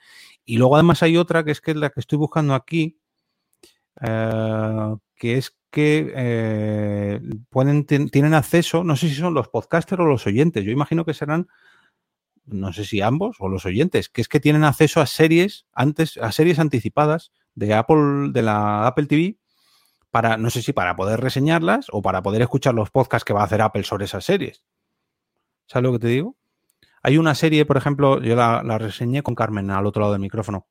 Y 0.45 0.57
luego 0.57 0.75
además 0.75 1.03
hay 1.03 1.17
otra 1.17 1.43
que 1.43 1.51
es 1.51 1.61
que 1.61 1.71
es 1.71 1.77
la 1.77 1.89
que 1.89 1.99
estoy 1.99 2.17
buscando 2.17 2.53
aquí, 2.53 2.99
eh, 4.01 4.95
que 5.15 5.37
es 5.37 5.55
que 5.71 6.13
eh, 6.15 7.19
pueden 7.49 7.85
tienen 7.85 8.33
acceso, 8.35 8.83
no 8.83 8.95
sé 8.95 9.09
si 9.09 9.15
son 9.15 9.33
los 9.33 9.47
podcasters 9.47 10.01
o 10.01 10.05
los 10.05 10.27
oyentes, 10.27 10.63
yo 10.63 10.71
imagino 10.71 11.03
que 11.03 11.15
serán, 11.15 11.47
no 12.45 12.71
sé 12.73 12.85
si 12.85 13.01
ambos 13.01 13.37
o 13.39 13.49
los 13.49 13.65
oyentes, 13.65 14.09
que 14.09 14.21
es 14.21 14.27
que 14.27 14.39
tienen 14.39 14.63
acceso 14.63 15.01
a 15.01 15.07
series 15.07 15.65
antes, 15.73 16.17
a 16.17 16.31
series 16.31 16.59
anticipadas 16.59 17.31
de 17.55 17.73
Apple, 17.73 18.29
de 18.31 18.41
la 18.43 18.85
Apple 18.85 19.07
TV, 19.07 19.37
para, 20.11 20.37
no 20.37 20.51
sé 20.51 20.61
si 20.61 20.73
para 20.73 20.95
poder 20.95 21.21
reseñarlas 21.21 21.87
o 21.91 22.03
para 22.03 22.21
poder 22.21 22.43
escuchar 22.43 22.75
los 22.75 22.91
podcasts 22.91 23.25
que 23.25 23.33
va 23.33 23.41
a 23.41 23.45
hacer 23.45 23.61
Apple 23.63 23.83
sobre 23.83 24.05
esas 24.05 24.23
series. 24.23 24.63
¿Sabes 25.65 25.83
lo 25.83 25.93
que 25.93 25.99
te 25.99 26.07
digo? 26.07 26.35
Hay 27.03 27.17
una 27.17 27.35
serie, 27.35 27.65
por 27.65 27.77
ejemplo, 27.77 28.21
yo 28.21 28.35
la, 28.35 28.63
la 28.63 28.77
reseñé 28.77 29.21
con 29.21 29.35
Carmen 29.35 29.69
al 29.69 29.85
otro 29.85 29.99
lado 30.01 30.13
del 30.13 30.21
micrófono, 30.21 30.67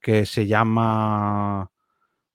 que 0.00 0.26
se 0.26 0.46
llama 0.46 1.70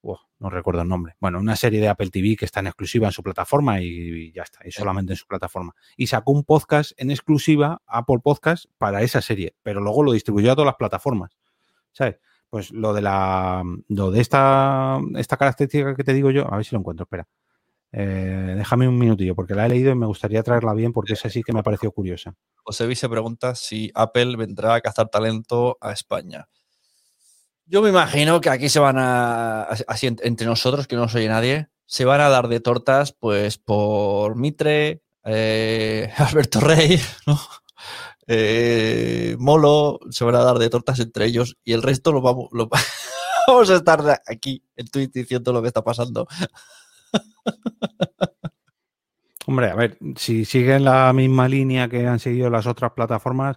oh, 0.02 0.20
no 0.38 0.50
recuerdo 0.50 0.82
el 0.82 0.88
nombre. 0.88 1.14
Bueno, 1.20 1.38
una 1.38 1.56
serie 1.56 1.80
de 1.80 1.88
Apple 1.88 2.10
TV 2.10 2.36
que 2.36 2.44
está 2.44 2.60
en 2.60 2.66
exclusiva 2.66 3.06
en 3.06 3.12
su 3.12 3.22
plataforma 3.22 3.80
y, 3.80 3.86
y 3.86 4.32
ya 4.32 4.42
está, 4.42 4.66
y 4.66 4.72
solamente 4.72 5.12
en 5.12 5.16
su 5.16 5.26
plataforma. 5.26 5.74
Y 5.96 6.08
sacó 6.08 6.32
un 6.32 6.44
podcast 6.44 6.92
en 6.96 7.10
exclusiva, 7.10 7.82
Apple 7.86 8.18
Podcast, 8.22 8.66
para 8.78 9.02
esa 9.02 9.20
serie, 9.20 9.54
pero 9.62 9.80
luego 9.80 10.02
lo 10.02 10.12
distribuyó 10.12 10.52
a 10.52 10.54
todas 10.56 10.66
las 10.66 10.76
plataformas. 10.76 11.30
¿Sabes? 11.92 12.18
Pues 12.50 12.70
lo 12.72 12.92
de 12.92 13.02
la. 13.02 13.62
Lo 13.88 14.10
de 14.10 14.20
esta, 14.20 14.98
esta 15.16 15.36
característica 15.36 15.94
que 15.94 16.04
te 16.04 16.14
digo 16.14 16.30
yo, 16.30 16.52
a 16.52 16.56
ver 16.56 16.64
si 16.64 16.74
lo 16.74 16.80
encuentro, 16.80 17.04
espera. 17.04 17.26
Eh, 17.98 18.54
déjame 18.58 18.86
un 18.86 18.98
minutillo, 18.98 19.34
porque 19.34 19.54
la 19.54 19.64
he 19.64 19.70
leído 19.70 19.90
y 19.90 19.94
me 19.94 20.04
gustaría 20.04 20.42
traerla 20.42 20.74
bien, 20.74 20.92
porque 20.92 21.14
esa 21.14 21.30
sí 21.30 21.42
que 21.42 21.54
me 21.54 21.60
ha 21.60 21.62
parecido 21.62 21.92
curiosa. 21.92 22.34
José 22.62 22.94
se 22.94 23.08
pregunta 23.08 23.54
si 23.54 23.90
Apple 23.94 24.36
vendrá 24.36 24.74
a 24.74 24.82
cazar 24.82 25.08
talento 25.08 25.78
a 25.80 25.92
España. 25.92 26.46
Yo 27.64 27.80
me 27.80 27.88
imagino 27.88 28.42
que 28.42 28.50
aquí 28.50 28.68
se 28.68 28.80
van 28.80 28.98
a, 28.98 29.62
así 29.62 30.08
entre 30.08 30.46
nosotros, 30.46 30.86
que 30.86 30.94
no 30.94 31.02
nos 31.02 31.14
oye 31.14 31.26
nadie, 31.26 31.68
se 31.86 32.04
van 32.04 32.20
a 32.20 32.28
dar 32.28 32.48
de 32.48 32.60
tortas, 32.60 33.12
pues 33.12 33.56
por 33.56 34.36
Mitre, 34.36 35.00
eh, 35.24 36.12
Alberto 36.18 36.60
Rey, 36.60 37.00
¿no? 37.26 37.40
Eh, 38.26 39.36
Molo, 39.38 40.00
se 40.10 40.24
van 40.24 40.34
a 40.34 40.44
dar 40.44 40.58
de 40.58 40.68
tortas 40.68 41.00
entre 41.00 41.24
ellos 41.24 41.56
y 41.64 41.72
el 41.72 41.82
resto 41.82 42.12
lo 42.12 42.20
vamos, 42.20 42.48
lo, 42.52 42.68
vamos 43.46 43.70
a 43.70 43.76
estar 43.76 44.20
aquí 44.26 44.62
en 44.76 44.86
Twitter 44.88 45.22
diciendo 45.22 45.54
lo 45.54 45.62
que 45.62 45.68
está 45.68 45.82
pasando. 45.82 46.28
Hombre, 49.46 49.70
a 49.70 49.74
ver, 49.76 49.96
si 50.16 50.44
siguen 50.44 50.84
la 50.84 51.12
misma 51.12 51.48
línea 51.48 51.88
que 51.88 52.06
han 52.06 52.18
seguido 52.18 52.50
las 52.50 52.66
otras 52.66 52.92
plataformas, 52.92 53.56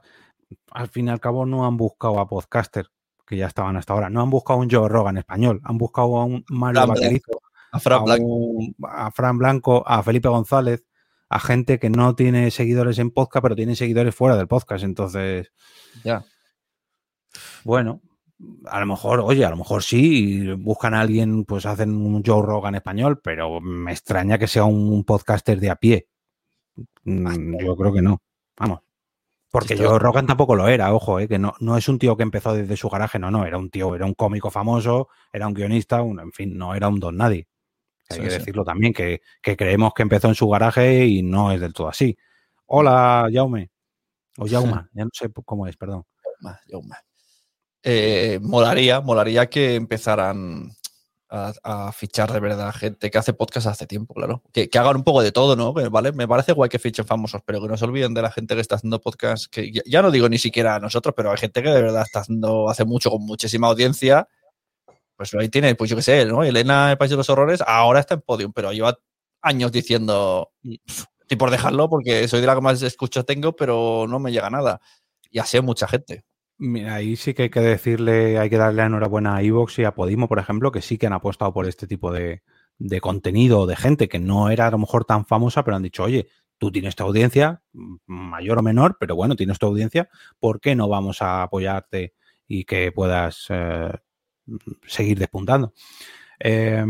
al 0.71 0.87
fin 0.89 1.07
y 1.07 1.09
al 1.09 1.19
cabo 1.19 1.45
no 1.47 1.65
han 1.65 1.77
buscado 1.77 2.19
a 2.19 2.27
podcaster 2.27 2.87
que 3.25 3.37
ya 3.37 3.47
estaban 3.47 3.75
hasta 3.75 3.93
ahora. 3.93 4.09
No 4.09 4.21
han 4.21 4.29
buscado 4.29 4.59
un 4.59 4.69
Joe 4.69 4.87
Rogan 4.87 5.17
español, 5.17 5.61
han 5.63 5.77
buscado 5.79 6.17
a 6.19 6.25
un 6.25 6.45
Mario 6.49 6.85
Vaquerizo, 6.87 7.41
a 7.71 7.79
Fran, 7.79 8.09
a, 8.09 8.15
un- 8.19 8.75
a 8.87 9.09
Fran 9.11 9.37
Blanco, 9.39 9.83
a 9.87 10.03
Felipe 10.03 10.29
González, 10.29 10.83
a 11.27 11.39
gente 11.39 11.79
que 11.79 11.89
no 11.89 12.15
tiene 12.15 12.51
seguidores 12.51 12.99
en 12.99 13.09
podcast, 13.11 13.41
pero 13.43 13.55
tiene 13.55 13.75
seguidores 13.75 14.13
fuera 14.13 14.35
del 14.37 14.47
podcast. 14.47 14.83
Entonces, 14.83 15.51
Ya. 16.03 16.23
bueno, 17.63 18.01
a 18.65 18.79
lo 18.79 18.85
mejor, 18.85 19.19
oye, 19.19 19.43
a 19.45 19.49
lo 19.49 19.57
mejor 19.57 19.83
sí, 19.83 20.39
y 20.43 20.51
buscan 20.53 20.93
a 20.93 21.01
alguien, 21.01 21.43
pues 21.45 21.65
hacen 21.65 21.91
un 21.95 22.23
Joe 22.25 22.41
Rogan 22.45 22.75
español, 22.75 23.19
pero 23.21 23.59
me 23.61 23.91
extraña 23.91 24.37
que 24.37 24.47
sea 24.47 24.63
un 24.65 25.03
podcaster 25.03 25.59
de 25.59 25.69
a 25.69 25.75
pie. 25.75 26.07
Mm, 27.03 27.57
Yo 27.65 27.75
creo 27.75 27.93
que 27.93 28.01
no. 28.01 28.21
Vamos. 28.57 28.79
Porque 29.51 29.75
Joe 29.75 29.97
Rogan 29.99 30.27
tampoco 30.27 30.55
lo 30.55 30.67
era, 30.67 30.93
ojo, 30.93 31.19
eh, 31.19 31.27
que 31.27 31.39
no, 31.39 31.55
no 31.59 31.75
es 31.75 31.89
un 31.89 31.97
tío 31.97 32.15
que 32.15 32.21
empezó 32.23 32.53
desde 32.53 32.77
su 32.77 32.87
garaje, 32.87 33.17
no, 33.17 33.31
no, 33.31 33.45
era 33.45 33.57
un 33.57 33.71
tío, 33.71 33.95
era 33.95 34.05
un 34.05 34.13
cómico 34.13 34.51
famoso, 34.51 35.09
era 35.33 35.47
un 35.47 35.55
guionista, 35.55 36.03
un- 36.03 36.19
en 36.19 36.31
fin, 36.31 36.55
no 36.55 36.75
era 36.75 36.87
un 36.87 36.99
don 36.99 37.17
nadie. 37.17 37.47
Hay 38.09 38.17
Sí, 38.17 38.23
que 38.23 38.29
sí. 38.29 38.37
decirlo 38.39 38.63
también, 38.63 38.93
que, 38.93 39.21
que 39.41 39.57
creemos 39.57 39.93
que 39.95 40.03
empezó 40.03 40.27
en 40.27 40.35
su 40.35 40.47
garaje 40.49 41.05
y 41.07 41.23
no 41.23 41.51
es 41.51 41.59
del 41.59 41.73
todo 41.73 41.89
así. 41.89 42.15
Hola, 42.67 43.27
Jaume. 43.33 43.71
O 44.37 44.45
Jauma, 44.83 44.89
ya 44.93 45.03
no 45.03 45.09
sé 45.13 45.29
cómo 45.45 45.65
es, 45.67 45.75
perdón. 45.77 46.03
Yo 46.67 46.81
más. 46.83 46.99
Eh, 47.83 48.39
molaría, 48.41 49.01
molaría 49.01 49.49
que 49.49 49.75
empezaran 49.75 50.71
a, 51.29 51.91
fichar 51.91 52.31
de 52.33 52.39
verdad 52.39 52.73
gente 52.73 53.11
que 53.11 53.17
hace 53.17 53.33
podcast 53.33 53.67
hace 53.67 53.85
tiempo, 53.85 54.13
claro. 54.13 54.41
Que, 54.51 54.69
hagan 54.73 54.97
un 54.97 55.03
poco 55.03 55.21
de 55.21 55.31
todo, 55.31 55.55
¿no? 55.55 55.73
¿Vale? 55.73 56.11
Me 56.11 56.27
parece 56.27 56.53
guay 56.53 56.69
que 56.69 56.79
fichen 56.79 57.05
famosos, 57.05 57.41
pero 57.45 57.61
que 57.61 57.67
no 57.67 57.77
se 57.77 57.85
olviden 57.85 58.13
de 58.13 58.21
la 58.21 58.31
gente 58.31 58.55
que 58.55 58.61
está 58.61 58.75
haciendo 58.75 58.99
podcast, 58.99 59.45
que 59.51 59.71
ya, 59.85 60.01
no 60.01 60.11
digo 60.11 60.27
ni 60.27 60.37
siquiera 60.37 60.75
a 60.75 60.79
nosotros, 60.79 61.13
pero 61.15 61.31
hay 61.31 61.37
gente 61.37 61.61
que 61.61 61.69
de 61.69 61.81
verdad 61.81 62.03
está 62.03 62.21
haciendo 62.21 62.69
hace 62.69 62.85
mucho 62.85 63.11
con 63.11 63.25
muchísima 63.25 63.67
audiencia. 63.67 64.27
Pues 65.15 65.33
ahí 65.35 65.49
tiene, 65.49 65.75
pues 65.75 65.89
yo 65.89 65.95
qué 65.97 66.01
sé, 66.01 66.25
¿no? 66.25 66.43
Elena, 66.43 66.91
el 66.91 66.97
País 66.97 67.11
de 67.11 67.17
los 67.17 67.29
Horrores, 67.29 67.61
ahora 67.65 67.99
está 67.99 68.15
en 68.15 68.21
podium, 68.21 68.53
pero 68.53 68.71
lleva 68.71 68.97
años 69.41 69.71
diciendo, 69.71 70.51
"Pff, 70.63 71.05
estoy 71.21 71.37
por 71.37 71.51
dejarlo 71.51 71.89
porque 71.89 72.27
soy 72.27 72.41
de 72.41 72.47
la 72.47 72.55
que 72.55 72.61
más 72.61 72.81
escucho 72.81 73.25
tengo, 73.25 73.55
pero 73.55 74.05
no 74.07 74.19
me 74.19 74.31
llega 74.31 74.49
nada. 74.49 74.81
Y 75.29 75.39
así 75.39 75.57
hay 75.57 75.63
mucha 75.63 75.87
gente. 75.87 76.25
Mira, 76.61 76.95
ahí 76.95 77.15
sí 77.15 77.33
que 77.33 77.43
hay 77.43 77.49
que 77.49 77.61
decirle, 77.61 78.37
hay 78.37 78.49
que 78.49 78.57
darle 78.57 78.83
enhorabuena 78.83 79.35
a 79.37 79.41
Evox 79.41 79.79
y 79.79 79.85
a 79.85 79.93
Podimo, 79.95 80.27
por 80.27 80.39
ejemplo, 80.39 80.71
que 80.73 80.81
sí 80.81 80.97
que 80.97 81.07
han 81.07 81.13
apostado 81.13 81.53
por 81.53 81.65
este 81.65 81.87
tipo 81.87 82.11
de, 82.11 82.43
de 82.77 82.99
contenido 83.01 83.65
de 83.65 83.77
gente 83.77 84.09
que 84.09 84.19
no 84.19 84.49
era 84.49 84.67
a 84.67 84.71
lo 84.71 84.77
mejor 84.77 85.05
tan 85.05 85.25
famosa, 85.25 85.63
pero 85.63 85.77
han 85.77 85.83
dicho, 85.83 86.03
oye, 86.03 86.27
tú 86.57 86.69
tienes 86.71 86.95
tu 86.97 87.03
audiencia, 87.05 87.61
m- 87.73 87.99
mayor 88.07 88.57
o 88.59 88.61
menor, 88.61 88.97
pero 88.99 89.15
bueno, 89.15 89.37
tienes 89.37 89.57
tu 89.57 89.67
audiencia, 89.67 90.09
¿por 90.39 90.59
qué 90.59 90.75
no 90.75 90.89
vamos 90.89 91.21
a 91.21 91.43
apoyarte 91.43 92.13
y 92.45 92.65
que 92.65 92.91
puedas 92.91 93.45
eh, 93.49 93.91
seguir 94.87 95.19
despuntando? 95.19 95.73
Eh, 96.39 96.85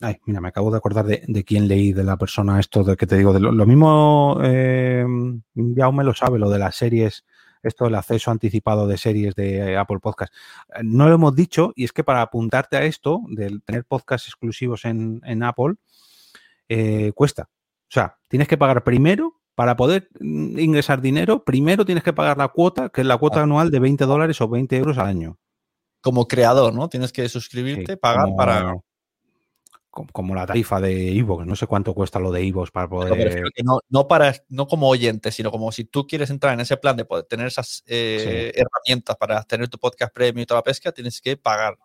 ay, 0.00 0.16
mira, 0.26 0.40
me 0.40 0.48
acabo 0.48 0.70
de 0.70 0.78
acordar 0.78 1.06
de, 1.06 1.22
de 1.26 1.44
quién 1.44 1.68
leí, 1.68 1.92
de 1.92 2.04
la 2.04 2.16
persona 2.18 2.60
esto 2.60 2.84
de 2.84 2.96
que 2.96 3.06
te 3.06 3.16
digo, 3.18 3.32
de 3.32 3.40
lo, 3.40 3.52
lo 3.52 3.66
mismo, 3.66 4.38
eh, 4.44 5.06
ya 5.54 5.90
me 5.92 6.04
lo 6.04 6.14
sabe, 6.14 6.38
lo 6.38 6.50
de 6.50 6.58
las 6.60 6.76
series 6.76 7.24
esto 7.64 7.84
del 7.84 7.94
acceso 7.96 8.30
anticipado 8.30 8.86
de 8.86 8.96
series 8.98 9.34
de 9.34 9.72
eh, 9.72 9.76
Apple 9.76 9.98
Podcast. 10.00 10.32
Eh, 10.74 10.80
No 10.82 11.08
lo 11.08 11.14
hemos 11.14 11.34
dicho, 11.34 11.72
y 11.74 11.84
es 11.84 11.92
que 11.92 12.04
para 12.04 12.22
apuntarte 12.22 12.76
a 12.76 12.84
esto, 12.84 13.20
de 13.28 13.58
tener 13.64 13.84
podcasts 13.84 14.28
exclusivos 14.28 14.84
en, 14.84 15.20
en 15.24 15.42
Apple, 15.42 15.74
eh, 16.68 17.12
cuesta. 17.14 17.48
O 17.50 17.92
sea, 17.94 18.16
tienes 18.28 18.48
que 18.48 18.56
pagar 18.58 18.82
primero, 18.84 19.40
para 19.54 19.76
poder 19.76 20.08
mm, 20.18 20.58
ingresar 20.58 21.00
dinero, 21.00 21.44
primero 21.44 21.84
tienes 21.84 22.02
que 22.02 22.12
pagar 22.12 22.36
la 22.38 22.48
cuota, 22.48 22.88
que 22.88 23.02
es 23.02 23.06
la 23.06 23.16
cuota 23.18 23.40
Ah. 23.40 23.44
anual 23.44 23.70
de 23.70 23.78
20 23.78 24.04
dólares 24.04 24.40
o 24.40 24.48
20 24.48 24.76
euros 24.76 24.98
al 24.98 25.06
año. 25.06 25.38
como 26.00 26.28
creador, 26.28 26.74
¿no? 26.74 26.90
Tienes 26.90 27.12
que 27.12 27.26
suscribirte, 27.30 27.92
Sí, 27.94 27.96
pagar 27.96 28.24
como- 28.26 28.36
para. 28.36 28.74
Como, 29.94 30.34
la 30.34 30.46
tarifa 30.46 30.80
de 30.80 31.16
Evox. 31.16 31.46
No 31.46 31.54
sé 31.54 31.68
cuánto 31.68 31.94
cuesta 31.94 32.18
lo 32.18 32.32
de 32.32 32.46
Evox 32.46 32.72
para 32.72 32.88
poder. 32.88 33.42
no, 33.62 33.78
no 33.88 34.08
para 34.08 34.34
no 34.48 34.66
como 34.66 34.88
oyente, 34.88 35.30
sino 35.30 35.52
como 35.52 35.70
si 35.70 35.84
tú 35.84 36.06
quieres 36.06 36.30
entrar 36.30 36.54
en 36.54 36.60
ese 36.60 36.76
plan 36.76 36.96
de 36.96 37.04
poder 37.04 37.26
tener 37.26 37.46
esas 37.46 37.84
eh, 37.86 38.52
herramientas 38.54 39.16
para 39.16 39.42
tener 39.44 39.68
tu 39.68 39.78
podcast 39.78 40.12
premium 40.12 40.42
y 40.42 40.46
toda 40.46 40.58
la 40.58 40.64
pesca, 40.64 40.90
tienes 40.90 41.20
que 41.20 41.36
pagar. 41.36 41.78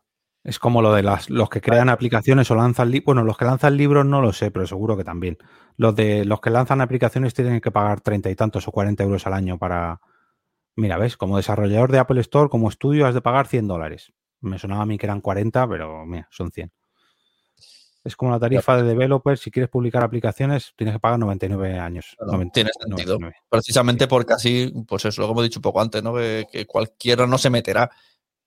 Es 0.43 0.57
como 0.57 0.81
lo 0.81 0.93
de 0.93 1.03
las, 1.03 1.29
los 1.29 1.49
que 1.49 1.61
crean 1.61 1.89
aplicaciones 1.89 2.49
o 2.49 2.55
lanzan 2.55 2.89
libros. 2.89 3.05
Bueno, 3.05 3.23
los 3.23 3.37
que 3.37 3.45
lanzan 3.45 3.75
libros 3.77 4.05
no 4.05 4.21
lo 4.21 4.33
sé, 4.33 4.51
pero 4.51 4.65
seguro 4.65 4.95
que 4.97 5.03
también. 5.03 5.37
Los 5.75 5.95
de 5.95 6.25
los 6.25 6.39
que 6.41 6.49
lanzan 6.49 6.81
aplicaciones 6.81 7.33
tienen 7.33 7.61
que 7.61 7.71
pagar 7.71 8.01
treinta 8.01 8.29
y 8.29 8.35
tantos 8.35 8.67
o 8.67 8.71
40 8.71 9.03
euros 9.03 9.27
al 9.27 9.33
año 9.33 9.57
para. 9.57 10.01
Mira, 10.75 10.97
ves, 10.97 11.17
como 11.17 11.37
desarrollador 11.37 11.91
de 11.91 11.99
Apple 11.99 12.21
Store, 12.21 12.49
como 12.49 12.69
estudio, 12.69 13.05
has 13.05 13.13
de 13.13 13.21
pagar 13.21 13.47
100 13.47 13.67
dólares. 13.67 14.13
Me 14.39 14.57
sonaba 14.57 14.83
a 14.83 14.85
mí 14.85 14.97
que 14.97 15.05
eran 15.05 15.19
40, 15.19 15.67
pero 15.67 16.05
mira, 16.05 16.27
son 16.31 16.51
100. 16.51 16.71
Es 18.09 18.15
como 18.15 18.31
la 18.31 18.39
tarifa 18.39 18.75
de 18.75 18.81
developer. 18.81 19.37
Si 19.37 19.51
quieres 19.51 19.69
publicar 19.69 20.03
aplicaciones, 20.03 20.73
tienes 20.75 20.95
que 20.95 20.99
pagar 20.99 21.19
99 21.19 21.77
años. 21.77 22.15
Claro, 22.17 22.31
90, 22.33 22.53
tiene 22.53 22.71
sentido. 22.73 23.19
99. 23.19 23.35
Precisamente 23.47 24.07
porque 24.07 24.33
así, 24.33 24.73
pues 24.87 25.05
eso, 25.05 25.21
lo 25.21 25.27
que 25.27 25.31
hemos 25.33 25.43
dicho 25.43 25.59
un 25.59 25.61
poco 25.61 25.79
antes, 25.79 26.01
¿no? 26.01 26.15
Que, 26.15 26.47
que 26.51 26.65
cualquiera 26.65 27.27
no 27.27 27.37
se 27.37 27.51
meterá. 27.51 27.87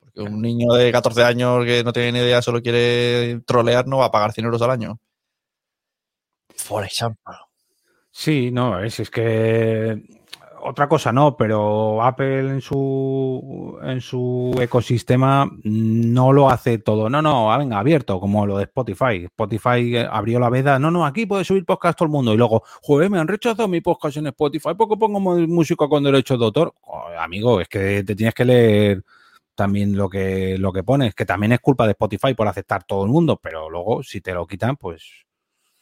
Porque 0.00 0.20
un 0.20 0.42
niño 0.42 0.72
de 0.72 0.90
14 0.90 1.22
años 1.22 1.64
que 1.64 1.84
no 1.84 1.92
tiene 1.92 2.10
ni 2.10 2.18
idea, 2.18 2.42
solo 2.42 2.60
quiere 2.60 3.40
trolear, 3.46 3.86
no 3.86 3.98
va 3.98 4.06
a 4.06 4.10
pagar 4.10 4.32
100 4.32 4.46
euros 4.46 4.62
al 4.62 4.72
año. 4.72 4.98
Por 6.68 6.84
ejemplo. 6.84 7.36
Sí, 8.10 8.50
no, 8.50 8.82
es, 8.82 8.98
es 8.98 9.10
que 9.10 10.21
otra 10.64 10.88
cosa 10.88 11.12
no, 11.12 11.36
pero 11.36 12.02
Apple 12.02 12.48
en 12.50 12.60
su 12.60 13.78
en 13.82 14.00
su 14.00 14.56
ecosistema 14.60 15.50
no 15.64 16.32
lo 16.32 16.48
hace 16.50 16.78
todo. 16.78 17.10
No, 17.10 17.20
no, 17.20 17.52
ah, 17.52 17.58
venga, 17.58 17.78
abierto, 17.78 18.20
como 18.20 18.46
lo 18.46 18.58
de 18.58 18.64
Spotify. 18.64 19.24
Spotify 19.24 19.96
eh, 19.96 20.08
abrió 20.10 20.38
la 20.38 20.50
veda. 20.50 20.78
No, 20.78 20.90
no, 20.90 21.04
aquí 21.04 21.26
puede 21.26 21.44
subir 21.44 21.64
podcast 21.64 21.98
todo 21.98 22.06
el 22.06 22.12
mundo. 22.12 22.32
Y 22.32 22.36
luego, 22.36 22.62
joder, 22.82 23.10
me 23.10 23.18
han 23.18 23.28
rechazado 23.28 23.68
mi 23.68 23.80
podcast 23.80 24.16
en 24.18 24.28
Spotify 24.28 24.70
porque 24.76 24.96
pongo 24.96 25.20
música 25.20 25.88
con 25.88 26.04
derechos 26.04 26.38
de 26.38 26.44
autor. 26.44 26.74
Amigo, 27.18 27.60
es 27.60 27.68
que 27.68 28.04
te 28.04 28.14
tienes 28.14 28.34
que 28.34 28.44
leer 28.44 29.02
también 29.54 29.96
lo 29.96 30.08
que, 30.08 30.56
lo 30.58 30.72
que 30.72 30.82
pones, 30.82 31.14
que 31.14 31.26
también 31.26 31.52
es 31.52 31.60
culpa 31.60 31.84
de 31.86 31.92
Spotify 31.92 32.34
por 32.34 32.48
aceptar 32.48 32.84
todo 32.84 33.04
el 33.04 33.10
mundo, 33.10 33.38
pero 33.42 33.68
luego 33.68 34.02
si 34.02 34.20
te 34.20 34.32
lo 34.32 34.46
quitan, 34.46 34.76
pues, 34.76 35.24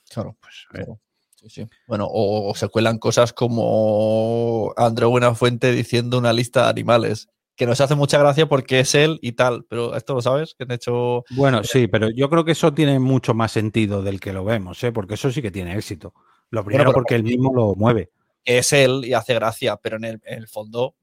Claro. 0.08 0.36
pues 0.40 0.66
eh. 0.74 0.86
Sí, 1.40 1.48
sí. 1.48 1.66
Bueno, 1.86 2.06
o, 2.06 2.50
o 2.50 2.54
se 2.54 2.68
cuelan 2.68 2.98
cosas 2.98 3.32
como 3.32 4.74
Andreu 4.76 5.08
Buenafuente 5.08 5.72
diciendo 5.72 6.18
una 6.18 6.34
lista 6.34 6.64
de 6.64 6.70
animales, 6.70 7.28
que 7.56 7.66
nos 7.66 7.80
hace 7.80 7.94
mucha 7.94 8.18
gracia 8.18 8.46
porque 8.46 8.80
es 8.80 8.94
él 8.94 9.18
y 9.22 9.32
tal, 9.32 9.64
pero 9.68 9.96
esto 9.96 10.14
lo 10.14 10.20
sabes, 10.20 10.54
que 10.54 10.64
han 10.64 10.72
hecho... 10.72 11.24
Bueno, 11.30 11.64
sí, 11.64 11.88
pero 11.88 12.10
yo 12.10 12.28
creo 12.28 12.44
que 12.44 12.52
eso 12.52 12.74
tiene 12.74 12.98
mucho 12.98 13.32
más 13.32 13.52
sentido 13.52 14.02
del 14.02 14.20
que 14.20 14.34
lo 14.34 14.44
vemos, 14.44 14.82
¿eh? 14.84 14.92
porque 14.92 15.14
eso 15.14 15.30
sí 15.30 15.40
que 15.40 15.50
tiene 15.50 15.74
éxito. 15.74 16.14
Lo 16.50 16.64
primero 16.64 16.92
porque 16.92 17.14
él 17.14 17.22
mismo 17.22 17.54
lo 17.54 17.74
mueve. 17.74 18.10
es 18.44 18.72
él 18.72 19.02
y 19.04 19.14
hace 19.14 19.34
gracia, 19.34 19.76
pero 19.76 19.96
en 19.96 20.04
el, 20.04 20.22
en 20.24 20.38
el 20.38 20.48
fondo 20.48 20.94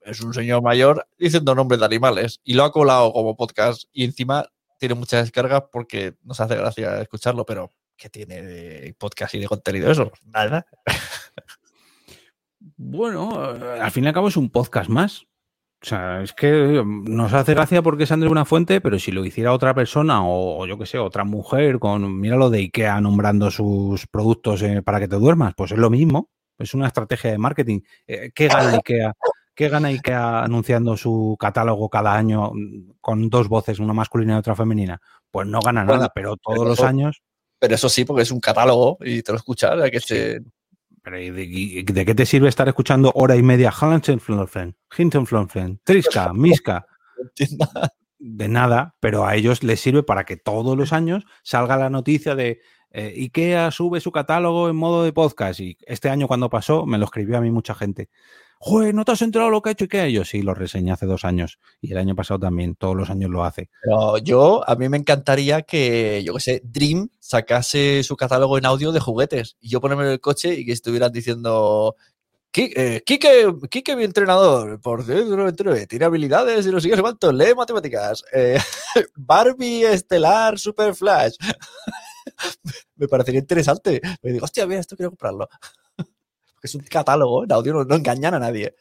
es 0.00 0.20
un 0.20 0.32
señor 0.32 0.62
mayor 0.62 1.06
diciendo 1.18 1.54
nombres 1.54 1.80
de 1.80 1.86
animales 1.86 2.40
y 2.44 2.54
lo 2.54 2.64
ha 2.64 2.72
colado 2.72 3.12
como 3.12 3.36
podcast 3.36 3.84
y 3.92 4.04
encima 4.04 4.46
tiene 4.78 4.94
muchas 4.94 5.24
descargas 5.24 5.64
porque 5.72 6.14
nos 6.22 6.40
hace 6.40 6.56
gracia 6.56 7.00
escucharlo, 7.00 7.44
pero 7.44 7.72
¿qué 7.96 8.08
tiene 8.10 8.42
de 8.42 8.94
podcast 8.98 9.34
y 9.34 9.40
de 9.40 9.48
contenido 9.48 9.90
eso? 9.90 10.12
Nada. 10.24 10.66
Bueno, 12.76 13.54
eh, 13.54 13.80
al 13.80 13.90
fin 13.90 14.04
y 14.04 14.08
al 14.08 14.14
cabo 14.14 14.28
es 14.28 14.36
un 14.36 14.50
podcast 14.50 14.90
más. 14.90 15.26
O 15.82 15.86
sea, 15.88 16.22
es 16.22 16.32
que 16.32 16.82
nos 16.84 17.32
hace 17.32 17.54
gracia 17.54 17.82
porque 17.82 18.04
es 18.04 18.12
Andrés 18.12 18.28
Buenafuente, 18.28 18.80
pero 18.80 18.98
si 18.98 19.12
lo 19.12 19.24
hiciera 19.24 19.52
otra 19.52 19.74
persona 19.74 20.20
o, 20.24 20.66
yo 20.66 20.78
que 20.78 20.86
sé, 20.86 20.98
otra 20.98 21.24
mujer 21.24 21.78
con, 21.78 22.18
mira 22.18 22.36
lo 22.36 22.50
de 22.50 22.58
Ikea 22.58 23.00
nombrando 23.00 23.50
sus 23.50 24.06
productos 24.06 24.62
eh, 24.62 24.82
para 24.82 24.98
que 24.98 25.08
te 25.08 25.16
duermas, 25.16 25.54
pues 25.56 25.72
es 25.72 25.78
lo 25.78 25.90
mismo. 25.90 26.30
Es 26.58 26.74
una 26.74 26.86
estrategia 26.86 27.30
de 27.30 27.38
marketing. 27.38 27.80
Eh, 28.06 28.30
¿Qué 28.34 28.48
gana 28.48 28.72
Ikea? 28.72 29.12
¿Qué 29.54 29.68
gana 29.68 29.88
Ikea 29.88 30.44
anunciando 30.44 30.96
su 30.96 31.36
catálogo 31.38 31.88
cada 31.88 32.14
año 32.14 32.50
mm, 32.52 32.94
con 33.00 33.28
dos 33.28 33.48
voces, 33.48 33.78
una 33.78 33.92
masculina 33.92 34.34
y 34.34 34.38
otra 34.38 34.56
femenina? 34.56 35.00
Pues 35.30 35.46
no 35.46 35.60
gana 35.60 35.84
Bueno, 35.84 35.98
nada, 35.98 36.12
pero 36.14 36.36
todos 36.36 36.66
los 36.66 36.80
años. 36.80 37.22
Pero 37.58 37.74
eso 37.74 37.88
sí, 37.88 38.04
porque 38.04 38.22
es 38.22 38.30
un 38.30 38.40
catálogo 38.40 38.98
y 39.00 39.22
te 39.22 39.32
lo 39.32 39.38
escuchas. 39.38 39.90
que 39.90 40.00
se- 40.00 40.40
Pero 41.02 41.18
¿y 41.20 41.30
de, 41.82 42.04
qué 42.04 42.14
te 42.14 42.26
sirve 42.26 42.48
estar 42.48 42.68
escuchando 42.68 43.12
hora 43.14 43.36
y 43.36 43.42
media 43.42 43.72
Hintenflonfen, 43.72 44.76
Hintenflonfen, 44.96 45.80
Triska, 45.84 46.32
Miska? 46.34 46.86
de 48.18 48.48
nada, 48.48 48.94
pero 49.00 49.26
a 49.26 49.36
ellos 49.36 49.62
les 49.62 49.80
sirve 49.80 50.02
para 50.02 50.24
que 50.24 50.36
todos 50.36 50.76
los 50.76 50.92
años 50.92 51.24
salga 51.42 51.76
la 51.76 51.90
noticia 51.90 52.34
de 52.34 52.60
eh, 52.90 53.14
IKEA 53.16 53.70
sube 53.70 54.00
su 54.00 54.10
catálogo 54.10 54.68
en 54.68 54.76
modo 54.76 55.04
de 55.04 55.12
podcast. 55.12 55.60
Y 55.60 55.76
este 55.86 56.08
año 56.08 56.26
cuando 56.26 56.48
pasó, 56.48 56.86
me 56.86 56.98
lo 56.98 57.04
escribió 57.04 57.36
a 57.36 57.40
mí 57.40 57.50
mucha 57.50 57.74
gente. 57.74 58.08
Joder, 58.58 58.94
¿no 58.94 59.04
te 59.04 59.12
has 59.12 59.22
enterado 59.22 59.50
lo 59.50 59.60
que 59.62 59.68
ha 59.68 59.72
hecho? 59.72 59.84
Y 60.08 60.12
yo 60.12 60.24
sí, 60.24 60.42
lo 60.42 60.54
reseñé 60.54 60.90
hace 60.92 61.06
dos 61.06 61.24
años. 61.24 61.58
Y 61.80 61.92
el 61.92 61.98
año 61.98 62.14
pasado 62.16 62.40
también, 62.40 62.74
todos 62.74 62.96
los 62.96 63.10
años 63.10 63.30
lo 63.30 63.44
hace. 63.44 63.68
Pero 63.82 64.18
yo, 64.18 64.68
a 64.68 64.74
mí 64.76 64.88
me 64.88 64.96
encantaría 64.96 65.62
que, 65.62 66.22
yo 66.24 66.34
qué 66.34 66.40
sé, 66.40 66.62
Dream 66.64 67.08
sacase 67.20 68.02
su 68.02 68.16
catálogo 68.16 68.56
en 68.58 68.66
audio 68.66 68.92
de 68.92 69.00
juguetes 69.00 69.56
y 69.60 69.68
yo 69.68 69.80
ponerme 69.80 70.04
en 70.04 70.10
el 70.12 70.20
coche 70.20 70.54
y 70.54 70.64
que 70.64 70.72
estuvieran 70.72 71.12
diciendo. 71.12 71.96
"Qui- 72.52 72.72
eh, 72.76 73.02
Quique, 73.06 73.52
Quique, 73.70 73.96
mi 73.96 74.04
entrenador, 74.04 74.80
por 74.80 75.04
tiene 75.86 76.06
habilidades 76.06 76.66
y 76.66 76.70
qué, 76.84 76.90
no 76.90 76.96
sé 76.98 77.02
cuánto, 77.02 77.32
lee 77.32 77.54
matemáticas. 77.56 78.24
Eh, 78.32 78.58
Barbie 79.16 79.84
Estelar 79.84 80.58
Super 80.58 80.94
Flash. 80.94 81.36
me 82.96 83.08
parecería 83.08 83.40
interesante. 83.40 84.00
Me 84.22 84.32
digo, 84.32 84.44
hostia, 84.46 84.66
mira, 84.66 84.80
esto 84.80 84.96
quiero 84.96 85.10
comprarlo. 85.10 85.48
Porque 86.56 86.66
es 86.68 86.74
un 86.74 86.80
catálogo 86.82 87.44
en 87.44 87.52
audio, 87.52 87.74
no, 87.74 87.84
no 87.84 87.94
engañan 87.94 88.32
a 88.34 88.38
nadie. 88.38 88.74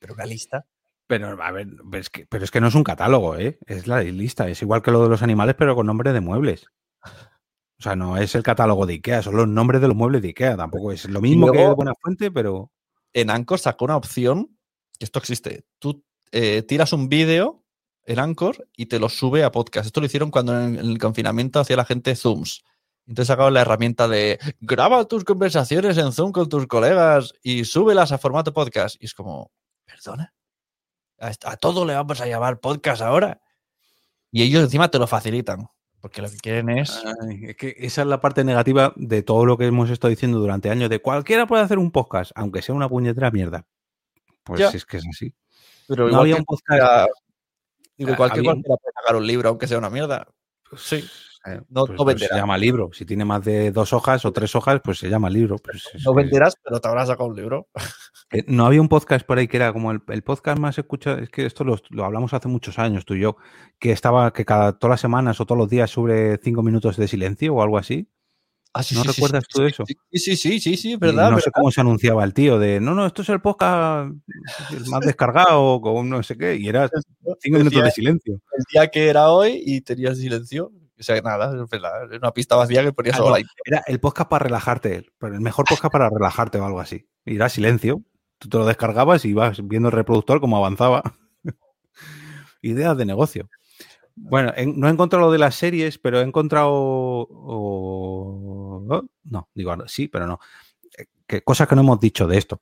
Pero 0.00 0.14
una 0.14 0.26
lista. 0.26 0.66
Pero, 1.06 1.40
a 1.42 1.50
ver, 1.52 1.68
es 1.94 2.10
que, 2.10 2.26
pero 2.26 2.44
es 2.44 2.50
que 2.50 2.60
no 2.60 2.66
es 2.68 2.74
un 2.74 2.84
catálogo, 2.84 3.36
¿eh? 3.36 3.58
Es 3.66 3.86
la 3.86 4.02
lista. 4.02 4.48
Es 4.48 4.60
igual 4.62 4.82
que 4.82 4.90
lo 4.90 5.02
de 5.02 5.08
los 5.08 5.22
animales, 5.22 5.54
pero 5.58 5.74
con 5.76 5.86
nombre 5.86 6.12
de 6.12 6.20
muebles. 6.20 6.66
O 7.04 7.82
sea, 7.82 7.96
no 7.96 8.16
es 8.18 8.34
el 8.34 8.42
catálogo 8.42 8.84
de 8.84 8.94
IKEA, 8.94 9.22
son 9.22 9.36
los 9.36 9.48
nombres 9.48 9.80
de 9.80 9.88
los 9.88 9.96
muebles 9.96 10.20
de 10.22 10.28
IKEA. 10.28 10.56
Tampoco 10.56 10.92
es 10.92 11.08
lo 11.08 11.20
mismo 11.20 11.48
luego- 11.48 11.70
que 11.70 11.74
Buena 11.76 11.94
Fuente, 12.00 12.30
pero. 12.30 12.70
en 13.12 13.30
Anchor 13.30 13.58
sacó 13.58 13.86
una 13.86 13.96
opción, 13.96 14.56
que 14.98 15.04
esto 15.04 15.18
existe. 15.18 15.64
Tú 15.78 16.04
eh, 16.32 16.62
tiras 16.62 16.92
un 16.92 17.08
vídeo 17.08 17.64
en 18.04 18.18
Anchor 18.18 18.68
y 18.76 18.86
te 18.86 18.98
lo 19.00 19.08
sube 19.08 19.42
a 19.44 19.50
podcast. 19.50 19.86
Esto 19.86 20.00
lo 20.00 20.06
hicieron 20.06 20.30
cuando 20.30 20.60
en 20.60 20.76
el 20.76 20.98
confinamiento 20.98 21.58
hacía 21.60 21.76
la 21.76 21.84
gente 21.84 22.14
Zooms. 22.16 22.62
Entonces 23.06 23.28
sacaron 23.28 23.54
la 23.54 23.62
herramienta 23.62 24.06
de 24.08 24.38
graba 24.60 25.04
tus 25.06 25.24
conversaciones 25.24 25.98
en 25.98 26.12
Zoom 26.12 26.32
con 26.32 26.48
tus 26.48 26.66
colegas 26.66 27.32
y 27.42 27.64
súbelas 27.64 28.12
a 28.12 28.18
formato 28.18 28.52
podcast. 28.52 28.96
Y 29.00 29.06
es 29.06 29.14
como, 29.14 29.50
¿perdona? 29.84 30.32
¿A, 31.18 31.32
a 31.44 31.56
todo 31.56 31.84
le 31.84 31.94
vamos 31.94 32.20
a 32.20 32.26
llamar 32.26 32.60
podcast 32.60 33.02
ahora? 33.02 33.40
Y 34.30 34.42
ellos 34.42 34.62
encima 34.62 34.90
te 34.90 34.98
lo 34.98 35.06
facilitan. 35.06 35.66
Porque 36.00 36.22
lo 36.22 36.30
que 36.30 36.36
quieren 36.38 36.70
es... 36.70 37.02
Ay, 37.28 37.40
es 37.48 37.56
que 37.56 37.74
esa 37.78 38.02
es 38.02 38.06
la 38.08 38.20
parte 38.20 38.42
negativa 38.42 38.92
de 38.96 39.22
todo 39.22 39.44
lo 39.44 39.58
que 39.58 39.66
hemos 39.66 39.90
estado 39.90 40.08
diciendo 40.08 40.38
durante 40.38 40.70
años, 40.70 40.88
de 40.88 41.02
cualquiera 41.02 41.46
puede 41.46 41.62
hacer 41.62 41.78
un 41.78 41.90
podcast, 41.90 42.32
aunque 42.36 42.62
sea 42.62 42.74
una 42.74 42.88
puñetera 42.88 43.30
mierda. 43.30 43.66
Pues 44.44 44.60
Ya. 44.60 44.68
es 44.68 44.86
que 44.86 44.96
es 44.96 45.04
así. 45.06 45.34
Pero 45.88 46.04
no 46.04 46.08
igual 46.10 46.20
había 46.22 46.34
que 46.36 46.40
un 46.40 46.46
podcast- 46.46 46.80
Ah, 46.80 47.06
igual 47.98 48.16
que 48.16 48.38
había 48.38 48.52
cualquiera 48.52 48.52
puede 48.78 48.92
sacar 48.94 49.16
un 49.16 49.26
libro, 49.26 49.48
aunque 49.50 49.66
sea 49.66 49.76
una 49.76 49.90
mierda. 49.90 50.26
Sí. 50.76 51.04
Eh, 51.46 51.60
No- 51.70 51.86
pues- 51.86 51.98
no 51.98 52.04
pues 52.04 52.20
se 52.20 52.34
llama 52.34 52.58
libro. 52.58 52.90
Si 52.92 53.04
tiene 53.06 53.24
más 53.24 53.42
de 53.44 53.70
dos 53.72 53.92
hojas 53.92 54.24
o 54.24 54.32
tres 54.32 54.54
hojas, 54.54 54.80
pues 54.84 54.98
se 54.98 55.08
llama 55.08 55.30
libro. 55.30 55.56
Pues 55.56 55.88
es 55.94 56.04
No 56.04 56.12
venderás, 56.14 56.54
pero 56.62 56.80
te 56.80 56.88
habrás 56.88 57.08
sacado 57.08 57.28
un 57.30 57.36
libro. 57.36 57.68
Eh, 58.30 58.44
No 58.46 58.66
había 58.66 58.80
un 58.80 58.88
podcast 58.88 59.24
por 59.26 59.38
ahí 59.38 59.48
que 59.48 59.56
era 59.56 59.72
como 59.72 59.90
el, 59.90 60.00
el 60.08 60.22
podcast 60.22 60.58
más 60.58 60.76
escuchado, 60.78 61.18
es 61.18 61.30
que 61.30 61.46
esto 61.46 61.64
lo, 61.64 61.78
lo 61.90 62.04
hablamos 62.04 62.34
hace 62.34 62.48
muchos 62.48 62.78
años 62.78 63.04
tú 63.04 63.14
y 63.14 63.20
yo, 63.20 63.36
que 63.78 63.90
estaba 63.92 64.32
que 64.32 64.44
cada 64.44 64.78
todas 64.78 64.92
las 64.94 65.00
semanas 65.00 65.40
o 65.40 65.46
todos 65.46 65.58
los 65.58 65.68
días 65.70 65.90
sobre 65.90 66.36
cinco 66.38 66.62
minutos 66.62 66.96
de 66.96 67.08
silencio 67.08 67.54
o 67.54 67.62
algo 67.62 67.78
así. 67.78 68.08
Ah, 68.72 68.84
sí, 68.84 68.94
¿No 68.94 69.02
sí, 69.02 69.08
recuerdas 69.08 69.44
sí, 69.48 69.58
tú 69.58 69.62
eso? 69.64 69.84
Sí, 69.84 69.96
sí, 70.12 70.36
sí, 70.36 70.60
sí, 70.60 70.76
sí, 70.76 70.90
Y 70.92 70.96
verdad. 70.96 71.24
no 71.24 71.28
verdad. 71.30 71.42
sé 71.44 71.50
cómo 71.50 71.72
se 71.72 71.80
anunciaba 71.80 72.22
el 72.22 72.32
tío 72.32 72.56
de, 72.60 72.78
no, 72.80 72.94
no, 72.94 73.04
esto 73.04 73.22
es 73.22 73.28
el 73.30 73.40
podcast 73.40 74.12
más 74.86 75.00
descargado 75.00 75.80
con 75.80 76.08
no 76.08 76.22
sé 76.22 76.36
qué, 76.38 76.54
y 76.54 76.68
era 76.68 76.88
cinco 77.40 77.58
minutos 77.58 77.82
de 77.82 77.90
silencio. 77.90 78.34
el 78.34 78.64
día 78.72 78.88
que 78.88 79.08
era 79.08 79.30
hoy 79.30 79.60
y 79.66 79.80
tenías 79.80 80.18
silencio. 80.18 80.70
O 81.00 81.02
sea, 81.02 81.20
nada, 81.22 81.62
es 81.64 81.70
verdad, 81.70 82.12
una 82.12 82.30
pista 82.32 82.54
vacía 82.56 82.82
que 82.84 82.92
ponías 82.92 83.14
Ah, 83.16 83.18
solo. 83.18 83.36
Era 83.64 83.82
el 83.86 83.98
podcast 84.00 84.28
para 84.30 84.44
relajarte, 84.44 85.06
el 85.22 85.40
mejor 85.40 85.64
podcast 85.66 85.90
para 85.92 86.08
relajarte 86.10 86.58
o 86.60 86.64
algo 86.66 86.80
así. 86.80 87.08
Y 87.24 87.36
era 87.36 87.48
silencio. 87.48 88.02
Tú 88.38 88.48
te 88.48 88.58
lo 88.58 88.66
descargabas 88.66 89.24
y 89.24 89.30
ibas 89.30 89.66
viendo 89.66 89.88
el 89.88 89.92
reproductor 89.92 90.40
cómo 90.40 90.56
avanzaba. 90.58 91.02
Ideas 92.62 92.96
de 92.96 93.04
negocio. 93.06 93.48
Bueno, 94.14 94.52
en- 94.56 94.78
no 94.78 94.88
he 94.88 94.90
encontrado 94.90 95.26
lo 95.26 95.32
de 95.32 95.38
las 95.38 95.54
series, 95.54 95.98
pero 95.98 96.20
he 96.20 96.24
encontrado. 96.24 96.70
o- 96.72 98.82
no, 99.24 99.48
digo, 99.54 99.74
sí, 99.86 100.08
pero 100.08 100.26
no. 100.26 100.38
Eh, 100.98 101.06
Que, 101.26 101.42
cosas 101.42 101.68
que 101.68 101.74
no 101.74 101.82
hemos 101.82 102.00
dicho 102.00 102.26
de 102.26 102.38
esto. 102.38 102.60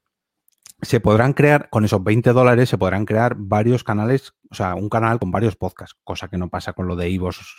Se 0.81 1.01
podrán 1.01 1.33
crear, 1.33 1.68
con 1.70 1.85
esos 1.85 2.03
20 2.03 2.33
dólares, 2.33 2.68
se 2.68 2.79
podrán 2.79 3.05
crear 3.05 3.35
varios 3.37 3.83
canales, 3.83 4.35
o 4.51 4.55
sea, 4.55 4.76
un 4.76 4.89
canal 4.89 5.18
con 5.18 5.31
varios 5.31 5.57
podcasts, 5.57 5.97
cosa 6.05 6.29
que 6.29 6.39
no 6.39 6.49
pasa 6.49 6.72
con 6.72 6.87
lo 6.87 6.95
de 6.95 7.11
Ivos 7.11 7.57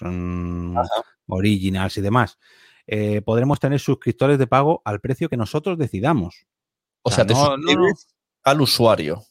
Originals 1.27 1.97
y 1.97 2.01
demás. 2.01 2.39
Eh, 2.87 3.21
podremos 3.21 3.59
tener 3.59 3.79
suscriptores 3.79 4.39
de 4.39 4.47
pago 4.47 4.81
al 4.85 4.99
precio 4.99 5.29
que 5.29 5.37
nosotros 5.37 5.77
decidamos. 5.77 6.47
O 7.03 7.11
sea, 7.11 7.25
te 7.25 7.33
no, 7.33 7.39
no, 7.39 7.57
no. 7.57 7.63
suscribes 7.63 8.07
al 8.43 8.61
usuario. 8.61 9.23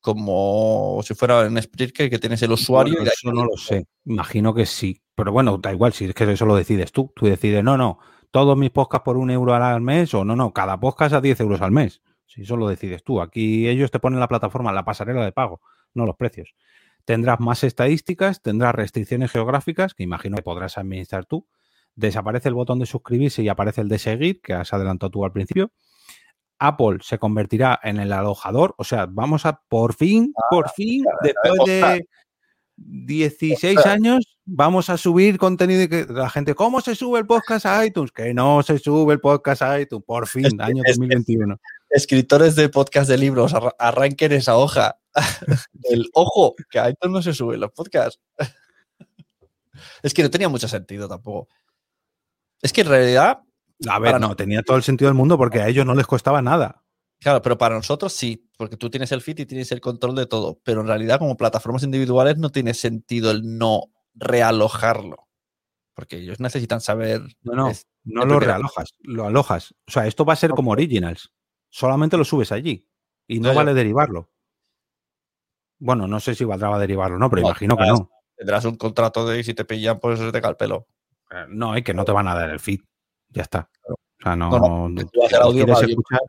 Como 0.00 1.00
si 1.02 1.14
fuera 1.14 1.46
en 1.46 1.60
Spreaker 1.62 2.10
que 2.10 2.18
tienes 2.18 2.42
el 2.42 2.52
usuario. 2.52 2.94
Bueno, 2.94 3.06
y 3.06 3.08
eso 3.08 3.32
no 3.32 3.44
lo 3.44 3.56
sé. 3.56 3.86
Imagino 4.04 4.52
que 4.52 4.66
sí. 4.66 5.00
Pero 5.14 5.32
bueno, 5.32 5.58
da 5.58 5.72
igual, 5.72 5.92
si 5.92 6.06
es 6.06 6.14
que 6.14 6.30
eso 6.30 6.44
lo 6.44 6.56
decides 6.56 6.92
tú. 6.92 7.12
Tú 7.14 7.26
decides, 7.26 7.62
no, 7.62 7.78
no, 7.78 7.98
todos 8.30 8.58
mis 8.58 8.70
podcasts 8.70 9.04
por 9.04 9.16
un 9.16 9.30
euro 9.30 9.54
al 9.54 9.80
mes 9.80 10.12
o 10.12 10.24
no, 10.24 10.34
no, 10.34 10.52
cada 10.52 10.78
podcast 10.80 11.14
a 11.14 11.20
10 11.20 11.40
euros 11.40 11.60
al 11.60 11.70
mes. 11.70 12.02
Si 12.34 12.42
eso 12.42 12.56
lo 12.56 12.68
decides 12.68 13.04
tú. 13.04 13.20
Aquí 13.20 13.68
ellos 13.68 13.90
te 13.90 14.00
ponen 14.00 14.18
la 14.20 14.28
plataforma, 14.28 14.72
la 14.72 14.84
pasarela 14.84 15.24
de 15.24 15.32
pago, 15.32 15.60
no 15.94 16.04
los 16.04 16.16
precios. 16.16 16.54
Tendrás 17.04 17.38
más 17.38 17.62
estadísticas, 17.64 18.42
tendrás 18.42 18.74
restricciones 18.74 19.30
geográficas, 19.30 19.94
que 19.94 20.02
imagino 20.02 20.36
que 20.36 20.42
podrás 20.42 20.78
administrar 20.78 21.26
tú. 21.26 21.46
Desaparece 21.94 22.48
el 22.48 22.54
botón 22.54 22.78
de 22.80 22.86
suscribirse 22.86 23.42
y 23.42 23.48
aparece 23.48 23.82
el 23.82 23.88
de 23.88 23.98
seguir, 23.98 24.40
que 24.40 24.54
has 24.54 24.72
adelantado 24.72 25.10
tú 25.10 25.24
al 25.24 25.32
principio. 25.32 25.70
Apple 26.58 26.98
se 27.02 27.18
convertirá 27.18 27.78
en 27.82 27.98
el 27.98 28.12
alojador, 28.12 28.74
o 28.78 28.84
sea, 28.84 29.06
vamos 29.06 29.44
a 29.44 29.60
por 29.68 29.94
fin, 29.94 30.32
por 30.50 30.70
fin, 30.70 31.04
después 31.22 31.60
de 31.66 32.06
16 32.76 33.84
años, 33.86 34.38
vamos 34.44 34.90
a 34.90 34.96
subir 34.96 35.38
contenido 35.38 35.82
y 35.82 35.88
que 35.88 36.06
la 36.08 36.28
gente, 36.30 36.54
¿cómo 36.54 36.80
se 36.80 36.94
sube 36.94 37.20
el 37.20 37.26
podcast 37.26 37.66
a 37.66 37.84
iTunes? 37.84 38.12
Que 38.12 38.34
no 38.34 38.62
se 38.62 38.78
sube 38.78 39.12
el 39.14 39.20
podcast 39.20 39.62
a 39.62 39.80
iTunes, 39.80 40.04
por 40.06 40.26
fin, 40.26 40.60
año 40.60 40.82
es 40.84 40.96
que- 40.96 41.06
2021. 41.06 41.56
Escritores 41.94 42.56
de 42.56 42.68
podcast 42.68 43.08
de 43.08 43.16
libros, 43.18 43.54
arra- 43.54 43.74
arranquen 43.78 44.32
esa 44.32 44.56
hoja. 44.56 44.98
el 45.84 46.08
ojo, 46.12 46.54
que 46.70 46.78
a 46.80 46.88
esto 46.88 47.08
no 47.08 47.22
se 47.22 47.32
suben 47.32 47.60
los 47.60 47.70
podcasts. 47.72 48.20
es 50.02 50.12
que 50.14 50.22
no 50.22 50.30
tenía 50.30 50.48
mucho 50.48 50.68
sentido 50.68 51.08
tampoco. 51.08 51.48
Es 52.62 52.72
que 52.72 52.80
en 52.82 52.88
realidad 52.88 53.40
A 53.88 53.98
ver, 53.98 54.20
no, 54.20 54.34
tenía 54.36 54.62
todo 54.62 54.76
el 54.76 54.82
sentido 54.82 55.08
del 55.08 55.16
mundo 55.16 55.36
porque 55.36 55.60
a 55.60 55.68
ellos 55.68 55.84
no 55.86 55.94
les 55.94 56.06
costaba 56.06 56.42
nada. 56.42 56.82
Claro, 57.20 57.40
pero 57.42 57.56
para 57.56 57.76
nosotros 57.76 58.12
sí, 58.12 58.50
porque 58.58 58.76
tú 58.76 58.90
tienes 58.90 59.12
el 59.12 59.22
feed 59.22 59.38
y 59.40 59.46
tienes 59.46 59.70
el 59.72 59.80
control 59.80 60.14
de 60.14 60.26
todo. 60.26 60.60
Pero 60.64 60.80
en 60.82 60.88
realidad, 60.88 61.18
como 61.18 61.36
plataformas 61.36 61.82
individuales, 61.82 62.36
no 62.38 62.50
tiene 62.50 62.74
sentido 62.74 63.30
el 63.30 63.56
no 63.56 63.84
realojarlo. 64.14 65.28
Porque 65.94 66.16
ellos 66.18 66.40
necesitan 66.40 66.80
saber. 66.80 67.22
No, 67.42 67.54
no, 67.54 67.68
es- 67.70 67.86
no 68.02 68.24
lo 68.26 68.40
realojas, 68.40 68.90
lo 69.00 69.26
alojas. 69.26 69.74
O 69.86 69.90
sea, 69.92 70.06
esto 70.06 70.24
va 70.24 70.32
a 70.32 70.36
ser 70.36 70.50
como 70.50 70.72
Originals. 70.72 71.30
Solamente 71.74 72.16
lo 72.16 72.24
subes 72.24 72.52
allí 72.52 72.88
y 73.26 73.40
no 73.40 73.52
vale 73.52 73.74
derivarlo. 73.74 74.30
Bueno, 75.80 76.06
no 76.06 76.20
sé 76.20 76.36
si 76.36 76.44
valdrá 76.44 76.78
derivarlo, 76.78 77.18
no, 77.18 77.28
pero 77.28 77.42
No, 77.42 77.48
imagino 77.48 77.76
que 77.76 77.84
no. 77.84 78.08
Tendrás 78.36 78.64
un 78.64 78.76
contrato 78.76 79.26
de 79.26 79.42
si 79.42 79.54
te 79.54 79.64
pillan, 79.64 79.98
pues 79.98 80.20
se 80.20 80.30
te 80.30 80.40
cae 80.40 80.52
el 80.52 80.56
pelo. 80.56 80.86
Eh, 81.32 81.46
No, 81.48 81.76
y 81.76 81.82
que 81.82 81.92
no 81.92 82.04
te 82.04 82.12
van 82.12 82.28
a 82.28 82.34
dar 82.36 82.50
el 82.50 82.60
feed. 82.60 82.78
Ya 83.28 83.42
está. 83.42 83.68
O 83.88 83.96
sea, 84.22 84.36
no. 84.36 84.50
No, 84.50 84.88
no, 84.88 85.02
tú 85.08 85.24
hacer 85.24 85.42
audio 85.42 85.64
escuchar, 85.64 86.20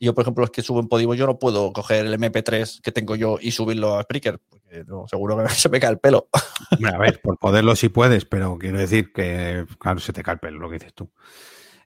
Yo, 0.00 0.14
por 0.14 0.22
ejemplo, 0.22 0.40
los 0.40 0.50
que 0.50 0.62
subo 0.62 0.80
en 0.80 0.88
Podimo, 0.88 1.14
yo 1.14 1.26
no 1.26 1.38
puedo 1.38 1.70
coger 1.74 2.06
el 2.06 2.14
MP3 2.14 2.80
que 2.80 2.90
tengo 2.90 3.14
yo 3.14 3.36
y 3.38 3.50
subirlo 3.50 3.96
a 3.96 4.04
Spreaker, 4.04 4.40
porque 4.48 4.84
no, 4.86 5.06
seguro 5.06 5.36
que 5.36 5.48
se 5.50 5.68
me 5.68 5.80
cae 5.80 5.90
el 5.90 5.98
pelo. 5.98 6.30
A 6.32 6.96
ver, 6.96 7.20
por 7.20 7.36
poderlo 7.36 7.76
sí 7.76 7.90
puedes, 7.90 8.24
pero 8.24 8.56
quiero 8.56 8.78
decir 8.78 9.12
que, 9.12 9.66
claro, 9.78 10.00
se 10.00 10.14
te 10.14 10.22
cae 10.22 10.36
el 10.36 10.40
pelo 10.40 10.60
lo 10.60 10.70
que 10.70 10.78
dices 10.78 10.94
tú. 10.94 11.12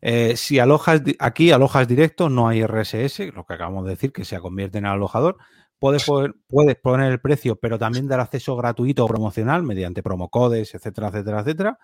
Eh, 0.05 0.37
si 0.37 0.59
alojas 0.59 1.01
aquí, 1.21 1.53
alojas 1.53 1.87
directo, 1.87 2.29
no 2.29 2.49
hay 2.49 2.63
RSS, 2.63 3.33
lo 3.33 3.47
que 3.47 3.55
acabamos 3.55 3.85
de 3.85 3.91
decir, 3.91 4.13
que 4.13 4.25
se 4.25 4.39
convierte 4.41 4.79
en 4.79 4.87
alojador. 4.87 5.39
puedes 5.79 6.05
poner, 6.05 6.35
puedes 6.49 6.77
poner 6.77 7.13
el 7.13 7.21
precio, 7.21 7.57
pero 7.57 7.79
también 7.79 8.09
dar 8.09 8.21
acceso 8.21 8.57
gratuito 8.57 9.05
o 9.05 9.09
promocional 9.09 9.63
mediante 9.63 10.03
promocodes, 10.03 10.75
etcétera, 10.75 11.09
etcétera, 11.09 11.41
etcétera. 11.41 11.79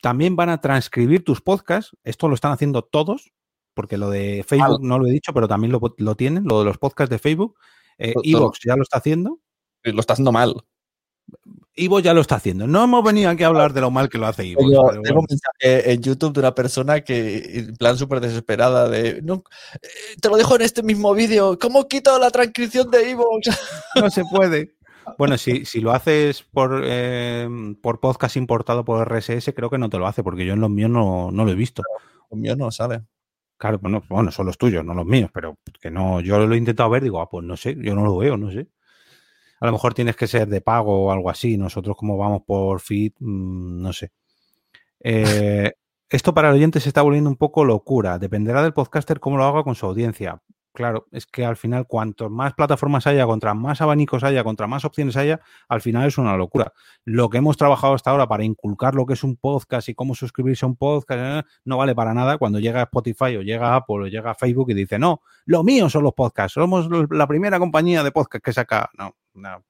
También 0.00 0.34
van 0.34 0.48
a 0.48 0.60
transcribir 0.60 1.24
tus 1.24 1.42
podcasts. 1.42 1.96
Esto 2.04 2.26
lo 2.28 2.34
están 2.34 2.52
haciendo 2.52 2.82
todos, 2.82 3.32
porque 3.74 3.98
lo 3.98 4.10
de 4.10 4.44
Facebook 4.48 4.82
no 4.82 4.98
lo 4.98 5.06
he 5.06 5.10
dicho, 5.12 5.32
pero 5.34 5.46
también 5.46 5.72
lo, 5.72 5.80
lo 5.98 6.14
tienen, 6.16 6.44
lo 6.44 6.58
de 6.60 6.64
los 6.64 6.78
podcasts 6.78 7.10
de 7.10 7.18
Facebook. 7.18 7.56
Eh, 7.98 8.14
Evox 8.24 8.60
ya 8.64 8.76
lo 8.76 8.82
está 8.82 8.98
haciendo. 8.98 9.40
Lo 9.82 10.00
está 10.00 10.14
haciendo 10.14 10.32
mal. 10.32 10.54
Ivo 11.74 12.00
ya 12.00 12.12
lo 12.12 12.20
está 12.20 12.36
haciendo. 12.36 12.66
No 12.66 12.84
hemos 12.84 13.02
venido 13.02 13.30
aquí 13.30 13.44
a 13.44 13.46
hablar 13.46 13.72
de 13.72 13.80
lo 13.80 13.90
mal 13.90 14.10
que 14.10 14.18
lo 14.18 14.26
hace 14.26 14.44
Ivo. 14.44 14.60
tengo 15.02 15.20
un 15.20 15.26
mensaje 15.28 15.92
en 15.92 16.02
YouTube 16.02 16.34
de 16.34 16.40
una 16.40 16.54
persona 16.54 17.00
que, 17.00 17.60
en 17.60 17.76
plan 17.76 17.96
súper 17.96 18.20
desesperada, 18.20 18.90
de 18.90 19.22
no, 19.22 19.44
eh, 19.80 19.88
te 20.20 20.28
lo 20.28 20.36
dejo 20.36 20.56
en 20.56 20.62
este 20.62 20.82
mismo 20.82 21.14
vídeo. 21.14 21.58
¿Cómo 21.58 21.88
quito 21.88 22.18
la 22.18 22.30
transcripción 22.30 22.90
de 22.90 23.10
Ivo? 23.10 23.26
No 24.02 24.10
se 24.10 24.22
puede. 24.24 24.74
Bueno, 25.18 25.38
si, 25.38 25.64
si 25.64 25.80
lo 25.80 25.92
haces 25.92 26.42
por, 26.42 26.82
eh, 26.84 27.48
por 27.82 28.00
podcast 28.00 28.36
importado 28.36 28.84
por 28.84 29.10
RSS, 29.10 29.52
creo 29.54 29.70
que 29.70 29.78
no 29.78 29.88
te 29.88 29.98
lo 29.98 30.06
hace, 30.06 30.22
porque 30.22 30.44
yo 30.44 30.52
en 30.52 30.60
los 30.60 30.70
míos 30.70 30.90
no, 30.90 31.30
no 31.32 31.44
lo 31.44 31.50
he 31.50 31.54
visto. 31.54 31.82
Los 32.30 32.38
míos 32.38 32.56
no 32.56 32.70
sale. 32.70 33.02
Claro, 33.56 33.78
bueno, 33.78 34.02
bueno, 34.08 34.30
son 34.30 34.46
los 34.46 34.58
tuyos, 34.58 34.84
no 34.84 34.92
los 34.92 35.06
míos, 35.06 35.30
pero 35.32 35.56
que 35.80 35.90
no, 35.90 36.20
yo 36.20 36.38
lo 36.38 36.54
he 36.54 36.58
intentado 36.58 36.90
ver, 36.90 37.02
digo, 37.02 37.20
ah, 37.20 37.30
pues 37.30 37.44
no 37.44 37.56
sé, 37.56 37.76
yo 37.80 37.94
no 37.94 38.04
lo 38.04 38.16
veo, 38.16 38.36
no 38.36 38.50
sé 38.50 38.68
a 39.62 39.66
lo 39.66 39.72
mejor 39.72 39.94
tienes 39.94 40.16
que 40.16 40.26
ser 40.26 40.48
de 40.48 40.60
pago 40.60 41.04
o 41.06 41.12
algo 41.12 41.30
así. 41.30 41.56
Nosotros 41.56 41.96
como 41.96 42.18
vamos 42.18 42.42
por 42.44 42.80
feed, 42.80 43.12
mm, 43.20 43.80
no 43.80 43.92
sé. 43.92 44.10
Eh, 44.98 45.72
esto 46.10 46.34
para 46.34 46.48
el 46.48 46.56
oyente 46.56 46.80
se 46.80 46.88
está 46.88 47.00
volviendo 47.02 47.30
un 47.30 47.36
poco 47.36 47.64
locura. 47.64 48.18
Dependerá 48.18 48.60
del 48.64 48.72
podcaster 48.72 49.20
cómo 49.20 49.36
lo 49.36 49.44
haga 49.44 49.62
con 49.62 49.76
su 49.76 49.86
audiencia. 49.86 50.42
Claro, 50.72 51.06
es 51.12 51.26
que 51.26 51.44
al 51.44 51.56
final, 51.56 51.86
cuanto 51.86 52.28
más 52.28 52.54
plataformas 52.54 53.06
haya, 53.06 53.24
contra 53.24 53.54
más 53.54 53.80
abanicos 53.80 54.24
haya, 54.24 54.42
contra 54.42 54.66
más 54.66 54.84
opciones 54.84 55.16
haya, 55.16 55.40
al 55.68 55.80
final 55.80 56.08
es 56.08 56.18
una 56.18 56.36
locura. 56.36 56.72
Lo 57.04 57.30
que 57.30 57.38
hemos 57.38 57.56
trabajado 57.56 57.94
hasta 57.94 58.10
ahora 58.10 58.26
para 58.26 58.42
inculcar 58.42 58.96
lo 58.96 59.06
que 59.06 59.12
es 59.12 59.22
un 59.22 59.36
podcast 59.36 59.88
y 59.90 59.94
cómo 59.94 60.16
suscribirse 60.16 60.64
a 60.64 60.68
un 60.68 60.76
podcast 60.76 61.20
eh, 61.22 61.48
no 61.64 61.76
vale 61.76 61.94
para 61.94 62.14
nada 62.14 62.36
cuando 62.36 62.58
llega 62.58 62.82
Spotify 62.82 63.36
o 63.36 63.42
llega 63.42 63.76
Apple 63.76 63.96
o 63.96 64.06
llega 64.08 64.34
Facebook 64.34 64.70
y 64.70 64.74
dice, 64.74 64.98
no, 64.98 65.20
lo 65.44 65.62
mío 65.62 65.88
son 65.88 66.02
los 66.02 66.14
podcasts, 66.14 66.54
somos 66.54 66.88
la 67.10 67.28
primera 67.28 67.60
compañía 67.60 68.02
de 68.02 68.10
podcast 68.10 68.44
que 68.44 68.52
saca. 68.52 68.90
No, 68.98 69.14
no, 69.34 69.64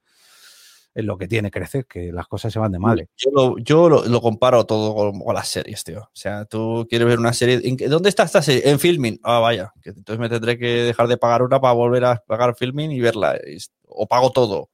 es 0.95 1.05
lo 1.05 1.17
que 1.17 1.29
tiene 1.29 1.51
crecer, 1.51 1.87
que 1.87 2.13
las 2.13 2.27
cosas 2.27 2.53
se 2.53 2.59
van 2.59 2.73
de 2.73 2.79
mal. 2.79 3.09
Yo, 3.17 3.89
lo, 3.89 4.21
comparo 4.21 4.65
todo 4.67 4.95
con, 4.95 5.35
las 5.35 5.49
series, 5.49 5.85
tío. 5.85 6.01
O 6.01 6.11
sea, 6.13 6.45
tú 6.45 6.87
quieres 6.89 7.09
ver 7.09 7.19
una 7.19 7.33
serie. 7.33 7.61
¿Dónde 7.89 8.09
está 8.09 8.25
esta 8.25 8.43
serie? 8.43 8.69
En 8.69 8.79
filming. 8.79 9.19
Ah, 9.23 9.39
vaya. 9.39 9.73
entonces 9.85 10.19
me 10.19 10.29
tendré 10.29 10.59
que 10.59 10.67
dejar 10.67 11.09
de 11.09 11.17
pagar 11.17 11.43
una 11.43 11.61
para 11.61 11.75
volver 11.75 12.05
a 12.05 12.23
pagar 12.27 12.55
filming 12.55 12.91
y 12.91 13.01
verla. 13.01 13.39
O 13.87 14.07
pago 14.07 14.31
todo. 14.31 14.69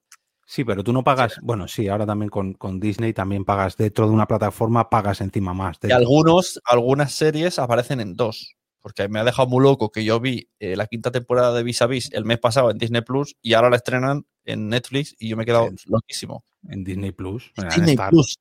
Sí, 0.44 0.64
pero 0.64 0.82
tú 0.82 0.92
no 0.92 1.04
pagas. 1.04 1.38
Bueno, 1.42 1.68
sí, 1.68 1.88
ahora 1.88 2.06
también 2.06 2.30
con, 2.30 2.80
Disney 2.80 3.12
también 3.12 3.44
pagas 3.44 3.76
dentro 3.76 4.06
de 4.06 4.14
una 4.14 4.26
plataforma, 4.26 4.88
pagas 4.88 5.20
encima 5.20 5.52
más. 5.52 5.76
Y 5.82 5.92
algunos, 5.92 6.60
algunas 6.64 7.12
series 7.12 7.58
aparecen 7.58 8.00
en 8.00 8.16
dos 8.16 8.57
porque 8.88 9.06
me 9.06 9.20
ha 9.20 9.24
dejado 9.24 9.46
muy 9.46 9.62
loco 9.62 9.90
que 9.90 10.02
yo 10.02 10.18
vi 10.18 10.48
eh, 10.60 10.74
la 10.74 10.86
quinta 10.86 11.10
temporada 11.10 11.52
de 11.52 11.62
Vis 11.62 11.82
a 11.82 11.86
Vis 11.86 12.08
el 12.14 12.24
mes 12.24 12.38
pasado 12.38 12.70
en 12.70 12.78
Disney 12.78 13.02
Plus 13.02 13.36
y 13.42 13.52
ahora 13.52 13.68
la 13.68 13.76
estrenan 13.76 14.24
en 14.46 14.70
Netflix 14.70 15.14
y 15.18 15.28
yo 15.28 15.36
me 15.36 15.42
he 15.42 15.46
quedado 15.46 15.68
loquísimo. 15.84 16.42
En 16.70 16.84
Disney 16.84 17.12
Plus. 17.12 17.52
En 17.56 17.68
Disney 17.68 17.90
Star. 17.90 18.08
Plus. 18.08 18.38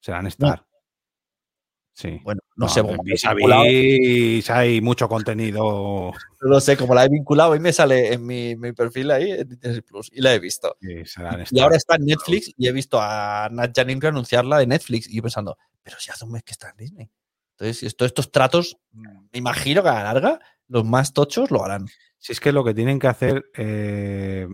Serán 0.00 0.26
Star. 0.26 0.66
Sí. 1.92 2.20
Bueno, 2.24 2.40
no, 2.56 2.68
sé. 2.68 2.82
Vis 3.04 3.24
a 3.26 3.34
Vis 3.34 4.50
hay 4.50 4.80
mucho 4.80 5.08
contenido. 5.08 6.12
No 6.42 6.50
lo 6.50 6.60
sé, 6.60 6.76
como 6.76 6.94
la 6.94 7.04
he 7.04 7.08
vinculado 7.08 7.56
y 7.56 7.60
me 7.60 7.72
sale 7.72 8.12
en 8.12 8.26
mi, 8.26 8.54
perfil 8.72 9.10
ahí 9.10 9.30
en 9.30 9.48
Disney 9.48 9.80
Plus 9.82 10.10
y 10.12 10.20
la 10.20 10.34
he 10.34 10.38
visto. 10.38 10.76
y 10.80 11.60
ahora 11.60 11.76
está 11.76 11.94
en 11.94 12.06
Netflix 12.06 12.52
y 12.56 12.66
he 12.66 12.72
visto 12.72 12.98
a 13.00 13.48
Nat 13.50 13.72
Janin 13.74 14.04
anunciarla 14.04 14.58
de 14.58 14.66
Netflix 14.66 15.08
y 15.08 15.16
yo 15.16 15.22
pensando, 15.22 15.56
pero 15.82 15.96
si 15.98 16.10
hace 16.10 16.24
un 16.24 16.32
mes 16.32 16.42
que 16.42 16.52
está 16.52 16.70
en 16.70 16.76
Disney. 16.76 17.10
Entonces, 17.58 17.96
todos 17.96 18.10
estos 18.10 18.30
tratos, 18.30 18.78
me 18.92 19.38
imagino 19.38 19.82
que 19.82 19.88
a 19.88 19.94
la 19.94 20.04
larga, 20.04 20.40
los 20.68 20.84
más 20.84 21.12
tochos 21.12 21.50
lo 21.50 21.64
harán. 21.64 21.86
Si 22.18 22.32
es 22.32 22.40
que 22.40 22.52
lo 22.52 22.64
que 22.64 22.74
tienen 22.74 22.98
que 22.98 23.06
hacer, 23.06 23.44
eh, 23.56 24.46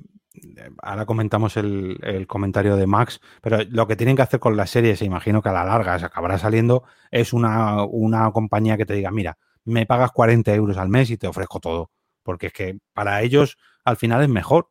ahora 0.82 1.06
comentamos 1.06 1.56
el, 1.56 2.26
comentario 2.28 2.76
de 2.76 2.86
Max, 2.86 3.20
pero 3.40 3.58
lo 3.68 3.86
que 3.86 3.96
tienen 3.96 4.16
que 4.16 4.22
hacer 4.22 4.40
con 4.40 4.56
las 4.56 4.70
series, 4.70 5.02
imagino 5.02 5.42
que 5.42 5.48
a 5.48 5.52
la 5.52 5.64
larga 5.64 5.98
se 5.98 6.06
acabará 6.06 6.38
saliendo, 6.38 6.84
es 7.10 7.32
una, 7.32 7.84
una 7.84 8.30
compañía 8.30 8.76
que 8.76 8.86
te 8.86 8.94
diga, 8.94 9.10
mira, 9.10 9.38
me 9.64 9.86
pagas 9.86 10.12
40 10.12 10.54
euros 10.54 10.76
al 10.76 10.88
mes 10.88 11.10
y 11.10 11.16
te 11.16 11.26
ofrezco 11.26 11.60
todo. 11.60 11.90
Porque 12.22 12.48
es 12.48 12.52
que 12.52 12.78
para 12.92 13.22
ellos 13.22 13.56
al 13.84 13.96
final 13.96 14.22
es 14.22 14.28
mejor. 14.28 14.70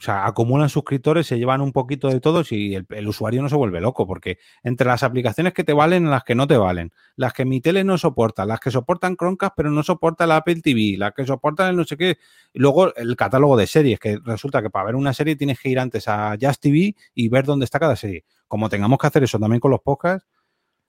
O 0.00 0.04
sea, 0.04 0.26
acumulan 0.26 0.68
suscriptores, 0.68 1.26
se 1.26 1.38
llevan 1.38 1.60
un 1.60 1.72
poquito 1.72 2.06
de 2.08 2.20
todos 2.20 2.52
y 2.52 2.76
el, 2.76 3.08
usuario 3.08 3.42
no 3.42 3.48
se 3.48 3.56
vuelve 3.56 3.80
loco, 3.80 4.06
porque 4.06 4.38
entre 4.62 4.86
las 4.86 5.02
aplicaciones 5.02 5.52
que 5.52 5.64
te 5.64 5.72
valen 5.72 6.08
las 6.08 6.22
que 6.22 6.36
no 6.36 6.46
te 6.46 6.56
valen, 6.56 6.92
las 7.16 7.32
que 7.32 7.44
mi 7.44 7.60
tele 7.60 7.82
no 7.82 7.98
soporta, 7.98 8.46
las 8.46 8.60
que 8.60 8.70
soportan 8.70 9.16
Chromecast 9.16 9.54
pero 9.56 9.72
no 9.72 9.82
soporta 9.82 10.24
la 10.28 10.36
Apple 10.36 10.60
TV, 10.62 10.96
las 10.96 11.14
que 11.14 11.26
soportan 11.26 11.70
el 11.70 11.76
no 11.76 11.82
sé 11.82 11.96
qué, 11.96 12.18
luego 12.54 12.94
el 12.94 13.16
catálogo 13.16 13.56
de 13.56 13.66
series, 13.66 13.98
que 13.98 14.20
resulta 14.24 14.62
que 14.62 14.70
para 14.70 14.84
ver 14.86 14.94
una 14.94 15.12
serie 15.12 15.34
tienes 15.34 15.58
que 15.58 15.68
ir 15.68 15.80
antes 15.80 16.06
a 16.06 16.36
Just 16.40 16.62
TV 16.62 16.94
y 17.14 17.28
ver 17.28 17.44
dónde 17.44 17.64
está 17.64 17.80
cada 17.80 17.96
serie. 17.96 18.24
Como 18.46 18.68
tengamos 18.68 19.00
que 19.00 19.06
hacer 19.08 19.24
eso 19.24 19.40
también 19.40 19.58
con 19.58 19.72
los 19.72 19.80
podcasts, 19.80 20.28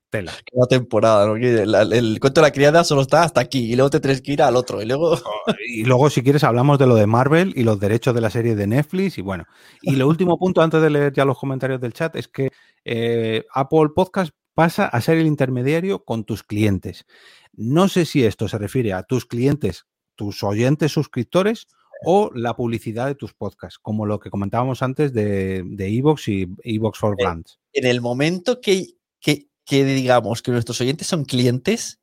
tela. 0.10 0.34
Una 0.52 0.68
temporada, 0.68 1.26
¿no? 1.26 1.36
el, 1.36 2.20
cuento 2.20 2.42
de 2.42 2.48
la 2.48 2.52
criada 2.52 2.84
solo 2.84 3.02
está 3.02 3.24
hasta 3.24 3.42
aquí 3.42 3.72
y 3.72 3.76
luego 3.76 3.90
te 3.90 4.00
tienes 4.00 4.22
que 4.22 4.34
ir 4.34 4.42
al 4.42 4.56
otro. 4.56 4.82
Y 4.82 4.86
luego... 4.86 5.18
y 5.68 5.84
luego, 5.84 6.10
si 6.10 6.24
quieres, 6.24 6.44
hablamos 6.44 6.80
de 6.80 6.88
lo 6.88 6.96
de 6.96 7.08
Marvel 7.08 7.54
y 7.56 7.64
los 7.64 7.80
derechos 7.80 8.14
de 8.14 8.22
la 8.22 8.30
serie 8.30 8.56
de 8.56 8.68
Netflix. 8.68 9.18
Y 9.18 9.22
bueno, 9.22 9.46
y 9.82 9.96
lo 9.96 10.08
último 10.08 10.38
punto 10.38 10.62
antes 10.62 10.82
de 10.82 10.90
leer 10.90 11.14
ya 11.14 11.26
los 11.26 11.38
comentarios 11.38 11.80
del 11.80 11.94
chat 11.94 12.16
es 12.16 12.28
que 12.28 12.52
eh, 12.86 13.46
Apple 13.54 13.90
Podcast 13.96 14.32
pasa 14.54 14.88
a 14.88 15.00
ser 15.02 15.18
el 15.18 15.28
intermediario 15.28 16.04
con 16.04 16.24
tus 16.24 16.44
clientes. 16.44 17.06
No 17.54 17.88
sé 17.88 18.06
si 18.06 18.26
esto 18.26 18.48
se 18.48 18.58
refiere 18.58 18.94
a 18.94 19.04
tus 19.04 19.26
clientes, 19.26 19.86
tus 20.16 20.44
oyentes 20.44 20.92
suscriptores 20.92 21.68
o 22.06 22.32
la 22.34 22.56
publicidad 22.56 23.08
de 23.08 23.16
tus 23.16 23.34
podcasts, 23.34 23.78
como 23.80 24.06
lo 24.06 24.20
que 24.20 24.30
comentábamos 24.30 24.82
antes 24.82 25.14
de 25.14 25.64
Evox 25.78 26.28
y 26.30 26.48
Evox 26.64 26.98
for 26.98 27.16
Brands. 27.18 27.60
En 27.74 27.86
el 27.86 28.02
momento 28.02 28.62
que, 28.62 28.88
que 29.20 29.49
que 29.70 29.86
digamos 29.86 30.42
que 30.42 30.50
nuestros 30.50 30.82
oyentes 30.82 31.06
son 31.06 31.26
clientes, 31.26 32.00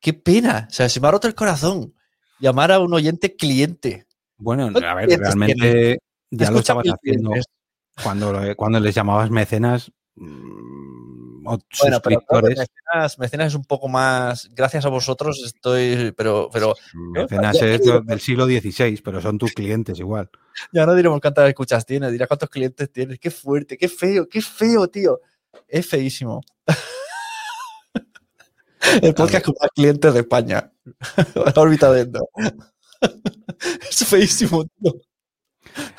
qué 0.00 0.14
pena. 0.14 0.68
O 0.70 0.72
sea, 0.72 0.88
se 0.88 1.00
me 1.00 1.08
ha 1.08 1.10
roto 1.10 1.28
el 1.28 1.34
corazón 1.34 1.92
llamar 2.40 2.72
a 2.72 2.80
un 2.80 2.94
oyente 2.94 3.36
cliente. 3.36 4.06
Bueno, 4.38 4.70
a 4.74 4.94
ver, 4.94 5.20
realmente 5.20 5.98
ya 6.30 6.50
lo 6.50 6.60
estabas 6.60 6.86
haciendo 6.86 7.32
cuando, 8.02 8.56
cuando 8.56 8.80
les 8.80 8.94
llamabas 8.94 9.30
mecenas. 9.30 9.92
Mm, 10.14 11.42
bueno, 11.42 12.00
pero 12.02 12.22
mecenas, 13.18 13.48
es 13.48 13.54
un 13.54 13.66
poco 13.66 13.86
más. 13.86 14.48
Gracias 14.54 14.86
a 14.86 14.88
vosotros 14.88 15.42
estoy. 15.44 16.14
Pero. 16.16 16.48
pero 16.50 16.74
mecenas 16.94 17.60
es 17.60 17.82
del 17.82 18.20
siglo 18.20 18.46
XVI, 18.46 18.98
pero 19.04 19.20
son 19.20 19.36
tus 19.36 19.52
clientes 19.52 19.98
igual. 19.98 20.30
Ya 20.72 20.86
no 20.86 20.94
diremos 20.94 21.20
cuántas 21.20 21.50
escuchas 21.50 21.84
tienes, 21.84 22.12
dirá 22.12 22.26
cuántos 22.26 22.48
clientes 22.48 22.90
tienes. 22.90 23.18
Qué 23.18 23.30
fuerte, 23.30 23.76
qué 23.76 23.90
feo, 23.90 24.26
qué 24.26 24.40
feo, 24.40 24.88
tío. 24.88 25.20
Es 25.68 25.86
feísimo. 25.86 26.40
El 29.02 29.14
podcast 29.14 29.44
con 29.44 29.54
más 29.60 29.70
clientes 29.74 30.14
de 30.14 30.20
España. 30.20 30.72
órbita 31.56 31.92
dentro. 31.92 32.28
es 33.90 34.06
feísimo, 34.06 34.64
tío. 34.64 34.92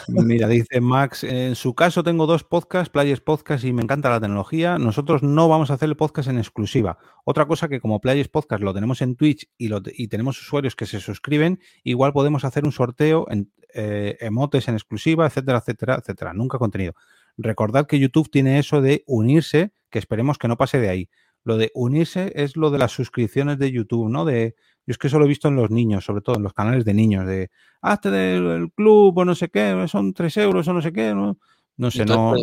Mira, 0.08 0.48
dice 0.48 0.80
Max, 0.80 1.24
en 1.24 1.56
su 1.56 1.74
caso 1.74 2.04
tengo 2.04 2.28
dos 2.28 2.44
podcasts, 2.44 2.90
Players 2.90 3.22
Podcast 3.22 3.66
y 3.66 3.74
me 3.74 3.82
encanta 3.82 4.10
la 4.10 4.22
tecnología. 4.22 4.78
Nosotros 4.78 5.24
no 5.24 5.50
vamos 5.50 5.70
a 5.70 5.74
hacer 5.74 5.90
el 5.90 5.98
podcast 5.98 6.30
en 6.30 6.38
exclusiva. 6.38 6.98
Otra 7.26 7.48
cosa 7.48 7.68
que 7.68 7.82
como 7.82 8.00
Players 8.00 8.30
Podcast 8.30 8.62
lo 8.64 8.74
tenemos 8.74 9.02
en 9.02 9.16
Twitch 9.16 9.50
y, 9.58 9.68
lo, 9.68 9.82
y 9.86 10.08
tenemos 10.08 10.40
usuarios 10.40 10.76
que 10.76 10.86
se 10.86 11.00
suscriben, 11.00 11.60
igual 11.84 12.14
podemos 12.14 12.46
hacer 12.46 12.66
un 12.66 12.72
sorteo 12.72 13.26
en 13.30 13.52
eh, 13.74 14.18
emotes 14.22 14.68
en 14.68 14.76
exclusiva, 14.76 15.26
etcétera, 15.26 15.58
etcétera, 15.58 15.96
etcétera. 15.96 16.34
Nunca 16.34 16.58
contenido. 16.58 16.94
Recordad 17.38 17.88
que 17.88 18.00
YouTube 18.00 18.30
tiene 18.32 18.60
eso 18.60 18.82
de 18.82 19.04
unirse, 19.08 19.74
que 19.90 20.00
esperemos 20.00 20.38
que 20.38 20.48
no 20.48 20.56
pase 20.56 20.80
de 20.80 20.90
ahí. 20.90 21.10
Lo 21.46 21.58
de 21.58 21.72
unirse 21.74 22.34
es 22.36 22.58
lo 22.58 22.72
de 22.72 22.80
las 22.80 22.92
suscripciones 22.92 23.58
de 23.58 23.72
YouTube, 23.72 24.10
¿no? 24.10 24.26
De, 24.26 24.56
yo 24.86 24.92
es 24.92 24.98
que 24.98 25.08
eso 25.08 25.20
lo 25.20 25.26
he 25.26 25.30
visto 25.30 25.48
en 25.48 25.56
los 25.56 25.70
niños, 25.70 26.04
sobre 26.04 26.22
todo 26.22 26.36
en 26.36 26.44
los 26.44 26.54
canales 26.54 26.84
de 26.84 26.94
niños, 26.94 27.26
de 27.26 27.50
hazte 27.82 28.12
del 28.12 28.72
club 28.74 29.18
o 29.18 29.26
no 29.26 29.36
sé 29.36 29.50
qué, 29.50 29.86
son 29.88 30.14
tres 30.14 30.36
euros 30.38 30.68
o 30.68 30.74
no 30.74 30.82
sé 30.82 30.92
qué, 30.92 31.14
¿no? 31.14 31.38
No 31.78 31.92
sé, 31.92 32.06
no. 32.06 32.34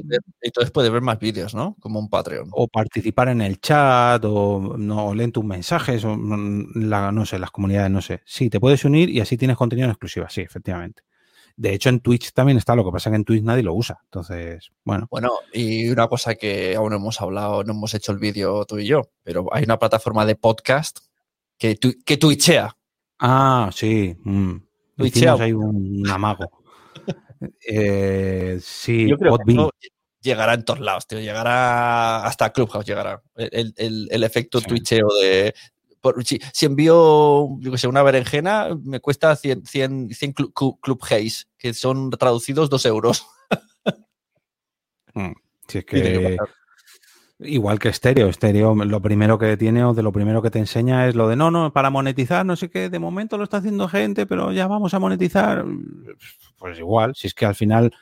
entonces 0.41 0.71
puedes 0.71 0.91
ver 0.91 1.01
más 1.01 1.19
vídeos, 1.19 1.55
¿no? 1.55 1.75
Como 1.81 1.99
un 1.99 2.11
Patreon. 2.11 2.51
O 2.53 2.69
participar 2.69 3.29
en 3.29 3.41
el 3.41 3.61
chat, 3.61 4.23
o 4.27 4.77
no 4.77 5.15
leen 5.15 5.33
tus 5.33 5.45
mensajes, 5.45 6.05
o 6.05 6.17
la, 6.75 7.11
no 7.13 7.25
sé, 7.25 7.39
las 7.39 7.51
comunidades, 7.51 7.91
no 7.91 8.03
sé. 8.03 8.21
Sí, 8.27 8.51
te 8.51 8.61
puedes 8.61 8.85
unir 8.85 9.09
y 9.09 9.21
así 9.21 9.39
tienes 9.39 9.57
contenido 9.57 9.87
en 9.87 9.93
exclusiva, 9.93 10.29
sí, 10.29 10.43
efectivamente. 10.43 11.03
De 11.57 11.75
hecho, 11.75 11.89
en 11.89 12.01
Twitch 12.01 12.33
también 12.33 12.59
está, 12.59 12.75
lo 12.75 12.85
que 12.85 12.91
pasa 12.93 13.11
que 13.11 13.17
en 13.17 13.25
Twitch 13.25 13.43
nadie 13.43 13.63
lo 13.63 13.75
usa. 13.75 13.99
Entonces, 14.05 14.71
bueno. 14.85 15.07
Bueno, 15.11 15.31
y 15.53 15.89
una 15.89 16.09
cosa 16.09 16.35
que 16.35 16.75
aún 16.77 16.91
no 16.91 16.97
hemos 16.97 17.21
hablado, 17.21 17.63
no 17.65 17.73
hemos 17.73 17.95
hecho 17.95 18.13
el 18.13 18.19
vídeo 18.19 18.65
tú 18.65 18.79
y 18.79 18.87
yo, 18.87 19.03
pero 19.23 19.47
hay 19.53 19.65
una 19.65 19.79
plataforma 19.79 20.25
de 20.27 20.37
podcast 20.37 20.99
que, 21.59 21.79
que 22.05 22.17
twitchea. 22.17 22.77
Ah, 23.19 23.71
sí. 23.73 24.17
Mm. 24.25 24.57
Twitchea. 24.97 25.35
hay 25.35 25.53
un, 25.53 26.09
amago. 26.09 26.51
Eh, 27.69 28.59
sí, 28.63 29.09
Yo 29.09 29.19
creo 29.19 29.33
que 29.37 29.39
Podbean. 29.45 29.59
eso 29.59 29.71
llegará 30.21 30.55
en 30.55 30.65
todos 30.65 30.79
lados, 30.79 31.07
tío. 31.09 31.19
Llegará 31.19 32.25
hasta 32.25 32.53
Clubhouse, 32.53 32.87
llegará. 32.87 33.21
El, 33.35 33.75
el- 33.77 34.09
el 34.11 34.23
efecto 34.23 34.61
Sí. 34.61 34.67
twitcheo 34.67 35.09
de. 35.21 35.53
Por- 36.03 36.23
si, 36.25 36.39
si 36.53 36.67
envío, 36.67 37.49
yo 37.61 37.73
que 37.73 37.79
sé, 37.79 37.89
una 37.89 38.03
berenjena, 38.03 38.69
me 38.85 39.01
cuesta 39.01 39.35
100, 39.35 39.65
100, 39.65 40.11
100 40.11 40.35
clu- 40.35 40.53
clu- 40.53 40.79
Club 40.83 41.01
Haze, 41.03 41.45
que 41.57 41.73
son 41.73 42.11
traducidos 42.11 42.69
2 42.69 42.85
euros. 42.85 43.25
Mm, 45.15 45.33
Si 45.69 45.79
es 45.79 45.85
que 45.85 46.37
igual 47.39 47.79
que 47.79 47.89
estéreo, 47.89 48.29
estéreo 48.29 48.75
lo 48.75 49.03
primero 49.03 49.39
que 49.39 49.57
tiene 49.57 49.85
o 49.85 49.95
de 49.95 50.03
lo 50.03 50.13
primero 50.13 50.43
que 50.43 50.51
te 50.51 50.59
enseña 50.59 51.09
es 51.09 51.15
lo 51.15 51.29
de 51.29 51.37
no, 51.37 51.51
no, 51.51 51.73
para 51.73 51.91
monetizar, 51.91 52.47
no 52.47 52.57
sé 52.57 52.71
qué, 52.71 52.89
de 52.89 52.99
momento 52.99 53.37
lo 53.37 53.45
está 53.45 53.57
haciendo 53.59 53.89
gente, 53.89 54.27
pero 54.27 54.53
ya 54.53 54.67
vamos 54.69 54.95
a 54.95 54.99
monetizar. 54.99 55.65
Pues 56.59 56.79
igual, 56.79 57.15
si 57.17 57.27
es 57.27 57.35
que 57.35 57.45
al 57.47 57.55
final 57.55 57.93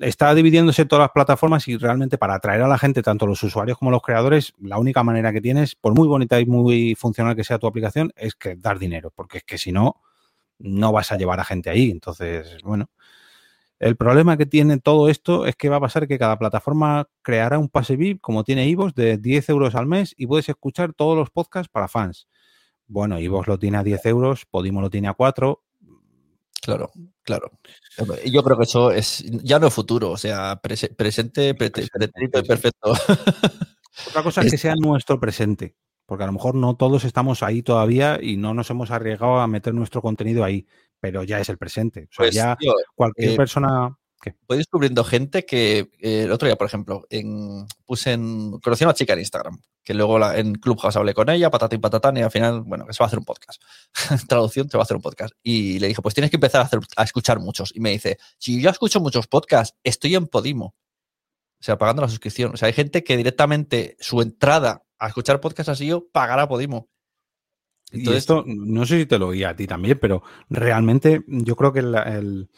está 0.00 0.34
dividiéndose 0.34 0.84
todas 0.84 1.04
las 1.04 1.10
plataformas 1.10 1.66
y 1.68 1.76
realmente 1.76 2.18
para 2.18 2.34
atraer 2.34 2.62
a 2.62 2.68
la 2.68 2.78
gente, 2.78 3.02
tanto 3.02 3.26
los 3.26 3.42
usuarios 3.42 3.78
como 3.78 3.90
los 3.90 4.02
creadores, 4.02 4.52
la 4.60 4.78
única 4.78 5.02
manera 5.02 5.32
que 5.32 5.40
tienes, 5.40 5.74
por 5.74 5.94
muy 5.94 6.06
bonita 6.06 6.40
y 6.40 6.46
muy 6.46 6.94
funcional 6.94 7.34
que 7.34 7.44
sea 7.44 7.58
tu 7.58 7.66
aplicación, 7.66 8.12
es 8.16 8.34
que 8.34 8.56
dar 8.56 8.78
dinero, 8.78 9.12
porque 9.14 9.38
es 9.38 9.44
que 9.44 9.58
si 9.58 9.72
no, 9.72 10.00
no 10.58 10.92
vas 10.92 11.12
a 11.12 11.16
llevar 11.16 11.40
a 11.40 11.44
gente 11.44 11.70
ahí. 11.70 11.90
Entonces, 11.90 12.58
bueno. 12.62 12.90
El 13.78 13.96
problema 13.96 14.38
que 14.38 14.46
tiene 14.46 14.78
todo 14.78 15.10
esto 15.10 15.44
es 15.44 15.54
que 15.54 15.68
va 15.68 15.76
a 15.76 15.80
pasar 15.80 16.08
que 16.08 16.18
cada 16.18 16.38
plataforma 16.38 17.08
creará 17.20 17.58
un 17.58 17.68
pase 17.68 17.96
VIP, 17.96 18.22
como 18.22 18.42
tiene 18.42 18.66
Ivos, 18.66 18.94
de 18.94 19.18
10 19.18 19.50
euros 19.50 19.74
al 19.74 19.86
mes 19.86 20.14
y 20.16 20.26
puedes 20.26 20.48
escuchar 20.48 20.94
todos 20.94 21.14
los 21.14 21.28
podcasts 21.28 21.68
para 21.68 21.86
fans. 21.86 22.26
Bueno, 22.86 23.20
Ivos 23.20 23.46
lo 23.46 23.58
tiene 23.58 23.76
a 23.76 23.82
10 23.82 24.06
euros, 24.06 24.46
Podimo 24.46 24.80
lo 24.80 24.88
tiene 24.88 25.08
a 25.08 25.12
4. 25.14 25.62
Claro, 26.66 26.90
claro. 27.22 27.50
Y 28.24 28.30
Yo 28.32 28.42
creo 28.42 28.56
que 28.58 28.64
eso 28.64 28.90
es 28.90 29.24
ya 29.42 29.58
no 29.58 29.68
es 29.68 29.74
futuro, 29.74 30.10
o 30.10 30.16
sea, 30.16 30.60
prese- 30.60 30.94
presente, 30.94 31.54
pre- 31.54 31.70
Presente, 31.70 31.98
pretérito 31.98 32.38
y 32.40 32.42
perfecto. 32.42 32.92
Otra 34.08 34.22
cosa 34.22 34.42
es 34.42 34.50
que 34.50 34.58
sea 34.58 34.74
nuestro 34.76 35.18
presente, 35.18 35.74
porque 36.04 36.24
a 36.24 36.26
lo 36.26 36.32
mejor 36.32 36.54
no 36.54 36.76
todos 36.76 37.04
estamos 37.04 37.42
ahí 37.42 37.62
todavía 37.62 38.18
y 38.20 38.36
no 38.36 38.52
nos 38.54 38.68
hemos 38.70 38.90
arriesgado 38.90 39.38
a 39.40 39.46
meter 39.46 39.72
nuestro 39.74 40.02
contenido 40.02 40.44
ahí, 40.44 40.66
pero 41.00 41.22
ya 41.24 41.40
es 41.40 41.48
el 41.48 41.56
presente. 41.58 42.00
O 42.10 42.12
sea, 42.12 42.16
Pues, 42.18 42.34
ya 42.34 42.56
tío, 42.56 42.72
cualquier 42.94 43.30
eh, 43.32 43.36
persona... 43.36 43.96
voy 44.48 44.58
descubriendo 44.58 45.04
gente 45.04 45.44
que 45.44 45.90
eh, 46.00 46.22
el 46.24 46.32
otro 46.32 46.46
día, 46.48 46.56
por 46.56 46.66
ejemplo, 46.66 47.06
en, 47.10 47.66
puse 47.84 48.12
en, 48.12 48.58
conocí 48.60 48.84
a 48.84 48.88
una 48.88 48.94
chica 48.94 49.12
en 49.12 49.20
Instagram, 49.20 49.60
que 49.84 49.94
luego 49.94 50.18
la- 50.18 50.38
en 50.38 50.54
Clubhouse 50.54 50.96
hablé 50.96 51.14
con 51.14 51.28
ella, 51.30 51.50
patatín 51.50 51.80
patatán, 51.80 52.16
y 52.16 52.22
al 52.22 52.30
final, 52.30 52.62
bueno, 52.62 52.86
que 52.86 52.92
se 52.92 52.98
va 53.00 53.04
a 53.04 53.08
hacer 53.08 53.18
un 53.18 53.24
podcast. 53.24 53.62
Traducción, 54.28 54.68
se 54.70 54.76
va 54.76 54.82
a 54.82 54.84
hacer 54.84 54.96
un 54.96 55.02
podcast. 55.02 55.32
Y 55.42 55.78
le 55.78 55.88
dije, 55.88 56.02
pues 56.02 56.14
tienes 56.14 56.30
que 56.30 56.36
empezar 56.36 56.60
a, 56.60 56.64
hacer, 56.64 56.80
a 56.96 57.02
escuchar 57.04 57.38
muchos. 57.40 57.72
Y 57.74 57.80
me 57.80 57.90
dice, 57.90 58.18
si 58.38 58.60
yo 58.60 58.70
escucho 58.70 59.00
muchos 59.00 59.26
podcasts, 59.26 59.76
estoy 59.84 60.14
en 60.14 60.26
Podimo. 60.26 60.74
O 61.58 61.62
sea, 61.62 61.78
pagando 61.78 62.02
la 62.02 62.08
suscripción. 62.08 62.52
O 62.54 62.56
sea, 62.56 62.66
hay 62.66 62.74
gente 62.74 63.02
que 63.02 63.16
directamente 63.16 63.96
su 64.00 64.20
entrada 64.20 64.82
a 64.98 65.08
escuchar 65.08 65.40
podcasts 65.40 65.70
ha 65.70 65.74
sido 65.74 66.06
pagar 66.08 66.38
a 66.38 66.48
Podimo. 66.48 66.88
Y 67.92 68.00
Entonces- 68.00 68.22
esto, 68.24 68.44
no 68.46 68.84
sé 68.84 68.98
si 68.98 69.06
te 69.06 69.18
lo 69.18 69.28
oí 69.28 69.44
a 69.44 69.54
ti 69.54 69.66
también, 69.66 69.98
pero 70.00 70.22
realmente 70.50 71.22
yo 71.28 71.54
creo 71.56 71.72
que 71.72 71.78
el, 71.80 72.50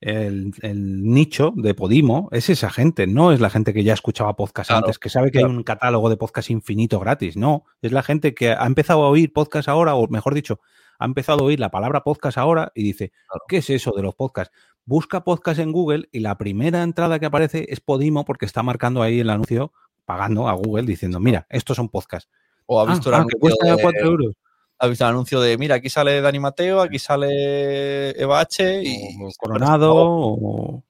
el- 0.00 0.52
el 0.62 1.02
nicho 1.04 1.52
de 1.56 1.74
Podimo 1.74 2.28
es 2.32 2.48
esa 2.50 2.70
gente, 2.70 3.06
no 3.06 3.32
es 3.32 3.40
la 3.40 3.50
gente 3.50 3.72
que 3.74 3.82
ya 3.84 3.94
escuchaba 3.94 4.36
podcast 4.36 4.68
Claro, 4.70 4.86
antes, 4.86 4.98
que 4.98 5.08
sabe 5.10 5.26
que 5.32 5.38
claro. 5.38 5.48
hay 5.52 5.56
un 5.56 5.62
catálogo 5.64 6.08
de 6.10 6.16
podcast 6.16 6.50
infinito 6.50 7.00
gratis. 7.00 7.36
No, 7.36 7.64
es 7.82 7.92
la 7.92 8.02
gente 8.02 8.34
que 8.34 8.52
ha 8.52 8.66
empezado 8.66 9.02
a 9.04 9.08
oír 9.08 9.32
podcast 9.32 9.68
ahora, 9.68 9.94
o 9.96 10.06
mejor 10.08 10.34
dicho, 10.34 10.60
ha 11.00 11.04
empezado 11.04 11.40
a 11.40 11.42
oír 11.46 11.58
la 11.60 11.70
palabra 11.70 12.02
podcast 12.04 12.38
ahora 12.38 12.70
y 12.74 12.82
dice, 12.82 13.10
Claro. 13.10 13.42
¿qué 13.48 13.56
es 13.58 13.70
eso 13.70 13.92
de 13.96 14.02
los 14.02 14.14
podcasts? 14.14 14.54
Busca 14.84 15.22
podcast 15.24 15.60
en 15.60 15.72
Google 15.72 16.08
y 16.12 16.20
la 16.20 16.38
primera 16.38 16.82
entrada 16.82 17.18
que 17.18 17.26
aparece 17.26 17.66
es 17.68 17.80
Podimo 17.80 18.24
porque 18.24 18.46
está 18.46 18.62
marcando 18.62 19.02
ahí 19.02 19.20
el 19.20 19.30
anuncio, 19.30 19.72
pagando 20.04 20.48
a 20.48 20.52
Google, 20.54 20.84
diciendo, 20.86 21.20
mira, 21.20 21.46
estos 21.50 21.76
son 21.76 21.88
podcasts. 21.88 22.30
O 22.66 22.80
ha 22.80 22.84
Ah, 22.84 22.92
visto 22.92 23.08
el 23.10 23.14
ah, 23.16 23.26
que 23.28 23.38
cuesta 23.38 23.74
de- 23.76 23.82
4 23.82 24.06
euros. 24.06 24.34
Ha 24.78 24.86
visto 24.86 25.04
el 25.04 25.10
anuncio 25.10 25.40
de, 25.40 25.58
mira, 25.58 25.76
aquí 25.76 25.88
sale 25.90 26.20
Dani 26.20 26.38
Mateo, 26.38 26.80
aquí 26.80 26.98
sale 26.98 28.10
Eva 28.20 28.40
H. 28.40 28.82
Y, 28.84 29.16
o 29.22 29.28
Coronado 29.38 29.94
o, 29.94 30.82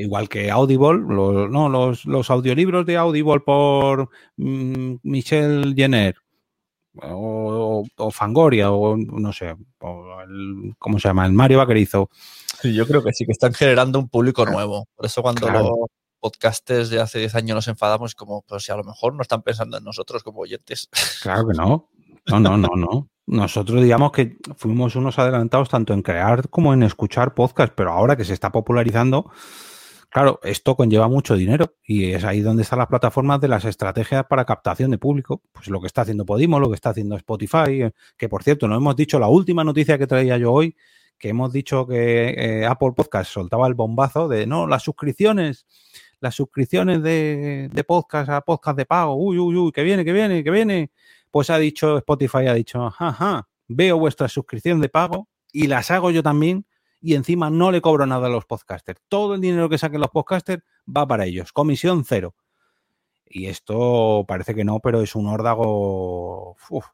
igual 0.00 0.28
que 0.28 0.50
Audible, 0.50 0.98
los, 1.08 1.48
no, 1.50 1.68
los, 1.68 2.04
los 2.04 2.30
audiolibros 2.30 2.84
de 2.84 2.96
Audible 2.96 3.40
por 3.40 4.10
mm, 4.36 4.96
Michelle 5.04 5.72
Jenner 5.74 6.16
o, 7.02 7.84
Fangoria 8.10 8.72
o 8.72 8.96
no 8.96 9.32
sé, 9.32 9.54
o 9.80 10.20
el- 10.22 10.74
¿cómo 10.78 10.98
se 10.98 11.08
llama? 11.08 11.26
El 11.26 11.32
Mario 11.32 11.58
Vaquerizo. 11.58 12.10
Sí, 12.60 12.74
yo 12.74 12.86
creo 12.86 13.04
que 13.04 13.12
sí, 13.12 13.26
que 13.26 13.32
están 13.32 13.52
generando 13.52 13.98
un 13.98 14.08
público 14.08 14.44
nuevo. 14.46 14.86
Por 14.96 15.06
eso 15.06 15.22
cuando 15.22 15.42
Claro. 15.46 15.62
los 15.64 15.88
podcasters 16.20 16.88
de 16.90 17.00
hace 17.00 17.18
10 17.18 17.34
años 17.34 17.54
nos 17.54 17.68
enfadamos, 17.68 18.14
como, 18.14 18.42
pues 18.42 18.64
si 18.64 18.72
a 18.72 18.76
lo 18.76 18.84
mejor 18.84 19.14
no 19.14 19.22
están 19.22 19.42
pensando 19.42 19.76
en 19.76 19.84
nosotros 19.84 20.22
como 20.22 20.40
oyentes. 20.40 20.88
Claro 21.22 21.46
que 21.46 21.54
no. 21.56 21.88
No, 22.26 22.40
no, 22.40 22.56
no, 22.56 22.68
no. 22.76 23.08
Nosotros 23.26 23.82
digamos 23.82 24.12
que 24.12 24.36
fuimos 24.56 24.94
unos 24.94 25.18
adelantados 25.18 25.68
tanto 25.68 25.92
en 25.92 26.02
crear 26.02 26.48
como 26.48 26.72
en 26.72 26.84
escuchar 26.84 27.34
podcast, 27.34 27.72
pero 27.74 27.92
ahora 27.92 28.16
que 28.16 28.24
se 28.24 28.32
está 28.32 28.52
popularizando, 28.52 29.30
claro, 30.10 30.38
esto 30.44 30.76
conlleva 30.76 31.08
mucho 31.08 31.34
dinero 31.34 31.74
y 31.84 32.12
es 32.12 32.24
ahí 32.24 32.40
donde 32.40 32.62
están 32.62 32.78
las 32.78 32.88
plataformas 32.88 33.40
de 33.40 33.48
las 33.48 33.64
estrategias 33.64 34.24
para 34.26 34.44
captación 34.44 34.92
de 34.92 34.98
público. 34.98 35.42
Pues 35.52 35.68
lo 35.68 35.80
que 35.80 35.88
está 35.88 36.02
haciendo 36.02 36.24
Podimo, 36.24 36.60
lo 36.60 36.68
que 36.68 36.76
está 36.76 36.90
haciendo 36.90 37.16
Spotify, 37.16 37.82
eh, 37.82 37.92
que 38.16 38.28
por 38.28 38.44
cierto, 38.44 38.68
no 38.68 38.76
hemos 38.76 38.94
dicho 38.94 39.18
la 39.18 39.28
última 39.28 39.64
noticia 39.64 39.98
que 39.98 40.06
traía 40.06 40.38
yo 40.38 40.52
hoy, 40.52 40.76
que 41.18 41.30
hemos 41.30 41.52
dicho 41.52 41.86
que 41.86 42.28
eh, 42.28 42.66
Apple 42.66 42.92
Podcast 42.94 43.32
soltaba 43.32 43.66
el 43.66 43.74
bombazo 43.74 44.28
de 44.28 44.46
no, 44.46 44.68
las 44.68 44.84
suscripciones, 44.84 45.66
las 46.20 46.36
suscripciones 46.36 47.02
de, 47.02 47.70
de 47.72 47.84
podcast 47.84 48.28
a 48.30 48.40
podcast 48.40 48.76
de 48.76 48.86
pago, 48.86 49.16
uy, 49.16 49.38
uy, 49.38 49.56
uy, 49.56 49.72
que 49.72 49.82
viene, 49.82 50.04
que 50.04 50.12
viene, 50.12 50.44
que 50.44 50.50
viene. 50.50 50.90
Pues 51.36 51.50
ha 51.50 51.58
dicho 51.58 51.98
Spotify, 51.98 52.46
ha 52.46 52.54
dicho, 52.54 52.82
ajá, 52.98 53.46
veo 53.68 53.98
vuestra 53.98 54.26
suscripción 54.26 54.80
de 54.80 54.88
pago 54.88 55.28
y 55.52 55.66
las 55.66 55.90
hago 55.90 56.10
yo 56.10 56.22
también 56.22 56.64
y 56.98 57.12
encima 57.12 57.50
no 57.50 57.70
le 57.70 57.82
cobro 57.82 58.06
nada 58.06 58.28
a 58.28 58.30
los 58.30 58.46
podcasters. 58.46 59.02
Todo 59.06 59.34
el 59.34 59.42
dinero 59.42 59.68
que 59.68 59.76
saquen 59.76 60.00
los 60.00 60.08
podcasters 60.08 60.62
va 60.88 61.06
para 61.06 61.26
ellos, 61.26 61.52
comisión 61.52 62.06
cero. 62.06 62.34
Y 63.26 63.48
esto 63.48 64.24
parece 64.26 64.54
que 64.54 64.64
no, 64.64 64.80
pero 64.80 65.02
es 65.02 65.14
un 65.14 65.26
órdago. 65.26 66.56
uf. 66.70 66.86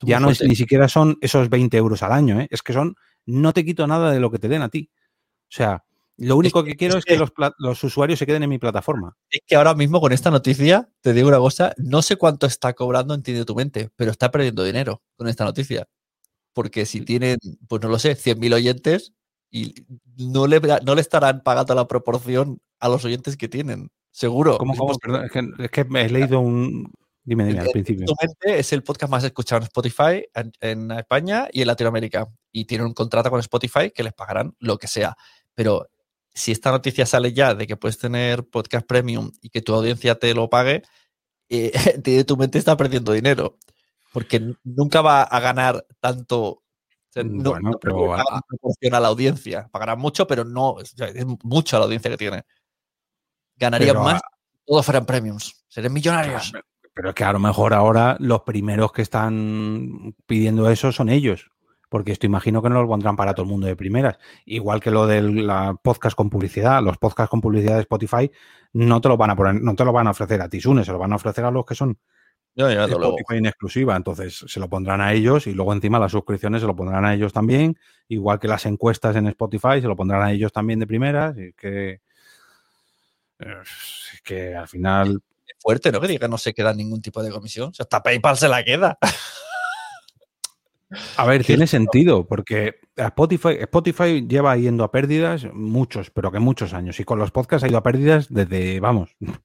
Ya 0.00 0.20
no 0.20 0.28
es, 0.28 0.42
ni 0.42 0.56
siquiera 0.56 0.88
son 0.88 1.16
esos 1.22 1.48
20 1.48 1.74
euros 1.78 2.02
al 2.02 2.12
año, 2.12 2.38
¿eh? 2.38 2.48
es 2.50 2.60
que 2.60 2.74
son, 2.74 2.96
no 3.24 3.54
te 3.54 3.64
quito 3.64 3.86
nada 3.86 4.10
de 4.10 4.20
lo 4.20 4.30
que 4.30 4.38
te 4.38 4.48
den 4.48 4.60
a 4.60 4.68
ti. 4.68 4.90
O 4.92 5.48
sea, 5.48 5.85
lo 6.18 6.36
único 6.36 6.64
que- 6.64 6.70
que 6.72 6.76
quiero 6.76 6.98
es 6.98 7.04
que 7.04 7.14
que- 7.14 7.18
los, 7.18 7.30
los 7.58 7.84
usuarios 7.84 8.18
se 8.18 8.26
queden 8.26 8.42
en 8.42 8.50
mi 8.50 8.58
plataforma. 8.58 9.16
Es 9.30 9.40
que 9.46 9.56
ahora 9.56 9.74
mismo 9.74 10.00
con 10.00 10.12
esta 10.12 10.30
noticia, 10.30 10.88
te 11.00 11.12
digo 11.12 11.28
una 11.28 11.38
cosa, 11.38 11.74
no 11.76 12.02
sé 12.02 12.16
cuánto 12.16 12.46
está 12.46 12.72
cobrando 12.72 13.14
Entiende 13.14 13.44
tu 13.44 13.54
mente, 13.54 13.90
pero 13.96 14.10
está 14.10 14.30
perdiendo 14.30 14.64
dinero 14.64 15.02
con 15.16 15.28
esta 15.28 15.44
noticia. 15.44 15.86
Porque 16.52 16.86
si 16.86 17.02
tienen, 17.02 17.38
pues 17.68 17.82
no 17.82 17.88
lo 17.88 17.98
sé, 17.98 18.16
100.000 18.16 18.54
oyentes 18.54 19.12
y 19.50 19.74
no 20.16 20.46
le, 20.46 20.60
no 20.84 20.94
le 20.94 21.00
estarán 21.00 21.42
pagando 21.42 21.74
la 21.74 21.86
proporción 21.86 22.60
a 22.80 22.88
los 22.88 23.04
oyentes 23.04 23.36
que 23.36 23.48
tienen. 23.48 23.90
Seguro. 24.10 24.56
¿Cómo, 24.58 24.74
cómo? 24.74 24.96
Perdón, 24.98 25.24
es 25.26 25.30
que, 25.32 25.64
es 25.64 25.70
que 25.70 25.84
me 25.84 26.06
he 26.06 26.08
leído 26.08 26.40
un. 26.40 26.90
Dime, 27.24 27.44
dime, 27.44 27.60
al 27.60 27.68
principio. 27.70 28.06
Es 28.40 28.72
el 28.72 28.82
podcast 28.82 29.10
más 29.10 29.24
escuchado 29.24 29.58
en 29.58 29.64
Spotify 29.64 30.24
en, 30.34 30.52
en 30.60 30.90
España 30.92 31.48
y 31.52 31.60
en 31.60 31.66
Latinoamérica. 31.66 32.26
Y 32.52 32.64
tienen 32.64 32.86
un 32.86 32.94
contrato 32.94 33.28
con 33.30 33.40
Spotify 33.40 33.90
que 33.94 34.02
les 34.02 34.14
pagarán 34.14 34.54
lo 34.60 34.78
que 34.78 34.86
sea. 34.86 35.16
Pero 35.54 35.88
si 36.36 36.52
esta 36.52 36.70
noticia 36.70 37.06
sale 37.06 37.32
ya 37.32 37.54
de 37.54 37.66
que 37.66 37.76
puedes 37.76 37.98
tener 37.98 38.44
podcast 38.46 38.86
premium 38.86 39.30
y 39.40 39.48
que 39.48 39.62
tu 39.62 39.74
audiencia 39.74 40.16
te 40.18 40.34
lo 40.34 40.48
pague, 40.50 40.82
eh, 41.48 41.72
tu 42.26 42.36
mente 42.36 42.58
está 42.58 42.76
perdiendo 42.76 43.12
dinero. 43.12 43.58
Porque 44.12 44.52
nunca 44.62 45.00
va 45.02 45.22
a 45.22 45.40
ganar 45.40 45.84
tanto. 46.00 46.38
o 46.42 46.62
sea, 47.10 47.22
no, 47.24 47.50
Bueno, 47.50 47.70
no 47.72 47.78
pero 47.78 47.94
creo 47.96 48.06
que 48.80 48.88
a- 48.90 49.00
la 49.00 49.08
audiencia. 49.08 49.68
Pagará 49.72 49.96
mucho, 49.96 50.26
pero 50.26 50.44
no. 50.44 50.70
o 50.72 50.84
sea, 50.84 51.08
es 51.08 51.24
mucho 51.42 51.78
la 51.78 51.84
audiencia 51.86 52.10
que 52.10 52.16
tiene. 52.16 52.44
Ganarían 53.56 53.96
a- 53.96 54.02
más 54.02 54.20
si 54.52 54.58
todos 54.66 54.84
fueran 54.84 55.06
premiums. 55.06 55.64
Serían 55.68 55.92
millonarios. 55.92 56.52
Pero 56.94 57.10
es 57.10 57.14
que 57.14 57.24
a 57.24 57.32
lo 57.32 57.38
mejor 57.38 57.74
ahora 57.74 58.16
los 58.20 58.42
primeros 58.42 58.92
que 58.92 59.02
están 59.02 60.14
pidiendo 60.26 60.70
eso 60.70 60.92
son 60.92 61.08
ellos. 61.10 61.50
Porque 61.88 62.12
esto 62.12 62.26
imagino 62.26 62.62
que 62.62 62.68
no 62.68 62.82
lo 62.82 62.88
pondrán 62.88 63.16
para 63.16 63.32
todo 63.32 63.44
el 63.44 63.50
mundo 63.50 63.66
de 63.66 63.76
primeras. 63.76 64.18
Igual 64.44 64.80
que 64.80 64.90
lo 64.90 65.06
del 65.06 65.46
la 65.46 65.74
podcast 65.80 66.16
con 66.16 66.30
publicidad. 66.30 66.82
Los 66.82 66.98
podcasts 66.98 67.30
con 67.30 67.40
publicidad 67.40 67.76
de 67.76 67.82
Spotify 67.82 68.30
no 68.72 69.00
te 69.00 69.08
lo 69.08 69.16
van 69.16 69.30
a 69.30 69.36
poner, 69.36 69.62
no 69.62 69.74
te 69.74 69.84
lo 69.84 69.92
van 69.92 70.06
a 70.06 70.10
ofrecer 70.10 70.40
a 70.42 70.48
Tisune, 70.48 70.84
se 70.84 70.92
lo 70.92 70.98
van 70.98 71.12
a 71.12 71.16
ofrecer 71.16 71.44
a 71.44 71.50
los 71.50 71.64
que 71.64 71.74
son 71.74 71.98
Ya, 72.54 72.72
ya. 72.72 72.84
Spotify 72.86 73.36
en 73.36 73.46
exclusiva. 73.46 73.94
Entonces 73.96 74.44
se 74.46 74.60
lo 74.60 74.68
pondrán 74.68 75.00
a 75.00 75.12
ellos 75.12 75.46
y 75.46 75.52
luego 75.52 75.72
encima 75.72 75.98
las 75.98 76.12
suscripciones 76.12 76.60
se 76.60 76.66
lo 76.66 76.74
pondrán 76.74 77.04
a 77.04 77.14
ellos 77.14 77.32
también. 77.32 77.78
Igual 78.08 78.40
que 78.40 78.48
las 78.48 78.66
encuestas 78.66 79.14
en 79.16 79.28
Spotify 79.28 79.80
se 79.80 79.86
lo 79.86 79.94
pondrán 79.94 80.22
a 80.22 80.32
ellos 80.32 80.52
también 80.52 80.80
de 80.80 80.86
primeras. 80.86 81.38
Y 81.38 81.52
que, 81.52 82.00
es 83.38 84.20
que 84.24 84.56
al 84.56 84.66
final 84.66 85.22
Es 85.46 85.56
fuerte, 85.60 85.92
¿no? 85.92 86.00
Que 86.00 86.08
diga 86.08 86.26
no 86.26 86.38
se 86.38 86.52
queda 86.52 86.74
ningún 86.74 87.00
tipo 87.00 87.22
de 87.22 87.30
comisión. 87.30 87.70
O 87.70 87.74
sea, 87.74 87.84
hasta 87.84 88.02
PayPal 88.02 88.36
se 88.36 88.48
la 88.48 88.64
queda. 88.64 88.98
A 91.16 91.26
ver, 91.26 91.44
tiene 91.44 91.66
sentido, 91.66 92.26
porque 92.26 92.76
Spotify, 92.94 93.56
Spotify 93.60 94.26
lleva 94.26 94.56
yendo 94.56 94.84
a 94.84 94.92
pérdidas 94.92 95.46
muchos, 95.52 96.10
pero 96.10 96.30
que 96.30 96.38
muchos 96.38 96.72
años. 96.74 97.00
Y 97.00 97.04
con 97.04 97.18
los 97.18 97.32
podcasts 97.32 97.64
ha 97.64 97.68
ido 97.68 97.78
a 97.78 97.82
pérdidas 97.82 98.28
desde, 98.30 98.78
vamos, 98.78 99.16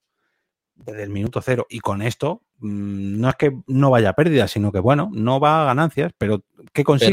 desde 0.76 1.04
el 1.04 1.10
minuto 1.10 1.42
cero. 1.42 1.66
Y 1.70 1.80
con 1.80 2.02
esto, 2.04 2.44
mm, 2.60 3.20
no 3.20 3.30
es 3.30 3.36
que 3.36 3.58
no 3.68 3.90
vaya 3.90 4.10
a 4.10 4.14
pérdidas, 4.14 4.52
sino 4.52 4.72
que, 4.72 4.80
bueno, 4.80 5.10
no 5.14 5.40
va 5.40 5.64
a 5.64 5.66
ganancias, 5.66 6.12
pero 6.18 6.44
¿qué 6.74 6.84
consigue? 6.84 7.12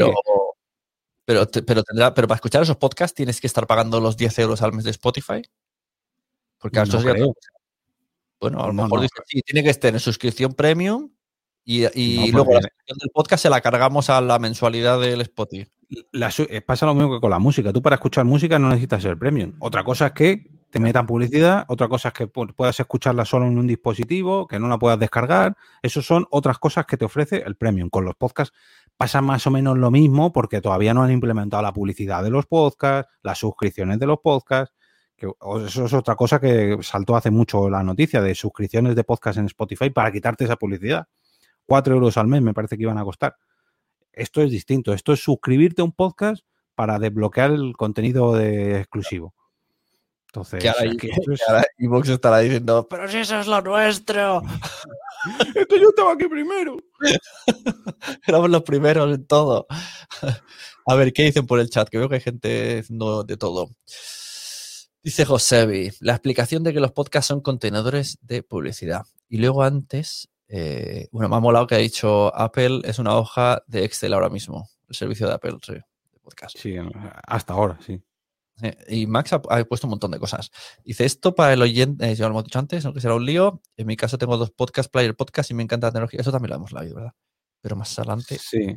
Pero, 1.25 1.45
pero, 1.47 1.65
pero, 1.65 1.83
tendrá- 1.83 2.13
pero 2.13 2.27
para 2.27 2.35
escuchar 2.37 2.61
esos 2.63 2.77
podcasts 2.77 3.15
tienes 3.15 3.41
que 3.41 3.47
estar 3.47 3.65
pagando 3.67 3.99
los 3.99 4.15
10 4.17 4.37
euros 4.39 4.61
al 4.61 4.73
mes 4.73 4.83
de 4.83 4.91
Spotify. 4.91 5.41
Porque 6.59 6.77
No 6.79 6.85
cosa. 6.85 7.49
Bueno, 8.41 8.63
a 8.63 8.67
lo 8.67 8.73
No, 8.73 8.83
mejor 8.83 8.99
no. 8.99 9.03
dice, 9.03 9.15
sí, 9.25 9.41
tiene 9.41 9.63
que 9.63 9.69
estar 9.69 9.93
en 9.93 9.99
suscripción 9.99 10.53
premium 10.53 11.09
y, 11.75 11.85
y 12.25 12.31
No, 12.31 12.37
luego 12.37 12.53
la 12.53 12.61
suscripción 12.61 12.97
del 12.97 13.09
podcast 13.13 13.43
se 13.43 13.49
la 13.49 13.61
cargamos 13.61 14.09
a 14.09 14.21
la 14.21 14.39
mensualidad 14.39 14.99
del 14.99 15.21
Spotify. 15.21 15.69
La 16.11 16.31
eh, 16.37 16.61
pasa 16.61 16.85
lo 16.85 16.95
mismo 16.95 17.13
que 17.13 17.21
con 17.21 17.29
la 17.29 17.39
música. 17.39 17.71
Tú 17.71 17.81
para 17.81 17.95
escuchar 17.95 18.25
música 18.25 18.57
no 18.57 18.69
necesitas 18.69 19.05
el 19.05 19.17
premium. 19.17 19.53
Otra 19.59 19.83
cosa 19.83 20.07
es 20.07 20.11
que 20.13 20.59
te 20.71 20.79
metan 20.79 21.05
publicidad, 21.07 21.65
otra 21.67 21.87
cosa 21.87 22.09
es 22.09 22.13
que 22.13 22.31
pu- 22.31 22.53
puedas 22.55 22.79
escucharla 22.79 23.25
solo 23.25 23.47
en 23.47 23.57
un 23.57 23.65
dispositivo, 23.67 24.47
que 24.47 24.59
no 24.59 24.67
la 24.67 24.77
puedas 24.77 24.99
descargar. 24.99 25.55
Eso 25.81 26.01
son 26.01 26.27
otras 26.31 26.59
cosas 26.59 26.85
que 26.85 26.95
te 26.97 27.05
ofrece 27.05 27.43
el 27.45 27.55
premium. 27.55 27.89
Con 27.89 28.05
los 28.05 28.15
podcasts 28.15 28.55
pasa 28.97 29.21
más 29.21 29.45
o 29.47 29.51
menos 29.51 29.77
lo 29.77 29.89
mismo 29.91 30.31
porque 30.31 30.61
todavía 30.61 30.93
no 30.93 31.03
han 31.03 31.11
implementado 31.11 31.63
la 31.63 31.73
publicidad 31.73 32.23
de 32.23 32.29
los 32.31 32.45
podcasts, 32.47 33.11
las 33.23 33.37
suscripciones 33.39 33.97
de 33.99 34.05
los 34.05 34.19
podcasts. 34.19 34.75
Que 35.15 35.27
eso 35.67 35.85
es 35.85 35.93
otra 35.93 36.15
cosa 36.15 36.39
que 36.39 36.77
saltó 36.81 37.15
hace 37.15 37.29
mucho 37.29 37.69
la 37.69 37.83
noticia 37.83 38.21
de 38.21 38.33
suscripciones 38.35 38.95
de 38.95 39.03
podcast 39.03 39.37
en 39.37 39.45
Spotify 39.47 39.89
para 39.89 40.11
quitarte 40.11 40.45
esa 40.45 40.55
publicidad. 40.55 41.07
Cuatro 41.69 41.93
euros 41.93 42.17
al 42.17 42.27
mes 42.27 42.41
me 42.41 42.53
parece 42.53 42.75
que 42.77 42.83
iban 42.83 42.97
a 42.97 43.03
costar. 43.03 43.35
Esto 44.11 44.41
es 44.41 44.51
distinto. 44.51 44.91
Esto 44.93 45.13
es 45.13 45.21
suscribirte 45.21 45.81
a 45.81 45.85
un 45.85 45.91
podcast 45.93 46.43
para 46.75 46.99
desbloquear 46.99 47.51
el 47.51 47.73
contenido 47.77 48.33
de 48.33 48.79
exclusivo. 48.79 49.33
Entonces, 50.27 50.59
Que 50.61 50.69
ahora, 50.69 50.91
aquí 50.91 51.09
esto 51.09 51.31
es- 51.31 51.39
que 51.39 51.45
ahora 51.51 51.65
Evox 51.77 52.09
estará 52.09 52.39
diciendo, 52.39 52.87
pero 52.89 53.07
si 53.07 53.17
eso 53.17 53.39
es 53.39 53.47
lo 53.47 53.61
nuestro. 53.61 54.41
Esto 55.55 55.75
yo 55.75 55.89
estaba 55.89 56.13
aquí 56.13 56.27
primero. 56.27 56.77
Éramos 58.27 58.49
los 58.49 58.63
primeros 58.63 59.13
en 59.13 59.25
todo. 59.27 59.67
A 60.85 60.95
ver, 60.95 61.11
¿qué 61.11 61.23
dicen 61.23 61.45
por 61.45 61.59
el 61.59 61.69
chat? 61.69 61.89
Que 61.89 61.97
veo 61.97 62.07
que 62.07 62.15
hay 62.15 62.21
gente 62.21 62.83
no 62.89 63.23
de 63.23 63.35
todo. 63.35 63.69
Dice 65.03 65.25
Josebi, 65.25 65.91
la 65.99 66.13
explicación 66.13 66.63
de 66.63 66.73
que 66.73 66.79
los 66.79 66.91
podcasts 66.93 67.27
son 67.27 67.41
contenedores 67.41 68.17
de 68.21 68.43
publicidad. 68.43 69.03
Y 69.27 69.39
luego 69.39 69.63
antes, 69.63 70.29
eh, 70.49 71.07
bueno, 71.11 71.29
me 71.29 71.35
ha 71.35 71.39
molado 71.39 71.67
que 71.67 71.75
ha 71.75 71.79
dicho 71.79 72.35
Apple 72.35 72.81
es 72.83 72.99
una 72.99 73.15
hoja 73.15 73.63
de 73.67 73.85
Excel 73.85 74.13
ahora 74.13 74.29
mismo, 74.29 74.67
el 74.87 74.95
servicio 74.95 75.27
de 75.27 75.33
Apple, 75.33 75.57
sí, 75.63 75.73
de 75.73 75.83
podcast. 76.21 76.57
Sí, 76.57 76.75
hasta 77.27 77.53
ahora, 77.53 77.77
sí. 77.85 78.01
Eh, 78.61 78.75
Y 78.89 79.07
Max 79.07 79.31
ha, 79.33 79.41
ha 79.49 79.63
puesto 79.63 79.87
un 79.87 79.91
montón 79.91 80.11
de 80.11 80.19
cosas. 80.19 80.51
Dice 80.83 81.05
esto 81.05 81.33
para 81.35 81.53
el 81.53 81.61
oyente, 81.61 82.11
eh, 82.11 82.15
ya 82.15 82.25
lo 82.25 82.31
hemos 82.31 82.43
dicho 82.43 82.59
antes, 82.59 82.83
aunque 82.85 82.99
será 82.99 83.15
un 83.15 83.25
lío. 83.25 83.61
En 83.77 83.87
mi 83.87 83.95
caso 83.95 84.17
tengo 84.17 84.37
dos 84.37 84.51
podcast, 84.51 84.91
Player 84.91 85.15
Podcast, 85.15 85.51
y 85.51 85.53
me 85.53 85.63
encanta 85.63 85.87
la 85.87 85.91
tecnología. 85.91 86.19
Eso 86.21 86.31
también 86.31 86.49
lo 86.49 86.55
hemos 86.57 86.73
leído, 86.73 86.95
¿verdad? 86.95 87.13
Pero 87.61 87.75
más 87.75 87.97
adelante 87.97 88.37
Sí. 88.37 88.75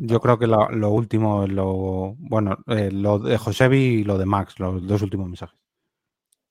Yo 0.00 0.20
creo 0.20 0.38
que 0.38 0.46
lo, 0.48 0.68
lo 0.70 0.90
último, 0.90 1.46
lo 1.46 2.14
bueno, 2.18 2.58
eh, 2.66 2.90
lo 2.90 3.18
de 3.20 3.38
Josebi 3.38 3.78
y 4.00 4.04
lo 4.04 4.18
de 4.18 4.26
Max, 4.26 4.58
los 4.58 4.84
dos 4.86 5.00
últimos 5.02 5.28
mensajes. 5.28 5.58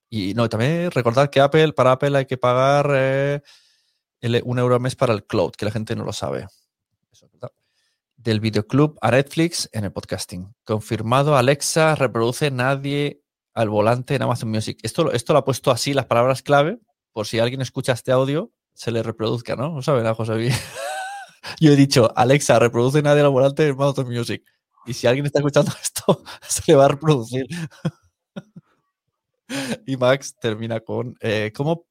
Y 0.08 0.32
no, 0.34 0.48
también 0.48 0.90
recordar 0.90 1.28
que 1.30 1.40
Apple, 1.40 1.72
para 1.72 1.92
Apple 1.92 2.16
hay 2.16 2.26
que 2.26 2.38
pagar 2.38 2.90
eh, 2.94 3.42
un 4.22 4.58
euro 4.58 4.74
al 4.74 4.80
mes 4.80 4.96
para 4.96 5.12
el 5.12 5.24
cloud, 5.24 5.52
que 5.52 5.64
la 5.64 5.70
gente 5.70 5.96
no 5.96 6.04
lo 6.04 6.12
sabe. 6.12 6.46
Eso. 7.10 7.28
Del 8.16 8.40
videoclub 8.40 8.98
a 9.00 9.10
Netflix 9.10 9.68
en 9.72 9.84
el 9.84 9.92
podcasting. 9.92 10.54
Confirmado, 10.64 11.36
Alexa 11.36 11.94
reproduce 11.94 12.50
nadie 12.50 13.22
al 13.54 13.68
volante 13.68 14.14
en 14.14 14.22
Amazon 14.22 14.50
Music. 14.50 14.78
Esto, 14.82 15.10
esto 15.12 15.32
lo 15.32 15.38
ha 15.38 15.44
puesto 15.44 15.70
así 15.70 15.94
las 15.94 16.06
palabras 16.06 16.42
clave, 16.42 16.78
por 17.12 17.26
si 17.26 17.38
alguien 17.38 17.60
escucha 17.60 17.92
este 17.92 18.12
audio, 18.12 18.52
se 18.74 18.90
le 18.90 19.02
reproduzca, 19.02 19.56
¿no? 19.56 19.70
¿No 19.70 19.82
saben, 19.82 20.12
José? 20.14 20.34
Luis? 20.34 20.54
Yo 21.60 21.72
he 21.72 21.76
dicho, 21.76 22.12
Alexa, 22.16 22.58
reproduce 22.58 23.02
nadie 23.02 23.22
al 23.22 23.30
volante 23.30 23.66
en 23.66 23.72
Amazon 23.72 24.08
Music. 24.08 24.44
Y 24.86 24.94
si 24.94 25.06
alguien 25.06 25.26
está 25.26 25.38
escuchando 25.40 25.72
esto, 25.82 26.22
se 26.46 26.62
le 26.66 26.74
va 26.76 26.86
a 26.86 26.88
reproducir. 26.88 27.46
Y 29.84 29.96
Max 29.96 30.36
termina 30.40 30.78
con, 30.78 31.16
eh, 31.20 31.52
¿cómo 31.52 31.84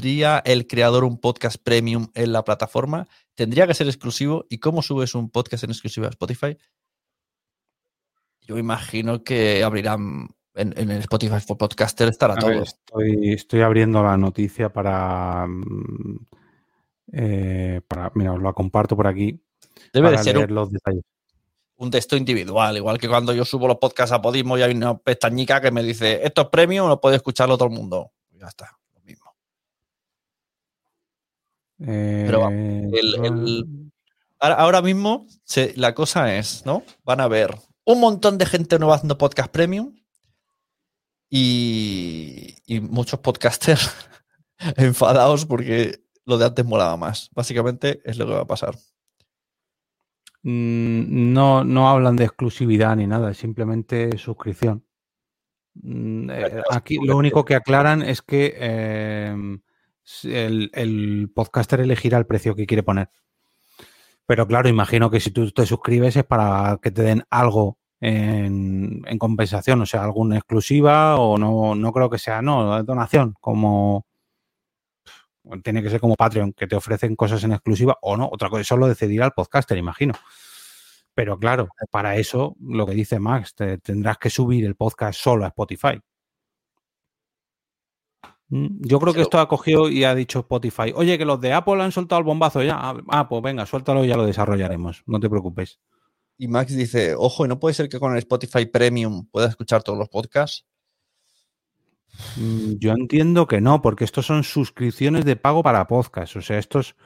pondría 0.00 0.42
el 0.46 0.66
creador 0.66 1.04
un 1.04 1.18
podcast 1.18 1.62
premium 1.62 2.08
en 2.14 2.32
la 2.32 2.42
plataforma? 2.42 3.06
¿Tendría 3.34 3.66
que 3.66 3.74
ser 3.74 3.86
exclusivo? 3.86 4.46
¿Y 4.48 4.56
cómo 4.56 4.80
subes 4.80 5.14
un 5.14 5.28
podcast 5.28 5.64
en 5.64 5.70
exclusiva 5.70 6.06
a 6.06 6.10
Spotify? 6.10 6.56
Yo 8.40 8.56
imagino 8.56 9.22
que 9.22 9.62
abrirán 9.62 10.30
en, 10.54 10.72
en 10.78 10.90
el 10.90 11.00
Spotify 11.00 11.40
for 11.46 11.58
Podcaster 11.58 12.08
estará 12.08 12.32
A 12.32 12.38
todo. 12.38 12.48
ver, 12.48 12.62
estoy, 12.62 13.34
estoy 13.34 13.60
abriendo 13.60 14.02
la 14.02 14.16
noticia 14.16 14.72
para, 14.72 15.46
mm, 15.46 16.26
eh, 17.12 17.80
para. 17.86 18.10
Mira, 18.14 18.32
os 18.32 18.42
la 18.42 18.54
comparto 18.54 18.96
por 18.96 19.06
aquí. 19.06 19.38
Debe 19.92 20.12
de 20.12 20.18
ser 20.18 20.36
leer 20.36 20.48
un, 20.48 20.54
los 20.54 20.72
detalles. 20.72 21.02
un 21.76 21.90
texto 21.90 22.16
individual, 22.16 22.74
igual 22.74 22.98
que 22.98 23.06
cuando 23.08 23.34
yo 23.34 23.44
subo 23.44 23.68
los 23.68 23.76
podcasts 23.76 24.12
a 24.12 24.22
Podimo 24.22 24.56
y 24.56 24.62
hay 24.62 24.72
una 24.72 24.96
pestañica 24.96 25.60
que 25.60 25.70
me 25.70 25.82
dice, 25.82 26.20
esto 26.24 26.40
es 26.42 26.48
premium, 26.48 26.88
lo 26.88 27.00
puede 27.02 27.16
escucharlo 27.16 27.58
todo 27.58 27.68
el 27.68 27.74
mundo. 27.74 28.12
Ya 28.32 28.46
está, 28.46 28.78
lo 28.94 29.00
mismo. 29.02 29.30
Pero 31.84 32.40
vamos, 32.40 32.52
Eh, 32.58 32.90
el- 32.92 33.24
el- 33.24 33.92
Ahora, 34.38 34.80
mismo 34.82 35.26
se- 35.44 35.74
la 35.76 35.94
cosa 35.94 36.36
es, 36.36 36.64
¿no? 36.64 36.82
Van 37.04 37.20
a 37.20 37.28
ver 37.28 37.54
un 37.84 38.00
montón 38.00 38.38
de 38.38 38.46
gente 38.46 38.78
nueva 38.78 38.94
haciendo 38.96 39.18
podcast 39.18 39.50
premium 39.50 39.94
y, 41.28 42.56
y 42.66 42.80
muchos 42.80 43.20
podcasters 43.20 43.90
enfadados 44.76 45.46
porque 45.46 46.00
lo 46.24 46.38
de 46.38 46.46
antes 46.46 46.64
molaba 46.64 46.96
más. 46.96 47.30
Básicamente 47.34 48.00
es 48.04 48.16
lo 48.18 48.26
que 48.26 48.32
va 48.32 48.40
a 48.40 48.46
pasar. 48.46 48.76
Mm, 50.42 51.32
No, 51.32 51.64
no 51.64 51.88
hablan 51.90 52.16
de 52.16 52.24
exclusividad 52.24 52.96
ni 52.96 53.06
nada, 53.06 53.30
es 53.30 53.36
simplemente 53.38 54.16
suscripción. 54.18 54.84
Mm, 55.74 56.30
eh, 56.30 56.62
Aquí 56.70 56.96
lo 57.02 57.16
único 57.16 57.44
que 57.44 57.54
aclaran 57.54 58.02
es 58.02 58.22
que 58.22 58.54
eh, 58.58 59.58
el, 60.24 60.70
el 60.74 61.30
podcaster 61.34 61.80
elegirá 61.80 62.18
el 62.18 62.26
precio 62.26 62.54
que 62.54 62.66
quiere 62.66 62.82
poner. 62.82 63.10
Pero 64.26 64.46
claro, 64.46 64.68
imagino 64.68 65.10
que 65.10 65.20
si 65.20 65.30
tú 65.32 65.50
te 65.50 65.66
suscribes 65.66 66.16
es 66.16 66.24
para 66.24 66.78
que 66.80 66.90
te 66.90 67.02
den 67.02 67.24
algo 67.30 67.78
en, 68.00 69.02
en 69.06 69.18
compensación, 69.18 69.80
o 69.82 69.86
sea, 69.86 70.04
alguna 70.04 70.36
exclusiva 70.36 71.18
o 71.18 71.36
no, 71.36 71.74
no 71.74 71.92
creo 71.92 72.08
que 72.08 72.18
sea, 72.18 72.40
no, 72.40 72.82
donación, 72.84 73.34
como 73.40 74.06
tiene 75.64 75.82
que 75.82 75.90
ser 75.90 76.00
como 76.00 76.16
Patreon, 76.16 76.52
que 76.52 76.66
te 76.66 76.76
ofrecen 76.76 77.16
cosas 77.16 77.42
en 77.44 77.52
exclusiva 77.52 77.96
o 78.02 78.16
no, 78.16 78.28
otra 78.30 78.48
cosa, 78.48 78.62
eso 78.62 78.76
lo 78.76 78.86
decidirá 78.86 79.26
el 79.26 79.32
podcaster, 79.32 79.76
imagino. 79.76 80.14
Pero 81.14 81.38
claro, 81.38 81.68
para 81.90 82.16
eso, 82.16 82.56
lo 82.60 82.86
que 82.86 82.94
dice 82.94 83.18
Max, 83.18 83.54
te 83.54 83.78
tendrás 83.78 84.18
que 84.18 84.30
subir 84.30 84.64
el 84.64 84.76
podcast 84.76 85.18
solo 85.20 85.44
a 85.44 85.48
Spotify. 85.48 86.00
Mm, 88.50 88.80
Yo 88.80 88.98
creo 89.00 89.14
que 89.14 89.22
esto 89.22 89.38
ha 89.38 89.48
cogido 89.48 89.88
y 89.88 90.04
ha 90.04 90.14
dicho 90.14 90.40
Spotify, 90.40 90.92
oye, 90.94 91.16
que 91.18 91.24
los 91.24 91.40
de 91.40 91.52
Apple 91.52 91.82
han 91.82 91.92
soltado 91.92 92.18
el 92.20 92.24
bombazo 92.24 92.62
ya. 92.62 92.76
Ah, 92.78 92.96
Ah, 93.08 93.28
pues 93.28 93.42
venga, 93.42 93.64
suéltalo 93.66 94.04
y 94.04 94.08
ya 94.08 94.16
lo 94.16 94.26
desarrollaremos. 94.26 95.02
No 95.06 95.20
te 95.20 95.30
preocupes. 95.30 95.80
Y 96.38 96.48
Max 96.48 96.74
dice, 96.76 97.14
ojo, 97.16 97.44
¿y 97.44 97.48
no 97.48 97.58
puede 97.60 97.74
ser 97.74 97.88
que 97.88 98.00
con 98.00 98.12
el 98.12 98.18
Spotify 98.18 98.66
Premium 98.66 99.26
pueda 99.30 99.48
escuchar 99.48 99.82
todos 99.82 99.98
los 99.98 100.08
podcasts? 100.08 100.66
Mm, 102.36 102.74
Yo 102.78 102.92
entiendo 102.92 103.46
que 103.46 103.60
no, 103.60 103.82
porque 103.82 104.04
estos 104.04 104.26
son 104.26 104.42
suscripciones 104.44 105.24
de 105.24 105.36
pago 105.36 105.62
para 105.62 105.86
podcast. 105.86 106.36
O 106.36 106.42
sea, 106.42 106.58
estos. 106.58 106.96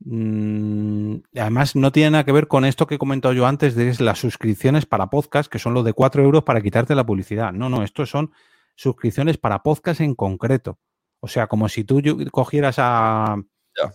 mm, 0.00 1.16
además, 1.36 1.74
no 1.76 1.90
tiene 1.92 2.10
nada 2.12 2.24
que 2.24 2.32
ver 2.32 2.46
con 2.48 2.64
esto 2.64 2.86
que 2.86 2.94
he 2.96 2.98
comentado 2.98 3.34
yo 3.34 3.46
antes 3.46 3.74
de 3.74 3.94
las 4.02 4.18
suscripciones 4.20 4.86
para 4.86 5.10
podcast, 5.10 5.50
que 5.50 5.58
son 5.58 5.74
los 5.74 5.84
de 5.84 5.92
4 5.92 6.22
euros 6.22 6.44
para 6.44 6.60
quitarte 6.60 6.94
la 6.94 7.06
publicidad. 7.06 7.52
No, 7.52 7.68
no, 7.68 7.82
estos 7.82 8.10
son 8.10 8.30
suscripciones 8.78 9.38
para 9.38 9.62
podcast 9.62 10.00
en 10.00 10.14
concreto. 10.14 10.78
O 11.20 11.26
sea, 11.26 11.48
como 11.48 11.68
si 11.68 11.82
tú 11.82 12.00
cogieras 12.30 12.76
a, 12.78 13.34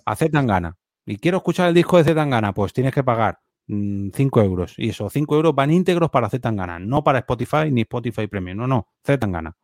a 0.06 0.16
Z 0.16 0.30
Tangana 0.32 0.76
y 1.06 1.18
quiero 1.18 1.38
escuchar 1.38 1.70
el 1.70 1.74
disco 1.74 1.98
de 1.98 2.04
Z 2.04 2.16
Tangana, 2.16 2.54
pues 2.54 2.74
tienes 2.74 2.94
que 2.94 3.02
pagar 3.04 3.40
5 3.66 4.42
euros. 4.42 4.74
Y 4.78 4.90
esos 4.90 5.12
5 5.14 5.36
euros 5.36 5.56
van 5.56 5.72
íntegros 5.72 6.10
para 6.10 6.30
Z 6.30 6.42
Tangana, 6.42 6.80
no 6.80 7.02
para 7.02 7.20
Spotify 7.20 7.72
ni 7.72 7.82
Spotify 7.82 8.28
Premium. 8.28 8.58
No, 8.58 8.68
no, 8.68 8.88
Z 9.06 9.18
Tangana. 9.18 9.56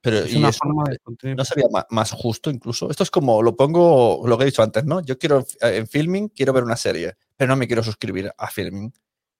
Pero 0.00 0.18
Es 0.18 0.32
¿y 0.34 0.38
una 0.38 0.50
forma 0.52 0.82
de 0.90 0.98
contener- 0.98 1.36
¿No 1.36 1.44
sería 1.44 1.66
más 1.90 2.10
justo 2.10 2.50
incluso? 2.50 2.90
Esto 2.90 3.04
es 3.04 3.10
como, 3.12 3.40
lo 3.40 3.54
pongo, 3.54 4.26
lo 4.26 4.36
que 4.36 4.42
he 4.42 4.46
dicho 4.46 4.64
antes, 4.64 4.84
¿no? 4.84 5.00
Yo 5.00 5.16
quiero, 5.16 5.46
eh, 5.60 5.76
en 5.76 5.86
filming, 5.86 6.28
quiero 6.30 6.52
ver 6.52 6.64
una 6.64 6.74
serie, 6.74 7.14
pero 7.36 7.50
no 7.50 7.56
me 7.56 7.68
quiero 7.68 7.84
suscribir 7.84 8.32
a 8.36 8.48
filming. 8.48 8.92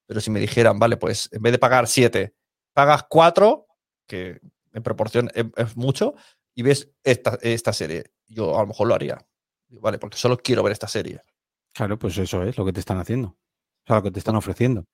Pero 0.07 0.21
si 0.21 0.31
me 0.31 0.39
dijeran, 0.39 0.79
vale, 0.79 0.97
pues 0.97 1.29
en 1.33 1.43
vez 1.43 1.51
de 1.51 1.59
pagar 1.59 1.89
siete, 1.89 2.35
pagas 2.73 3.05
cuatro, 3.09 3.67
que 4.07 4.39
en 4.73 4.83
proporción 4.83 5.31
es, 5.35 5.47
es 5.57 5.77
mucho, 5.77 6.15
y 6.55 6.63
ves 6.63 6.91
esta, 7.05 7.39
esta 7.43 7.73
serie, 7.73 8.13
yo 8.27 8.57
a 8.57 8.61
lo 8.63 8.67
mejor 8.69 8.89
lo 8.89 8.95
haría. 8.95 9.19
Vale, 9.69 9.99
porque 9.99 10.19
solo 10.19 10.37
quiero 10.37 10.63
ver 10.63 10.73
esta 10.73 10.89
serie. 10.89 11.23
Claro, 11.73 11.99
pues 11.99 12.19
eso 12.19 12.43
es 12.43 12.59
lo 12.59 12.65
que 12.65 12.73
te 12.73 12.81
están 12.81 12.99
haciendo. 12.99 13.29
O 13.29 13.87
sea, 13.87 13.97
lo 13.97 14.03
que 14.03 14.11
te 14.11 14.19
están 14.19 14.37
ofreciendo. 14.37 14.85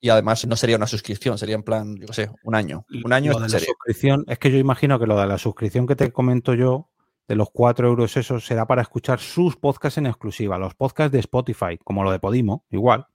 Y 0.00 0.08
además 0.10 0.44
no 0.46 0.56
sería 0.56 0.76
una 0.76 0.86
suscripción, 0.86 1.38
sería 1.38 1.54
en 1.54 1.62
plan, 1.62 1.96
yo 1.96 2.06
qué 2.08 2.12
sé, 2.12 2.30
un 2.42 2.54
año. 2.54 2.84
Un 3.04 3.12
año 3.12 3.32
Lo 3.32 3.38
de 3.38 3.42
la 3.44 3.48
serie. 3.48 3.66
suscripción, 3.68 4.24
es 4.28 4.38
que 4.38 4.50
yo 4.50 4.58
imagino 4.58 4.98
que 4.98 5.06
lo 5.06 5.18
de 5.18 5.26
la 5.26 5.38
suscripción 5.38 5.86
que 5.86 5.96
te 5.96 6.12
comento 6.12 6.52
yo, 6.54 6.90
de 7.26 7.36
los 7.36 7.48
4 7.50 7.88
euros 7.88 8.14
esos, 8.18 8.44
será 8.44 8.66
para 8.66 8.82
escuchar 8.82 9.18
sus 9.18 9.56
podcasts 9.56 9.96
en 9.96 10.06
exclusiva, 10.06 10.58
los 10.58 10.74
podcasts 10.74 11.10
de 11.12 11.20
Spotify, 11.20 11.78
como 11.82 12.04
lo 12.04 12.10
de 12.12 12.18
Podimo, 12.18 12.66
igual. 12.70 13.06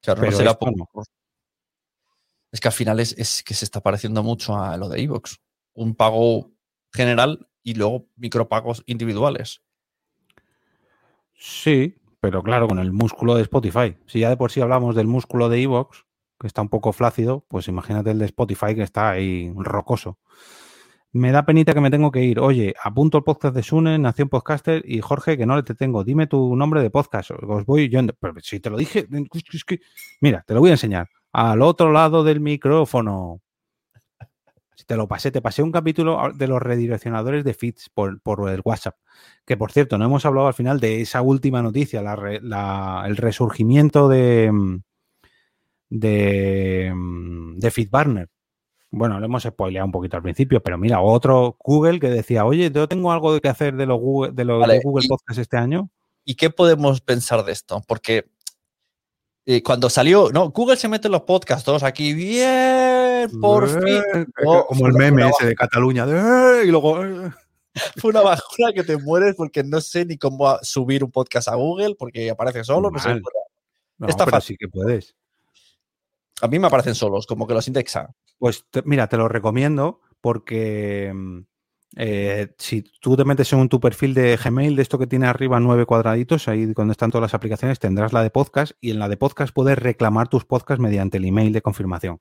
Claro, 0.00 0.20
Pero 0.20 0.32
no 0.32 0.38
será 0.38 0.50
esto 0.52 0.60
por- 0.60 0.76
no. 0.78 0.88
Es 2.52 2.60
que 2.60 2.68
al 2.68 2.74
final 2.74 3.00
es, 3.00 3.42
que 3.42 3.54
se 3.54 3.64
está 3.64 3.80
pareciendo 3.80 4.22
mucho 4.22 4.56
a 4.56 4.76
lo 4.76 4.88
de 4.88 5.00
Evox. 5.00 5.40
Un 5.72 5.94
pago 5.94 6.52
general 6.92 7.48
y 7.62 7.74
luego 7.74 8.08
micropagos 8.16 8.82
individuales. 8.86 9.62
Sí, 11.34 11.96
pero 12.20 12.42
claro, 12.42 12.68
con 12.68 12.78
el 12.78 12.92
músculo 12.92 13.34
de 13.34 13.42
Spotify. 13.42 13.96
Si 14.06 14.20
ya 14.20 14.28
de 14.28 14.36
por 14.36 14.52
sí 14.52 14.60
hablamos 14.60 14.94
del 14.94 15.06
músculo 15.06 15.48
de 15.48 15.62
Evox, 15.62 16.04
que 16.38 16.46
está 16.46 16.60
un 16.60 16.68
poco 16.68 16.92
flácido, 16.92 17.46
pues 17.48 17.68
imagínate 17.68 18.10
el 18.10 18.18
de 18.18 18.26
Spotify 18.26 18.74
que 18.74 18.82
está 18.82 19.10
ahí 19.10 19.50
rocoso. 19.56 20.18
Me 21.12 21.32
da 21.32 21.44
penita 21.44 21.74
que 21.74 21.80
me 21.80 21.90
tengo 21.90 22.10
que 22.10 22.22
ir. 22.22 22.38
Oye, 22.38 22.74
apunto 22.82 23.18
el 23.18 23.24
podcast 23.24 23.54
de 23.54 23.62
Sune, 23.62 23.98
Nación 23.98 24.28
Podcaster 24.28 24.82
y 24.86 25.00
Jorge, 25.00 25.36
que 25.36 25.46
no 25.46 25.56
le 25.56 25.62
te 25.62 25.74
tengo. 25.74 26.04
Dime 26.04 26.26
tu 26.26 26.54
nombre 26.56 26.82
de 26.82 26.90
podcast. 26.90 27.30
Os 27.32 27.66
voy 27.66 27.88
yo. 27.88 28.00
Pero 28.18 28.34
si 28.40 28.60
te 28.60 28.70
lo 28.70 28.78
dije. 28.78 29.06
Mira, 30.20 30.42
te 30.46 30.54
lo 30.54 30.60
voy 30.60 30.70
a 30.70 30.74
enseñar. 30.74 31.08
Al 31.32 31.62
otro 31.62 31.92
lado 31.92 32.24
del 32.24 32.40
micrófono. 32.40 33.40
Si 34.74 34.84
te 34.84 34.96
lo 34.96 35.06
pasé, 35.06 35.30
te 35.30 35.40
pasé 35.42 35.62
un 35.62 35.70
capítulo 35.70 36.18
de 36.34 36.48
los 36.48 36.60
redireccionadores 36.60 37.44
de 37.44 37.54
feeds 37.54 37.88
por, 37.90 38.20
por 38.20 38.50
el 38.50 38.62
WhatsApp. 38.64 38.96
Que 39.46 39.56
por 39.56 39.70
cierto, 39.70 39.96
no 39.98 40.04
hemos 40.06 40.26
hablado 40.26 40.48
al 40.48 40.54
final 40.54 40.80
de 40.80 41.00
esa 41.02 41.22
última 41.22 41.62
noticia, 41.62 42.02
la 42.02 42.16
re- 42.16 42.40
la- 42.42 43.04
el 43.06 43.16
resurgimiento 43.16 44.08
de, 44.08 44.50
de, 45.88 46.92
de 47.56 47.70
FeedBurner. 47.70 48.28
Bueno, 48.90 49.18
lo 49.20 49.26
hemos 49.26 49.44
spoileado 49.44 49.86
un 49.86 49.92
poquito 49.92 50.16
al 50.16 50.22
principio, 50.22 50.62
pero 50.62 50.76
mira, 50.76 51.00
otro 51.00 51.56
Google 51.60 51.98
que 51.98 52.08
decía, 52.08 52.44
oye, 52.44 52.70
yo 52.70 52.88
tengo 52.88 53.10
algo 53.12 53.38
que 53.40 53.48
hacer 53.48 53.74
de 53.76 53.86
los 53.86 53.98
Google, 53.98 54.32
de 54.32 54.44
los 54.44 54.60
Vale, 54.60 54.74
de 54.74 54.80
Google 54.82 55.04
y- 55.06 55.08
Podcast 55.08 55.38
este 55.38 55.56
año. 55.56 55.88
¿Y 56.24 56.34
qué 56.34 56.50
podemos 56.50 57.00
pensar 57.00 57.44
de 57.44 57.52
esto? 57.52 57.82
Porque 57.88 58.30
eh, 59.46 59.62
cuando 59.62 59.90
salió, 59.90 60.30
no, 60.32 60.50
Google 60.50 60.76
se 60.76 60.88
mete 60.88 61.08
en 61.08 61.12
los 61.12 61.22
podcasts, 61.22 61.64
todos 61.64 61.82
aquí, 61.82 62.12
bien, 62.14 63.30
por 63.40 63.68
fin. 63.68 64.02
Eh, 64.14 64.26
No, 64.44 64.66
como 64.66 64.86
el 64.86 64.92
meme 64.94 65.28
ese 65.28 65.46
de 65.46 65.54
Cataluña, 65.54 66.06
de, 66.06 66.62
"Eh", 66.62 66.64
y 66.66 66.70
luego... 66.70 67.04
eh. 67.04 67.30
Fue 67.96 68.10
una 68.10 68.20
bajona 68.20 68.72
que 68.74 68.82
te 68.84 68.98
mueres 68.98 69.34
porque 69.34 69.64
no 69.64 69.80
sé 69.80 70.04
ni 70.04 70.18
cómo 70.18 70.58
subir 70.62 71.02
un 71.02 71.10
podcast 71.10 71.48
a 71.48 71.54
Google 71.54 71.94
porque 71.98 72.28
aparece 72.30 72.64
solo, 72.64 72.90
no 72.90 72.98
sé. 72.98 73.20
No, 73.98 74.08
Está 74.08 74.26
fácil. 74.26 74.54
sí 74.54 74.56
que 74.58 74.68
puedes. 74.68 75.14
A 76.42 76.48
mí 76.48 76.58
me 76.58 76.66
aparecen 76.66 76.94
solos, 76.94 77.26
como 77.26 77.46
que 77.46 77.54
los 77.54 77.66
indexa. 77.68 78.14
Pues 78.38 78.64
te- 78.70 78.82
mira, 78.84 79.06
te 79.08 79.16
lo 79.16 79.26
recomiendo 79.28 80.00
porque 80.20 81.12
mm, 81.14 81.38
eh, 81.96 82.54
si 82.58 82.82
tú 83.00 83.16
te 83.16 83.24
metes 83.24 83.52
en 83.52 83.68
tu 83.68 83.78
perfil 83.78 84.14
de 84.14 84.38
Gmail, 84.42 84.76
de 84.76 84.82
esto 84.82 84.98
que 84.98 85.06
tiene 85.06 85.26
arriba 85.26 85.60
nueve 85.60 85.84
cuadraditos, 85.84 86.48
ahí 86.48 86.66
donde 86.66 86.92
están 86.92 87.10
todas 87.10 87.22
las 87.22 87.34
aplicaciones, 87.34 87.78
tendrás 87.78 88.12
la 88.12 88.22
de 88.22 88.30
podcast 88.30 88.72
y 88.80 88.90
en 88.90 88.98
la 88.98 89.08
de 89.08 89.16
podcast 89.16 89.52
puedes 89.52 89.78
reclamar 89.78 90.28
tus 90.28 90.44
podcasts 90.44 90.80
mediante 90.80 91.18
el 91.18 91.24
email 91.26 91.52
de 91.52 91.60
confirmación. 91.60 92.18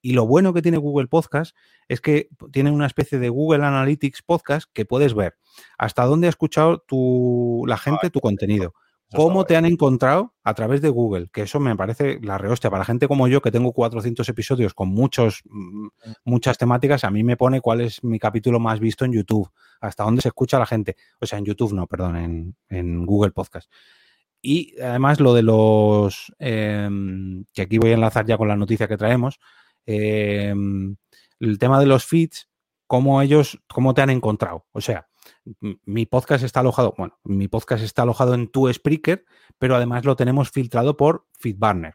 Y 0.00 0.14
lo 0.14 0.26
bueno 0.26 0.52
que 0.52 0.62
tiene 0.62 0.78
Google 0.78 1.06
Podcast 1.06 1.56
es 1.88 2.00
que 2.00 2.28
tiene 2.50 2.70
una 2.70 2.86
especie 2.86 3.18
de 3.18 3.28
Google 3.28 3.64
Analytics 3.64 4.22
Podcast 4.22 4.68
que 4.72 4.84
puedes 4.84 5.14
ver 5.14 5.36
hasta 5.78 6.04
dónde 6.04 6.26
ha 6.26 6.30
escuchado 6.30 6.78
tu, 6.78 7.64
la 7.66 7.78
gente 7.78 8.10
tu 8.10 8.20
contenido. 8.20 8.74
¿Cómo 9.14 9.44
te 9.44 9.56
han 9.56 9.66
encontrado 9.66 10.34
a 10.42 10.54
través 10.54 10.80
de 10.80 10.88
Google? 10.88 11.28
Que 11.32 11.42
eso 11.42 11.60
me 11.60 11.76
parece 11.76 12.18
la 12.22 12.38
rehostia. 12.38 12.70
Para 12.70 12.84
gente 12.84 13.08
como 13.08 13.28
yo, 13.28 13.42
que 13.42 13.50
tengo 13.50 13.72
400 13.72 14.28
episodios 14.28 14.74
con 14.74 14.88
muchos, 14.88 15.42
mm, 15.44 15.88
muchas 16.24 16.58
temáticas, 16.58 17.04
a 17.04 17.10
mí 17.10 17.22
me 17.22 17.36
pone 17.36 17.60
cuál 17.60 17.80
es 17.82 18.02
mi 18.04 18.18
capítulo 18.18 18.60
más 18.60 18.80
visto 18.80 19.04
en 19.04 19.12
YouTube, 19.12 19.50
hasta 19.80 20.04
dónde 20.04 20.22
se 20.22 20.28
escucha 20.28 20.58
la 20.58 20.66
gente. 20.66 20.96
O 21.20 21.26
sea, 21.26 21.38
en 21.38 21.44
YouTube 21.44 21.72
no, 21.72 21.86
perdón, 21.86 22.16
en, 22.16 22.56
en 22.68 23.06
Google 23.06 23.32
Podcast. 23.32 23.70
Y 24.42 24.80
además 24.80 25.20
lo 25.20 25.34
de 25.34 25.42
los, 25.42 26.32
em, 26.38 27.44
que 27.52 27.62
aquí 27.62 27.78
voy 27.78 27.90
a 27.90 27.94
enlazar 27.94 28.26
ya 28.26 28.36
con 28.36 28.48
la 28.48 28.56
noticia 28.56 28.88
que 28.88 28.96
traemos, 28.96 29.38
em, 29.86 30.96
el 31.38 31.58
tema 31.58 31.78
de 31.78 31.86
los 31.86 32.04
feeds, 32.04 32.48
cómo 32.88 33.22
ellos, 33.22 33.58
cómo 33.72 33.94
te 33.94 34.02
han 34.02 34.10
encontrado. 34.10 34.66
O 34.72 34.80
sea, 34.80 35.08
mi 35.84 36.06
podcast 36.06 36.44
está 36.44 36.60
alojado, 36.60 36.94
bueno, 36.96 37.18
mi 37.24 37.48
podcast 37.48 37.84
está 37.84 38.02
alojado 38.02 38.34
en 38.34 38.48
tu 38.48 38.72
Spreaker, 38.72 39.24
pero 39.58 39.76
además 39.76 40.04
lo 40.04 40.16
tenemos 40.16 40.50
filtrado 40.50 40.96
por 40.96 41.26
FeedBurner. 41.38 41.94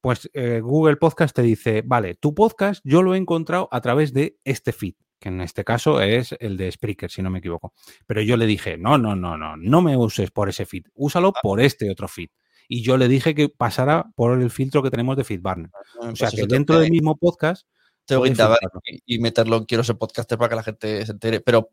Pues 0.00 0.30
eh, 0.32 0.60
Google 0.60 0.96
Podcast 0.96 1.36
te 1.36 1.42
dice, 1.42 1.82
vale, 1.84 2.14
tu 2.14 2.34
podcast 2.34 2.80
yo 2.84 3.02
lo 3.02 3.14
he 3.14 3.18
encontrado 3.18 3.68
a 3.70 3.80
través 3.82 4.14
de 4.14 4.38
este 4.44 4.72
feed, 4.72 4.94
que 5.18 5.28
en 5.28 5.42
este 5.42 5.62
caso 5.62 6.00
es 6.00 6.34
el 6.40 6.56
de 6.56 6.72
Spreaker, 6.72 7.10
si 7.10 7.20
no 7.20 7.28
me 7.28 7.40
equivoco. 7.40 7.74
Pero 8.06 8.22
yo 8.22 8.38
le 8.38 8.46
dije, 8.46 8.78
no, 8.78 8.96
no, 8.96 9.14
no, 9.14 9.36
no, 9.36 9.56
no 9.58 9.82
me 9.82 9.96
uses 9.96 10.30
por 10.30 10.48
ese 10.48 10.64
feed, 10.64 10.84
úsalo 10.94 11.32
por 11.42 11.60
este 11.60 11.90
otro 11.90 12.08
feed. 12.08 12.30
Y 12.66 12.82
yo 12.82 12.96
le 12.96 13.08
dije 13.08 13.34
que 13.34 13.48
pasara 13.48 14.10
por 14.14 14.40
el 14.40 14.50
filtro 14.50 14.82
que 14.82 14.90
tenemos 14.90 15.16
de 15.16 15.24
FeedBurner. 15.24 15.70
O 15.98 16.02
sea, 16.16 16.28
Pues 16.28 16.30
que 16.30 16.40
eso 16.42 16.46
dentro 16.46 16.78
del 16.78 16.90
mismo 16.90 17.16
podcast 17.16 17.66
tengo 18.06 18.24
que 18.24 19.00
y 19.06 19.18
meterlo 19.18 19.56
en 19.56 19.64
Quiero 19.64 19.84
ser 19.84 19.96
podcaster 19.96 20.38
para 20.38 20.48
que 20.48 20.56
la 20.56 20.62
gente 20.62 21.06
se 21.06 21.12
entere. 21.12 21.40
Pero 21.40 21.70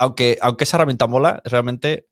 aunque, 0.00 0.38
aunque 0.40 0.64
esa 0.64 0.78
herramienta 0.78 1.06
mola, 1.06 1.40
realmente 1.44 2.08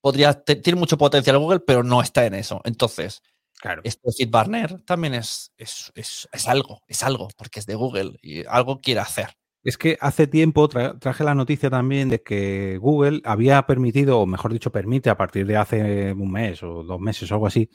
podría, 0.00 0.34
tiene 0.44 0.78
mucho 0.78 0.98
potencial 0.98 1.38
Google, 1.38 1.60
pero 1.60 1.82
no 1.82 2.00
está 2.00 2.26
en 2.26 2.34
eso. 2.34 2.60
Entonces, 2.64 3.22
Claro. 3.58 3.80
esto 3.84 4.02
de 4.04 4.12
FeedBurner 4.12 4.82
también 4.82 5.14
es, 5.14 5.50
es, 5.56 5.90
es, 5.94 6.28
es 6.30 6.46
algo, 6.46 6.82
es 6.86 7.02
algo, 7.02 7.28
porque 7.38 7.58
es 7.60 7.66
de 7.66 7.74
Google 7.74 8.18
y 8.22 8.44
algo 8.46 8.80
quiere 8.80 9.00
hacer. 9.00 9.30
Es 9.64 9.78
que 9.78 9.96
hace 10.00 10.26
tiempo 10.28 10.68
tra- 10.68 10.96
traje 11.00 11.24
la 11.24 11.34
noticia 11.34 11.70
también 11.70 12.08
de 12.10 12.22
que 12.22 12.78
Google 12.78 13.20
había 13.24 13.62
permitido, 13.66 14.20
o 14.20 14.26
mejor 14.26 14.52
dicho, 14.52 14.70
permite 14.70 15.10
a 15.10 15.16
partir 15.16 15.46
de 15.46 15.56
hace 15.56 16.12
un 16.12 16.30
mes 16.30 16.62
o 16.62 16.84
dos 16.84 17.00
meses 17.00 17.30
o 17.32 17.34
algo 17.34 17.46
así, 17.48 17.68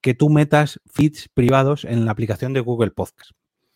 que 0.00 0.14
tú 0.14 0.28
metas 0.30 0.80
feeds 0.86 1.28
privados 1.28 1.84
en 1.84 2.04
la 2.06 2.10
aplicación 2.12 2.52
de 2.52 2.60
Google 2.60 2.90
Podcast. 2.90 3.30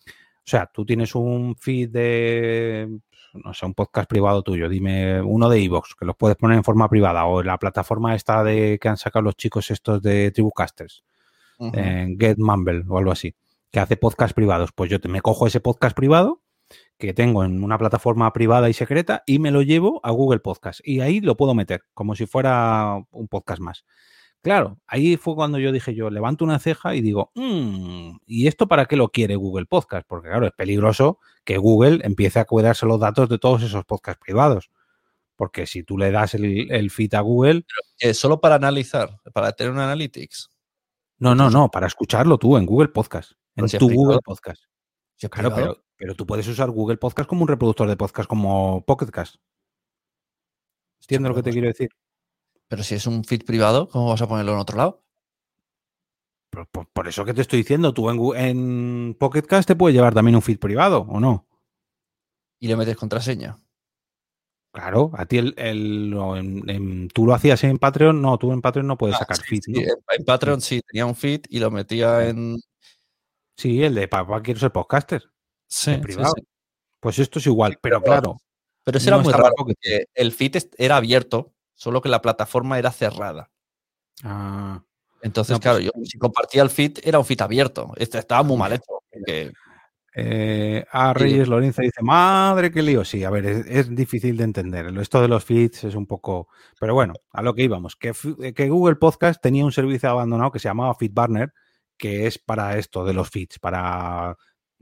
O 0.06 0.50
sea, 0.50 0.68
tú 0.72 0.84
tienes 0.84 1.14
un 1.14 1.54
feed 1.56 1.90
de, 1.90 2.98
no 3.34 3.54
sé, 3.54 3.66
un 3.66 3.74
podcast 3.74 4.08
privado 4.08 4.42
tuyo, 4.42 4.68
dime 4.68 5.20
uno 5.20 5.48
de 5.48 5.60
iVoox, 5.60 5.94
que 5.98 6.04
los 6.04 6.16
puedes 6.16 6.36
poner 6.36 6.56
en 6.56 6.64
forma 6.64 6.88
privada, 6.88 7.24
o 7.26 7.40
en 7.40 7.46
la 7.46 7.58
plataforma 7.58 8.14
esta 8.14 8.42
de 8.42 8.78
que 8.80 8.88
han 8.88 8.96
sacado 8.96 9.22
los 9.22 9.36
chicos 9.36 9.70
estos 9.70 10.02
de 10.02 10.30
Tribucasters 10.30 11.04
en 11.58 12.18
Get 12.18 12.38
Mumble 12.38 12.84
o 12.88 12.98
algo 12.98 13.12
así, 13.12 13.34
que 13.70 13.80
hace 13.80 13.96
podcast 13.96 14.34
privados. 14.34 14.70
Pues 14.72 14.90
yo 14.90 15.00
te, 15.00 15.08
me 15.08 15.20
cojo 15.20 15.46
ese 15.46 15.60
podcast 15.60 15.94
privado 15.94 16.42
que 16.98 17.12
tengo 17.12 17.44
en 17.44 17.64
una 17.64 17.78
plataforma 17.78 18.32
privada 18.32 18.68
y 18.68 18.72
secreta 18.72 19.22
y 19.26 19.38
me 19.38 19.50
lo 19.50 19.62
llevo 19.62 20.00
a 20.02 20.10
Google 20.10 20.40
Podcast. 20.40 20.80
Y 20.84 21.00
ahí 21.00 21.20
lo 21.20 21.36
puedo 21.36 21.54
meter, 21.54 21.82
como 21.94 22.14
si 22.14 22.26
fuera 22.26 22.96
un 23.10 23.28
podcast 23.28 23.60
más. 23.60 23.84
Claro, 24.42 24.78
ahí 24.86 25.16
fue 25.18 25.34
cuando 25.34 25.58
yo 25.58 25.70
dije 25.70 25.94
yo, 25.94 26.08
levanto 26.08 26.44
una 26.46 26.58
ceja 26.58 26.94
y 26.94 27.02
digo, 27.02 27.30
"Mm, 27.34 28.16
¿y 28.26 28.46
esto 28.46 28.66
para 28.68 28.86
qué 28.86 28.96
lo 28.96 29.10
quiere 29.10 29.36
Google 29.36 29.66
Podcast? 29.66 30.06
Porque 30.08 30.28
claro, 30.28 30.46
es 30.46 30.52
peligroso 30.52 31.18
que 31.44 31.58
Google 31.58 32.00
empiece 32.04 32.38
a 32.40 32.46
cuidarse 32.46 32.86
los 32.86 32.98
datos 33.00 33.28
de 33.28 33.38
todos 33.38 33.62
esos 33.62 33.84
podcasts 33.84 34.20
privados. 34.24 34.70
Porque 35.36 35.66
si 35.66 35.82
tú 35.82 35.98
le 35.98 36.10
das 36.10 36.34
el, 36.34 36.70
el 36.70 36.90
feed 36.90 37.14
a 37.14 37.20
Google, 37.20 37.64
Eh, 37.98 38.14
solo 38.14 38.40
para 38.40 38.54
analizar, 38.54 39.20
para 39.34 39.52
tener 39.52 39.72
un 39.72 39.78
analytics. 39.80 40.50
no, 41.18 41.34
no, 41.34 41.50
no, 41.50 41.70
para 41.70 41.86
escucharlo 41.86 42.38
tú 42.38 42.56
en 42.56 42.64
Google 42.64 42.88
Podcast, 42.88 43.32
en 43.56 43.68
si 43.68 43.76
tu 43.78 43.88
privado. 43.88 44.06
Google 44.06 44.20
Podcast. 44.24 44.62
Si 45.16 45.28
Claro, 45.28 45.54
pero, 45.54 45.84
pero 45.98 46.14
tú 46.14 46.24
puedes 46.26 46.48
usar 46.48 46.70
Google 46.70 46.96
Podcast 46.96 47.28
como 47.28 47.42
un 47.42 47.48
reproductor 47.48 47.86
de 47.88 47.96
podcast 47.96 48.26
como 48.28 48.82
Pocket 48.86 49.08
Cast. 49.10 49.36
¿Entiendes 51.02 51.28
lo 51.28 51.34
que 51.34 51.42
te 51.42 51.50
quiero 51.50 51.66
decir? 51.68 51.90
Pero 52.70 52.84
si 52.84 52.94
es 52.94 53.04
un 53.08 53.24
feed 53.24 53.44
privado, 53.44 53.88
¿cómo 53.88 54.10
vas 54.10 54.22
a 54.22 54.28
ponerlo 54.28 54.52
en 54.52 54.60
otro 54.60 54.76
lado? 54.76 55.02
Por, 56.50 56.68
por- 56.68 56.86
por 56.86 57.08
eso 57.08 57.24
que 57.24 57.34
te 57.34 57.40
estoy 57.40 57.58
diciendo, 57.58 57.92
tú 57.92 58.08
en, 58.10 58.20
en 58.36 59.16
Pocket 59.18 59.42
Cast 59.42 59.66
te 59.66 59.74
puede 59.74 59.92
llevar 59.92 60.14
también 60.14 60.36
un 60.36 60.42
feed 60.42 60.58
privado, 60.60 61.00
¿o 61.08 61.18
no? 61.18 61.48
Y 62.60 62.68
le 62.68 62.76
metes 62.76 62.96
contraseña. 62.96 63.58
Claro, 64.72 65.10
a 65.14 65.26
ti 65.26 65.38
el, 65.38 67.10
tú 67.12 67.26
lo 67.26 67.34
hacías 67.34 67.64
en 67.64 67.78
Patreon, 67.78 68.22
no, 68.22 68.38
tú 68.38 68.52
en 68.52 68.62
Patreon 68.62 68.86
no 68.86 68.96
puedes 68.96 69.16
Ah, 69.16 69.20
sacar 69.20 69.38
sí, 69.38 69.42
feed, 69.48 69.62
¿no? 69.66 69.80
en, 69.80 69.88
en 70.20 70.24
Patreon 70.24 70.60
sí, 70.60 70.80
tenía 70.86 71.06
un 71.06 71.16
feed 71.16 71.40
y 71.48 71.58
lo 71.58 71.72
metía 71.72 72.28
en. 72.28 72.60
Sí, 73.56 73.82
el 73.82 73.96
de 73.96 74.06
papá 74.06 74.40
quiero 74.42 74.60
ser 74.60 74.70
podcaster, 74.70 75.24
Sí, 75.66 75.90
en 75.90 76.02
privado. 76.02 76.34
sí. 76.36 76.46
Pues 77.00 77.18
esto 77.18 77.40
es 77.40 77.46
igual, 77.48 77.78
pero 77.82 78.00
pero- 78.00 78.12
claro, 78.12 78.36
Pero 78.84 78.98
eso 78.98 79.08
era 79.10 79.18
muy 79.18 79.32
raro, 79.32 79.54
porque 79.56 80.04
el 80.14 80.30
feed 80.30 80.56
era 80.78 80.98
abierto, 80.98 81.52
solo 81.80 82.02
que 82.02 82.10
la 82.10 82.20
plataforma 82.20 82.78
era 82.78 82.92
cerrada. 82.92 83.50
ah, 84.22 84.82
Entonces, 85.22 85.52
No, 85.52 85.56
pues- 85.60 85.62
claro, 85.62 85.80
yo 85.80 85.90
si 86.04 86.18
compartía 86.18 86.62
el 86.62 86.68
feed, 86.70 86.98
era 87.02 87.18
un 87.18 87.24
feed 87.24 87.40
abierto. 87.40 87.92
Este 87.96 88.18
estaba 88.18 88.42
muy 88.42 88.56
mal 88.58 88.72
hecho. 88.74 89.02
porque- 89.10 89.50
Eh, 90.14 90.84
a 90.90 91.14
Reyes 91.14 91.46
Lorenzo 91.48 91.82
dice, 91.82 92.02
madre 92.02 92.70
que 92.72 92.82
lío. 92.82 93.04
Sí, 93.04 93.22
a 93.24 93.30
ver, 93.30 93.46
es, 93.46 93.66
es, 93.66 93.94
difícil 93.94 94.36
de 94.36 94.44
entender. 94.44 94.86
Esto 94.98 95.22
de 95.22 95.28
los 95.28 95.44
feeds 95.44 95.84
es 95.84 95.94
un 95.94 96.06
poco... 96.06 96.48
Pero 96.80 96.94
bueno, 96.94 97.14
a 97.32 97.42
lo 97.42 97.54
que 97.54 97.62
íbamos, 97.62 97.94
que, 97.96 98.12
que 98.54 98.68
Google 98.68 98.96
Podcast 98.96 99.40
tenía 99.40 99.64
un 99.64 99.70
servicio 99.72 100.10
abandonado 100.10 100.50
que 100.50 100.58
se 100.58 100.68
llamaba 100.68 100.94
FeedBurner, 100.96 101.52
que 101.96 102.26
es 102.26 102.38
para 102.38 102.76
esto 102.76 103.04
de 103.04 103.14
los 103.14 103.30
feeds, 103.30 103.58
para 103.60 104.32
eh, 104.32 104.36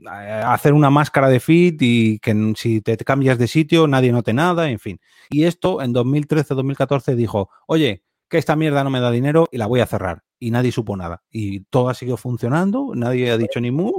hacer 0.07 0.73
una 0.73 0.89
máscara 0.89 1.29
de 1.29 1.39
feed 1.39 1.75
y 1.79 2.19
que 2.19 2.53
si 2.55 2.81
te 2.81 2.97
cambias 2.97 3.37
de 3.37 3.47
sitio 3.47 3.87
nadie 3.87 4.11
note 4.11 4.33
nada, 4.33 4.69
en 4.69 4.79
fin. 4.79 4.99
Y 5.29 5.43
esto 5.43 5.81
en 5.81 5.93
2013-2014 5.93 7.15
dijo, 7.15 7.49
oye, 7.67 8.03
que 8.29 8.37
esta 8.37 8.55
mierda 8.55 8.83
no 8.83 8.89
me 8.89 8.99
da 8.99 9.11
dinero 9.11 9.49
y 9.51 9.57
la 9.57 9.65
voy 9.65 9.81
a 9.81 9.87
cerrar. 9.87 10.23
Y 10.39 10.51
nadie 10.51 10.71
supo 10.71 10.95
nada. 10.95 11.23
Y 11.29 11.61
todo 11.65 11.89
ha 11.89 11.93
seguido 11.93 12.15
funcionando, 12.15 12.91
nadie 12.95 13.31
ha 13.31 13.37
dicho 13.37 13.59
ni 13.59 13.71
mu. 13.71 13.91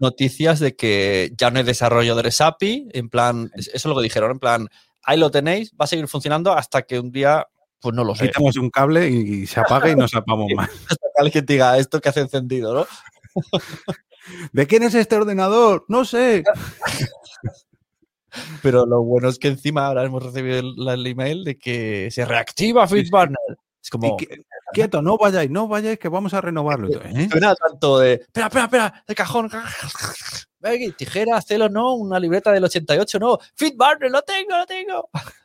Noticias 0.00 0.60
de 0.60 0.74
que 0.74 1.32
ya 1.36 1.50
no 1.50 1.58
hay 1.58 1.64
desarrolladores 1.64 2.40
API, 2.40 2.88
en 2.92 3.10
plan, 3.10 3.50
eso 3.54 3.70
es 3.74 3.84
lo 3.84 3.96
que 3.96 4.02
dijeron, 4.02 4.30
en 4.30 4.38
plan, 4.38 4.68
ahí 5.02 5.18
lo 5.18 5.30
tenéis, 5.30 5.72
va 5.72 5.84
a 5.84 5.88
seguir 5.88 6.08
funcionando 6.08 6.52
hasta 6.52 6.82
que 6.82 6.98
un 6.98 7.10
día, 7.10 7.46
pues 7.80 7.94
no 7.94 8.04
lo 8.04 8.14
sé. 8.14 8.28
Quitamos 8.28 8.56
un 8.56 8.70
cable 8.70 9.10
y, 9.10 9.46
se 9.46 9.60
apaga 9.60 9.90
y 9.90 9.96
nos 9.96 10.14
apagamos 10.14 10.48
más. 10.56 10.70
hasta 10.70 11.06
que 11.14 11.22
alguien 11.22 11.44
diga 11.44 11.76
esto 11.76 12.00
que 12.00 12.08
hace 12.08 12.20
encendido, 12.20 12.72
¿no? 12.74 12.86
¿De 14.52 14.66
quién 14.66 14.82
es 14.82 14.94
este 14.94 15.16
ordenador? 15.16 15.84
No 15.88 16.04
sé. 16.04 16.44
Pero 18.62 18.86
lo 18.86 19.02
bueno 19.02 19.28
es 19.28 19.38
que 19.38 19.48
encima 19.48 19.86
ahora 19.86 20.04
hemos 20.04 20.22
recibido 20.22 20.58
el, 20.58 20.88
el 20.88 21.06
email 21.06 21.44
de 21.44 21.58
que 21.58 22.10
se 22.10 22.24
reactiva 22.24 22.88
FeedBurner. 22.88 23.36
Es 23.82 23.90
como. 23.90 24.16
Que, 24.16 24.42
quieto, 24.72 25.02
no 25.02 25.18
vayáis, 25.18 25.50
no 25.50 25.68
vayáis, 25.68 25.98
que 25.98 26.08
vamos 26.08 26.32
a 26.34 26.40
renovarlo. 26.40 26.88
¿eh? 27.02 27.28
Suena 27.30 27.54
tanto 27.54 27.98
de. 27.98 28.14
Espera, 28.14 28.46
espera, 28.46 28.64
espera, 28.64 29.04
de 29.06 29.14
cajón. 29.14 29.50
Tijera, 30.96 31.42
celo, 31.42 31.68
no, 31.68 31.94
una 31.94 32.20
libreta 32.20 32.52
del 32.52 32.64
88, 32.64 33.18
no. 33.18 33.38
FeedBurner, 33.54 34.10
lo 34.10 34.22
tengo, 34.22 34.56
lo 34.56 34.66
tengo. 34.66 35.10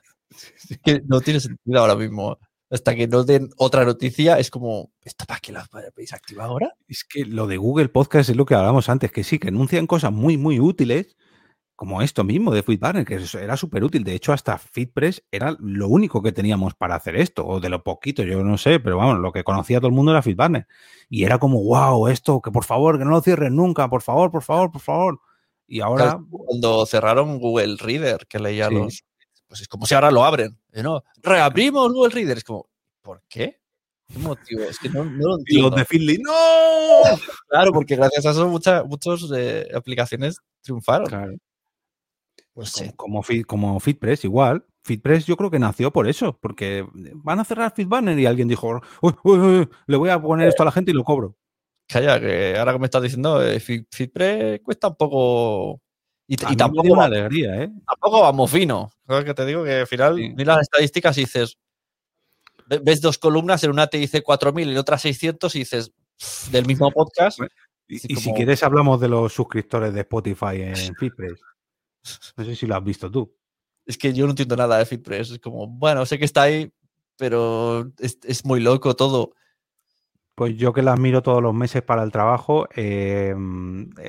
Es 0.69 0.77
que 0.83 1.01
no 1.07 1.19
tiene 1.19 1.39
sentido 1.39 1.79
ahora 1.79 1.95
mismo. 1.95 2.37
Hasta 2.69 2.95
que 2.95 3.07
no 3.07 3.23
den 3.23 3.49
otra 3.57 3.85
noticia, 3.85 4.39
es 4.39 4.49
como, 4.49 4.91
¿esto 5.01 5.25
para 5.25 5.39
qué 5.39 5.53
lo 5.53 5.61
podéis 5.71 6.13
activar 6.13 6.47
ahora? 6.47 6.73
Es 6.87 7.05
que 7.05 7.25
lo 7.25 7.47
de 7.47 7.57
Google 7.57 7.89
Podcast 7.89 8.29
es 8.29 8.35
lo 8.35 8.45
que 8.45 8.55
hablábamos 8.55 8.89
antes, 8.89 9.11
que 9.11 9.23
sí, 9.23 9.39
que 9.39 9.47
anuncian 9.47 9.87
cosas 9.87 10.11
muy, 10.11 10.37
muy 10.37 10.59
útiles, 10.59 11.15
como 11.77 12.01
esto 12.01 12.23
mismo 12.23 12.51
de 12.51 12.63
FeedBurner, 12.63 13.05
que 13.05 13.19
era 13.39 13.55
súper 13.55 13.83
útil. 13.83 14.03
De 14.03 14.15
hecho, 14.15 14.33
hasta 14.33 14.57
FeedPress 14.57 15.23
era 15.31 15.55
lo 15.59 15.87
único 15.87 16.21
que 16.23 16.31
teníamos 16.31 16.73
para 16.73 16.95
hacer 16.95 17.15
esto, 17.15 17.45
o 17.45 17.59
de 17.59 17.69
lo 17.69 17.83
poquito, 17.83 18.23
yo 18.23 18.43
no 18.43 18.57
sé, 18.57 18.79
pero 18.79 18.97
vamos, 18.97 19.19
lo 19.19 19.31
que 19.31 19.43
conocía 19.43 19.79
todo 19.79 19.87
el 19.87 19.93
mundo 19.93 20.11
era 20.11 20.23
FeedBurner. 20.23 20.67
Y 21.07 21.23
era 21.23 21.37
como, 21.37 21.63
wow, 21.63 22.07
esto, 22.07 22.41
que 22.41 22.51
por 22.51 22.65
favor, 22.65 22.97
que 22.97 23.05
no 23.05 23.11
lo 23.11 23.21
cierren 23.21 23.55
nunca, 23.55 23.89
por 23.89 24.01
favor, 24.01 24.31
por 24.31 24.43
favor, 24.43 24.71
por 24.71 24.81
favor. 24.81 25.21
Y 25.67 25.81
ahora. 25.81 26.19
Cuando 26.29 26.85
cerraron 26.85 27.39
Google 27.39 27.77
Reader, 27.77 28.25
que 28.27 28.39
leía 28.39 28.69
sí. 28.69 28.75
los. 28.75 29.03
Pues 29.47 29.61
es 29.61 29.67
como 29.67 29.85
si 29.85 29.95
ahora 29.95 30.11
lo 30.11 30.23
abren. 30.23 30.57
¿no? 30.73 31.03
Reabrimos 31.21 31.91
Google 31.93 32.13
Reader. 32.13 32.37
Es 32.37 32.43
como, 32.43 32.69
¿por 33.01 33.23
qué? 33.27 33.59
¿Qué 34.07 34.19
motivo? 34.19 34.63
Es 34.63 34.79
que 34.79 34.89
no, 34.89 35.03
no 35.03 35.27
lo 35.27 35.37
entiendo. 35.39 35.67
Y 35.67 35.69
los 35.69 35.75
de 35.75 35.85
Feedly, 35.85 36.17
¡no! 36.19 36.31
Claro, 37.49 37.71
porque 37.71 37.95
gracias 37.95 38.25
a 38.25 38.31
eso 38.31 38.47
muchas 38.47 38.85
muchas 38.85 39.21
eh, 39.35 39.67
aplicaciones 39.73 40.37
triunfaron. 40.61 41.07
Claro. 41.07 41.33
Pues 42.53 42.71
como, 42.73 42.95
como, 42.95 43.23
Feed, 43.23 43.45
como 43.45 43.79
FeedPress, 43.79 44.25
igual. 44.25 44.65
FeedPress 44.83 45.25
yo 45.25 45.37
creo 45.37 45.51
que 45.51 45.59
nació 45.59 45.91
por 45.91 46.07
eso, 46.07 46.37
porque 46.41 46.85
van 47.15 47.39
a 47.39 47.43
cerrar 47.43 47.73
FeedBurner 47.75 48.17
y 48.17 48.25
alguien 48.25 48.47
dijo, 48.47 48.81
uy, 49.01 49.13
uy, 49.23 49.37
uy, 49.37 49.69
le 49.85 49.97
voy 49.97 50.09
a 50.09 50.19
poner 50.19 50.47
esto 50.47 50.63
a 50.63 50.65
la 50.65 50.71
gente 50.71 50.91
y 50.91 50.93
lo 50.93 51.03
cobro. 51.03 51.35
Calla, 51.87 52.19
que 52.19 52.57
ahora 52.57 52.73
que 52.73 52.79
me 52.79 52.85
estás 52.85 53.03
diciendo, 53.03 53.45
eh, 53.45 53.59
FeedPress 53.59 54.61
cuesta 54.61 54.87
un 54.87 54.95
poco... 54.95 55.81
Y, 56.27 56.33
y 56.33 56.55
tampoco 56.57 56.91
una 56.93 57.05
alegría, 57.05 57.63
¿eh? 57.63 57.71
Tampoco 57.87 58.21
vamos 58.21 58.51
fino. 58.51 58.91
Creo 59.05 59.23
que 59.23 59.33
te 59.33 59.45
digo 59.45 59.63
que 59.63 59.79
al 59.79 59.87
final 59.87 60.17
sí. 60.17 60.33
miras 60.35 60.57
las 60.57 60.63
estadísticas 60.63 61.17
y 61.17 61.21
dices, 61.21 61.57
ves 62.67 63.01
dos 63.01 63.17
columnas, 63.17 63.63
en 63.63 63.71
una 63.71 63.87
te 63.87 63.97
dice 63.97 64.23
4.000 64.23 64.67
y 64.67 64.71
en 64.71 64.77
otra 64.77 64.97
600 64.97 65.55
y 65.55 65.59
dices, 65.59 65.91
del 66.51 66.65
mismo 66.65 66.91
podcast. 66.91 67.39
Y, 67.87 67.95
y 67.95 68.15
como... 68.15 68.19
si 68.19 68.33
quieres 68.33 68.61
hablamos 68.63 68.99
de 68.99 69.07
los 69.07 69.31
suscriptores 69.31 69.93
de 69.93 70.01
Spotify 70.01 70.61
en 70.61 70.75
FeedPress. 70.99 71.39
No 72.35 72.43
sé 72.43 72.55
si 72.55 72.67
lo 72.67 72.75
has 72.75 72.83
visto 72.83 73.09
tú. 73.09 73.33
Es 73.85 73.97
que 73.97 74.13
yo 74.13 74.25
no 74.25 74.31
entiendo 74.31 74.55
nada 74.57 74.77
de 74.77 74.85
FitPress. 74.85 75.31
Es 75.31 75.39
como, 75.39 75.67
bueno, 75.67 76.05
sé 76.05 76.19
que 76.19 76.25
está 76.25 76.43
ahí, 76.43 76.71
pero 77.17 77.89
es, 77.99 78.19
es 78.23 78.43
muy 78.43 78.59
loco 78.59 78.95
todo. 78.95 79.33
Pues 80.37 80.55
yo 80.55 80.71
que 80.71 80.83
las 80.83 80.99
miro 80.99 81.23
todos 81.23 81.41
los 81.41 81.55
meses 81.55 81.81
para 81.81 82.03
el 82.03 82.11
trabajo, 82.11 82.67
eh, 82.75 83.33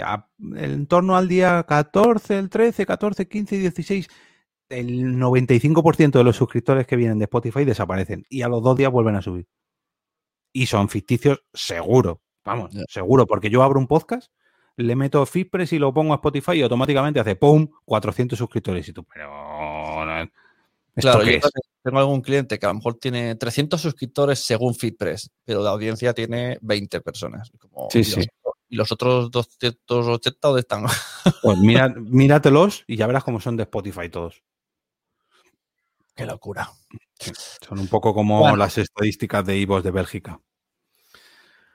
a, 0.05 0.28
en 0.56 0.86
torno 0.86 1.16
al 1.16 1.26
día 1.26 1.64
14, 1.66 2.38
el 2.38 2.50
13, 2.50 2.84
14, 2.84 3.26
15 3.26 3.56
y 3.56 3.59
16, 3.60 4.09
el 4.68 5.16
95% 5.16 6.18
de 6.18 6.24
los 6.24 6.36
suscriptores 6.36 6.86
que 6.86 6.96
vienen 6.96 7.18
de 7.18 7.24
Spotify 7.24 7.64
desaparecen 7.64 8.26
y 8.28 8.42
a 8.42 8.48
los 8.48 8.62
dos 8.62 8.76
días 8.76 8.92
vuelven 8.92 9.16
a 9.16 9.22
subir. 9.22 9.48
Y 10.52 10.66
son 10.66 10.90
ficticios 10.90 11.42
seguro, 11.55 12.20
vamos, 12.44 12.72
yeah. 12.72 12.84
seguro, 12.88 13.26
porque 13.26 13.48
yo 13.48 13.62
abro 13.62 13.80
un 13.80 13.86
podcast 13.86 14.30
le 14.76 14.96
meto 14.96 15.24
FitPress 15.24 15.72
y 15.72 15.78
lo 15.78 15.94
pongo 15.94 16.12
a 16.12 16.16
Spotify 16.16 16.59
y 16.59 16.62
automáticamente 16.62 17.20
hace 17.20 17.36
¡pum! 17.36 17.68
400 17.86 18.38
suscriptores. 18.38 18.86
Y 18.86 18.92
tú, 18.92 19.02
pero... 19.02 20.05
Claro, 21.00 21.22
yo 21.22 21.30
es? 21.30 21.42
tengo 21.82 21.98
algún 21.98 22.20
cliente 22.20 22.58
que 22.58 22.66
a 22.66 22.70
lo 22.70 22.74
mejor 22.76 22.98
tiene 22.98 23.34
300 23.34 23.80
suscriptores 23.80 24.40
según 24.40 24.74
FitPress, 24.74 25.30
pero 25.44 25.62
la 25.62 25.70
audiencia 25.70 26.12
tiene 26.12 26.58
20 26.60 27.00
personas. 27.00 27.50
Como, 27.58 27.88
sí, 27.90 28.00
y, 28.00 28.04
sí. 28.04 28.16
Los, 28.16 28.54
y 28.68 28.76
los 28.76 28.92
otros 28.92 29.30
280, 29.30 30.48
¿dónde 30.48 30.60
están? 30.60 30.84
Pues 31.42 31.58
mira, 31.58 31.88
míratelos 31.88 32.84
y 32.86 32.96
ya 32.96 33.06
verás 33.06 33.24
cómo 33.24 33.40
son 33.40 33.56
de 33.56 33.62
Spotify 33.64 34.08
todos. 34.08 34.42
Qué 36.14 36.26
locura. 36.26 36.68
Sí, 37.20 37.30
son 37.66 37.78
un 37.78 37.86
poco 37.86 38.12
como 38.12 38.40
bueno. 38.40 38.56
las 38.56 38.76
estadísticas 38.76 39.46
de 39.46 39.56
IVOS 39.58 39.84
de 39.84 39.90
Bélgica. 39.92 40.40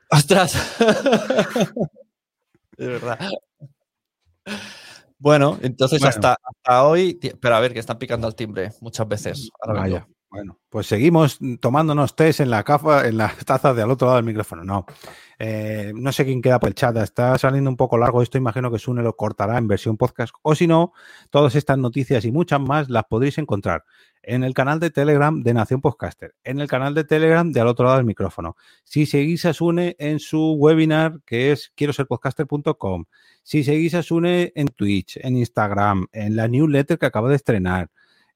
¡Ostras! 0.10 0.78
de 2.78 2.88
verdad. 2.88 3.20
Bueno, 5.24 5.58
entonces 5.62 6.02
bueno. 6.02 6.10
Hasta, 6.10 6.36
hasta, 6.44 6.84
hoy, 6.84 7.18
pero 7.40 7.56
a 7.56 7.62
ver, 7.62 7.72
que 7.72 7.80
están 7.80 7.98
picando 7.98 8.28
al 8.28 8.36
timbre 8.36 8.72
muchas 8.82 9.08
veces. 9.08 9.50
Ahora 9.62 9.80
Vaya. 9.80 10.08
Bueno, 10.34 10.58
pues 10.68 10.88
seguimos 10.88 11.38
tomándonos 11.62 12.16
test 12.16 12.40
en 12.40 12.50
la 12.50 12.64
cafa, 12.64 13.08
en 13.08 13.18
las 13.18 13.38
tazas 13.46 13.76
de 13.76 13.84
al 13.84 13.92
otro 13.92 14.08
lado 14.08 14.16
del 14.16 14.26
micrófono. 14.26 14.64
No, 14.64 14.88
eh, 15.38 15.92
no 15.94 16.12
sé 16.12 16.26
quién 16.26 16.42
queda 16.42 16.60
por 16.60 16.70
el 16.70 16.74
chat. 16.74 16.98
Está 16.98 17.38
saliendo 17.38 17.70
un 17.70 17.78
poco 17.78 18.00
largo 18.00 18.20
esto. 18.20 18.40
Imagino 18.40 18.72
que 18.72 18.80
Sune 18.80 19.04
lo 19.04 19.16
cortará 19.16 19.60
en 19.60 19.68
versión 19.68 19.96
podcast. 19.96 20.34
O 20.42 20.56
si 20.56 20.66
no, 20.66 20.92
todas 21.30 21.54
estas 21.54 21.78
noticias 21.78 22.26
y 22.26 22.32
muchas 22.32 22.60
más 22.60 22.90
las 22.90 23.04
podréis 23.04 23.38
encontrar 23.38 23.84
en 24.24 24.44
el 24.44 24.56
canal 24.56 24.80
de 24.80 24.90
Telegram 24.90 25.40
de 25.44 25.54
Nación 25.54 25.82
Podcaster, 25.82 26.34
en 26.44 26.60
el 26.60 26.68
canal 26.68 26.96
de 26.96 27.04
Telegram 27.04 27.52
de 27.52 27.60
al 27.62 27.68
otro 27.68 27.86
lado 27.86 27.98
del 27.98 28.08
micrófono. 28.08 28.56
Si 28.84 29.06
seguís 29.06 29.46
a 29.46 29.54
Sune 29.54 29.96
en 30.00 30.20
su 30.20 30.54
webinar 30.54 31.20
que 31.28 31.52
es 31.52 31.72
quiero 31.76 31.94
ser 31.94 32.08
podcaster.com, 32.08 33.06
si 33.44 33.64
seguís 33.64 33.94
a 33.94 34.02
Sune 34.02 34.52
en 34.56 34.70
Twitch, 34.70 35.20
en 35.22 35.38
Instagram, 35.38 36.08
en 36.12 36.36
la 36.36 36.48
newsletter 36.48 36.98
que 36.98 37.06
acaba 37.06 37.30
de 37.30 37.36
estrenar, 37.36 37.92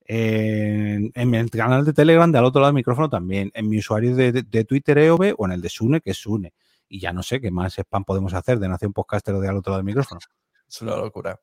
en, 0.08 1.12
en, 1.14 1.36
el 1.36 1.50
canal 1.50 1.84
de 1.84 1.94
Telegram 1.94 2.32
de 2.32 2.38
al 2.38 2.46
otro 2.46 2.62
lado 2.62 2.70
del 2.70 2.76
micrófono 2.76 3.10
también, 3.10 3.52
en 3.54 3.68
mi 3.68 3.80
usuario 3.80 4.16
de, 4.16 4.32
de, 4.32 4.44
de 4.44 4.64
Twitter 4.64 4.98
EOB 4.98 5.36
o 5.38 5.46
en 5.46 5.52
el 5.52 5.62
de 5.62 5.70
Sune, 5.70 6.02
que 6.02 6.12
es 6.12 6.18
Sune. 6.18 6.54
Y 6.90 7.00
ya 7.00 7.12
no 7.12 7.24
sé 7.24 7.42
qué 7.42 7.52
más 7.52 7.78
spam 7.78 8.06
podemos 8.06 8.34
hacer 8.34 8.60
de 8.60 8.70
Nación 8.70 8.94
Podcaster 8.94 9.36
o 9.36 9.42
de 9.42 9.50
al 9.50 9.58
otro 9.58 9.72
lado 9.72 9.80
del 9.80 9.86
micrófono. 9.86 10.20
Es 10.70 10.82
una 10.82 10.98
locura. 10.98 11.40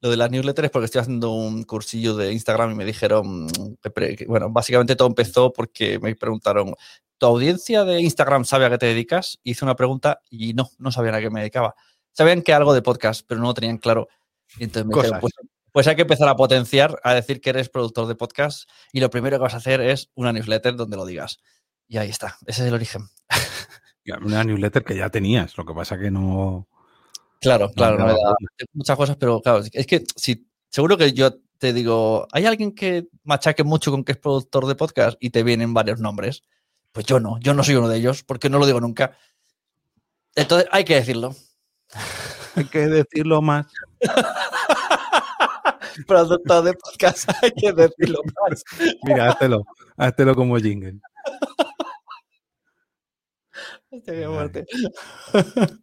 Lo 0.00 0.08
de 0.08 0.16
las 0.16 0.30
newsletters 0.30 0.70
porque 0.70 0.86
estoy 0.86 1.02
haciendo 1.02 1.32
un 1.32 1.64
cursillo 1.64 2.16
de 2.16 2.32
Instagram 2.32 2.70
y 2.70 2.74
me 2.76 2.84
dijeron, 2.86 3.46
bueno, 4.26 4.48
básicamente 4.48 4.96
todo 4.96 5.08
empezó 5.08 5.52
porque 5.52 5.98
me 5.98 6.14
preguntaron, 6.14 6.74
¿tu 7.18 7.26
audiencia 7.26 7.84
de 7.84 8.00
Instagram 8.00 8.46
sabe 8.46 8.64
a 8.64 8.70
qué 8.70 8.78
te 8.78 8.86
dedicas? 8.86 9.38
Hice 9.42 9.66
una 9.66 9.76
pregunta 9.76 10.22
y 10.30 10.54
no, 10.54 10.70
no 10.78 10.92
sabían 10.92 11.16
a 11.16 11.20
qué 11.20 11.28
me 11.28 11.40
dedicaba. 11.40 11.74
Sabían 12.12 12.40
que 12.40 12.54
algo 12.54 12.72
de 12.72 12.80
podcast, 12.80 13.22
pero 13.26 13.40
no 13.40 13.48
lo 13.48 13.54
tenían 13.54 13.76
claro. 13.76 14.08
Y 14.56 14.64
entonces 14.64 14.86
me 14.86 14.94
dijeron, 14.94 15.20
pues, 15.20 15.34
pues 15.72 15.86
hay 15.86 15.96
que 15.96 16.02
empezar 16.02 16.28
a 16.28 16.36
potenciar, 16.36 16.98
a 17.02 17.14
decir 17.14 17.40
que 17.40 17.50
eres 17.50 17.68
productor 17.68 18.06
de 18.06 18.14
podcast 18.14 18.68
y 18.92 19.00
lo 19.00 19.10
primero 19.10 19.36
que 19.36 19.42
vas 19.42 19.54
a 19.54 19.58
hacer 19.58 19.80
es 19.80 20.10
una 20.14 20.32
newsletter 20.32 20.76
donde 20.76 20.96
lo 20.96 21.06
digas. 21.06 21.38
Y 21.86 21.98
ahí 21.98 22.10
está, 22.10 22.36
ese 22.46 22.62
es 22.62 22.68
el 22.68 22.74
origen. 22.74 23.02
Una 24.22 24.42
newsletter 24.42 24.84
que 24.84 24.96
ya 24.96 25.10
tenías, 25.10 25.56
lo 25.58 25.66
que 25.66 25.74
pasa 25.74 25.98
que 25.98 26.10
no... 26.10 26.66
Claro, 27.42 27.70
claro, 27.70 27.98
no, 27.98 28.14
muchas 28.72 28.96
cosas, 28.96 29.16
pero 29.16 29.42
claro, 29.42 29.62
es 29.70 29.86
que 29.86 30.04
si 30.16 30.48
seguro 30.70 30.96
que 30.96 31.12
yo 31.12 31.38
te 31.58 31.72
digo, 31.72 32.26
¿hay 32.32 32.46
alguien 32.46 32.74
que 32.74 33.08
machaque 33.24 33.64
mucho 33.64 33.90
con 33.90 34.04
que 34.04 34.12
es 34.12 34.18
productor 34.18 34.66
de 34.66 34.74
podcast 34.76 35.18
y 35.20 35.30
te 35.30 35.42
vienen 35.42 35.74
varios 35.74 36.00
nombres? 36.00 36.42
Pues 36.92 37.06
yo 37.06 37.20
no, 37.20 37.38
yo 37.40 37.52
no 37.54 37.62
soy 37.62 37.74
uno 37.74 37.88
de 37.88 37.98
ellos, 37.98 38.22
porque 38.24 38.48
no 38.48 38.58
lo 38.58 38.66
digo 38.66 38.80
nunca. 38.80 39.16
Entonces 40.34 40.68
hay 40.72 40.84
que 40.84 40.94
decirlo. 40.94 41.34
Hay 42.54 42.64
que 42.64 42.86
decirlo 42.86 43.42
más. 43.42 43.66
productor 46.06 46.64
de 46.64 46.74
podcast, 46.74 47.28
hay 47.42 47.50
que 47.52 47.72
decirlo 47.72 48.20
más. 48.24 48.64
Mira, 49.02 49.30
háztelo, 49.30 49.64
háztelo 49.96 50.34
como 50.34 50.58
jingle. 50.58 51.00
Muerte. 54.28 54.66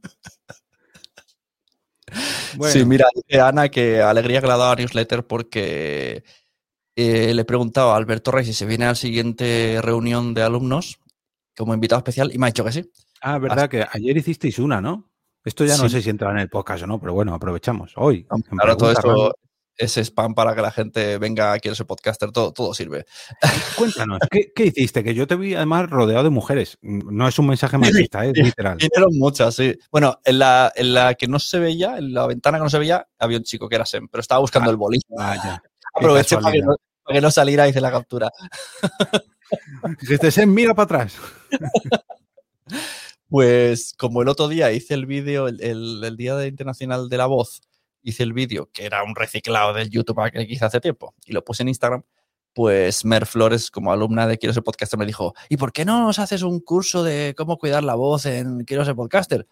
Bueno, 2.55 2.71
Sí, 2.71 2.85
mira, 2.85 3.07
dice 3.13 3.41
Ana 3.41 3.67
que 3.67 4.01
alegría 4.01 4.39
que 4.39 4.47
le 4.47 4.53
ha 4.53 4.57
dado 4.57 4.71
a 4.71 4.75
newsletter 4.75 5.25
porque 5.25 6.23
eh, 6.95 7.33
le 7.33 7.45
preguntaba 7.45 7.93
a 7.93 7.97
Alberto 7.97 8.31
Rey 8.31 8.45
si 8.45 8.53
se 8.53 8.65
viene 8.65 8.85
a 8.85 8.89
la 8.89 8.95
siguiente 8.95 9.79
reunión 9.81 10.33
de 10.33 10.43
alumnos 10.43 10.99
como 11.57 11.73
invitado 11.73 11.99
especial 11.99 12.31
y 12.33 12.37
me 12.37 12.45
ha 12.45 12.49
dicho 12.49 12.63
que 12.63 12.71
sí. 12.71 12.89
Ah, 13.21 13.39
verdad 13.39 13.67
que 13.67 13.85
ayer 13.91 14.15
hicisteis 14.15 14.59
una, 14.59 14.79
¿no? 14.79 15.09
Esto 15.43 15.65
ya 15.65 15.77
no 15.77 15.89
sé 15.89 16.01
si 16.01 16.09
entra 16.09 16.31
en 16.31 16.39
el 16.39 16.49
podcast 16.49 16.83
o 16.83 16.87
no, 16.87 16.99
pero 16.99 17.13
bueno, 17.13 17.33
aprovechamos. 17.33 17.93
Hoy. 17.97 18.25
Ahora 18.59 18.75
todo 18.75 18.91
esto 18.91 19.35
random. 19.77 19.85
es 19.85 19.97
spam 19.97 20.33
para 20.35 20.55
que 20.55 20.61
la 20.61 20.71
gente 20.71 21.17
venga 21.17 21.53
a 21.53 21.59
quiero 21.59 21.75
ser 21.75 21.85
podcaster, 21.85 22.31
todo, 22.31 22.51
todo 22.53 22.73
sirve. 22.73 23.05
Cuéntanos, 23.77 24.19
¿qué, 24.31 24.51
qué 24.55 24.65
hiciste? 24.67 25.03
Que 25.03 25.13
yo 25.13 25.27
te 25.27 25.35
vi 25.35 25.53
además 25.55 25.89
rodeado 25.89 26.23
de 26.23 26.29
mujeres. 26.29 26.77
No 26.81 27.27
es 27.27 27.37
un 27.39 27.47
mensaje 27.47 27.77
machista, 27.77 28.25
es 28.25 28.33
literal. 28.37 28.77
Vinieron 28.77 29.17
muchas, 29.17 29.55
sí. 29.55 29.77
Bueno, 29.91 30.19
en 30.25 30.39
la, 30.39 30.71
en 30.75 30.93
la 30.93 31.13
que 31.15 31.27
no 31.27 31.39
se 31.39 31.59
veía, 31.59 31.97
en 31.97 32.13
la 32.13 32.27
ventana 32.27 32.57
que 32.57 32.63
no 32.63 32.69
se 32.69 32.79
veía, 32.79 33.07
había 33.19 33.37
un 33.37 33.43
chico 33.43 33.67
que 33.69 33.75
era 33.75 33.85
Sem, 33.85 34.07
pero 34.07 34.21
estaba 34.21 34.39
buscando 34.41 34.69
Ah, 34.69 34.71
el 34.71 34.77
boli. 34.77 34.99
Vaya. 35.09 35.61
Aproveché 35.95 36.37
para 36.37 36.51
que, 36.51 36.61
no, 36.61 36.75
para 37.03 37.15
que 37.17 37.21
no 37.21 37.31
saliera 37.31 37.67
y 37.67 37.69
hice 37.71 37.79
la 37.81 37.91
captura. 37.91 38.29
Dijiste, 40.01 40.31
Sem, 40.31 40.53
mira 40.53 40.73
para 40.73 40.83
atrás. 40.85 41.15
Pues 43.29 43.93
como 43.97 44.21
el 44.21 44.27
otro 44.29 44.47
día 44.47 44.71
hice 44.71 44.93
el 44.93 45.05
vídeo, 45.05 45.47
el, 45.47 45.61
el- 45.61 46.01
el 46.03 46.17
Día 46.17 46.45
Internacional 46.45 47.09
de 47.09 47.17
la 47.17 47.25
Voz, 47.25 47.61
hice 48.05 48.23
el 48.23 48.33
vídeo 48.33 48.69
que 48.71 48.85
era 48.85 49.03
un 49.03 49.15
reciclado 49.15 49.73
del 49.73 49.89
YouTube 49.89 50.31
que 50.31 50.43
hice 50.43 50.63
hace 50.65 50.79
tiempo 50.79 51.13
y 51.25 51.33
lo 51.33 51.43
puse 51.43 51.63
en 51.63 51.69
Instagram, 51.69 52.03
pues 52.53 53.03
Mer 53.03 53.25
Flores, 53.25 53.69
como 53.69 53.91
alumna 53.91 54.27
de 54.27 54.37
Quiero 54.37 54.53
ser 54.53 54.63
podcaster, 54.63 54.97
me 54.97 55.05
dijo, 55.05 55.33
¿y 55.49 55.57
por 55.57 55.73
qué 55.73 55.83
no 55.83 56.01
nos 56.05 56.19
haces 56.19 56.41
un 56.41 56.61
curso 56.61 57.03
de 57.03 57.33
cómo 57.35 57.57
cuidar 57.57 57.83
la 57.83 57.95
voz 57.95 58.25
en 58.25 58.63
Quiero 58.63 58.85
ser 58.85 58.95
podcaster? 58.95 59.45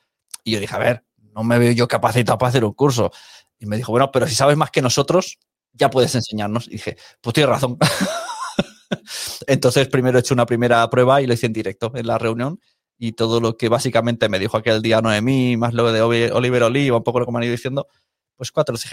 Y 0.46 0.52
yo 0.54 0.60
dije, 0.62 0.74
a 0.74 0.80
ver, 0.80 1.04
no 1.34 1.44
me 1.44 1.60
veo 1.60 1.72
yo 1.74 1.88
capacitado 1.88 2.38
para 2.38 2.50
hacer 2.50 2.64
un 2.64 2.74
curso. 2.74 3.12
Y 3.60 3.66
me 3.66 3.76
dijo, 3.78 3.92
bueno, 3.92 4.12
pero 4.12 4.28
si 4.28 4.36
sabes 4.36 4.56
más 4.56 4.72
que 4.72 4.82
nosotros, 4.82 5.38
ya 5.74 5.90
puedes 5.90 6.14
enseñarnos. 6.16 6.68
Y 6.68 6.72
dije, 6.72 6.96
pues 7.22 7.34
tienes 7.34 7.50
razón. 7.50 7.78
Entonces 9.48 9.88
primero 9.88 10.18
he 10.18 10.22
hecho 10.22 10.34
una 10.34 10.46
primera 10.46 10.88
prueba 10.90 11.22
y 11.22 11.28
lo 11.28 11.34
hice 11.34 11.48
en 11.48 11.54
directo 11.54 11.92
en 11.96 12.08
la 12.08 12.18
reunión 12.18 12.60
y 12.98 13.14
todo 13.14 13.42
lo 13.42 13.58
que 13.58 13.70
básicamente 13.70 14.30
me 14.30 14.40
dijo 14.40 14.56
aquel 14.58 14.82
día 14.82 15.02
Noemí, 15.02 15.58
más 15.58 15.74
lo 15.74 15.92
de 15.92 16.02
Oli- 16.02 16.30
Oliver 16.32 16.64
Oliva, 16.64 16.98
un 16.98 17.04
poco 17.04 17.20
lo 17.20 17.26
que 17.26 17.32
me 17.32 17.40
han 17.40 17.44
ido 17.46 17.52
diciendo, 17.52 17.88
pues 18.36 18.52
cuatro 18.52 18.74
los 18.74 18.86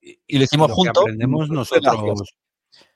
y, 0.00 0.18
y 0.26 0.38
lo 0.38 0.44
hicimos 0.44 0.68
Lo 0.68 0.74
que 0.74 0.76
juntos. 0.76 1.02
aprendemos 1.02 1.46
Fue 1.48 1.56
nosotros. 1.56 2.34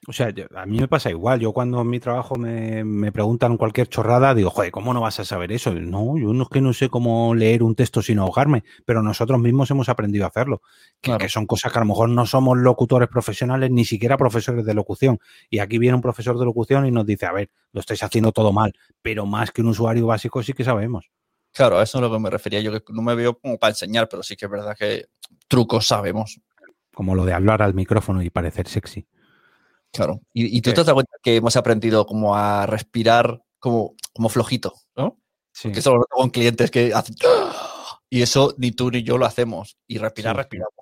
O 0.09 0.13
sea, 0.13 0.31
yo- 0.31 0.47
a 0.57 0.67
mí 0.67 0.79
me 0.81 0.89
pasa 0.89 1.09
igual. 1.11 1.39
Yo 1.39 1.53
cuando 1.53 1.81
en 1.81 1.89
mi 1.89 2.01
trabajo 2.01 2.35
me, 2.37 2.83
me 2.83 3.13
preguntan 3.13 3.57
cualquier 3.57 3.89
chorrada, 3.89 4.35
digo, 4.35 4.51
joder, 4.51 4.73
¿cómo 4.73 4.93
no 4.93 5.01
vas 5.01 5.21
a 5.21 5.25
saber 5.25 5.53
eso? 5.53 5.73
No, 5.73 6.19
yo 6.19 6.33
no 6.33 6.43
es 6.45 6.49
que 6.49 6.61
no 6.61 6.73
sé 6.73 6.89
cómo 6.89 7.35
leer 7.35 7.63
un 7.63 7.75
texto 7.77 8.03
sin 8.03 8.19
ahogarme, 8.19 8.65
pero 8.85 9.03
nosotros 9.03 9.39
mismos 9.41 9.71
hemos 9.71 9.89
aprendido 9.89 10.25
a 10.25 10.29
hacerlo. 10.29 10.63
Que, 11.01 11.11
Claro. 11.11 11.19
que 11.19 11.29
son 11.29 11.47
cosas 11.47 11.71
que 11.73 11.79
a 11.79 11.83
lo 11.83 11.87
mejor 11.87 12.09
no 12.09 12.27
somos 12.27 12.59
locutores 12.59 13.09
profesionales, 13.09 13.71
ni 13.71 13.85
siquiera 13.85 14.17
profesores 14.17 14.65
de 14.65 14.75
locución. 14.75 15.19
Y 15.49 15.61
aquí 15.61 15.79
viene 15.79 15.95
un 15.95 16.03
profesor 16.03 16.37
de 16.39 16.45
locución 16.45 16.85
y 16.87 16.91
nos 16.91 17.07
dice, 17.07 17.27
a 17.27 17.33
ver, 17.33 17.51
lo 17.73 17.81
estáis 17.81 18.03
haciendo 18.03 18.33
todo 18.33 18.53
mal, 18.53 18.73
pero 19.01 19.27
más 19.27 19.53
que 19.53 19.61
un 19.61 19.69
usuario 19.69 20.07
básico 20.07 20.43
sí 20.43 20.55
que 20.55 20.65
sabemos. 20.65 21.09
Claro, 21.53 21.79
a 21.79 21.83
eso 21.83 21.99
es 21.99 22.03
a 22.05 22.07
lo 22.07 22.13
que 22.13 22.19
me 22.21 22.31
refería. 22.31 22.61
Yo 22.61 22.73
que 22.73 22.93
no 22.93 23.03
me 23.03 23.15
veo 23.15 23.39
como 23.39 23.59
para 23.59 23.71
enseñar, 23.71 24.09
pero 24.09 24.23
sí 24.23 24.37
que 24.37 24.45
es 24.47 24.51
verdad 24.51 24.77
que 24.79 25.07
trucos 25.49 25.87
sabemos. 25.87 26.41
Como 26.95 27.15
lo 27.15 27.25
de 27.25 27.33
hablar 27.33 27.63
al 27.63 27.75
micrófono 27.75 28.23
y 28.23 28.31
parecer 28.31 28.69
sexy. 28.69 29.07
Claro. 29.93 30.21
Y, 30.33 30.57
y 30.57 30.61
tú 30.61 30.71
Sí. 30.71 30.77
te 30.77 30.85
das 30.85 30.93
cuenta 30.95 31.13
que 31.23 31.37
hemos 31.37 31.57
aprendido 31.57 32.07
como 32.07 32.37
a 32.37 32.67
respirar 32.67 33.41
como, 33.59 33.95
como 34.13 34.29
flojito, 34.29 34.75
¿no? 34.97 35.19
Sí. 35.53 35.73
Que 35.73 35.79
eso 35.81 35.95
lo 35.97 36.05
con 36.11 36.31
clientes 36.31 36.71
que 36.71 36.93
hacen... 36.95 37.17
Y 38.11 38.23
eso 38.23 38.55
ni 38.57 38.73
tú 38.73 38.91
ni 38.91 39.03
yo 39.03 39.19
lo 39.19 39.27
hacemos. 39.27 39.77
Y 39.87 39.99
respirar, 39.99 40.35
Sí. 40.35 40.39
respiramos. 40.39 40.73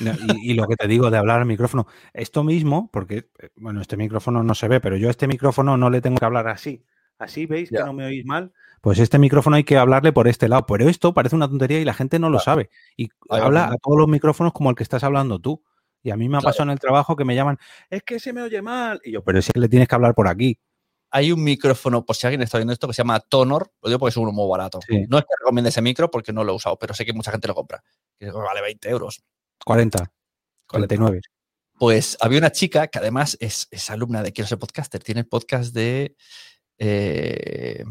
No, 0.00 0.12
Y, 0.34 0.50
y 0.50 0.54
lo 0.54 0.66
que 0.66 0.74
te 0.76 0.88
digo 0.88 1.10
de 1.10 1.18
hablar 1.18 1.38
al 1.40 1.46
micrófono, 1.46 1.86
esto 2.12 2.42
mismo, 2.42 2.90
porque, 2.92 3.30
eh, 3.38 3.50
bueno, 3.56 3.80
este 3.80 3.96
micrófono 3.96 4.42
no 4.42 4.54
se 4.56 4.66
ve, 4.68 4.80
pero 4.80 4.96
yo 4.96 5.06
a 5.08 5.12
este 5.12 5.28
micrófono 5.28 5.76
no 5.76 5.90
le 5.90 6.00
tengo 6.00 6.18
que 6.18 6.24
hablar 6.24 6.48
así. 6.48 6.84
Así, 7.22 7.46
¿veis 7.46 7.70
Ya. 7.70 7.78
que 7.80 7.84
no 7.84 7.92
me 7.92 8.04
oís 8.04 8.24
mal? 8.24 8.52
Pues 8.80 8.98
este 8.98 9.18
micrófono 9.18 9.56
hay 9.56 9.64
que 9.64 9.76
hablarle 9.76 10.12
por 10.12 10.26
este 10.28 10.48
lado. 10.48 10.66
Pero 10.66 10.88
esto 10.88 11.14
parece 11.14 11.36
una 11.36 11.48
tontería 11.48 11.78
y 11.80 11.84
la 11.84 11.94
gente 11.94 12.18
no 12.18 12.30
lo 12.30 12.40
sabe. 12.40 12.68
Y 12.96 13.08
habla 13.28 13.66
a 13.66 13.76
todos 13.76 13.96
los 13.96 14.08
micrófonos 14.08 14.52
como 14.52 14.70
el 14.70 14.76
que 14.76 14.82
estás 14.82 15.04
hablando 15.04 15.38
tú. 15.38 15.62
Y 16.02 16.10
a 16.10 16.16
mí 16.16 16.28
me 16.28 16.36
ha 16.38 16.40
Claro. 16.40 16.52
pasado 16.52 16.64
en 16.64 16.72
el 16.72 16.80
trabajo 16.80 17.14
que 17.14 17.24
me 17.24 17.36
llaman, 17.36 17.58
es 17.88 18.02
que 18.02 18.18
se 18.18 18.32
me 18.32 18.42
oye 18.42 18.60
mal. 18.60 19.00
Y 19.04 19.12
yo, 19.12 19.22
pero 19.22 19.38
es 19.38 19.48
que 19.52 19.60
le 19.60 19.68
tienes 19.68 19.86
que 19.86 19.94
hablar 19.94 20.14
por 20.14 20.26
aquí. 20.26 20.58
Hay 21.12 21.30
un 21.30 21.44
micrófono, 21.44 22.04
por 22.04 22.16
si 22.16 22.26
alguien 22.26 22.42
está 22.42 22.58
viendo 22.58 22.72
esto, 22.72 22.88
que 22.88 22.94
se 22.94 23.02
llama 23.02 23.20
Tonor. 23.20 23.70
Lo 23.82 23.88
digo 23.88 24.00
porque 24.00 24.10
es 24.10 24.16
uno 24.16 24.32
muy 24.32 24.48
barato. 24.50 24.80
Sí. 24.88 25.04
No 25.08 25.18
es 25.18 25.24
que 25.24 25.30
recomiende 25.38 25.68
ese 25.70 25.80
micro 25.82 26.10
porque 26.10 26.32
no 26.32 26.42
lo 26.42 26.52
he 26.52 26.56
usado, 26.56 26.76
pero 26.78 26.92
sé 26.94 27.04
que 27.04 27.12
mucha 27.12 27.30
gente 27.30 27.46
lo 27.46 27.54
compra. 27.54 27.84
Que 28.18 28.30
vale 28.32 28.62
20 28.62 28.88
euros. 28.90 29.22
40, 29.64 30.10
49. 30.66 31.20
Pues 31.78 32.16
había 32.20 32.38
una 32.38 32.50
chica 32.50 32.88
que 32.88 32.98
además 32.98 33.36
es, 33.40 33.68
es 33.70 33.90
alumna 33.90 34.22
de 34.22 34.32
Quiero 34.32 34.48
ser 34.48 34.58
podcaster. 34.58 35.02
Tiene 35.04 35.20
el 35.20 35.26
podcast 35.28 35.74
de 35.74 36.16
eh, 36.84 37.84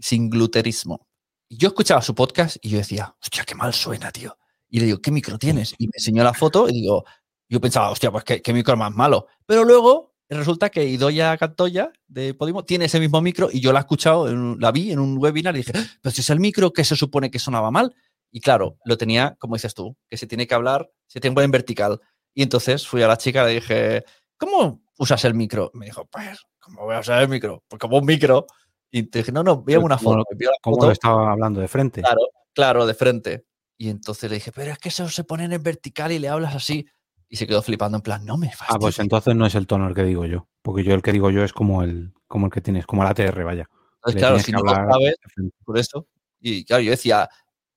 Sin 0.00 0.28
Gluterismo. 0.28 1.06
Yo 1.48 1.68
escuchaba 1.68 2.02
su 2.02 2.12
podcast 2.14 2.56
y 2.60 2.70
yo 2.70 2.78
decía, 2.78 3.14
hostia, 3.22 3.44
qué 3.44 3.54
mal 3.54 3.72
suena, 3.72 4.10
tío. 4.10 4.36
Y 4.68 4.80
le 4.80 4.86
digo, 4.86 4.98
¿qué 5.00 5.12
micro 5.12 5.38
tienes? 5.38 5.74
Y 5.78 5.86
me 5.86 5.92
enseñó 5.94 6.24
la 6.24 6.34
foto 6.34 6.68
y 6.68 6.72
digo, 6.72 7.04
yo 7.48 7.60
pensaba, 7.60 7.90
hostia, 7.90 8.10
pues 8.10 8.24
qué, 8.24 8.42
qué 8.42 8.52
micro 8.52 8.76
más 8.76 8.90
malo. 8.92 9.28
Pero 9.46 9.64
luego 9.64 10.14
resulta 10.28 10.70
que 10.70 10.84
Idoya 10.84 11.36
Cantoya 11.36 11.92
de 12.08 12.34
Podimo 12.34 12.64
tiene 12.64 12.86
ese 12.86 12.98
mismo 12.98 13.20
micro 13.20 13.48
y 13.52 13.60
yo 13.60 13.72
la 13.72 13.80
he 13.80 13.82
escuchado, 13.82 14.26
la 14.56 14.72
vi 14.72 14.90
en 14.90 14.98
un 14.98 15.18
webinar 15.18 15.54
y 15.54 15.58
dije, 15.58 15.72
"Ah, 15.74 15.84
pero 16.00 16.12
si 16.12 16.22
es 16.22 16.30
el 16.30 16.40
micro 16.40 16.72
que 16.72 16.84
se 16.84 16.96
supone 16.96 17.30
que 17.30 17.38
sonaba 17.38 17.70
mal. 17.70 17.94
Y 18.32 18.40
claro, 18.40 18.78
lo 18.84 18.96
tenía, 18.96 19.36
como 19.38 19.54
dices 19.54 19.74
tú, 19.74 19.96
que 20.08 20.16
se 20.16 20.26
tiene 20.26 20.48
que 20.48 20.54
hablar, 20.54 20.90
se 21.06 21.20
tiene 21.20 21.32
que 21.32 21.36
poner 21.36 21.44
en 21.44 21.50
vertical. 21.52 22.00
Y 22.34 22.42
entonces 22.42 22.88
fui 22.88 23.02
a 23.02 23.08
la 23.08 23.18
chica 23.18 23.44
y 23.44 23.46
le 23.46 23.60
dije, 23.60 24.04
¿cómo 24.36 24.82
usas 24.98 25.24
el 25.26 25.34
micro? 25.34 25.70
Me 25.74 25.84
dijo, 25.86 26.06
pues, 26.06 26.40
¿cómo 26.62 26.84
voy 26.84 26.94
a 26.94 27.00
usar 27.00 27.20
el 27.20 27.28
micro? 27.28 27.62
Pues 27.68 27.78
como 27.78 27.98
un 27.98 28.06
micro. 28.06 28.46
Y 28.90 29.04
te 29.04 29.18
dije, 29.18 29.32
no, 29.32 29.42
no, 29.42 29.62
veamos 29.62 29.86
una 29.86 29.98
¿Cómo 29.98 30.10
foto. 30.10 30.24
la 30.38 30.50
¿Cómo 30.62 30.76
foto, 30.76 30.86
lo 30.86 30.92
estaba 30.92 31.32
hablando 31.32 31.60
de 31.60 31.68
frente? 31.68 32.02
Claro, 32.02 32.20
claro, 32.54 32.86
de 32.86 32.94
frente. 32.94 33.46
Y 33.76 33.88
entonces 33.88 34.30
le 34.30 34.36
dije, 34.36 34.52
pero 34.52 34.70
es 34.70 34.78
que 34.78 34.90
eso 34.90 35.08
se 35.08 35.24
ponen 35.24 35.52
en 35.52 35.62
vertical 35.62 36.12
y 36.12 36.18
le 36.18 36.28
hablas 36.28 36.54
así. 36.54 36.86
Y 37.28 37.36
se 37.36 37.46
quedó 37.46 37.62
flipando 37.62 37.96
en 37.96 38.02
plan, 38.02 38.24
no 38.24 38.36
me 38.36 38.52
Ah, 38.68 38.78
pues 38.78 38.98
entonces 38.98 39.34
no 39.34 39.46
es 39.46 39.54
el 39.54 39.66
tono 39.66 39.88
el 39.88 39.94
que 39.94 40.04
digo 40.04 40.26
yo. 40.26 40.46
Porque 40.60 40.84
yo 40.84 40.94
el 40.94 41.00
que 41.00 41.12
digo 41.12 41.30
yo 41.30 41.42
es 41.42 41.54
como 41.54 41.82
el, 41.82 42.12
como 42.28 42.46
el 42.46 42.52
que 42.52 42.60
tienes, 42.60 42.84
como 42.84 43.02
el 43.02 43.08
ATR, 43.08 43.42
vaya. 43.44 43.68
Entonces, 43.96 44.20
claro, 44.20 44.38
si 44.38 44.52
no 44.52 44.60
lo 44.60 44.70
sabes, 44.70 45.16
por 45.64 45.78
eso. 45.78 46.06
Y 46.40 46.64
claro, 46.64 46.82
yo 46.82 46.90
decía, 46.90 47.28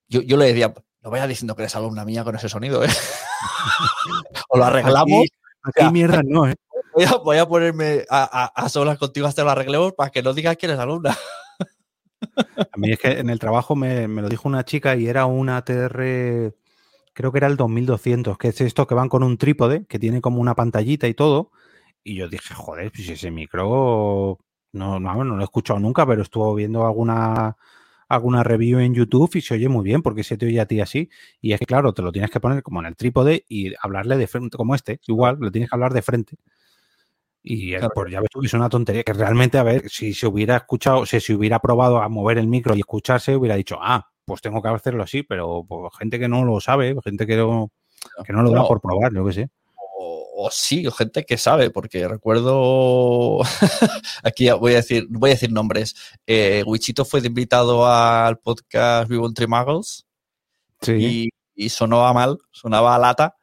yo, 0.09 0.21
yo 0.21 0.35
le 0.35 0.47
decía, 0.47 0.73
no 1.01 1.09
vayas 1.09 1.29
diciendo 1.29 1.55
que 1.55 1.61
eres 1.61 1.75
alumna 1.75 2.03
mía 2.03 2.23
con 2.25 2.35
ese 2.35 2.49
sonido, 2.49 2.83
¿eh? 2.83 2.89
o 4.49 4.57
lo 4.57 4.65
arreglamos. 4.65 5.23
Aquí, 5.23 5.29
aquí 5.63 5.79
sea, 5.79 5.91
mierda 5.91 6.21
no, 6.25 6.47
¿eh? 6.49 6.55
Voy 7.23 7.37
a, 7.37 7.45
ponerme 7.45 8.05
a, 8.09 8.69
solas 8.69 8.97
contigo 8.97 9.27
hasta 9.27 9.43
lo 9.43 9.49
arreglemos 9.49 9.93
para 9.93 10.09
que 10.09 10.23
no 10.23 10.33
digas 10.33 10.55
que 10.55 10.67
eres 10.67 10.79
alumna. 10.79 11.15
A 12.71 12.77
mí 12.77 12.91
es 12.91 12.99
que 12.99 13.19
en 13.19 13.29
el 13.29 13.37
trabajo 13.37 13.75
me, 13.75 14.07
lo 14.07 14.29
dijo 14.29 14.47
una 14.47 14.63
chica 14.63 14.95
y 14.95 15.07
era 15.07 15.25
una 15.25 15.57
ATR, 15.57 16.55
creo 17.13 17.31
que 17.31 17.37
era 17.37 17.47
el 17.47 17.57
2200, 17.57 18.37
que 18.37 18.47
es 18.47 18.61
esto 18.61 18.87
que 18.87 18.95
van 18.95 19.09
con 19.09 19.23
un 19.23 19.37
trípode, 19.37 19.85
que 19.87 19.99
tiene 19.99 20.21
como 20.21 20.39
una 20.39 20.55
pantallita 20.55 21.07
y 21.07 21.13
todo. 21.13 21.51
Y 22.01 22.15
yo 22.15 22.29
dije, 22.29 22.53
joder, 22.53 22.91
pues 22.91 23.09
ese 23.09 23.29
micro 23.29 24.39
no, 24.71 24.99
no, 24.99 25.23
no 25.23 25.35
lo 25.35 25.41
he 25.41 25.43
escuchado 25.43 25.79
nunca, 25.79 26.05
pero 26.05 26.21
estuvo 26.21 26.55
viendo 26.55 26.85
alguna, 26.85 27.57
alguna 28.07 28.43
review 28.43 28.79
en 28.79 28.93
YouTube 28.93 29.35
y 29.35 29.41
se 29.41 29.55
oye 29.55 29.67
muy 29.67 29.83
bien 29.83 30.01
porque 30.01 30.23
se 30.23 30.37
te 30.37 30.45
oye 30.45 30.61
a 30.61 30.65
ti 30.65 30.79
así. 30.79 31.09
Y 31.41 31.51
es 31.51 31.59
que, 31.59 31.65
claro, 31.65 31.93
te 31.93 32.01
lo 32.01 32.13
tienes 32.13 32.31
que 32.31 32.39
poner 32.39 32.63
como 32.63 32.79
en 32.79 32.85
el 32.87 32.95
trípode 32.95 33.43
y 33.49 33.73
hablarle 33.81 34.17
de 34.17 34.27
frente, 34.27 34.55
como 34.57 34.75
este, 34.75 35.01
igual, 35.07 35.39
le 35.41 35.51
tienes 35.51 35.69
que 35.69 35.75
hablar 35.75 35.93
de 35.93 36.01
frente. 36.01 36.37
Y 37.47 37.71
Claro. 37.77 37.91
pues 37.93 38.11
ya 38.11 38.21
ves 38.21 38.29
tú 38.31 38.39
que 38.41 38.47
es 38.47 38.53
una 38.55 38.69
tontería, 38.69 39.03
que 39.03 39.13
realmente, 39.13 39.59
a 39.59 39.63
ver, 39.63 39.87
si 39.87 40.15
se 40.15 40.25
hubiera 40.25 40.57
escuchado, 40.57 41.05
si 41.05 41.19
se 41.19 41.33
hubiera 41.35 41.59
probado 41.59 42.01
a 42.01 42.09
mover 42.09 42.39
el 42.39 42.47
micro 42.47 42.75
y 42.75 42.79
escucharse, 42.79 43.35
hubiera 43.35 43.55
dicho, 43.55 43.77
ah, 43.79 44.09
pues 44.25 44.41
tengo 44.41 44.61
que 44.63 44.69
hacerlo 44.69 45.03
así, 45.03 45.21
pero 45.21 45.63
pues, 45.67 45.93
gente 45.99 46.17
que 46.17 46.27
no 46.27 46.43
lo 46.43 46.59
sabe, 46.59 46.95
gente 47.03 47.27
que 47.27 47.35
no, 47.37 47.71
que 48.25 48.33
no 48.33 48.41
lo 48.41 48.49
da 48.49 48.61
No. 48.61 48.67
por 48.67 48.81
probar, 48.81 49.13
yo 49.13 49.23
qué 49.27 49.33
sé. 49.33 49.49
O, 49.99 50.47
o 50.47 50.49
sí, 50.51 50.87
o 50.87 50.91
gente 50.91 51.23
que 51.23 51.37
sabe, 51.37 51.69
porque 51.69 52.07
recuerdo. 52.07 53.41
Aquí 54.23 54.49
voy 54.49 54.73
a 54.73 54.77
decir, 54.77 55.05
voy 55.09 55.29
a 55.29 55.33
decir 55.33 55.51
nombres. 55.51 55.95
Eh, 56.25 56.63
Wichito 56.65 57.05
fue 57.05 57.19
invitado 57.19 57.85
al 57.87 58.39
podcast 58.39 59.07
Vivo 59.07 59.27
entre 59.27 59.45
Muggles 59.45 60.05
Sí. 60.81 61.29
y, 61.55 61.65
y 61.65 61.69
sonaba 61.69 62.11
mal, 62.11 62.39
sonaba 62.51 62.95
a 62.95 62.99
lata. 62.99 63.35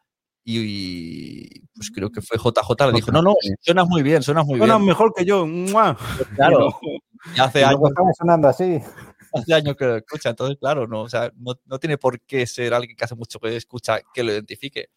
Y, 0.44 0.58
y, 0.58 1.62
pues 1.74 1.90
creo 1.90 2.10
que 2.10 2.20
fue 2.20 2.38
JJ, 2.38 2.86
le 2.86 2.92
dijo: 2.92 3.10
No, 3.12 3.22
no, 3.22 3.34
suenas 3.60 3.86
muy 3.88 4.02
bien, 4.02 4.22
suenas 4.22 4.46
muy 4.46 4.58
Bueno, 4.58 4.76
bien. 4.76 4.88
mejor 4.88 5.12
que 5.14 5.24
yo. 5.24 5.46
¡mua! 5.46 5.96
Claro, 6.36 6.68
y 7.36 7.40
hace 7.40 7.64
años, 7.64 7.80
estaba 7.88 8.08
sonando 8.18 8.48
así. 8.48 8.80
hace 9.32 9.54
años 9.54 9.76
que 9.76 9.84
lo 9.86 9.96
escucha, 9.96 10.30
entonces, 10.30 10.56
claro, 10.58 10.86
no, 10.86 11.02
o 11.02 11.08
sea, 11.08 11.30
no, 11.36 11.54
no 11.66 11.78
tiene 11.78 11.98
por 11.98 12.20
qué 12.20 12.46
ser 12.46 12.74
alguien 12.74 12.96
que 12.96 13.04
hace 13.04 13.14
mucho 13.14 13.38
que 13.40 13.56
escucha 13.56 14.00
que 14.12 14.22
lo 14.22 14.32
identifique. 14.32 14.88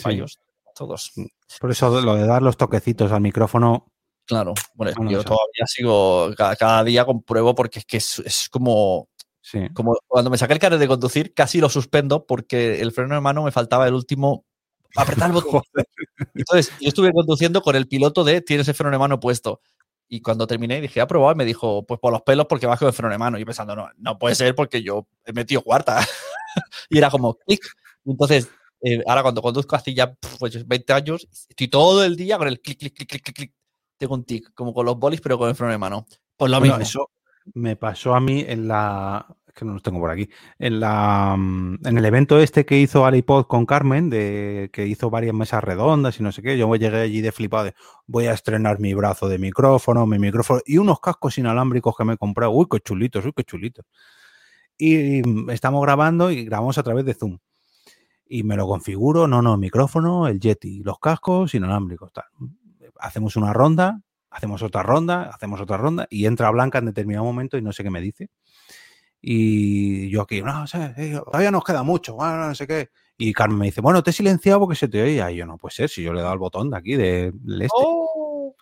Fallos, 0.00 0.38
todos. 0.74 1.12
Por 1.60 1.70
eso 1.70 2.00
lo 2.00 2.14
de 2.16 2.26
dar 2.26 2.42
los 2.42 2.56
toquecitos 2.56 3.12
al 3.12 3.20
micrófono, 3.20 3.86
Claro, 4.28 4.54
bueno, 4.74 4.92
Bueno, 4.96 5.12
yo 5.12 5.22
todavía 5.22 5.64
sigo, 5.66 6.30
cada, 6.36 6.56
cada 6.56 6.82
día 6.82 7.04
compruebo 7.04 7.54
porque 7.54 7.78
es 7.78 7.84
que 7.84 7.98
es, 7.98 8.18
es 8.18 8.48
como, 8.48 9.08
Sí. 9.40 9.60
Como 9.74 9.96
cuando 10.08 10.28
me 10.28 10.38
saqué 10.38 10.54
el 10.54 10.58
carnet 10.58 10.80
de 10.80 10.88
conducir, 10.88 11.32
casi 11.32 11.60
lo 11.60 11.68
suspendo 11.68 12.26
porque 12.26 12.80
el 12.80 12.90
freno 12.90 13.14
de 13.14 13.20
mano 13.20 13.44
me 13.44 13.52
faltaba 13.52 13.86
el 13.86 13.94
último 13.94 14.44
apretar 14.94 15.28
el 15.28 15.34
botón. 15.34 15.62
Entonces, 16.34 16.72
yo 16.80 16.88
estuve 16.88 17.12
conduciendo 17.12 17.62
con 17.62 17.76
el 17.76 17.88
piloto 17.88 18.24
de 18.24 18.40
tienes 18.40 18.68
el 18.68 18.74
freno 18.74 18.90
de 18.90 18.98
mano 18.98 19.20
puesto. 19.20 19.60
Y 20.08 20.20
cuando 20.20 20.46
terminé, 20.46 20.80
dije, 20.80 21.00
¿ha 21.00 21.06
probado? 21.06 21.32
Y 21.32 21.36
me 21.36 21.44
dijo, 21.44 21.84
pues 21.84 21.98
por 21.98 22.12
los 22.12 22.22
pelos, 22.22 22.46
porque 22.48 22.66
bajo 22.66 22.86
el 22.86 22.92
freno 22.92 23.10
de 23.10 23.18
mano. 23.18 23.36
Y 23.36 23.40
yo 23.40 23.46
pensando, 23.46 23.74
no, 23.74 23.88
no 23.96 24.18
puede 24.18 24.34
ser 24.34 24.54
porque 24.54 24.82
yo 24.82 25.06
he 25.24 25.32
metido 25.32 25.62
cuarta. 25.62 25.98
y 26.90 26.98
era 26.98 27.10
como 27.10 27.34
clic. 27.34 27.60
Entonces, 28.04 28.48
eh, 28.82 29.02
ahora 29.06 29.22
cuando 29.22 29.42
conduzco 29.42 29.74
hace 29.74 29.94
ya 29.94 30.14
pues, 30.38 30.66
20 30.66 30.92
años, 30.92 31.26
estoy 31.48 31.68
todo 31.68 32.04
el 32.04 32.14
día 32.16 32.38
con 32.38 32.46
el 32.46 32.60
clic, 32.60 32.78
clic, 32.78 32.94
clic, 32.94 33.08
clic, 33.08 33.22
clic, 33.22 33.36
clic. 33.36 33.52
Tengo 33.98 34.14
un 34.14 34.24
tic, 34.24 34.52
como 34.54 34.74
con 34.74 34.86
los 34.86 34.96
bolis, 34.98 35.20
pero 35.20 35.38
con 35.38 35.48
el 35.48 35.54
freno 35.54 35.72
de 35.72 35.78
mano. 35.78 36.06
Pues 36.36 36.50
lo 36.50 36.58
Bueno, 36.58 36.78
mismo. 36.78 36.82
eso 36.82 37.10
me 37.54 37.76
pasó 37.76 38.14
a 38.14 38.20
mí 38.20 38.44
en 38.46 38.68
la. 38.68 39.26
Que 39.56 39.64
no 39.64 39.72
los 39.72 39.82
tengo 39.82 39.98
por 40.00 40.10
aquí. 40.10 40.28
En 40.58 40.80
la 40.80 41.34
mm, 41.36 41.78
en 41.86 41.98
el 41.98 42.04
evento 42.04 42.38
este 42.38 42.66
que 42.66 42.78
hizo 42.78 43.06
Alipod 43.06 43.46
con 43.46 43.64
Carmen, 43.64 44.10
de 44.10 44.68
que 44.70 44.86
hizo 44.86 45.08
varias 45.08 45.34
mesas 45.34 45.64
redondas 45.64 46.20
y 46.20 46.22
no 46.22 46.30
sé 46.30 46.42
qué. 46.42 46.58
Yo 46.58 46.74
llegué 46.76 46.98
allí 46.98 47.22
de 47.22 47.32
flipado 47.32 47.64
de 47.64 47.74
voy 48.06 48.26
a 48.26 48.32
estrenar 48.34 48.78
mi 48.80 48.92
brazo 48.92 49.28
de 49.28 49.38
micrófono, 49.38 50.06
mi 50.06 50.18
micrófono 50.18 50.60
y 50.66 50.76
unos 50.76 51.00
cascos 51.00 51.38
inalámbricos 51.38 51.96
que 51.96 52.04
me 52.04 52.12
he 52.14 52.18
comprado. 52.18 52.52
Uy, 52.52 52.66
qué 52.70 52.80
chulitos, 52.80 53.24
uy, 53.24 53.32
qué 53.34 53.44
chulitos. 53.44 53.86
Y 54.76 55.22
mm, 55.22 55.50
estamos 55.50 55.82
grabando 55.82 56.30
y 56.30 56.44
grabamos 56.44 56.76
a 56.76 56.82
través 56.82 57.06
de 57.06 57.14
Zoom. 57.14 57.38
Y 58.28 58.42
me 58.42 58.56
lo 58.56 58.66
configuro, 58.66 59.26
no, 59.26 59.40
no, 59.40 59.56
micrófono, 59.56 60.28
el 60.28 60.38
Yeti, 60.38 60.82
los 60.82 60.98
cascos 60.98 61.54
inalámbricos. 61.54 62.12
Hacemos 63.00 63.36
una 63.36 63.54
ronda, 63.54 64.02
hacemos 64.30 64.62
otra 64.62 64.82
ronda, 64.82 65.30
hacemos 65.32 65.60
otra 65.62 65.78
ronda 65.78 66.06
y 66.10 66.26
entra 66.26 66.50
Blanca 66.50 66.78
en 66.78 66.86
determinado 66.86 67.24
momento 67.24 67.56
y 67.56 67.62
no 67.62 67.72
sé 67.72 67.82
qué 67.82 67.90
me 67.90 68.02
dice. 68.02 68.28
Y 69.28 70.08
yo 70.08 70.22
aquí, 70.22 70.40
no 70.40 70.68
sé, 70.68 70.94
eh, 70.96 71.20
todavía 71.24 71.50
nos 71.50 71.64
queda 71.64 71.82
mucho, 71.82 72.14
bueno, 72.14 72.46
no 72.46 72.54
sé 72.54 72.64
qué. 72.68 72.90
Y 73.18 73.32
Carmen 73.32 73.58
me 73.58 73.64
dice, 73.66 73.80
bueno, 73.80 74.00
te 74.00 74.10
he 74.10 74.12
silenciado 74.12 74.60
porque 74.60 74.76
se 74.76 74.86
te 74.86 75.02
oía. 75.02 75.32
Y 75.32 75.36
yo, 75.38 75.46
no 75.46 75.58
puede 75.58 75.74
ser, 75.74 75.88
si 75.88 76.00
yo 76.04 76.12
le 76.12 76.20
he 76.20 76.22
dado 76.22 76.34
el 76.34 76.38
botón 76.38 76.70
de 76.70 76.76
aquí, 76.76 76.94
de- 76.94 77.32
del 77.34 77.62
este. 77.62 77.74
¡Oh! 77.76 78.54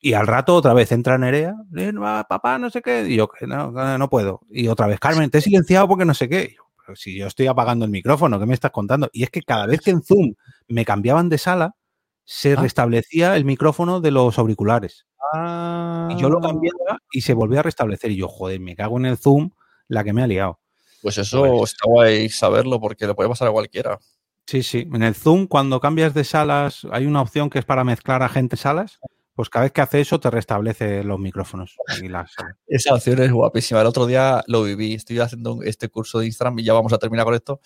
Y 0.00 0.14
al 0.14 0.26
rato 0.26 0.56
otra 0.56 0.74
vez 0.74 0.90
entra 0.92 1.18
Nerea, 1.18 1.54
"Eh, 1.76 1.92
papá, 2.28 2.58
no 2.58 2.68
sé 2.70 2.82
qué. 2.82 3.06
Y 3.08 3.16
yo, 3.16 3.28
no, 3.42 3.70
no, 3.98 4.10
puedo. 4.10 4.40
Y 4.50 4.66
otra 4.68 4.88
vez, 4.88 4.98
Carmen, 5.00 5.30
te 5.30 5.38
he 5.38 5.40
silenciado 5.40 5.86
porque 5.88 6.04
no 6.04 6.14
sé 6.14 6.28
qué. 6.28 6.48
Y 6.52 6.56
yo, 6.56 6.62
"Pero 6.84 6.96
si 6.96 7.16
yo 7.16 7.26
estoy 7.28 7.46
apagando 7.46 7.84
el 7.84 7.90
micrófono, 7.92 8.40
¿qué 8.40 8.46
me 8.46 8.54
estás 8.54 8.72
contando? 8.72 9.08
Y 9.12 9.22
es 9.22 9.30
que 9.30 9.42
cada 9.42 9.66
vez 9.66 9.80
que 9.82 9.90
en 9.92 10.02
Zoom 10.02 10.34
me 10.68 10.84
cambiaban 10.84 11.28
de 11.28 11.38
sala, 11.38 11.76
se 12.24 12.54
Ah. 12.54 12.56
restablecía 12.62 13.36
el 13.36 13.44
micrófono 13.44 14.00
de 14.00 14.10
los 14.10 14.36
auriculares. 14.38 15.06
Ah. 15.32 16.08
Y 16.10 16.16
yo 16.20 16.28
lo 16.28 16.40
cambiaba 16.40 16.98
y 17.12 17.20
se 17.22 17.34
volvía 17.34 17.60
a 17.60 17.62
restablecer. 17.64 18.10
Y 18.10 18.16
yo, 18.16 18.28
joder, 18.28 18.58
me 18.60 18.74
cago 18.76 18.98
en 18.98 19.06
el 19.06 19.16
Zoom, 19.18 19.50
la 19.88 20.04
que 20.04 20.12
me 20.12 20.22
ha 20.22 20.26
liado. 20.26 20.60
Pues 21.02 21.18
eso 21.18 21.42
Pues- 21.42 21.72
está 21.72 21.88
guay 21.88 22.28
saberlo 22.28 22.80
porque 22.80 23.06
le 23.06 23.14
puede 23.14 23.28
pasar 23.28 23.48
a 23.48 23.52
cualquiera. 23.52 23.98
Sí, 24.46 24.62
sí. 24.62 24.88
En 24.92 25.02
el 25.02 25.14
Zoom, 25.14 25.46
cuando 25.46 25.80
cambias 25.80 26.14
de 26.14 26.24
salas, 26.24 26.86
hay 26.92 27.06
una 27.06 27.20
opción 27.20 27.50
que 27.50 27.58
es 27.58 27.64
para 27.64 27.84
mezclar 27.84 28.22
a 28.22 28.28
gente 28.28 28.56
salas. 28.56 28.98
Pues 29.34 29.50
cada 29.50 29.64
vez 29.64 29.72
que 29.72 29.82
hace 29.82 30.00
eso, 30.00 30.18
te 30.18 30.30
restablece 30.30 31.04
los 31.04 31.18
micrófonos 31.18 31.76
y 32.02 32.08
las. 32.08 32.32
Esa 32.66 32.94
opción 32.94 33.20
es 33.22 33.30
guapísima. 33.30 33.80
El 33.82 33.86
otro 33.86 34.06
día 34.06 34.42
lo 34.46 34.62
viví. 34.62 34.94
Estoy 34.94 35.18
haciendo 35.18 35.62
este 35.62 35.88
curso 35.88 36.20
de 36.20 36.26
Instagram 36.26 36.58
y 36.60 36.64
ya 36.64 36.72
vamos 36.72 36.92
a 36.92 36.98
terminar 36.98 37.24
con 37.26 37.34
esto. 37.34 37.60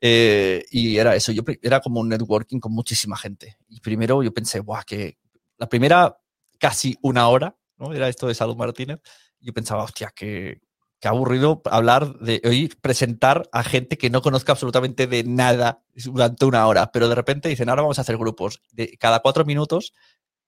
Eh, 0.00 0.64
y 0.70 0.96
era 0.98 1.16
eso. 1.16 1.32
Yo 1.32 1.42
era 1.62 1.80
como 1.80 1.98
un 2.00 2.08
networking 2.08 2.60
con 2.60 2.72
muchísima 2.72 3.16
gente. 3.16 3.56
Y 3.68 3.80
primero 3.80 4.22
yo 4.22 4.32
pensé, 4.32 4.60
guau, 4.60 4.82
que 4.86 5.18
la 5.56 5.68
primera 5.68 6.16
casi 6.58 6.96
una 7.02 7.26
hora, 7.28 7.56
¿no? 7.78 7.92
Era 7.92 8.08
esto 8.08 8.28
de 8.28 8.34
Salud 8.34 8.56
Martínez. 8.56 9.00
Yo 9.40 9.52
pensaba, 9.52 9.82
hostia, 9.82 10.12
que 10.14 10.60
qué 11.00 11.08
aburrido 11.08 11.62
hablar 11.64 12.18
de 12.18 12.40
oír 12.44 12.78
presentar 12.80 13.48
a 13.52 13.62
gente 13.62 13.98
que 13.98 14.10
no 14.10 14.22
conozca 14.22 14.52
absolutamente 14.52 15.06
de 15.06 15.24
nada 15.24 15.82
durante 15.94 16.44
una 16.44 16.66
hora. 16.66 16.90
Pero 16.92 17.08
de 17.08 17.14
repente 17.14 17.48
dicen, 17.48 17.68
ahora 17.68 17.82
vamos 17.82 17.98
a 17.98 18.02
hacer 18.02 18.16
grupos. 18.16 18.62
De 18.72 18.96
cada 18.98 19.20
cuatro 19.20 19.44
minutos 19.44 19.92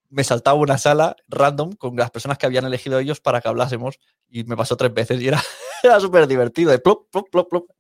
me 0.09 0.25
saltaba 0.25 0.59
una 0.59 0.77
sala 0.77 1.17
random 1.29 1.73
con 1.73 1.97
las 1.97 2.11
personas 2.11 2.37
que 2.37 2.47
habían 2.47 2.65
elegido 2.65 2.99
ellos 2.99 3.21
para 3.21 3.41
que 3.41 3.49
hablásemos 3.49 4.01
y 4.29 4.45
me 4.45 4.57
pasó 4.57 4.77
tres 4.77 4.93
veces 4.93 5.21
y 5.21 5.29
era, 5.29 5.41
era 5.83 6.01
súper 6.01 6.27
divertido, 6.27 6.73
de 6.73 6.81
plop, 6.81 7.09
plop, 7.11 7.31
plop, 7.31 7.49
plop, 7.49 7.71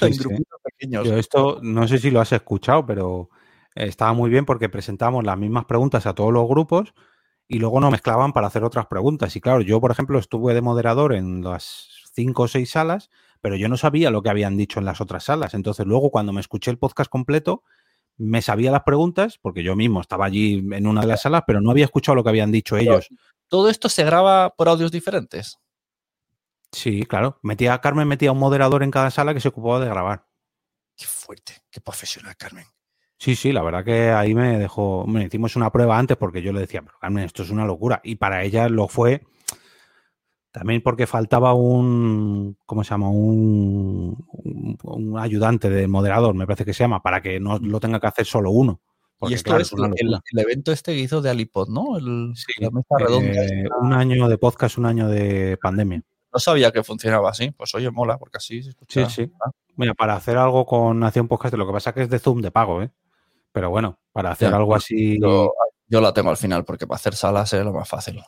en 0.00 0.14
sí. 0.14 0.20
grupitos 0.20 0.60
pequeños. 0.62 1.06
Yo 1.06 1.16
esto 1.16 1.58
no 1.62 1.88
sé 1.88 1.98
si 1.98 2.10
lo 2.10 2.20
has 2.20 2.32
escuchado, 2.32 2.86
pero 2.86 3.28
eh, 3.74 3.86
estaba 3.86 4.12
muy 4.12 4.30
bien 4.30 4.46
porque 4.46 4.68
presentamos 4.68 5.24
las 5.24 5.36
mismas 5.36 5.64
preguntas 5.64 6.06
a 6.06 6.14
todos 6.14 6.32
los 6.32 6.48
grupos 6.48 6.94
y 7.48 7.58
luego 7.58 7.80
nos 7.80 7.90
mezclaban 7.90 8.32
para 8.32 8.46
hacer 8.46 8.62
otras 8.62 8.86
preguntas. 8.86 9.34
Y 9.34 9.40
claro, 9.40 9.60
yo, 9.60 9.80
por 9.80 9.90
ejemplo, 9.90 10.20
estuve 10.20 10.54
de 10.54 10.62
moderador 10.62 11.12
en 11.12 11.42
las 11.42 11.88
cinco 12.12 12.44
o 12.44 12.48
seis 12.48 12.70
salas, 12.70 13.10
pero 13.40 13.56
yo 13.56 13.68
no 13.68 13.76
sabía 13.76 14.10
lo 14.10 14.22
que 14.22 14.30
habían 14.30 14.56
dicho 14.56 14.78
en 14.78 14.84
las 14.84 15.00
otras 15.00 15.24
salas. 15.24 15.54
Entonces, 15.54 15.86
luego, 15.86 16.10
cuando 16.10 16.32
me 16.32 16.40
escuché 16.40 16.70
el 16.70 16.78
podcast 16.78 17.10
completo, 17.10 17.62
me 18.16 18.42
sabía 18.42 18.70
las 18.70 18.82
preguntas, 18.82 19.38
porque 19.40 19.62
yo 19.62 19.76
mismo 19.76 20.00
estaba 20.00 20.26
allí 20.26 20.64
en 20.72 20.86
una 20.86 21.00
de 21.00 21.06
las 21.06 21.22
salas, 21.22 21.42
pero 21.46 21.60
no 21.60 21.70
había 21.70 21.86
escuchado 21.86 22.16
lo 22.16 22.22
que 22.22 22.28
habían 22.28 22.52
dicho 22.52 22.76
ellos. 22.76 23.08
Todo 23.48 23.68
esto 23.70 23.88
se 23.88 24.04
graba 24.04 24.50
por 24.50 24.68
audios 24.68 24.92
diferentes. 24.92 25.58
Sí, 26.72 27.04
claro. 27.04 27.38
Metía, 27.42 27.80
Carmen 27.80 28.06
metía 28.06 28.32
un 28.32 28.38
moderador 28.38 28.82
en 28.82 28.90
cada 28.90 29.10
sala 29.10 29.34
que 29.34 29.40
se 29.40 29.48
ocupaba 29.48 29.80
de 29.80 29.86
grabar. 29.86 30.26
Qué 30.96 31.06
fuerte, 31.06 31.54
qué 31.70 31.80
profesional, 31.80 32.36
Carmen. 32.36 32.66
Sí, 33.18 33.34
sí, 33.36 33.52
la 33.52 33.62
verdad 33.62 33.84
que 33.84 34.10
ahí 34.10 34.34
me 34.34 34.58
dejó. 34.58 35.06
Me 35.06 35.24
hicimos 35.24 35.56
una 35.56 35.70
prueba 35.72 35.98
antes 35.98 36.16
porque 36.16 36.42
yo 36.42 36.52
le 36.52 36.60
decía, 36.60 36.82
pero 36.82 36.98
Carmen, 36.98 37.24
esto 37.24 37.42
es 37.42 37.50
una 37.50 37.64
locura. 37.64 38.00
Y 38.04 38.16
para 38.16 38.44
ella 38.44 38.68
lo 38.68 38.86
fue 38.86 39.26
también 40.50 40.82
porque 40.82 41.06
faltaba 41.06 41.54
un. 41.54 42.56
¿Cómo 42.66 42.84
se 42.84 42.90
llama? 42.90 43.10
Un, 43.10 44.24
un, 44.28 44.78
un 44.82 45.18
ayudante 45.18 45.70
de 45.70 45.86
moderador, 45.86 46.34
me 46.34 46.46
parece 46.46 46.64
que 46.64 46.74
se 46.74 46.84
llama, 46.84 47.02
para 47.02 47.22
que 47.22 47.38
no 47.40 47.58
lo 47.58 47.80
tenga 47.80 48.00
que 48.00 48.06
hacer 48.06 48.26
solo 48.26 48.50
uno. 48.50 48.80
Porque, 49.18 49.34
y 49.34 49.36
esto 49.36 49.50
claro, 49.50 49.62
es 49.62 49.72
una 49.72 49.88
el, 49.96 50.14
el 50.32 50.38
evento 50.38 50.72
este 50.72 50.94
que 50.94 51.00
hizo 51.00 51.20
de 51.20 51.30
Alipod, 51.30 51.68
¿no? 51.68 51.98
El, 51.98 52.32
Sí, 52.34 52.52
la 52.58 52.70
mesa 52.70 52.96
redonda. 52.98 53.44
Eh, 53.44 53.68
un 53.80 53.92
año 53.92 54.28
de 54.28 54.38
podcast, 54.38 54.78
un 54.78 54.86
año 54.86 55.08
de 55.08 55.58
pandemia. 55.60 56.02
No 56.32 56.38
sabía 56.38 56.70
que 56.72 56.82
funcionaba 56.82 57.30
así. 57.30 57.50
Pues 57.50 57.74
oye, 57.74 57.90
mola, 57.90 58.16
porque 58.16 58.38
así 58.38 58.62
se 58.62 58.70
escucha. 58.70 59.08
Sí, 59.08 59.26
sí. 59.26 59.32
Ah, 59.44 59.50
Mira, 59.76 59.94
para 59.94 60.14
hacer 60.14 60.36
algo 60.36 60.64
con 60.66 60.98
Nación 60.98 61.28
Podcast, 61.28 61.54
lo 61.54 61.66
que 61.66 61.72
pasa 61.72 61.92
que 61.92 62.02
es 62.02 62.10
de 62.10 62.18
Zoom 62.18 62.40
de 62.40 62.50
pago, 62.50 62.82
¿eh? 62.82 62.90
Pero 63.52 63.70
bueno, 63.70 63.98
para 64.12 64.30
hacer 64.30 64.54
algo 64.54 64.74
así. 64.74 65.18
Yo, 65.20 65.52
yo 65.88 66.00
la 66.00 66.12
tengo 66.12 66.30
al 66.30 66.36
final 66.36 66.64
porque 66.64 66.86
para 66.86 66.96
hacer 66.96 67.14
salas 67.14 67.52
es 67.52 67.64
lo 67.64 67.72
más 67.72 67.88
fácil. 67.88 68.20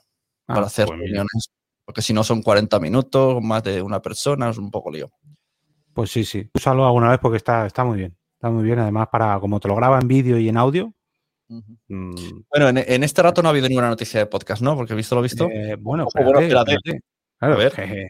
Ah, 0.47 0.55
para 0.55 0.67
hacer 0.67 0.87
pues 0.87 0.99
reuniones. 0.99 1.51
Porque 1.93 2.01
si 2.01 2.15
no 2.15 2.25
son 2.25 2.41
40 2.41 2.81
minutos, 2.81 3.43
más 3.43 3.63
de 3.63 3.83
una 3.83 4.01
persona, 4.01 4.49
es 4.49 4.57
un 4.57 4.71
poco 4.71 4.91
lío. 4.91 5.13
Pues 5.93 6.11
sí, 6.11 6.25
sí. 6.25 6.49
Úsalo 6.55 6.87
alguna 6.87 7.11
vez 7.11 7.19
porque 7.21 7.37
está, 7.37 7.67
está 7.67 7.85
muy 7.85 7.99
bien. 7.99 8.17
Está 8.33 8.49
muy 8.49 8.65
bien. 8.65 8.79
Además, 8.79 9.09
para 9.13 9.39
como 9.41 9.61
te 9.61 9.69
lo 9.69 9.77
graba 9.77 9.99
en 10.01 10.09
vídeo 10.09 10.39
y 10.39 10.49
en 10.49 10.57
audio. 10.57 10.95
mm, 11.49 12.15
Bueno, 12.51 12.71
en, 12.71 12.79
en 12.79 13.05
este 13.05 13.21
rato 13.23 13.43
no 13.43 13.49
ha 13.49 13.51
habido 13.51 13.69
ninguna 13.69 13.91
noticia 13.91 14.21
de 14.21 14.25
podcast, 14.27 14.63
¿no? 14.63 14.75
Porque 14.75 14.95
visto 14.95 15.15
lo 15.15 15.21
visto. 15.21 15.51
eh, 15.51 15.77
bueno, 15.79 16.07
espérate, 16.09 16.45
espérate. 16.45 16.73
espérate. 16.77 17.01
Claro, 17.39 17.55
A 17.55 17.57
ver. 17.59 17.73
jeje. 17.75 18.09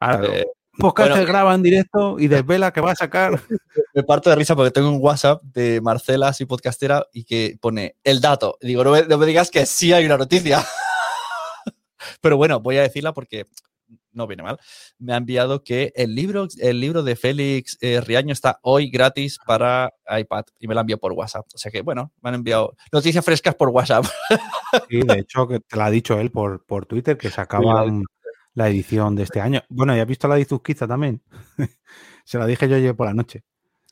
Ahora, 0.00 0.26
eh, 0.38 0.46
podcast 0.78 1.10
bueno, 1.10 1.26
graba 1.26 1.54
en 1.54 1.62
directo 1.62 2.18
y 2.18 2.28
desvela 2.28 2.72
que 2.72 2.80
va 2.80 2.92
a 2.92 2.96
sacar. 2.96 3.32
me 3.94 4.02
parto 4.04 4.30
de 4.30 4.36
risa 4.36 4.56
porque 4.56 4.70
tengo 4.70 4.88
un 4.88 5.02
WhatsApp 5.02 5.42
de 5.42 5.82
Marcela, 5.82 6.28
así 6.28 6.46
podcastera, 6.46 7.04
y 7.12 7.24
que 7.24 7.58
pone 7.60 7.96
el 8.04 8.22
dato. 8.22 8.56
Y 8.62 8.68
digo, 8.68 8.84
no 8.84 8.92
me, 8.92 9.02
no 9.04 9.18
me 9.18 9.26
digas 9.26 9.50
que 9.50 9.66
sí 9.66 9.92
hay 9.92 10.06
una 10.06 10.16
noticia. 10.16 10.64
Pero 12.20 12.36
bueno, 12.36 12.60
voy 12.60 12.76
a 12.76 12.82
decirla 12.82 13.12
porque 13.12 13.46
no 14.12 14.26
viene 14.26 14.42
mal. 14.42 14.58
Me 14.98 15.12
ha 15.12 15.16
enviado 15.16 15.62
que 15.62 15.92
el 15.94 16.14
libro, 16.14 16.46
el 16.58 16.80
libro 16.80 17.02
de 17.02 17.16
Félix 17.16 17.78
eh, 17.80 18.00
Riaño 18.00 18.32
está 18.32 18.58
hoy 18.62 18.90
gratis 18.90 19.38
para 19.46 19.92
iPad 20.08 20.44
y 20.58 20.68
me 20.68 20.74
la 20.74 20.82
envió 20.82 20.98
por 20.98 21.12
WhatsApp. 21.12 21.46
O 21.54 21.58
sea 21.58 21.70
que, 21.70 21.82
bueno, 21.82 22.12
me 22.22 22.28
han 22.30 22.36
enviado 22.36 22.74
noticias 22.92 23.24
frescas 23.24 23.54
por 23.54 23.68
WhatsApp. 23.70 24.04
Sí, 24.88 25.00
de 25.02 25.18
hecho, 25.18 25.46
que 25.48 25.60
te 25.60 25.76
lo 25.76 25.82
ha 25.82 25.90
dicho 25.90 26.18
él 26.18 26.30
por, 26.30 26.64
por 26.64 26.86
Twitter 26.86 27.16
que 27.16 27.30
sacaban 27.30 28.04
la 28.54 28.68
edición 28.68 29.16
de 29.16 29.24
este 29.24 29.40
año. 29.40 29.62
Bueno, 29.68 29.96
¿y 29.96 30.00
has 30.00 30.06
visto 30.06 30.28
la 30.28 30.36
de 30.36 30.42
Izuzquiza 30.42 30.86
también? 30.86 31.22
Se 32.24 32.38
la 32.38 32.46
dije 32.46 32.68
yo 32.68 32.76
ayer 32.76 32.94
por 32.94 33.06
la 33.06 33.14
noche. 33.14 33.42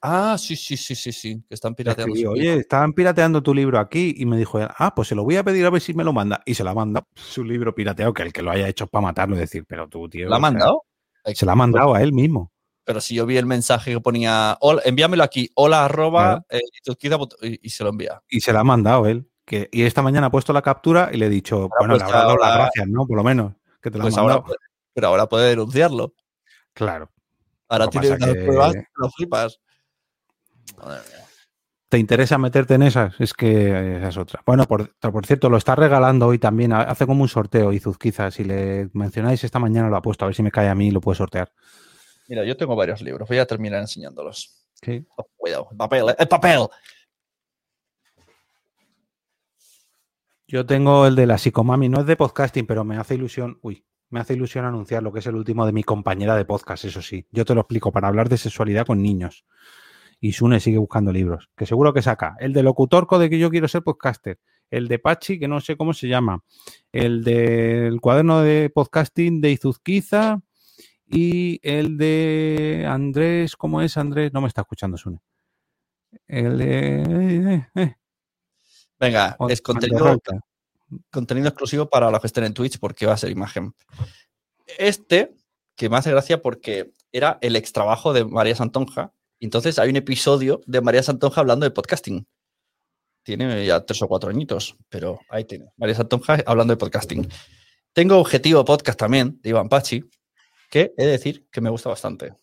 Ah, 0.02 0.36
sí, 0.39 0.56
sí, 0.56 0.78
sí, 0.78 0.94
sí, 0.94 1.12
sí, 1.12 1.44
que 1.47 1.55
están 1.55 1.74
pirateando. 1.74 2.14
escribí, 2.14 2.27
Oye, 2.27 2.55
estaban 2.55 2.94
pirateando 2.94 3.43
tu 3.43 3.52
libro 3.52 3.78
aquí 3.78 4.14
y 4.16 4.24
me 4.24 4.39
dijo, 4.39 4.59
ah, 4.60 4.94
pues 4.94 5.09
se 5.09 5.14
lo 5.14 5.24
voy 5.24 5.36
a 5.36 5.44
pedir 5.44 5.66
a 5.66 5.70
ver 5.70 5.82
si 5.82 5.93
me 5.93 6.05
lo 6.05 6.12
manda. 6.12 6.40
Y 6.47 6.55
se 6.55 6.64
lo 6.64 6.70
ha 6.70 6.74
mandado 6.74 7.06
su 7.14 7.44
libro 7.44 7.74
pirateado, 7.74 8.14
que 8.14 8.22
el 8.22 8.32
que 8.32 8.40
lo 8.40 8.51
haya 8.51 8.66
hecho 8.66 8.85
es 8.85 8.90
para 8.90 9.02
matarlo 9.02 9.36
y 9.36 9.40
decir, 9.40 9.64
pero 9.68 9.89
tú, 9.89 10.09
tío. 10.09 10.28
¿La 10.28 10.36
ha 10.36 10.39
sea, 10.39 10.40
mandado? 10.40 10.85
Se 11.35 11.44
la 11.44 11.52
ha 11.52 11.56
mandado 11.56 11.94
a 11.94 12.02
él 12.02 12.14
mismo. 12.14 12.51
Pero 12.85 13.01
si 13.02 13.14
yo 13.14 13.27
vi 13.27 13.36
el 13.36 13.44
mensaje 13.44 13.93
que 13.93 14.01
ponía, 14.01 14.56
hola, 14.60 14.81
envíamelo 14.86 15.22
aquí, 15.22 15.51
hola 15.55 15.85
arroba, 15.85 16.44
eh, 16.48 16.60
izuzquiza 16.82 17.18
punto- 17.18 17.36
y, 17.43 17.68
se 17.68 17.85
lo 17.85 17.90
envía. 17.90 18.22
Y 18.28 18.40
se 18.40 18.52
la 18.55 18.60
ha 18.60 18.64
mandado 18.64 19.06
él. 19.06 19.28
Que, 19.44 19.68
y 19.70 19.82
esta 19.82 20.01
mañana 20.01 20.28
ha 20.28 20.31
puesto 20.31 20.52
la 20.52 20.62
captura 20.62 21.10
y 21.12 21.18
le 21.18 21.27
he 21.27 21.28
dicho, 21.28 21.68
bueno, 21.78 21.94
pues 21.94 22.02
le 22.02 22.05
habrá 22.05 22.18
dado 22.20 22.36
las 22.36 22.55
gracias, 22.55 22.89
¿no? 22.89 23.06
Por 23.06 23.16
lo 23.16 23.24
menos, 23.24 23.52
que 23.82 23.90
te 23.90 23.98
la 23.98 24.05
Pues 24.05 24.16
ha 24.16 24.20
ahora, 24.20 24.43
pero 24.94 25.09
ahora 25.09 25.28
puede 25.28 25.51
denunciarlo. 25.51 26.14
Claro. 26.72 27.10
Ahora 27.68 27.89
tiene 27.89 28.09
unas 28.10 28.32
que- 28.32 28.44
pruebas, 28.44 28.74
lo 28.94 29.10
flipas. 29.10 29.60
¿Te 31.89 31.98
interesa 31.98 32.39
meterte 32.39 32.74
en 32.74 32.82
esas? 32.85 33.15
Es 33.20 33.35
que 33.35 33.97
esa 33.98 34.09
es 34.09 34.16
otra. 34.16 34.43
Bueno, 34.47 34.65
por, 34.66 34.94
por 34.98 35.27
cierto, 35.27 35.48
lo 35.51 35.57
está 35.57 35.74
regalando 35.74 36.27
hoy 36.28 36.39
también. 36.39 36.73
ha- 36.73 36.82
Hace 36.82 37.05
como 37.07 37.23
un 37.23 37.28
sorteo, 37.28 37.73
Izuzquiza. 37.73 38.31
Si 38.31 38.44
le 38.44 38.89
mencionáis 38.93 39.43
esta 39.43 39.59
mañana 39.59 39.89
lo 39.89 39.97
ha 39.97 40.02
puesto. 40.02 40.24
A 40.24 40.28
ver 40.28 40.35
si 40.36 40.43
me 40.44 40.52
cae 40.52 40.69
a 40.69 40.74
mí 40.77 40.89
y 40.89 40.90
lo 40.93 41.01
puede 41.01 41.16
sortear. 41.16 41.52
Mira, 42.28 42.44
yo 42.44 42.57
tengo 42.57 42.77
varios 42.77 43.02
libros. 43.02 43.28
Voy 43.28 43.39
a 43.39 43.47
terminar 43.47 43.81
enseñándolos. 43.81 44.65
Sí. 44.81 45.05
Oh, 45.16 45.27
cuidado, 45.36 45.69
el 45.73 45.77
papel, 45.77 46.09
¿eh? 46.11 46.15
el 46.16 46.28
papel. 46.28 46.61
Yo 50.47 50.66
tengo 50.66 51.07
el 51.07 51.15
de 51.16 51.27
la 51.27 51.39
psicomami, 51.39 51.89
no 51.89 52.01
es 52.01 52.07
de 52.07 52.16
podcasting, 52.16 52.66
pero 52.66 52.82
me 52.85 52.97
hace 52.97 53.15
ilusión, 53.15 53.59
uy, 53.62 53.85
me 54.09 54.19
hace 54.20 54.35
ilusión 54.35 54.65
anunciar 54.65 55.02
lo 55.02 55.12
que 55.12 55.20
es 55.20 55.27
el 55.27 55.36
último 55.36 55.65
de 55.65 55.73
mi 55.73 55.85
compañera 55.85 56.35
de 56.36 56.44
podcast, 56.44 56.85
eso 56.85 57.02
sí. 57.02 57.27
Yo 57.31 57.44
te 57.44 57.55
lo 57.55 57.61
explico, 57.61 57.93
para 57.93 58.09
hablar 58.09 58.28
de 58.28 58.36
sexualidad 58.36 58.86
con 58.86 59.01
niños. 59.02 59.44
Y 60.20 60.32
Sune 60.32 60.60
sigue 60.60 60.78
buscando 60.78 61.12
libros, 61.12 61.48
que 61.56 61.64
seguro 61.66 61.94
que 61.94 62.02
saca. 62.02 62.36
El 62.38 62.52
de 62.52 62.62
locutorco 62.62 63.18
de 63.18 63.30
que 63.30 63.38
yo 63.38 63.51
quiero 63.51 63.68
ser 63.68 63.82
podcaster. 63.82 64.38
El 64.70 64.86
de 64.86 64.98
Pachi, 64.98 65.38
que 65.38 65.48
no 65.48 65.60
sé 65.60 65.76
cómo 65.76 65.94
se 65.94 66.09
llama. 66.09 66.44
El 66.92 67.24
del 67.24 68.01
cuaderno 68.01 68.42
de 68.42 68.70
podcasting 68.70 69.40
de 69.40 69.51
Izuzquiza. 69.52 70.40
Y 71.06 71.59
el 71.62 71.97
de 71.97 72.86
Andrés, 72.88 73.56
¿cómo 73.56 73.82
es 73.82 73.97
Andrés? 73.97 74.32
No 74.32 74.40
me 74.40 74.48
está 74.48 74.60
escuchando 74.60 74.97
Sune. 74.97 75.20
El 76.28 76.59
de... 76.59 77.02
eh, 77.02 77.68
eh, 77.74 77.97
Venga, 78.98 79.36
eh. 79.40 79.44
es 79.48 79.62
contenido, 79.62 80.05
Manderrota. 80.05 80.40
contenido 81.10 81.48
exclusivo 81.48 81.88
para 81.88 82.10
los 82.10 82.20
que 82.20 82.26
estén 82.26 82.44
en 82.44 82.55
Twitch 82.55 82.78
porque 82.78 83.06
va 83.06 83.14
a 83.14 83.16
ser 83.16 83.30
imagen. 83.30 83.74
Este, 84.78 85.34
que 85.74 85.88
me 85.88 85.97
hace 85.97 86.10
gracia 86.10 86.42
porque 86.42 86.92
era 87.10 87.38
el 87.40 87.56
extrabajo 87.56 88.12
de 88.12 88.24
María 88.24 88.55
Santonja. 88.55 89.12
Entonces 89.40 89.78
hay 89.78 89.88
un 89.90 89.96
episodio 89.96 90.60
de 90.66 90.80
María 90.80 91.02
Santonja 91.02 91.40
hablando 91.40 91.64
de 91.64 91.70
podcasting. 91.70 92.26
Tiene 93.22 93.64
ya 93.66 93.84
tres 93.84 94.00
o 94.02 94.08
cuatro 94.08 94.30
añitos, 94.30 94.76
pero 94.88 95.18
ahí 95.30 95.44
tiene. 95.44 95.72
María 95.76 95.94
Santonja 95.94 96.38
hablando 96.46 96.72
de 96.72 96.76
podcasting. 96.78 97.28
Tengo 97.92 98.18
Objetivo 98.18 98.64
Podcast 98.64 98.98
también, 98.98 99.38
de 99.42 99.50
Iván 99.50 99.68
Pachi, 99.68 100.04
que 100.70 100.92
he 100.96 101.04
de 101.04 101.10
decir 101.12 101.46
que 101.50 101.60
me 101.60 101.70
gusta 101.70 101.88
bastante. 101.88 102.34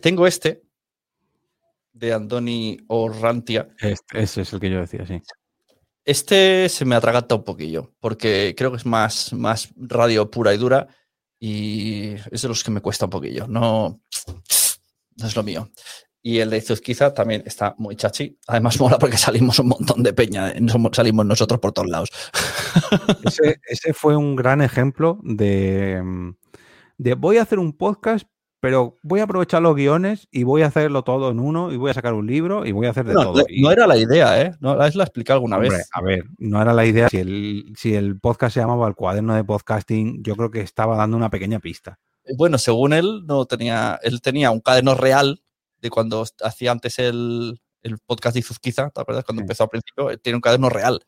Tengo 0.00 0.26
este, 0.26 0.62
de 1.92 2.12
Andoni 2.12 2.78
Orrantia, 2.88 3.68
Este- 3.78 4.20
ese 4.22 4.42
es 4.42 4.52
el 4.52 4.60
que 4.60 4.70
yo 4.70 4.80
decía, 4.80 5.06
sí. 5.06 5.20
Este 6.04 6.68
se 6.68 6.84
me 6.84 6.94
atraganta 6.94 7.34
un 7.34 7.44
poquillo, 7.44 7.92
porque 8.00 8.54
creo 8.56 8.70
que 8.70 8.76
es 8.78 8.86
más, 8.86 9.32
más 9.32 9.68
radio 9.76 10.30
pura 10.30 10.54
y 10.54 10.56
dura 10.58 10.88
y 11.38 12.14
es 12.30 12.42
de 12.42 12.48
los 12.48 12.62
que 12.64 12.70
me 12.70 12.80
cuesta 12.80 13.06
un 13.06 13.10
poquillo. 13.10 13.46
No, 13.46 14.00
no 15.16 15.26
es 15.26 15.36
lo 15.36 15.42
mío. 15.42 15.70
Y 16.20 16.40
el 16.40 16.50
de 16.50 16.60
Zuzquiza 16.60 17.14
también 17.14 17.42
está 17.46 17.74
muy 17.78 17.96
chachi. 17.96 18.38
Además 18.48 18.80
mola 18.80 18.98
porque 18.98 19.16
salimos 19.16 19.58
un 19.60 19.68
montón 19.68 20.02
de 20.02 20.12
peña. 20.12 20.50
eh, 20.50 20.60
Salimos 20.92 21.24
nosotros 21.24 21.60
por 21.60 21.72
todos 21.72 21.88
lados. 21.88 22.10
Ese, 23.24 23.60
ese 23.68 23.94
fue 23.94 24.16
un 24.16 24.36
gran 24.36 24.60
ejemplo 24.60 25.20
de, 25.22 26.02
mm, 26.02 26.30
de 26.98 27.14
voy 27.14 27.38
a 27.38 27.42
hacer 27.42 27.58
un 27.58 27.72
podcast, 27.72 28.26
pero 28.60 28.96
voy 29.02 29.20
a 29.20 29.24
aprovechar 29.24 29.62
los 29.62 29.74
guiones 29.76 30.26
y 30.30 30.42
voy 30.42 30.62
a 30.62 30.66
hacerlo 30.66 31.02
todo 31.04 31.30
en 31.30 31.38
uno 31.40 31.70
y 31.72 31.76
voy 31.76 31.90
a 31.90 31.94
sacar 31.94 32.14
un 32.14 32.26
libro 32.26 32.66
y 32.66 32.72
voy 32.72 32.86
a 32.86 32.90
hacer 32.90 33.06
de 33.06 33.14
No, 33.14 33.22
todo. 33.22 33.44
No 33.60 33.70
era 33.70 33.86
la 33.86 33.96
idea, 33.96 34.40
¿eh? 34.42 34.52
No, 34.60 34.74
la 34.74 34.88
explicado 34.88 35.36
alguna 35.36 35.56
hombre, 35.56 35.70
vez. 35.70 35.88
a 35.92 36.02
ver, 36.02 36.24
no 36.38 36.60
era 36.60 36.72
la 36.72 36.84
idea. 36.86 37.08
Si 37.08 37.18
el, 37.18 37.72
si 37.76 37.94
el 37.94 38.18
podcast 38.18 38.54
se 38.54 38.60
llamaba 38.60 38.88
El 38.88 38.94
cuaderno 38.94 39.34
de 39.34 39.44
podcasting, 39.44 40.22
yo 40.22 40.34
creo 40.36 40.50
que 40.50 40.60
estaba 40.60 40.96
dando 40.96 41.16
una 41.16 41.30
pequeña 41.30 41.60
pista. 41.60 41.98
Bueno, 42.36 42.58
según 42.58 42.92
él, 42.92 43.24
no 43.26 43.46
tenía, 43.46 43.98
él 44.02 44.20
tenía 44.20 44.50
un 44.50 44.60
caderno 44.60 44.94
real 44.94 45.42
de 45.80 45.90
cuando 45.90 46.24
hacía 46.42 46.72
antes 46.72 46.98
el, 46.98 47.60
el 47.82 47.98
podcast 48.04 48.34
de 48.34 48.40
Izuzquiza, 48.40 48.90
¿te 48.90 49.00
acuerdas? 49.00 49.24
Cuando 49.24 49.40
Sí. 49.40 49.44
empezó 49.44 49.62
al 49.64 49.70
principio, 49.70 50.10
él 50.10 50.20
tiene 50.20 50.36
un 50.36 50.42
caderno 50.42 50.68
real. 50.68 51.00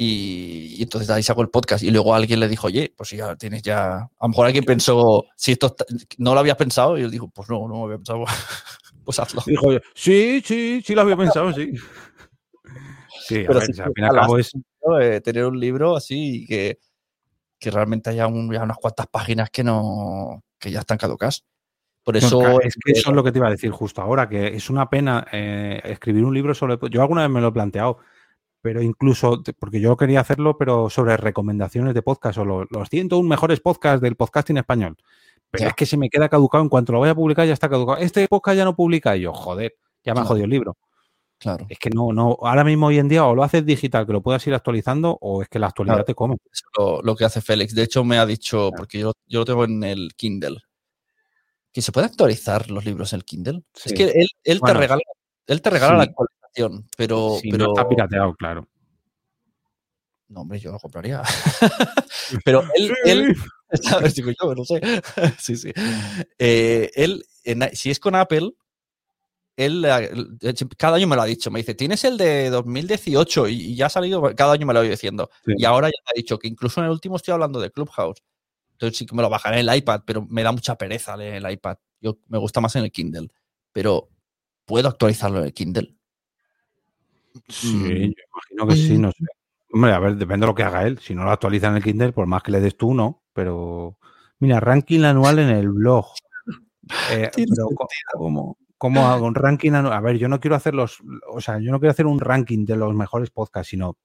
Y, 0.00 0.76
y 0.78 0.82
entonces 0.84 1.10
ahí 1.10 1.24
sacó 1.24 1.42
el 1.42 1.48
podcast. 1.50 1.82
Y 1.82 1.90
luego 1.90 2.14
alguien 2.14 2.38
le 2.38 2.46
dijo, 2.46 2.68
oye, 2.68 2.94
pues 2.96 3.10
ya 3.10 3.34
tienes 3.34 3.62
ya. 3.62 3.96
A 3.96 4.10
lo 4.22 4.28
mejor 4.28 4.46
alguien 4.46 4.64
pensó, 4.64 5.24
si 5.34 5.52
esto 5.52 5.66
está- 5.66 5.84
no 6.18 6.34
lo 6.34 6.40
habías 6.40 6.56
pensado, 6.56 6.96
y 6.96 7.02
él 7.02 7.10
dijo, 7.10 7.28
pues 7.28 7.48
no, 7.50 7.66
no 7.66 7.78
lo 7.78 7.84
había 7.86 7.96
pensado. 7.96 8.24
pues 9.04 9.18
hazlo. 9.18 9.42
Dijo, 9.44 9.70
sí, 9.94 10.40
sí, 10.44 10.80
sí 10.84 10.94
lo 10.94 11.00
había 11.00 11.16
pensado, 11.16 11.52
sí. 11.52 11.72
Sí, 13.26 13.44
a 13.48 13.52
ver, 13.52 13.62
sí 13.74 13.80
al 13.80 13.92
fin 13.92 14.04
y 14.04 14.08
cabo 14.08 14.38
es, 14.38 14.52
¿no? 14.86 15.00
Eh, 15.00 15.20
tener 15.20 15.44
un 15.46 15.58
libro 15.58 15.96
así 15.96 16.42
y 16.42 16.46
que, 16.46 16.78
que 17.58 17.70
realmente 17.72 18.10
haya, 18.10 18.26
un- 18.28 18.52
ya 18.52 18.62
unas 18.62 18.76
cuantas 18.78 19.06
páginas 19.08 19.50
que 19.50 19.64
no 19.64 20.44
que 20.60 20.70
ya 20.70 20.80
están 20.80 20.98
caducas. 20.98 21.44
Por 22.04 22.14
No, 22.14 22.18
eso. 22.26 22.38
ca- 22.38 22.56
es 22.66 22.74
que 22.84 22.92
eso 22.92 23.10
es 23.10 23.16
lo 23.16 23.22
que 23.24 23.32
te 23.32 23.38
iba 23.38 23.48
a 23.48 23.50
decir 23.50 23.70
justo 23.72 24.00
ahora, 24.00 24.28
que 24.28 24.46
es 24.54 24.70
una 24.70 24.88
pena 24.88 25.26
eh, 25.32 25.80
escribir 25.84 26.24
un 26.24 26.34
libro 26.34 26.54
sobre... 26.54 26.78
Yo 26.90 27.02
alguna 27.02 27.22
vez 27.22 27.30
me 27.30 27.40
lo 27.40 27.48
he 27.48 27.52
planteado, 27.52 27.98
pero 28.68 28.82
incluso, 28.82 29.42
porque 29.58 29.80
yo 29.80 29.96
quería 29.96 30.20
hacerlo, 30.20 30.58
pero 30.58 30.90
sobre 30.90 31.16
recomendaciones 31.16 31.94
de 31.94 32.02
podcast 32.02 32.36
o 32.36 32.44
lo- 32.44 32.66
los 32.68 32.90
101 32.90 33.26
mejores 33.26 33.60
podcasts 33.60 34.02
del 34.02 34.14
podcasting 34.14 34.58
español. 34.58 34.94
Pero 35.50 35.62
Ya. 35.62 35.68
es 35.68 35.74
que 35.74 35.86
se 35.86 35.96
me 35.96 36.10
queda 36.10 36.28
caducado 36.28 36.62
en 36.62 36.68
cuanto 36.68 36.92
lo 36.92 36.98
voy 36.98 37.08
a 37.08 37.14
publicar, 37.14 37.46
ya 37.46 37.54
está 37.54 37.70
caducado. 37.70 37.96
Este 37.96 38.28
podcast 38.28 38.58
ya 38.58 38.66
no 38.66 38.76
publica 38.76 39.16
y 39.16 39.22
yo, 39.22 39.32
joder, 39.32 39.74
ya 40.04 40.12
me 40.12 40.20
ha 40.20 40.22
Claro. 40.22 40.28
jodido 40.28 40.44
el 40.44 40.50
libro. 40.50 40.76
Claro. 41.38 41.64
Es 41.70 41.78
que 41.78 41.88
no, 41.88 42.12
no, 42.12 42.36
ahora 42.42 42.62
mismo 42.62 42.88
hoy 42.88 42.98
en 42.98 43.08
día 43.08 43.24
o 43.24 43.34
lo 43.34 43.42
haces 43.42 43.64
digital, 43.64 44.04
que 44.06 44.12
lo 44.12 44.20
puedas 44.20 44.46
ir 44.46 44.52
actualizando, 44.52 45.16
o 45.22 45.40
es 45.40 45.48
que 45.48 45.58
la 45.58 45.68
actualidad 45.68 45.94
Claro. 45.94 46.04
te 46.04 46.14
come. 46.14 46.36
Es 46.52 46.62
lo, 46.78 47.00
lo 47.00 47.16
que 47.16 47.24
hace 47.24 47.40
Félix. 47.40 47.74
De 47.74 47.84
hecho, 47.84 48.04
me 48.04 48.18
ha 48.18 48.26
dicho, 48.26 48.70
porque 48.76 48.98
yo, 48.98 49.12
yo 49.26 49.38
lo 49.38 49.44
tengo 49.46 49.64
en 49.64 49.82
el 49.82 50.10
Kindle, 50.14 50.58
que 51.72 51.80
se 51.80 51.90
puede 51.90 52.06
actualizar 52.08 52.70
los 52.70 52.84
libros 52.84 53.14
en 53.14 53.18
el 53.20 53.24
Kindle. 53.24 53.62
Sí. 53.72 53.88
Es 53.88 53.92
que 53.94 54.04
él, 54.20 54.26
él 54.44 54.58
Bueno, 54.58 54.74
te 54.74 54.78
regala, 54.80 55.00
él 55.46 55.62
te 55.62 55.70
regala 55.70 55.96
la 55.96 56.04
sí. 56.04 56.10
Pero, 56.96 57.38
Si 57.40 57.50
pero 57.50 57.66
no 57.66 57.72
está 57.72 57.88
pirateado, 57.88 58.34
claro. 58.34 58.68
no, 60.28 60.40
hombre, 60.42 60.58
yo 60.58 60.70
lo 60.72 60.78
compraría. 60.78 61.22
pero 62.44 62.62
él, 62.74 62.92
él 63.04 63.36
¿sabes? 63.82 64.14
Digo 64.14 64.30
yo, 64.30 64.54
no 64.54 64.64
sé. 64.64 64.80
sí, 65.38 65.56
sí. 65.56 65.72
Eh, 66.38 66.90
él, 66.94 67.24
en- 67.44 67.74
si 67.74 67.90
es 67.90 67.98
con 68.00 68.14
Apple, 68.14 68.52
él 69.56 69.84
cada 70.76 70.96
año 70.96 71.06
me 71.08 71.16
lo 71.16 71.22
ha 71.22 71.26
dicho. 71.26 71.50
Me 71.50 71.58
dice, 71.60 71.74
tienes 71.74 72.04
el 72.04 72.16
de 72.16 72.48
2018 72.50 73.48
y, 73.48 73.54
y 73.72 73.74
ya 73.76 73.86
ha 73.86 73.90
salido, 73.90 74.22
cada 74.36 74.52
año 74.52 74.66
me 74.66 74.74
lo 74.74 74.80
voy 74.80 74.88
diciendo. 74.88 75.30
Sí. 75.44 75.52
Y 75.56 75.64
ahora 75.64 75.88
ya 75.88 76.00
me 76.06 76.10
ha 76.10 76.16
dicho 76.16 76.38
que 76.38 76.46
incluso 76.48 76.80
en 76.80 76.86
el 76.86 76.92
último 76.92 77.16
estoy 77.16 77.32
hablando 77.32 77.58
de 77.60 77.70
Clubhouse. 77.70 78.22
Entonces 78.72 78.98
sí 78.98 79.06
que 79.06 79.16
me 79.16 79.22
lo 79.22 79.28
bajaré 79.30 79.58
en 79.60 79.68
el 79.68 79.76
iPad, 79.76 80.02
pero 80.06 80.24
me 80.30 80.44
da 80.44 80.52
mucha 80.52 80.76
pereza 80.78 81.16
leer 81.16 81.34
el 81.44 81.50
iPad. 81.50 81.76
Yo 82.00 82.18
me 82.28 82.38
gusta 82.38 82.60
más 82.60 82.76
en 82.76 82.84
el 82.84 82.92
Kindle. 82.92 83.28
Pero 83.72 84.08
¿puedo 84.64 84.86
actualizarlo 84.88 85.40
en 85.40 85.46
el 85.46 85.52
Kindle? 85.52 85.96
Sí, 87.48 87.66
Mm. 87.76 87.86
yo 87.88 88.22
imagino 88.34 88.66
que 88.68 88.76
sí, 88.76 88.98
no 88.98 89.10
sé. 89.12 89.24
Hombre, 89.72 89.92
a 89.92 89.98
ver, 89.98 90.16
depende 90.16 90.44
de 90.44 90.50
lo 90.50 90.54
que 90.54 90.62
haga 90.62 90.86
él. 90.86 90.98
Si 90.98 91.14
no 91.14 91.24
lo 91.24 91.30
actualiza 91.30 91.68
en 91.68 91.76
el 91.76 91.82
Kindle, 91.82 92.12
por 92.12 92.26
más 92.26 92.42
que 92.42 92.52
le 92.52 92.60
des 92.60 92.76
tú, 92.76 92.94
no. 92.94 93.22
Pero, 93.34 93.98
mira, 94.38 94.60
ranking 94.60 95.02
anual 95.04 95.38
en 95.38 95.50
el 95.50 95.68
blog. 95.70 96.06
Eh, 97.12 97.30
pero, 97.34 97.68
co- 97.76 97.86
¿cómo, 98.14 98.56
cómo 98.78 99.08
hago 99.08 99.26
un 99.26 99.34
ranking 99.34 99.72
anual? 99.72 99.92
A 99.92 100.00
ver, 100.00 100.16
yo 100.16 100.26
no 100.28 100.40
quiero 100.40 100.56
hacer 100.56 100.74
los, 100.74 101.00
o 101.30 101.38
sea, 101.40 101.58
yo 101.58 101.70
no 101.70 101.78
quiero 101.80 101.90
hacer 101.90 102.06
un 102.06 102.18
ranking 102.18 102.64
de 102.64 102.76
los 102.76 102.94
mejores 102.94 103.30
podcasts, 103.30 103.68
sino 103.70 103.96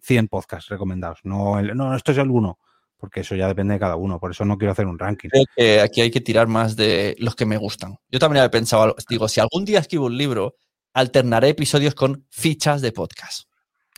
100 0.00 0.28
podcasts 0.28 0.68
recomendados. 0.70 1.20
No, 1.24 1.58
el- 1.58 1.76
no, 1.76 1.94
esto 1.94 2.12
es 2.12 2.18
el 2.18 2.30
uno, 2.30 2.58
porque 2.96 3.20
eso 3.20 3.34
ya 3.34 3.46
depende 3.46 3.74
de 3.74 3.80
cada 3.80 3.96
uno. 3.96 4.18
Por 4.18 4.30
eso 4.30 4.44
no 4.44 4.56
quiero 4.56 4.72
hacer 4.72 4.86
un 4.86 4.98
ranking. 4.98 5.28
Creo 5.28 5.44
que 5.54 5.80
aquí 5.80 6.00
hay 6.00 6.10
que 6.10 6.20
tirar 6.20 6.46
más 6.46 6.76
de 6.76 7.14
los 7.18 7.34
que 7.36 7.44
me 7.44 7.56
gustan. 7.58 7.98
Yo 8.10 8.18
también 8.18 8.40
había 8.42 8.50
pensado, 8.50 8.94
digo, 9.08 9.28
si 9.28 9.40
algún 9.40 9.64
día 9.64 9.80
escribo 9.80 10.06
un 10.06 10.16
libro, 10.16 10.54
alternaré 10.98 11.50
episodios 11.50 11.94
con 11.94 12.26
fichas 12.30 12.82
de 12.82 12.92
podcast. 12.92 13.48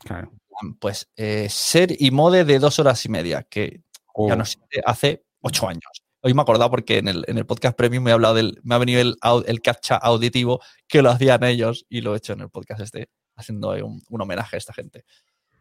Claro. 0.04 0.32
Pues 0.78 1.10
eh, 1.16 1.48
ser 1.48 1.94
y 1.98 2.10
mode 2.10 2.44
de 2.44 2.58
dos 2.58 2.78
horas 2.78 3.04
y 3.06 3.08
media, 3.08 3.42
que 3.42 3.80
ya 3.80 3.80
Oh. 4.12 4.36
no 4.36 4.44
sé, 4.44 4.58
hace 4.84 5.24
ocho 5.40 5.68
años. 5.68 6.02
Hoy 6.22 6.34
me 6.34 6.40
he 6.40 6.42
acordado 6.42 6.70
porque 6.70 6.98
en 6.98 7.08
el, 7.08 7.24
en 7.28 7.38
el 7.38 7.46
podcast 7.46 7.76
premium 7.76 8.04
me 8.04 8.10
ha 8.10 8.14
hablado 8.14 8.34
del, 8.34 8.60
me 8.62 8.74
ha 8.74 8.78
venido 8.78 9.00
el, 9.00 9.16
el 9.46 9.62
captcha 9.62 9.96
auditivo 9.96 10.60
que 10.86 11.00
lo 11.00 11.10
hacían 11.10 11.44
ellos 11.44 11.86
y 11.88 12.02
lo 12.02 12.14
he 12.14 12.18
hecho 12.18 12.34
en 12.34 12.40
el 12.40 12.50
podcast 12.50 12.82
este, 12.82 13.08
haciendo 13.36 13.70
un, 13.70 14.02
un 14.06 14.20
homenaje 14.20 14.56
a 14.56 14.58
esta 14.58 14.74
gente. 14.74 15.04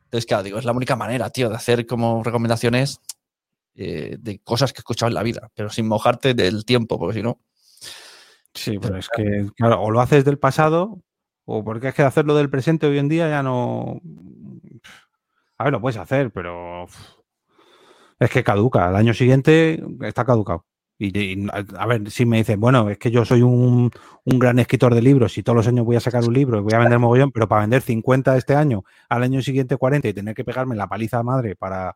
Entonces, 0.03 0.25
claro, 0.25 0.43
digo, 0.43 0.59
es 0.59 0.65
la 0.65 0.73
única 0.73 0.95
manera, 0.97 1.29
tío, 1.29 1.49
de 1.49 1.55
hacer 1.55 1.85
como 1.85 2.23
recomendaciones 2.23 2.99
eh, 3.75 4.17
de 4.19 4.39
cosas 4.39 4.73
que 4.73 4.79
he 4.79 4.81
escuchado 4.81 5.07
en 5.07 5.13
la 5.13 5.23
vida, 5.23 5.49
pero 5.53 5.69
sin 5.69 5.87
mojarte 5.87 6.33
del 6.33 6.65
tiempo, 6.65 6.99
porque 6.99 7.19
si 7.19 7.23
no. 7.23 7.39
Sí, 8.53 8.77
pero 8.79 8.97
es 8.97 9.07
que, 9.07 9.47
claro, 9.55 9.81
o 9.81 9.91
lo 9.91 10.01
haces 10.01 10.25
del 10.25 10.39
pasado, 10.39 10.99
o 11.49 11.63
porque 11.63 11.89
es 11.89 11.95
que 11.95 12.03
hacerlo 12.03 12.35
del 12.35 12.49
presente 12.49 12.87
hoy 12.87 12.99
en 12.99 13.09
día 13.09 13.27
ya 13.29 13.43
no. 13.43 14.01
A 15.57 15.63
ver, 15.65 15.73
lo 15.73 15.81
puedes 15.81 15.97
hacer, 15.97 16.31
pero 16.31 16.85
es 18.19 18.29
que 18.29 18.43
caduca. 18.43 18.87
Al 18.87 18.95
año 18.95 19.13
siguiente 19.13 19.83
está 20.01 20.25
caducado. 20.25 20.65
Y, 20.99 21.47
a 21.49 21.85
ver, 21.87 22.11
si 22.11 22.25
me 22.25 22.37
dicen, 22.37 22.59
bueno, 22.59 22.89
es 22.89 22.97
que 22.97 23.09
yo 23.09 23.23
soy 23.25 23.41
un, 23.41 23.89
un, 24.25 24.39
gran 24.39 24.59
escritor 24.59 24.93
de 24.93 25.01
libros 25.01 25.37
y 25.37 25.43
todos 25.43 25.55
los 25.55 25.67
años 25.67 25.85
voy 25.85 25.95
a 25.95 26.01
sacar 26.01 26.25
un 26.25 26.33
libro 26.33 26.59
y 26.59 26.61
voy 26.61 26.73
a 26.73 26.79
vender 26.79 26.99
mogollón, 26.99 27.31
pero 27.31 27.47
para 27.47 27.61
vender 27.61 27.81
50 27.81 28.35
este 28.35 28.55
año, 28.55 28.83
al 29.07 29.23
año 29.23 29.41
siguiente 29.41 29.77
40 29.77 30.09
y 30.09 30.13
tener 30.13 30.35
que 30.35 30.43
pegarme 30.43 30.75
la 30.75 30.87
paliza 30.87 31.23
madre 31.23 31.55
para, 31.55 31.95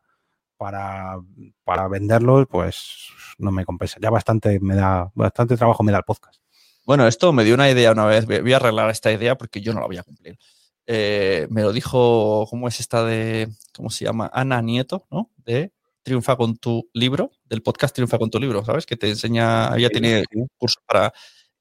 para, 0.56 1.18
para 1.64 1.88
venderlos, 1.88 2.46
pues 2.48 3.10
no 3.38 3.52
me 3.52 3.66
compensa. 3.66 3.98
Ya 4.00 4.10
bastante 4.10 4.58
me 4.60 4.74
da, 4.74 5.10
bastante 5.14 5.56
trabajo 5.56 5.82
me 5.82 5.92
da 5.92 5.98
el 5.98 6.04
podcast. 6.04 6.43
Bueno, 6.84 7.06
esto 7.06 7.32
me 7.32 7.44
dio 7.44 7.54
una 7.54 7.70
idea 7.70 7.92
una 7.92 8.04
vez. 8.04 8.26
Voy 8.26 8.52
a 8.52 8.56
arreglar 8.56 8.90
esta 8.90 9.10
idea 9.10 9.36
porque 9.36 9.60
yo 9.60 9.72
no 9.72 9.80
la 9.80 9.86
voy 9.86 9.96
a 9.96 10.02
cumplir. 10.02 10.38
Eh, 10.86 11.46
me 11.50 11.62
lo 11.62 11.72
dijo, 11.72 12.46
¿cómo 12.50 12.68
es 12.68 12.78
esta 12.78 13.04
de, 13.04 13.48
cómo 13.74 13.90
se 13.90 14.04
llama? 14.04 14.30
Ana 14.32 14.60
Nieto, 14.60 15.06
¿no? 15.10 15.30
De 15.38 15.72
triunfa 16.02 16.36
con 16.36 16.56
tu 16.58 16.90
libro, 16.92 17.32
del 17.46 17.62
podcast 17.62 17.94
triunfa 17.94 18.18
con 18.18 18.30
tu 18.30 18.38
libro, 18.38 18.62
¿sabes? 18.64 18.84
Que 18.84 18.96
te 18.96 19.08
enseña, 19.08 19.74
ella 19.76 19.88
tiene 19.88 20.24
un 20.34 20.48
curso 20.58 20.80
para... 20.86 21.12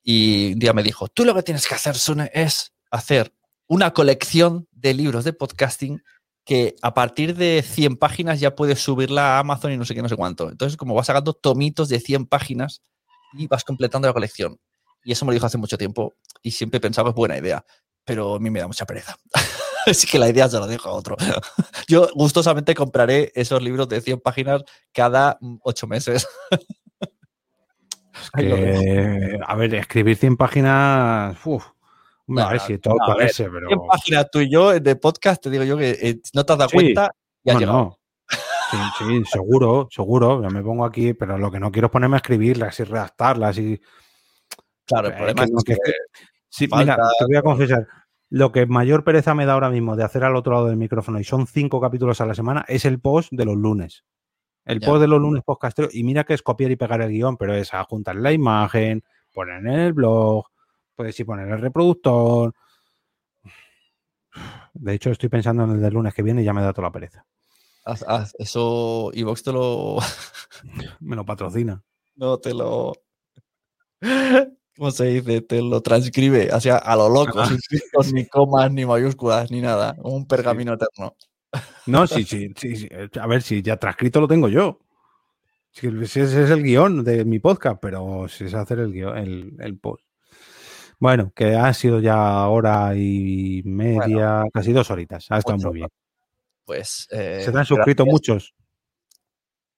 Y 0.03 0.53
un 0.53 0.59
día 0.59 0.73
me 0.73 0.83
dijo, 0.83 1.07
tú 1.07 1.23
lo 1.23 1.33
que 1.33 1.43
tienes 1.43 1.65
que 1.65 1.75
hacer, 1.75 1.95
Sune, 1.95 2.29
es 2.33 2.73
hacer 2.91 3.33
una 3.67 3.93
colección 3.93 4.67
de 4.71 4.93
libros 4.93 5.23
de 5.23 5.31
podcasting 5.31 6.03
que 6.43 6.75
a 6.81 6.93
partir 6.93 7.37
de 7.37 7.63
100 7.65 7.95
páginas 7.95 8.41
ya 8.41 8.53
puedes 8.53 8.81
subirla 8.81 9.37
a 9.37 9.39
Amazon 9.39 9.71
y 9.71 9.77
no 9.77 9.85
sé 9.85 9.95
qué, 9.95 10.01
no 10.01 10.09
sé 10.09 10.17
cuánto. 10.17 10.49
Entonces, 10.49 10.75
como 10.75 10.93
vas 10.93 11.07
sacando 11.07 11.31
tomitos 11.31 11.87
de 11.87 12.01
100 12.01 12.25
páginas 12.25 12.81
y 13.31 13.47
vas 13.47 13.63
completando 13.63 14.09
la 14.09 14.13
colección. 14.13 14.59
Y 15.03 15.11
eso 15.11 15.25
me 15.25 15.31
lo 15.31 15.33
dijo 15.33 15.45
hace 15.45 15.57
mucho 15.57 15.77
tiempo 15.77 16.13
y 16.41 16.51
siempre 16.51 16.79
pensaba 16.79 17.07
que 17.07 17.11
es 17.11 17.15
buena 17.15 17.37
idea, 17.37 17.63
pero 18.05 18.35
a 18.35 18.39
mí 18.39 18.49
me 18.49 18.59
da 18.59 18.67
mucha 18.67 18.85
pereza. 18.85 19.15
Así 19.85 20.07
que 20.07 20.17
la 20.17 20.29
idea 20.29 20.47
se 20.47 20.59
la 20.59 20.67
dejo 20.67 20.89
a 20.89 20.93
otro. 20.93 21.17
Yo 21.87 22.07
gustosamente 22.15 22.73
compraré 22.73 23.31
esos 23.35 23.61
libros 23.61 23.89
de 23.89 23.99
100 24.01 24.21
páginas 24.21 24.63
cada 24.93 25.37
8 25.63 25.87
meses. 25.87 26.27
Es 28.15 28.29
que, 28.29 29.39
a 29.45 29.55
ver, 29.55 29.73
escribir 29.75 30.15
100 30.15 30.37
páginas. 30.37 31.35
Uf, 31.45 31.65
No, 32.27 32.43
a 32.43 32.51
ver 32.51 32.59
si 32.61 32.77
todo 32.77 32.95
no, 32.95 33.05
a 33.05 33.07
ver, 33.09 33.17
parece, 33.17 33.49
pero. 33.49 33.67
100 33.67 33.79
páginas 33.89 34.27
tú 34.31 34.39
y 34.39 34.51
yo 34.51 34.79
de 34.79 34.95
podcast, 34.95 35.41
te 35.43 35.49
digo 35.49 35.63
yo 35.63 35.75
que 35.77 35.89
eh, 35.99 36.21
no 36.33 36.45
te 36.45 36.53
has 36.53 36.59
dado 36.59 36.69
Sí. 36.69 36.75
cuenta 36.75 37.09
y 37.43 37.49
has 37.49 37.55
No, 37.55 37.59
llegado. 37.59 37.77
no. 37.79 37.99
Sí, 38.71 38.77
sí, 38.99 39.23
seguro, 39.31 39.87
seguro. 39.91 40.41
Yo 40.41 40.49
me 40.49 40.61
pongo 40.61 40.85
aquí, 40.85 41.13
pero 41.13 41.37
lo 41.37 41.51
que 41.51 41.59
no 41.59 41.71
quiero 41.71 41.87
es 41.87 41.91
ponerme 41.91 42.15
a 42.15 42.17
escribirlas 42.17 42.79
y 42.79 42.83
redactarlas 42.83 43.57
y. 43.57 43.81
Claro, 44.85 45.07
el 45.07 45.13
Eh, 45.13 45.17
problema 45.17 45.43
es 45.43 45.63
que- 45.63 45.75
Sí, 46.49 46.67
falta- 46.67 46.95
mira, 46.97 47.09
te 47.17 47.25
voy 47.25 47.35
a 47.35 47.41
confesar. 47.41 47.87
Lo 48.29 48.51
que 48.51 48.65
mayor 48.65 49.03
pereza 49.03 49.33
me 49.35 49.45
da 49.45 49.53
ahora 49.53 49.69
mismo 49.69 49.95
de 49.95 50.03
hacer 50.03 50.23
al 50.23 50.35
otro 50.35 50.53
lado 50.53 50.67
del 50.67 50.77
micrófono, 50.77 51.19
y 51.19 51.23
son 51.23 51.47
cinco 51.47 51.79
capítulos 51.81 52.19
a 52.21 52.25
la 52.25 52.35
semana, 52.35 52.65
es 52.67 52.85
el 52.85 52.99
post 52.99 53.31
de 53.31 53.45
los 53.45 53.55
lunes. 53.55 54.03
El 54.65 54.79
Ya. 54.79 54.87
post 54.87 55.01
de 55.01 55.07
los 55.07 55.19
lunes 55.19 55.43
podcastero. 55.43 55.89
Y 55.91 56.03
mira 56.03 56.23
que 56.23 56.33
es 56.33 56.41
copiar 56.41 56.71
y 56.71 56.75
pegar 56.75 57.01
el 57.01 57.09
guion, 57.11 57.37
pero 57.37 57.53
es 57.55 57.73
adjuntar 57.73 58.15
la 58.15 58.31
imagen, 58.31 59.03
poner 59.33 59.59
en 59.59 59.67
el 59.67 59.93
blog, 59.93 60.45
puedes 60.95 61.19
ir 61.19 61.25
poner 61.25 61.47
el 61.49 61.59
reproductor. 61.59 62.53
De 64.73 64.93
hecho, 64.93 65.11
estoy 65.11 65.29
pensando 65.29 65.63
en 65.65 65.71
el 65.71 65.81
del 65.81 65.93
lunes 65.93 66.13
que 66.13 66.23
viene 66.23 66.41
y 66.41 66.45
ya 66.45 66.53
me 66.53 66.61
da 66.61 66.73
toda 66.73 66.87
la 66.87 66.91
pereza. 66.91 67.25
haz- 67.85 68.05
haz- 68.07 68.33
eso 68.39 69.11
Evox 69.13 69.43
te 69.43 69.51
lo. 69.51 69.97
Me 71.01 71.15
lo 71.17 71.25
patrocina. 71.25 71.83
No 72.15 72.37
te 72.37 72.53
lo. 72.53 72.93
¿Cómo 74.77 74.91
se 74.91 75.05
dice? 75.05 75.41
Te 75.41 75.61
lo 75.61 75.81
transcribe 75.81 76.49
hacia 76.51 76.77
a 76.77 76.95
lo 76.95 77.09
loco, 77.09 77.39
Ah. 77.39 77.47
sin 77.47 77.59
puntos, 77.91 78.13
ni 78.13 78.25
comas, 78.25 78.71
ni 78.71 78.85
mayúsculas, 78.85 79.51
ni 79.51 79.61
nada. 79.61 79.95
Un 79.99 80.25
pergamino 80.25 80.73
eterno. 80.73 81.15
No, 81.85 82.07
sí, 82.07 82.23
sí. 82.23 82.51
A 83.19 83.27
ver, 83.27 83.41
si 83.43 83.61
ya 83.61 83.77
transcrito 83.77 84.19
lo 84.19 84.27
tengo 84.27 84.49
yo. 84.49 84.79
Si 85.71 85.87
ese 85.87 86.23
es 86.23 86.49
el 86.49 86.63
guion 86.63 87.03
de 87.03 87.25
mi 87.25 87.39
podcast, 87.39 87.77
pero 87.81 88.27
si 88.27 88.45
es 88.45 88.53
hacer 88.53 88.79
el 88.79 88.91
guion, 88.93 89.17
el, 89.17 89.53
el 89.59 89.77
post. 89.77 90.03
Bueno, 90.99 91.31
que 91.35 91.55
ha 91.55 91.73
sido 91.73 91.99
ya 91.99 92.47
hora 92.47 92.95
y 92.95 93.61
media, 93.65 94.43
casi 94.53 94.71
dos 94.71 94.89
horitas. 94.89 95.27
Ha 95.29 95.39
estado 95.39 95.57
muy 95.57 95.73
bien. 95.73 95.89
Pues. 96.65 97.07
eh, 97.11 97.41
Se 97.43 97.51
te 97.51 97.57
han 97.57 97.65
suscrito 97.65 98.05
gracias. 98.05 98.13
muchos. 98.13 98.53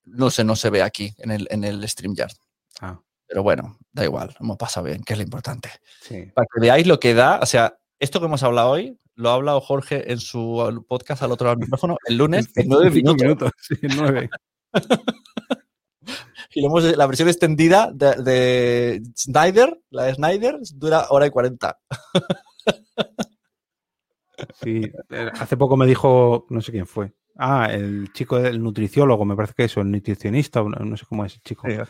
No 0.06 0.30
sé, 0.30 0.44
no 0.44 0.56
se 0.56 0.70
ve 0.70 0.82
aquí 0.84 1.14
en 1.18 1.32
el, 1.32 1.48
en 1.50 1.64
el 1.64 1.88
StreamYard. 1.88 2.32
Ah, 2.80 3.00
Pero 3.28 3.44
bueno, 3.44 3.78
da 3.92 4.04
igual, 4.04 4.36
hemos 4.40 4.58
pasado 4.58 4.86
bien, 4.86 5.04
que 5.04 5.14
es 5.14 5.20
lo 5.20 5.24
importante. 5.24 5.70
sí. 6.02 6.32
Para 6.34 6.48
que 6.54 6.62
veáis 6.62 6.88
lo 6.88 7.00
que 7.00 7.14
da, 7.14 7.40
o 7.42 7.46
sea, 7.46 7.78
esto 8.00 8.20
que 8.20 8.26
hemos 8.28 8.44
hablado 8.44 8.70
hoy, 8.70 9.00
lo 9.16 9.30
ha 9.30 9.34
hablado 9.34 9.62
Jorge 9.62 10.12
en 10.12 10.20
su 10.20 10.86
podcast 10.88 11.24
al 11.24 11.32
otro 11.32 11.46
lado 11.46 11.56
del 11.56 11.66
micrófono 11.66 11.98
el 12.06 12.18
lunes 12.18 12.50
en 12.56 12.68
nueve 12.68 12.92
Cinco 12.92 13.16
minutos. 13.16 13.52
Sí, 13.62 13.76
nueve. 13.96 14.30
Y 16.58 16.62
lo 16.62 16.68
hemos, 16.68 16.84
la 16.96 17.06
versión 17.06 17.28
extendida 17.28 17.92
de, 17.94 18.16
de 18.24 19.04
Snyder, 19.18 19.78
la 19.90 20.04
de 20.04 20.14
Snyder, 20.14 20.58
dura 20.76 21.08
hora 21.10 21.28
y 21.28 21.30
cuarenta. 21.30 21.80
Sí, 24.62 24.82
eh, 25.12 25.32
hace 25.40 25.56
poco 25.56 25.78
me 25.78 25.86
dijo, 25.86 26.46
no 26.50 26.62
sé 26.62 26.72
quién 26.72 26.88
fue. 26.88 27.14
Ah, 27.38 27.70
el 27.72 28.12
chico 28.14 28.38
del 28.38 28.62
nutriciólogo, 28.62 29.24
me 29.24 29.36
parece 29.36 29.54
que 29.54 29.64
es, 29.64 29.78
o 29.78 29.82
el 29.82 29.92
nutricionista, 29.92 30.62
no, 30.62 30.98
sé 30.98 31.06
cómo 31.08 31.24
es 31.26 31.36
el 31.36 31.42
chico. 31.42 31.68
Me 31.68 31.86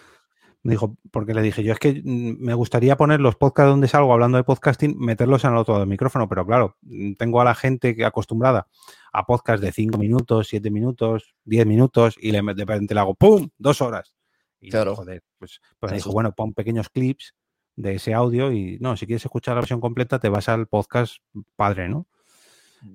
dijo, 0.71 0.95
porque 1.11 1.33
le 1.33 1.41
dije, 1.41 1.63
yo 1.63 1.73
es 1.73 1.79
que 1.79 2.01
mm, 2.03 2.37
me 2.43 2.53
gustaría 2.53 2.95
poner 2.97 3.19
los 3.21 3.35
podcasts 3.35 3.69
donde 3.69 3.87
salgo 3.87 4.11
hablando 4.13 4.37
de 4.37 4.43
podcasting, 4.43 4.97
meterlos 4.97 5.43
en 5.43 5.51
el 5.51 5.57
otro 5.57 5.73
lado 5.73 5.81
del 5.81 5.89
micrófono, 5.89 6.27
pero 6.27 6.45
claro, 6.45 6.77
mm, 6.81 7.13
tengo 7.13 7.41
a 7.41 7.45
la 7.45 7.55
gente 7.55 7.95
acostumbrada 8.05 8.67
a 9.13 9.25
podcasts 9.25 9.61
de 9.65 9.71
5 9.71 9.97
minutos, 9.97 10.47
7 10.47 10.69
minutos, 10.71 11.35
10 11.43 11.65
minutos, 11.65 12.15
y 12.19 12.31
le, 12.31 12.41
de 12.41 12.65
repente 12.65 12.93
le 12.93 12.99
hago 12.99 13.15
¡pum! 13.15 13.49
Dos 13.57 13.81
horas. 13.81 14.15
Y 14.59 14.69
Claro. 14.69 14.95
joder, 14.95 15.21
pues, 15.37 15.61
pues 15.79 15.91
me 15.91 15.97
dijo, 15.97 16.11
bueno, 16.11 16.31
pon 16.33 16.53
pequeños 16.53 16.89
clips 16.89 17.35
de 17.75 17.95
ese 17.95 18.13
audio 18.13 18.51
y 18.51 18.77
no, 18.79 18.95
si 18.97 19.05
quieres 19.05 19.23
escuchar 19.25 19.53
la 19.55 19.61
versión 19.61 19.81
completa, 19.81 20.17
te 20.19 20.29
vas 20.29 20.49
al 20.49 20.65
podcast 20.67 21.17
padre, 21.55 21.89
¿no? 21.89 22.07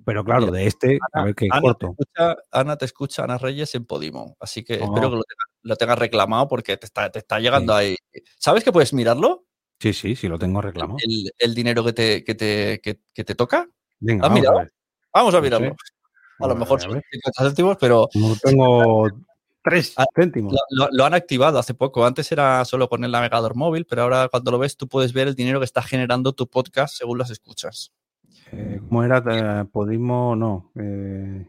Pero 0.05 0.24
claro, 0.24 0.47
de 0.47 0.66
este, 0.66 0.98
a 1.12 1.24
ver 1.24 1.34
qué 1.34 1.47
Ana 1.51 1.60
te 1.60 1.66
corto. 1.66 1.86
escucha, 1.98 2.36
Ana 2.52 2.76
te 2.76 2.84
escucha, 2.84 3.24
Ana 3.24 3.38
Reyes 3.38 3.74
en 3.74 3.84
Podimo. 3.84 4.36
Así 4.40 4.62
que 4.64 4.74
Oh. 4.80 4.84
espero 4.84 5.10
que 5.10 5.16
lo, 5.16 5.22
tenga- 5.22 5.49
lo 5.62 5.76
tengas 5.76 5.98
reclamado 5.98 6.48
porque 6.48 6.76
te 6.76 6.86
está, 6.86 7.10
te 7.10 7.18
está 7.18 7.38
llegando 7.40 7.74
ahí. 7.74 7.96
¿Sabes 8.38 8.64
que 8.64 8.72
puedes 8.72 8.92
mirarlo? 8.92 9.44
Sí, 9.78 9.92
sí, 9.92 10.14
sí, 10.16 10.28
lo 10.28 10.38
tengo 10.38 10.60
reclamado. 10.60 10.98
El, 11.02 11.30
el 11.38 11.54
dinero 11.54 11.82
que 11.84 11.92
te, 11.92 12.24
que 12.24 12.34
te, 12.34 12.80
que- 12.82 13.00
que 13.14 13.24
te 13.24 13.34
toca. 13.34 13.66
Venga, 13.98 14.26
¿Has 14.26 14.32
vamos 14.32 14.46
a 14.48 14.52
ver. 14.58 14.72
Vamos 15.12 15.34
a 15.34 15.36
No 15.38 15.42
sé. 15.42 15.50
mirarlo. 15.50 15.76
A 16.40 16.46
lo 16.48 16.56
mejor 16.56 16.78
a 16.78 16.82
son 16.82 16.92
ver. 16.94 17.02
50 17.10 17.44
céntimos, 17.44 17.76
pero 17.78 18.08
No 18.14 18.34
tengo 18.42 19.08
tres 19.62 19.92
Ah, 19.96 20.06
céntimos. 20.14 20.54
lo, 20.70 21.04
han 21.04 21.12
activado 21.14 21.58
hace 21.58 21.74
poco. 21.74 22.04
Antes 22.06 22.30
era 22.32 22.64
solo 22.64 22.88
con 22.88 23.04
el 23.04 23.10
navegador 23.10 23.54
móvil, 23.54 23.84
pero 23.86 24.02
ahora 24.02 24.28
cuando 24.28 24.50
lo 24.50 24.58
ves 24.58 24.76
tú 24.76 24.88
puedes 24.88 25.12
ver 25.12 25.28
el 25.28 25.34
dinero 25.34 25.58
que 25.60 25.64
está 25.66 25.82
generando 25.82 26.32
tu 26.32 26.46
podcast 26.48 26.96
según 26.96 27.18
las 27.18 27.30
escuchas. 27.30 27.92
Eh, 28.52 28.80
¿Cómo 28.88 29.04
era? 29.04 29.22
Eh, 29.30 29.64
Podimo, 29.70 30.34
no. 30.34 30.72
eh, 30.76 31.46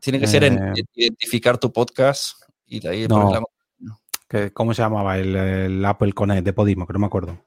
Tiene 0.00 0.18
que 0.20 0.26
ser 0.26 0.44
en 0.44 0.72
identificar 0.94 1.58
tu 1.58 1.72
podcast 1.72 2.42
y 2.76 2.80
de 2.80 2.88
ahí 2.88 3.06
No. 3.08 3.30
la- 3.32 4.50
¿Cómo 4.52 4.74
se 4.74 4.82
llamaba? 4.82 5.16
El, 5.18 5.36
el 5.36 5.84
Apple 5.84 6.12
Connect 6.12 6.44
de 6.44 6.52
Podimo, 6.52 6.86
que 6.86 6.92
no 6.92 6.98
me 6.98 7.06
acuerdo. 7.06 7.38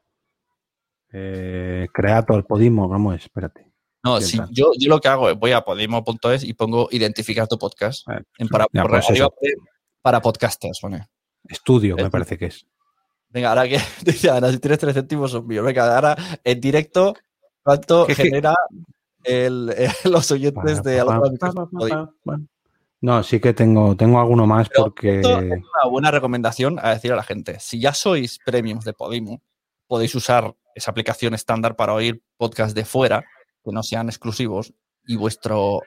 Eh, 1.12 1.88
Creator, 1.94 2.46
Podimo, 2.46 2.88
¿cómo 2.90 3.14
es? 3.14 3.24
Espérate. 3.24 3.72
No, 4.04 4.20
entra. 4.20 4.48
yo, 4.52 4.72
yo 4.78 4.90
lo 4.90 5.00
que 5.00 5.08
hago 5.10 5.30
es 5.30 5.38
voy 5.38 5.52
a 5.52 5.62
podimo.es 5.62 6.44
y 6.44 6.54
pongo 6.54 6.88
identificar 6.92 7.48
tu 7.48 7.58
podcast. 7.58 8.08
Eh, 8.10 8.22
En 8.38 8.48
para, 8.48 8.68
ya, 8.72 8.84
pues 8.84 9.54
para 10.02 10.22
podcasters, 10.22 10.80
pone. 10.80 11.08
Estudio, 11.44 11.96
me 11.98 12.10
parece 12.10 12.38
que 12.38 12.46
es. 12.46 12.66
Venga, 13.30 13.50
ahora 13.50 13.68
que 13.68 13.78
Ana, 14.32 14.52
si 14.52 14.60
tienes 14.60 14.80
tres 14.80 14.94
céntimos 14.94 15.32
son 15.32 15.46
míos. 15.46 15.66
Venga, 15.66 15.94
ahora 15.94 16.16
en 16.44 16.62
directo, 16.62 17.16
¿cuánto 17.64 18.06
que- 18.08 18.16
genera 18.16 18.56
el, 19.24 19.74
eh, 19.76 19.90
los 20.06 20.32
oyentes 20.32 20.84
de 20.84 21.00
al 21.02 21.08
otro 21.10 21.32
No, 23.02 23.22
sí 23.24 23.40
que 23.40 23.54
tengo, 23.54 23.96
tengo 23.96 24.20
alguno 24.20 24.48
más 24.48 24.70
Pero 24.70 24.86
porque. 24.86 25.18
Esto 25.18 25.40
es 25.40 25.46
una 25.46 25.90
buena 25.90 26.12
recomendación 26.12 26.80
a 26.82 26.90
decir 26.90 27.14
a 27.14 27.16
la 27.16 27.24
gente. 27.24 27.60
Si 27.60 27.80
ya 27.80 27.94
sois 27.94 28.40
premiums 28.44 28.86
de 28.86 28.94
Podimo, 28.94 29.42
podéis 29.88 30.16
usar 30.16 30.56
esa 30.74 30.92
aplicación 30.92 31.34
estándar 31.34 31.76
para 31.76 31.94
oír 31.94 32.24
podcasts 32.38 32.74
de 32.74 32.86
fuera 32.86 33.24
que 33.64 33.72
no 33.72 33.84
sean 33.84 34.08
exclusivos 34.10 34.74
y 35.06 35.16
vuestro 35.16 35.82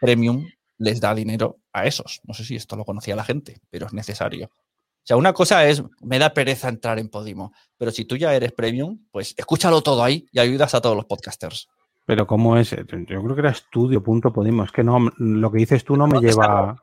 premium 0.00 0.46
les 0.78 1.00
da 1.00 1.14
dinero 1.14 1.58
a 1.72 1.86
esos. 1.86 2.20
No 2.24 2.34
sé 2.34 2.44
si 2.44 2.56
esto 2.56 2.76
lo 2.76 2.84
conocía 2.84 3.16
la 3.16 3.24
gente, 3.24 3.60
pero 3.70 3.86
es 3.86 3.92
necesario. 3.92 4.46
O 4.46 5.06
sea, 5.06 5.16
una 5.16 5.34
cosa 5.34 5.66
es, 5.66 5.82
me 6.00 6.18
da 6.18 6.32
pereza 6.32 6.68
entrar 6.68 6.98
en 6.98 7.10
Podimo, 7.10 7.52
pero 7.76 7.90
si 7.90 8.06
tú 8.06 8.16
ya 8.16 8.34
eres 8.34 8.52
premium, 8.52 9.06
pues 9.10 9.34
escúchalo 9.36 9.82
todo 9.82 10.02
ahí 10.02 10.26
y 10.32 10.38
ayudas 10.38 10.74
a 10.74 10.80
todos 10.80 10.96
los 10.96 11.04
podcasters. 11.04 11.68
Pero 12.06 12.26
¿cómo 12.26 12.56
es? 12.58 12.70
Yo 12.70 12.84
creo 12.86 13.34
que 13.34 13.40
era 13.40 13.50
estudio.podimo. 13.50 14.64
Es 14.64 14.72
que 14.72 14.84
no, 14.84 15.10
lo 15.18 15.50
que 15.50 15.58
dices 15.58 15.84
tú 15.84 15.96
no 15.96 16.06
me 16.06 16.20
lleva. 16.20 16.76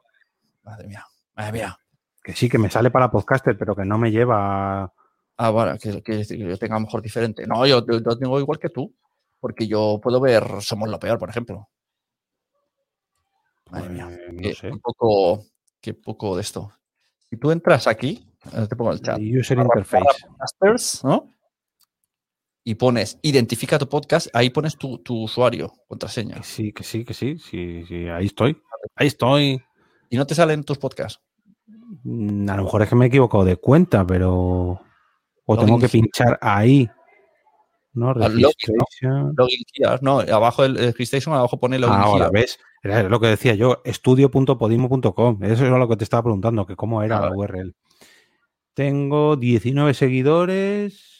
Madre 0.63 0.87
mía, 0.87 1.05
madre 1.35 1.51
mía. 1.51 1.77
Que 2.23 2.33
sí, 2.33 2.49
que 2.49 2.57
me 2.57 2.69
sale 2.69 2.91
para 2.91 3.11
podcaster, 3.11 3.57
pero 3.57 3.75
que 3.75 3.85
no 3.85 3.97
me 3.97 4.11
lleva. 4.11 4.91
Ah, 5.37 5.49
bueno, 5.49 5.77
que, 5.79 6.01
que- 6.03 6.25
que 6.25 6.37
yo 6.37 6.57
tenga 6.57 6.79
mejor 6.79 7.01
diferente. 7.01 7.45
No, 7.47 7.65
yo, 7.65 7.85
yo- 7.85 8.17
tengo 8.17 8.39
igual 8.39 8.59
que 8.59 8.69
tú, 8.69 8.93
porque 9.39 9.67
yo 9.67 9.99
puedo 10.01 10.19
ver 10.19 10.43
Somos 10.61 10.89
lo 10.89 10.99
Peor, 10.99 11.17
por 11.17 11.29
ejemplo. 11.29 11.67
Madre 13.71 13.89
mía, 13.89 14.07
eh, 14.11 14.31
no 14.33 14.41
qué, 14.41 14.53
sé. 14.53 14.71
poco, 14.81 15.45
qué 15.79 15.93
poco 15.93 16.35
de 16.35 16.41
esto. 16.41 16.71
Si 17.29 17.37
tú 17.37 17.51
entras 17.51 17.87
aquí, 17.87 18.27
eh, 18.53 18.67
te 18.67 18.75
pongo 18.75 18.91
el 18.91 19.01
chat, 19.01 19.19
User 19.19 19.57
interface. 19.57 20.27
¿no? 21.03 21.33
Y 22.63 22.75
pones, 22.75 23.17
identifica 23.23 23.79
tu 23.79 23.89
podcast, 23.89 24.27
ahí 24.33 24.51
pones 24.51 24.77
tu, 24.77 24.99
tu 24.99 25.23
usuario, 25.23 25.73
contraseña. 25.87 26.35
Que 26.35 26.43
sí, 26.43 26.71
que 26.71 26.83
sí, 26.83 27.03
que 27.03 27.13
sí, 27.15 27.37
sí, 27.39 27.83
sí, 27.87 28.07
ahí 28.07 28.27
estoy. 28.27 28.61
Ahí 28.95 29.07
estoy. 29.07 29.61
Y 30.09 30.17
no 30.17 30.27
te 30.27 30.35
salen 30.35 30.63
tus 30.63 30.77
podcasts. 30.77 31.21
Mm, 32.03 32.47
A 32.49 32.57
lo 32.57 32.63
mejor 32.63 32.83
es 32.83 32.89
que 32.89 32.95
me 32.95 33.05
he 33.05 33.07
equivocado 33.07 33.43
de 33.43 33.55
cuenta, 33.55 34.05
pero. 34.05 34.79
O 35.45 35.57
tengo 35.57 35.79
que 35.79 35.89
pinchar 35.89 36.37
ahí. 36.41 36.87
No, 37.93 38.11
Al 38.11 38.39
login, 38.39 38.75
registration. 38.77 39.35
Gears, 39.73 40.01
no, 40.01 40.19
abajo 40.19 40.63
el, 40.63 40.77
el 40.77 40.93
Station, 40.99 41.35
abajo 41.35 41.59
pone 41.59 41.77
login 41.79 41.95
Ah, 41.97 42.03
ahora 42.03 42.29
ves. 42.29 42.57
Era 42.83 43.03
lo 43.09 43.19
que 43.19 43.27
decía 43.27 43.53
yo, 43.55 43.81
estudio.podimo.com. 43.83 45.43
Eso 45.43 45.65
era 45.65 45.77
lo 45.77 45.87
que 45.89 45.97
te 45.97 46.03
estaba 46.03 46.23
preguntando, 46.23 46.65
que 46.65 46.75
cómo 46.75 47.03
era 47.03 47.17
Ah, 47.17 47.29
la. 47.29 47.35
URL. 47.35 47.75
Tengo 48.73 49.35
19 49.35 49.93
seguidores 49.93 51.10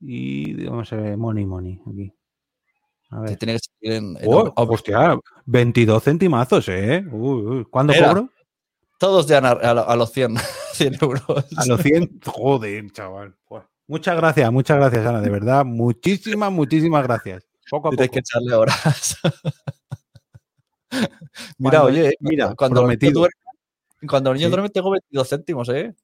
y 0.00 0.64
vamos 0.66 0.92
a 0.92 0.96
ver, 0.96 1.16
money, 1.16 1.44
money, 1.46 1.80
aquí. 1.86 2.12
A 3.10 3.20
ver. 3.20 3.36
tiene 3.36 3.58
que 3.80 3.96
en, 3.96 4.16
en 4.18 4.28
Oh, 4.32 4.44
ob- 4.54 4.74
hostia, 4.74 5.18
22 5.46 6.02
centimazos, 6.02 6.68
¿eh? 6.68 7.04
Uy. 7.10 7.64
¿Cuándo 7.70 7.92
Era. 7.92 8.08
cobro? 8.08 8.30
todos 8.98 9.28
Ana- 9.30 9.50
a, 9.50 9.70
a 9.70 9.96
los 9.96 10.12
100, 10.12 10.36
100 10.74 10.94
euros. 11.02 11.22
A 11.56 11.66
los 11.66 11.80
100. 11.82 12.20
Joder, 12.24 12.90
chaval. 12.92 13.34
Buah. 13.48 13.64
Muchas 13.88 14.16
gracias, 14.16 14.52
muchas 14.52 14.76
gracias, 14.76 15.04
Ana. 15.06 15.20
De 15.20 15.30
verdad, 15.30 15.64
muchísimas, 15.64 16.52
muchísimas 16.52 17.02
gracias. 17.02 17.44
Poco 17.68 17.88
a 17.88 17.90
Tienes 17.90 18.08
poco. 18.08 18.14
que 18.14 18.18
echarle 18.20 18.54
horas. 18.54 19.16
mira, 21.58 21.80
Cuando- 21.80 21.84
oye, 21.84 22.14
mira, 22.20 22.54
cuando 22.54 22.82
los 22.82 22.88
niños 22.90 22.98
prometido. 23.00 23.22
duermen- 23.22 24.08
cuando 24.08 24.30
los 24.30 24.38
niños 24.38 24.48
Sí. 24.48 24.50
duermen 24.52 24.72
tengo 24.72 24.90
22 24.90 25.28
céntimos, 25.28 25.68
¿eh? 25.70 25.94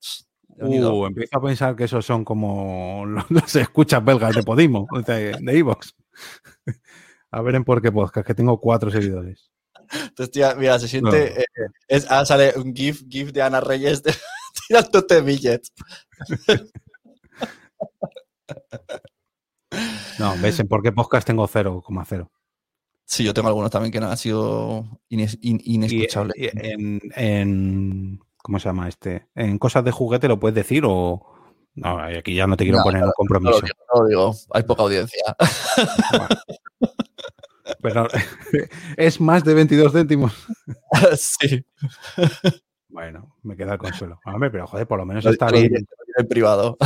Uh, 0.58 1.06
empiezo 1.06 1.36
a 1.36 1.42
pensar 1.42 1.76
que 1.76 1.84
esos 1.84 2.04
son 2.06 2.24
como 2.24 3.04
los, 3.06 3.30
los 3.30 3.56
escuchas 3.56 4.04
belgas 4.04 4.34
de 4.34 4.42
Podimo, 4.42 4.86
de 5.06 5.36
Evox. 5.46 5.94
A 7.30 7.42
ver 7.42 7.56
en 7.56 7.64
por 7.64 7.82
qué 7.82 7.92
podcast, 7.92 8.26
que 8.26 8.34
tengo 8.34 8.58
cuatro 8.60 8.90
seguidores. 8.90 9.50
Entonces, 9.92 10.30
tía, 10.30 10.54
mira, 10.54 10.78
se 10.78 10.88
siente. 10.88 11.10
No. 11.10 11.16
eh, 11.40 11.44
es, 11.88 12.06
ah, 12.10 12.24
sale 12.24 12.54
un 12.56 12.74
GIF, 12.74 13.02
GIF 13.08 13.32
de 13.32 13.42
Ana 13.42 13.60
Reyes 13.60 14.02
de, 14.02 14.14
tirándote 14.68 15.20
billets. 15.20 15.72
No, 20.18 20.34
ves, 20.40 20.58
en 20.60 20.68
por 20.68 20.82
qué 20.82 20.92
podcast 20.92 21.26
tengo 21.26 21.46
0,0. 21.46 22.30
Sí, 23.04 23.22
yo 23.24 23.34
tengo 23.34 23.48
algunos 23.48 23.70
también 23.70 23.92
que 23.92 24.00
no 24.00 24.08
han 24.08 24.16
sido 24.16 24.84
ines- 25.10 25.38
in- 25.42 25.60
Y, 25.62 25.74
inescuchables. 25.74 26.34
y 26.36 26.46
en, 26.52 27.00
en- 27.14 28.20
¿Cómo 28.46 28.60
se 28.60 28.68
llama 28.68 28.86
este? 28.86 29.26
En 29.34 29.58
cosas 29.58 29.82
de 29.82 29.90
juguete 29.90 30.28
lo 30.28 30.38
puedes 30.38 30.54
decir 30.54 30.84
o. 30.86 31.20
No, 31.74 31.98
aquí 31.98 32.32
ya 32.32 32.46
no 32.46 32.56
te 32.56 32.62
quiero 32.62 32.78
No, 32.78 32.84
poner 32.84 33.02
un 33.02 33.02
No 33.02 33.06
lo 33.08 33.12
compromiso. 33.14 33.60
digo, 33.60 33.74
no 33.92 34.02
lo 34.02 34.08
digo, 34.08 34.34
hay 34.54 34.62
poca 34.62 34.82
audiencia. 34.84 35.36
Pero 37.82 38.06
es 38.96 39.20
más 39.20 39.42
de 39.42 39.54
22 39.54 39.92
céntimos. 39.92 40.46
sí, 41.16 41.64
Bueno, 42.88 43.34
me 43.42 43.56
queda 43.56 43.72
el 43.72 43.78
consuelo. 43.78 44.20
Hombre, 44.24 44.48
pero 44.52 44.68
joder, 44.68 44.86
por 44.86 45.00
lo 45.00 45.06
menos 45.06 45.26
está 45.26 45.50
bien. 45.50 45.74
en 46.16 46.28
privado. 46.28 46.76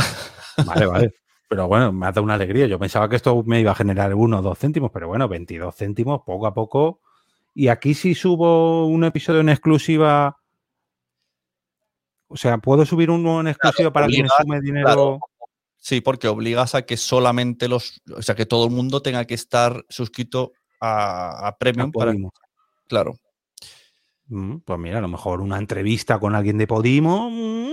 Vale, 0.65 0.87
vale. 0.87 1.13
Pero 1.47 1.67
bueno, 1.67 1.91
me 1.91 2.07
ha 2.07 2.11
dado 2.11 2.23
una 2.23 2.33
alegría. 2.33 2.65
Yo 2.65 2.79
pensaba 2.79 3.07
que 3.07 3.17
esto 3.17 3.43
me 3.45 3.59
iba 3.59 3.71
a 3.71 3.75
generar 3.75 4.15
uno 4.15 4.39
o 4.39 4.41
dos 4.41 4.57
céntimos, 4.57 4.89
pero 4.91 5.07
bueno, 5.07 5.27
22 5.27 5.75
céntimos 5.75 6.21
poco 6.25 6.47
a 6.47 6.55
poco. 6.55 7.01
Y 7.53 7.67
aquí 7.67 7.93
si 7.93 8.15
subo 8.15 8.87
un 8.87 9.03
episodio 9.03 9.41
en 9.41 9.49
exclusiva. 9.49 10.40
O 12.31 12.37
sea, 12.37 12.57
¿puedo 12.59 12.85
subir 12.85 13.09
uno 13.09 13.41
en 13.41 13.47
exclusiva 13.49 13.91
para 13.91 14.07
que 14.07 14.13
me 14.13 14.19
obligas, 14.21 14.37
sume 14.41 14.61
dinero? 14.61 14.85
claro. 14.85 15.19
Sí, 15.77 15.99
porque 15.99 16.27
obligas 16.27 16.75
a 16.75 16.83
que 16.83 16.95
solamente 16.95 17.67
los. 17.67 18.01
O 18.15 18.21
sea, 18.21 18.35
que 18.35 18.45
todo 18.45 18.65
el 18.65 18.71
mundo 18.71 19.01
tenga 19.01 19.25
que 19.25 19.33
estar 19.33 19.83
suscrito 19.89 20.53
a, 20.79 21.45
a 21.45 21.47
a 21.49 21.57
Premium. 21.57 21.91
para- 21.91 22.11
Podimo? 22.11 22.31
claro. 22.87 23.15
Mm, 24.27 24.57
Pues 24.59 24.79
mira, 24.79 24.99
a 24.99 25.01
lo 25.01 25.07
mejor 25.07 25.41
una 25.41 25.57
entrevista 25.57 26.19
con 26.19 26.35
alguien 26.35 26.57
de 26.57 26.67
Podimo. 26.67 27.29
mm, 27.29 27.71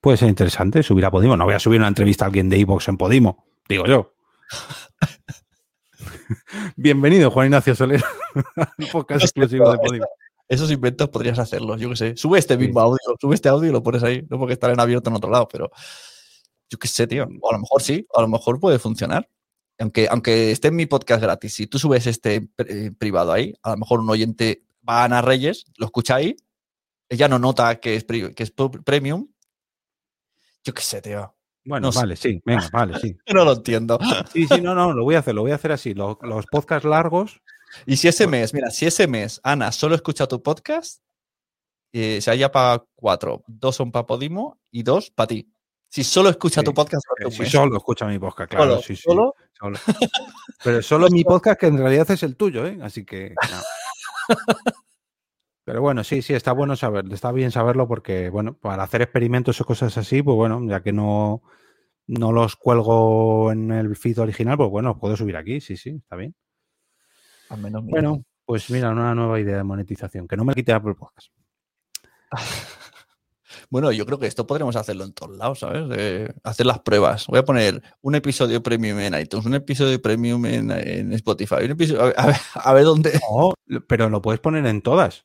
Puede 0.00 0.16
ser 0.18 0.28
interesante 0.28 0.82
subir 0.84 1.04
a 1.04 1.10
Podimo. 1.10 1.36
No 1.36 1.44
voy 1.44 1.54
a 1.54 1.58
subir 1.58 1.80
una 1.80 1.88
entrevista 1.88 2.24
a 2.24 2.28
alguien 2.28 2.48
de 2.48 2.60
Evox 2.60 2.88
en 2.88 2.96
Podimo, 2.96 3.44
digo 3.68 3.84
yo. 3.86 4.14
Bienvenido, 6.76 7.30
Juan 7.30 7.46
Ignacio 7.46 7.74
Soler, 7.74 8.02
podcast 8.92 9.24
exclusivo 9.24 9.70
de 9.70 9.78
Podimo. 9.78 10.06
Esos 10.48 10.70
inventos 10.70 11.08
podrías 11.08 11.38
hacerlos, 11.38 11.80
yo 11.80 11.90
qué 11.90 11.96
sé. 11.96 12.16
Sube 12.16 12.38
este 12.38 12.56
mismo 12.56 12.80
audio, 12.80 12.98
sube 13.20 13.34
este 13.34 13.48
audio 13.48 13.68
y 13.68 13.72
lo 13.72 13.82
pones 13.82 14.02
ahí. 14.02 14.24
No 14.30 14.38
porque 14.38 14.54
estar 14.54 14.70
en 14.70 14.78
abierto 14.78 15.10
en 15.10 15.16
otro 15.16 15.30
lado, 15.30 15.48
pero 15.48 15.70
yo 16.70 16.78
qué 16.78 16.88
sé, 16.88 17.06
tío. 17.06 17.26
O 17.40 17.50
a 17.50 17.54
lo 17.54 17.60
mejor 17.60 17.82
sí, 17.82 18.06
a 18.14 18.20
lo 18.20 18.28
mejor 18.28 18.60
puede 18.60 18.78
funcionar. 18.78 19.28
Aunque, 19.78 20.08
aunque 20.10 20.52
esté 20.52 20.68
en 20.68 20.76
mi 20.76 20.86
podcast 20.86 21.20
gratis, 21.22 21.54
si 21.54 21.66
tú 21.66 21.78
subes 21.78 22.06
este 22.06 22.48
eh, 22.58 22.90
privado 22.96 23.32
ahí, 23.32 23.52
a 23.62 23.70
lo 23.72 23.76
mejor 23.76 24.00
un 24.00 24.08
oyente 24.08 24.64
va 24.88 25.02
a 25.02 25.04
Ana 25.04 25.20
Reyes, 25.20 25.66
lo 25.76 25.86
escucha 25.86 26.14
ahí, 26.14 26.36
ella 27.08 27.28
no 27.28 27.38
nota 27.38 27.78
que 27.78 27.96
es, 27.96 28.04
que 28.04 28.42
es 28.42 28.52
premium. 28.84 29.28
Yo 30.64 30.72
qué 30.72 30.82
sé, 30.82 31.02
tío. 31.02 31.32
Bueno, 31.64 31.88
No 31.88 31.92
sé. 31.92 31.98
vale, 31.98 32.16
sí, 32.16 32.40
venga, 32.44 32.68
vale, 32.72 32.98
sí. 33.00 33.16
No 33.34 33.44
lo 33.44 33.52
entiendo. 33.52 33.98
Sí, 34.32 34.46
sí, 34.46 34.60
no, 34.60 34.74
no, 34.74 34.92
lo 34.92 35.02
voy 35.02 35.16
a 35.16 35.18
hacer, 35.18 35.34
lo 35.34 35.42
voy 35.42 35.50
a 35.50 35.56
hacer 35.56 35.72
así. 35.72 35.94
Los, 35.94 36.16
los 36.22 36.46
podcasts 36.46 36.88
largos, 36.88 37.42
Y 37.84 37.96
si 37.96 38.08
ese 38.08 38.26
mes, 38.26 38.54
mira, 38.54 38.70
si 38.70 38.86
ese 38.86 39.06
mes 39.06 39.40
Ana 39.42 39.72
solo 39.72 39.94
escucha 39.94 40.26
tu 40.26 40.42
podcast, 40.42 41.02
eh, 41.92 42.20
se 42.20 42.30
haya 42.30 42.50
para 42.50 42.84
cuatro. 42.94 43.44
Dos 43.46 43.76
son 43.76 43.92
para 43.92 44.06
Podimo 44.06 44.58
y 44.70 44.82
dos 44.82 45.10
para 45.10 45.28
ti. 45.28 45.52
Si 45.88 46.04
solo 46.04 46.28
escucha 46.28 46.60
Sí. 46.60 46.64
tu 46.64 46.74
podcast 46.74 47.04
eh, 47.20 47.30
si 47.30 47.40
mes, 47.42 47.52
solo 47.52 47.76
escucha 47.76 48.06
mi 48.06 48.18
podcast, 48.18 48.50
claro, 48.50 48.70
solo, 48.72 48.82
sí, 48.82 48.96
sí. 48.96 49.02
solo, 49.02 49.34
solo. 49.58 49.78
Pero 50.64 50.82
solo 50.82 51.08
mi 51.10 51.24
podcast, 51.24 51.60
que 51.60 51.66
en 51.66 51.78
realidad 51.78 52.10
es 52.10 52.22
el 52.22 52.36
tuyo, 52.36 52.66
¿eh? 52.66 52.78
Así 52.82 53.04
que. 53.04 53.34
no. 53.50 54.36
Pero 55.64 55.80
bueno, 55.80 56.04
sí, 56.04 56.22
sí, 56.22 56.32
está 56.32 56.52
bueno 56.52 56.76
saberlo, 56.76 57.12
está 57.12 57.32
bien 57.32 57.50
saberlo 57.50 57.88
porque, 57.88 58.30
bueno, 58.30 58.56
para 58.56 58.84
hacer 58.84 59.02
experimentos 59.02 59.60
o 59.60 59.64
cosas 59.64 59.98
así, 59.98 60.22
pues 60.22 60.36
bueno, 60.36 60.60
ya 60.68 60.80
que 60.80 60.92
no, 60.92 61.42
no 62.06 62.30
los 62.30 62.54
cuelgo 62.54 63.50
en 63.50 63.72
el 63.72 63.96
feed 63.96 64.20
original, 64.20 64.56
pues 64.56 64.70
bueno, 64.70 64.90
los 64.90 64.98
puedo 64.98 65.16
subir 65.16 65.36
aquí, 65.36 65.60
sí, 65.60 65.76
sí, 65.76 65.90
está 65.90 66.14
bien. 66.14 66.36
Al 67.50 67.60
menos 67.60 67.82
mira. 67.84 68.00
Bueno, 68.00 68.24
pues 68.44 68.70
mira, 68.70 68.90
una 68.90 69.14
nueva 69.14 69.40
idea 69.40 69.56
de 69.56 69.64
monetización, 69.64 70.26
que 70.28 70.36
no 70.36 70.44
me 70.44 70.54
quite 70.54 70.72
Apple 70.72 70.94
Podcast. 70.94 71.28
Bueno, 73.70 73.90
yo 73.90 74.06
creo 74.06 74.18
que 74.18 74.26
esto 74.28 74.46
podremos 74.46 74.76
hacerlo 74.76 75.02
en 75.04 75.12
todos 75.12 75.36
lados, 75.36 75.58
¿sabes? 75.60 75.86
Eh, 75.96 76.32
hacer 76.44 76.66
las 76.66 76.80
pruebas. 76.80 77.26
Voy 77.26 77.38
a 77.40 77.44
poner 77.44 77.82
un 78.00 78.14
episodio 78.14 78.62
premium 78.62 78.98
en 79.00 79.14
iTunes, 79.18 79.44
un 79.46 79.54
episodio 79.54 80.00
premium 80.00 80.44
en, 80.46 80.70
en 80.70 81.12
Spotify, 81.14 81.64
un 81.64 81.70
episodio, 81.72 82.02
a, 82.02 82.04
ver, 82.06 82.14
a 82.16 82.26
ver- 82.26 82.36
a 82.54 82.72
ver 82.74 82.84
dónde. 82.84 83.18
No, 83.28 83.54
pero 83.88 84.08
lo 84.08 84.22
puedes 84.22 84.40
poner 84.40 84.66
en 84.66 84.82
todas. 84.82 85.24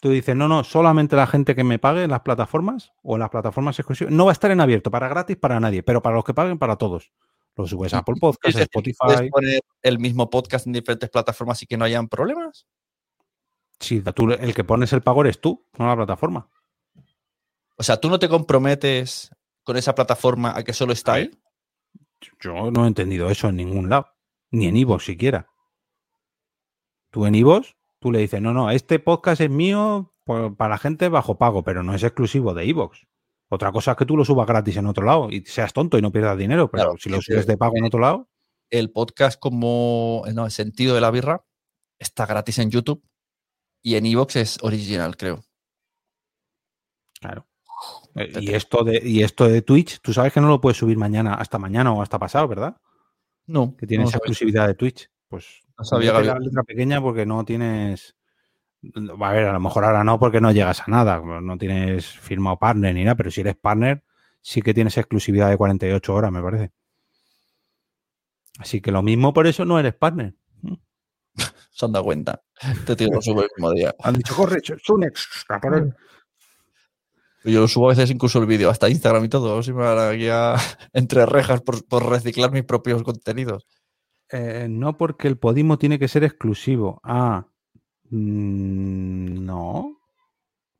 Tú 0.00 0.10
dices, 0.10 0.34
no, 0.34 0.48
no, 0.48 0.64
solamente 0.64 1.14
la 1.14 1.26
gente 1.28 1.54
que 1.54 1.62
me 1.64 1.78
pague 1.78 2.04
en 2.04 2.10
las 2.10 2.20
plataformas 2.20 2.92
o 3.02 3.14
en 3.14 3.20
las 3.20 3.30
plataformas 3.30 3.78
exclusivas. 3.78 4.12
No 4.12 4.24
va 4.24 4.32
a 4.32 4.34
estar 4.34 4.50
en 4.50 4.60
abierto, 4.60 4.90
para 4.90 5.06
gratis, 5.08 5.36
para 5.36 5.60
nadie, 5.60 5.82
pero 5.84 6.02
para 6.02 6.16
los 6.16 6.24
que 6.24 6.34
paguen, 6.34 6.58
para 6.58 6.76
todos. 6.76 7.12
Lo 7.58 7.66
subes 7.66 7.92
a 7.92 7.98
Apple 7.98 8.14
Podcast, 8.20 8.56
a 8.56 8.62
Spotify. 8.62 8.96
¿Puedes 9.00 9.30
poner 9.30 9.60
el 9.82 9.98
mismo 9.98 10.30
podcast 10.30 10.68
en 10.68 10.74
diferentes 10.74 11.10
plataformas 11.10 11.60
y 11.60 11.66
que 11.66 11.76
no 11.76 11.84
hayan 11.84 12.08
problemas? 12.08 12.68
Sí, 13.80 14.00
tú, 14.14 14.30
el 14.30 14.54
que 14.54 14.62
pones 14.62 14.92
el 14.92 15.02
pago 15.02 15.22
eres 15.22 15.40
tú, 15.40 15.66
no 15.76 15.88
la 15.88 15.96
plataforma. 15.96 16.48
O 17.76 17.82
sea, 17.82 18.00
tú 18.00 18.08
no 18.08 18.20
te 18.20 18.28
comprometes 18.28 19.34
con 19.64 19.76
esa 19.76 19.96
plataforma 19.96 20.56
a 20.56 20.62
que 20.62 20.72
solo 20.72 20.92
está 20.92 21.14
ahí. 21.14 21.32
Yo 22.40 22.70
no 22.70 22.84
he 22.84 22.88
entendido 22.88 23.28
eso 23.28 23.48
en 23.48 23.56
ningún 23.56 23.88
lado, 23.88 24.06
ni 24.52 24.66
en 24.66 24.76
Ivo 24.76 25.00
siquiera. 25.00 25.48
Tú 27.10 27.26
en 27.26 27.34
Ivo, 27.34 27.62
tú 27.98 28.12
le 28.12 28.20
dices, 28.20 28.40
no, 28.40 28.52
no, 28.52 28.70
este 28.70 29.00
podcast 29.00 29.40
es 29.40 29.50
mío 29.50 30.14
para 30.24 30.68
la 30.68 30.78
gente 30.78 31.08
bajo 31.08 31.38
pago, 31.38 31.64
pero 31.64 31.82
no 31.82 31.92
es 31.92 32.04
exclusivo 32.04 32.54
de 32.54 32.66
Ivox. 32.66 33.04
Otra 33.50 33.72
cosa 33.72 33.92
es 33.92 33.96
que 33.96 34.04
tú 34.04 34.16
lo 34.16 34.24
subas 34.24 34.46
gratis 34.46 34.76
en 34.76 34.86
otro 34.86 35.04
lado 35.06 35.30
y 35.30 35.42
seas 35.46 35.72
tonto 35.72 35.96
y 35.98 36.02
no 36.02 36.12
pierdas 36.12 36.36
dinero, 36.36 36.70
pero 36.70 36.84
Claro, 36.84 36.98
si 36.98 37.08
lo 37.08 37.20
subes 37.22 37.46
de 37.46 37.56
pago 37.56 37.76
en 37.76 37.84
otro 37.84 38.00
lado, 38.00 38.28
El 38.70 38.90
podcast 38.90 39.40
como 39.40 40.22
no, 40.34 40.44
el 40.44 40.50
sentido 40.50 40.94
de 40.94 41.00
la 41.00 41.10
birra 41.10 41.44
está 41.98 42.26
gratis 42.26 42.58
en 42.58 42.70
YouTube 42.70 43.02
y 43.82 43.94
en 43.96 44.04
Evox 44.06 44.36
es 44.36 44.58
original, 44.62 45.16
creo. 45.16 45.42
claro. 47.20 47.46
Eh, 48.14 48.32
Y 48.40 48.54
esto, 48.54 48.82
de, 48.84 49.00
y 49.02 49.22
esto 49.22 49.46
de 49.48 49.62
Twitch, 49.62 50.00
tú 50.00 50.12
sabes 50.12 50.32
que 50.32 50.40
no 50.40 50.48
lo 50.48 50.60
puedes 50.60 50.76
subir 50.76 50.96
mañana, 50.96 51.34
hasta 51.34 51.58
mañana 51.58 51.92
o 51.92 52.02
hasta 52.02 52.18
pasado, 52.18 52.48
¿verdad? 52.48 52.76
No, 53.46 53.76
Que 53.76 53.86
tienes 53.86 54.10
no 54.10 54.16
exclusividad 54.16 54.66
de 54.66 54.74
Twitch. 54.74 55.10
Pues 55.28 55.60
No 55.78 55.84
sabía 55.84 56.12
la 56.20 56.38
letra 56.38 56.62
pequeña 56.64 57.00
porque 57.00 57.24
no 57.24 57.44
tienes. 57.44 58.14
A 59.20 59.32
ver, 59.32 59.46
a 59.46 59.52
lo 59.52 59.60
mejor 59.60 59.84
ahora 59.84 60.04
no 60.04 60.18
porque 60.18 60.40
no 60.40 60.52
llegas 60.52 60.80
a 60.80 60.84
nada, 60.88 61.20
no 61.20 61.58
tienes 61.58 62.06
firmado 62.06 62.58
partner 62.58 62.94
ni 62.94 63.04
nada, 63.04 63.16
pero 63.16 63.30
si 63.30 63.40
eres 63.40 63.56
partner, 63.56 64.04
sí 64.40 64.62
que 64.62 64.72
tienes 64.72 64.96
exclusividad 64.96 65.50
de 65.50 65.56
48 65.56 66.14
horas, 66.14 66.30
me 66.30 66.40
parece. 66.42 66.70
Así 68.58 68.80
que 68.80 68.92
lo 68.92 69.02
mismo 69.02 69.32
por 69.32 69.46
eso 69.46 69.64
no 69.64 69.78
eres 69.78 69.94
partner. 69.94 70.34
se 71.70 71.84
han 71.86 71.92
dado 71.92 72.04
cuenta. 72.04 72.42
Este 72.60 72.96
tío 72.96 73.08
lo 73.12 73.22
sube 73.22 73.42
el 73.42 73.50
mismo 73.56 73.72
día. 73.72 73.94
Han 74.02 74.14
dicho, 74.14 74.34
corre, 74.34 74.60
Sunex, 74.62 75.44
a 75.48 75.60
por 75.60 75.74
él". 75.76 75.94
Yo 77.44 77.60
lo 77.60 77.68
subo 77.68 77.86
a 77.86 77.90
veces 77.90 78.10
incluso 78.10 78.40
el 78.40 78.46
vídeo, 78.46 78.68
hasta 78.68 78.88
Instagram 78.88 79.24
y 79.24 79.28
todo. 79.28 79.62
Si 79.62 79.72
me 79.72 79.82
van 79.82 80.14
aquí 80.14 80.28
a- 80.28 80.56
entre 80.92 81.24
rejas 81.24 81.62
por, 81.62 81.86
por 81.86 82.08
reciclar 82.08 82.50
mis 82.50 82.64
propios 82.64 83.02
contenidos. 83.02 83.66
Eh, 84.30 84.66
no 84.68 84.96
porque 84.98 85.28
el 85.28 85.38
Podimo 85.38 85.78
tiene 85.78 85.98
que 85.98 86.08
ser 86.08 86.24
exclusivo. 86.24 87.00
Ah, 87.04 87.46
mm, 88.10 89.44
no. 89.44 89.98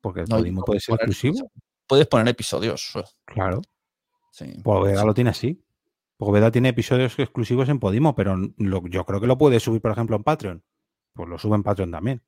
Porque 0.01 0.21
el 0.21 0.29
No, 0.29 0.37
Podimo 0.37 0.63
puede 0.63 0.79
ser 0.79 0.95
poner- 0.97 1.09
exclusivo. 1.09 1.51
Puedes 1.87 2.07
poner 2.07 2.27
episodios. 2.29 2.93
Claro. 3.25 3.61
Sí. 4.31 4.45
Pues 4.63 5.03
lo 5.03 5.13
tiene 5.13 5.31
así. 5.31 5.63
Poveda 6.17 6.51
tiene 6.51 6.69
episodios 6.69 7.17
exclusivos 7.17 7.69
en 7.69 7.79
Podimo, 7.79 8.13
pero 8.15 8.35
lo- 8.57 8.85
yo 8.87 9.05
creo 9.05 9.19
que 9.21 9.27
lo 9.27 9.37
puede 9.37 9.59
subir, 9.59 9.81
por 9.81 9.91
ejemplo, 9.91 10.15
en 10.15 10.23
Patreon. 10.23 10.63
Pues 11.13 11.27
lo 11.29 11.37
sube 11.37 11.55
en 11.55 11.63
Patreon 11.63 11.91
también. 11.91 12.21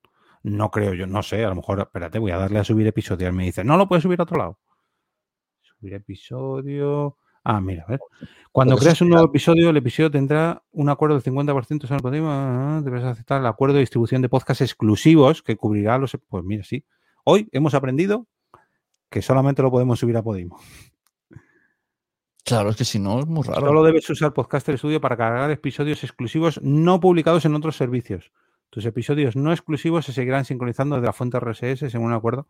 No 0.43 0.71
creo 0.71 0.93
yo, 0.93 1.05
no 1.07 1.21
sé, 1.21 1.45
a 1.45 1.49
lo 1.49 1.55
mejor, 1.55 1.79
espérate, 1.81 2.17
voy 2.17 2.31
a 2.31 2.37
darle 2.37 2.59
a 2.59 2.63
subir 2.63 2.87
episodios. 2.87 3.31
Me 3.33 3.43
dice, 3.43 3.63
no 3.63 3.77
lo 3.77 3.87
puedes 3.87 4.01
subir 4.03 4.19
a 4.19 4.23
otro 4.23 4.37
lado. 4.37 4.59
Subir 5.61 5.93
episodio. 5.93 7.17
Ah, 7.43 7.59
mira, 7.59 7.83
a 7.83 7.91
ver. 7.91 7.99
Cuando 8.51 8.75
Porque 8.75 8.85
creas 8.85 9.01
un 9.01 9.09
nuevo 9.09 9.25
episodio, 9.25 9.69
el 9.69 9.77
episodio 9.77 10.11
tendrá 10.11 10.61
un 10.71 10.89
acuerdo 10.89 11.17
del 11.17 11.23
50% 11.23 11.87
sobre 11.87 12.17
el 12.17 12.83
Debes 12.83 13.03
aceptar 13.03 13.39
el 13.39 13.47
acuerdo 13.47 13.75
de 13.75 13.79
distribución 13.81 14.21
de 14.21 14.29
podcasts 14.29 14.61
exclusivos 14.61 15.41
que 15.41 15.55
cubrirá 15.55 15.97
los. 15.97 16.17
Pues 16.27 16.43
mira, 16.43 16.63
sí. 16.63 16.83
Hoy 17.23 17.47
hemos 17.51 17.73
aprendido 17.73 18.27
que 19.09 19.21
solamente 19.21 19.61
lo 19.61 19.71
podemos 19.71 19.99
subir 19.99 20.17
a 20.17 20.23
Podimo. 20.23 20.59
Claro, 22.43 22.71
es 22.71 22.75
que 22.75 22.85
si 22.85 22.99
no 22.99 23.19
es 23.19 23.27
muy 23.27 23.43
raro. 23.43 23.61
Solo 23.61 23.83
debes 23.83 24.09
usar 24.09 24.33
Podcaster 24.33 24.77
Studio 24.77 24.99
para 24.99 25.15
cargar 25.15 25.51
episodios 25.51 26.03
exclusivos 26.03 26.59
no 26.61 26.99
publicados 26.99 27.45
en 27.45 27.55
otros 27.55 27.77
servicios. 27.77 28.31
Tus 28.69 28.85
episodios 28.85 29.35
no 29.35 29.51
exclusivos 29.51 30.05
se 30.05 30.13
seguirán 30.13 30.45
sincronizando 30.45 30.95
desde 30.95 31.05
la 31.05 31.13
fuente 31.13 31.39
RSS 31.39 31.91
según 31.91 32.07
un 32.07 32.13
acuerdo. 32.13 32.47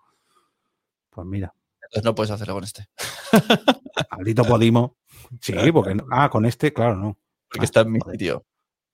Pues 1.09 1.27
mira, 1.27 1.53
Entonces 1.91 2.05
no 2.05 2.15
puedes 2.15 2.31
hacerlo 2.31 2.53
con 2.53 2.63
este. 2.63 2.88
maldito 4.11 4.45
Podimo. 4.45 4.97
Sí, 5.41 5.53
porque 5.73 5.95
no- 5.95 6.05
Ah, 6.09 6.30
con 6.30 6.45
este, 6.45 6.72
claro, 6.72 6.95
no. 6.95 7.18
Porque 7.49 7.65
está 7.65 7.81
en 7.81 7.91
mi 7.91 7.99
sitio. 8.11 8.45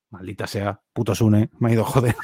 Maldita 0.09 0.47
sea, 0.47 0.81
puto 0.93 1.13
Sune, 1.13 1.49
me 1.59 1.69
ha 1.69 1.73
ido 1.73 1.83
joder. 1.83 2.15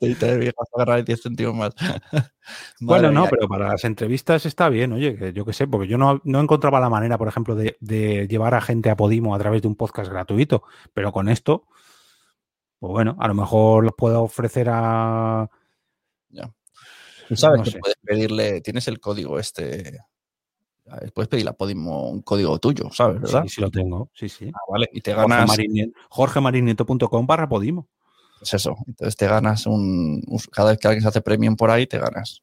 Te 0.00 0.14
te 0.14 0.36
vas 0.56 0.68
a 0.74 0.82
agarrar 0.82 1.04
10 1.04 1.22
céntimos 1.22 1.54
más. 1.54 1.74
Bueno, 2.80 3.10
no, 3.10 3.26
pero 3.28 3.48
para 3.48 3.68
las 3.68 3.84
entrevistas 3.84 4.46
está 4.46 4.68
bien, 4.68 4.92
oye, 4.92 5.16
que 5.16 5.32
yo 5.32 5.44
qué 5.44 5.52
sé, 5.52 5.66
porque 5.66 5.88
yo 5.88 5.98
no, 5.98 6.20
no 6.24 6.38
encontraba 6.40 6.78
la 6.78 6.88
manera, 6.88 7.18
por 7.18 7.26
ejemplo, 7.28 7.56
de, 7.56 7.76
de 7.80 8.28
llevar 8.28 8.54
a 8.54 8.60
gente 8.60 8.88
a 8.88 8.96
Podimo 8.96 9.34
a 9.34 9.38
través 9.38 9.62
de 9.62 9.68
un 9.68 9.74
podcast 9.74 10.10
gratuito, 10.10 10.62
pero 10.94 11.10
con 11.10 11.28
esto, 11.28 11.66
pues 12.78 12.92
bueno, 12.92 13.16
a 13.18 13.26
lo 13.26 13.34
mejor 13.34 13.82
los 13.84 13.94
puedo 13.96 14.22
ofrecer 14.22 14.68
a... 14.70 15.50
Tú 17.28 17.36
sabes 17.36 17.58
no 17.58 17.64
que 17.64 17.70
sé. 17.72 17.78
puedes 17.78 17.96
pedirle, 18.02 18.60
tienes 18.60 18.86
el 18.88 19.00
código 19.00 19.38
este. 19.38 20.00
ver, 20.84 21.12
Puedes 21.12 21.28
pedirle 21.28 21.50
a 21.50 21.54
Podimo 21.54 22.08
un 22.10 22.22
código 22.22 22.58
tuyo, 22.58 22.88
¿sabes? 22.92 23.20
¿Verdad? 23.20 23.42
Sí, 23.44 23.48
sí 23.48 23.60
lo 23.60 23.70
tengo, 23.70 24.10
sí, 24.14 24.28
sí. 24.28 24.50
Ah, 24.54 24.58
vale. 24.70 24.88
Y 24.92 25.00
te 25.00 25.14
ganas. 25.14 25.48
Marinie- 25.48 25.92
jorgemarinieto.com 26.10 27.26
barra 27.26 27.48
Podimo. 27.48 27.88
Pues 28.38 28.54
eso. 28.54 28.76
Entonces 28.86 29.16
te 29.16 29.26
ganas 29.26 29.66
un. 29.66 30.22
un- 30.26 30.38
Cada 30.52 30.70
vez 30.70 30.78
que 30.78 30.88
alguien 30.88 31.02
se 31.02 31.08
hace 31.08 31.20
premium 31.22 31.56
por 31.56 31.70
ahí, 31.70 31.86
te 31.86 31.98
ganas. 31.98 32.42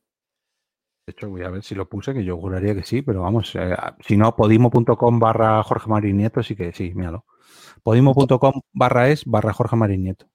De 1.05 1.11
hecho, 1.11 1.29
voy 1.29 1.43
a 1.43 1.49
ver 1.49 1.63
si 1.63 1.75
lo 1.75 1.87
puse, 1.89 2.13
que 2.13 2.23
yo 2.23 2.37
juraría 2.37 2.73
que 2.73 2.83
sí, 2.83 3.01
pero 3.01 3.21
vamos, 3.21 3.53
eh, 3.55 3.75
si 4.07 4.15
no, 4.15 4.35
podimo.com 4.37 5.19
barra 5.19 5.61
Jorge 5.61 5.89
Marinieto, 5.89 6.41
sí 6.43 6.55
que 6.55 6.71
sí, 6.71 6.93
míralo. 6.95 7.25
Podimo.com 7.83 8.61
barra 8.71 9.09
es 9.09 9.25
barra 9.25 9.51
Jorge 9.51 9.75
Marinieto. 9.75 10.27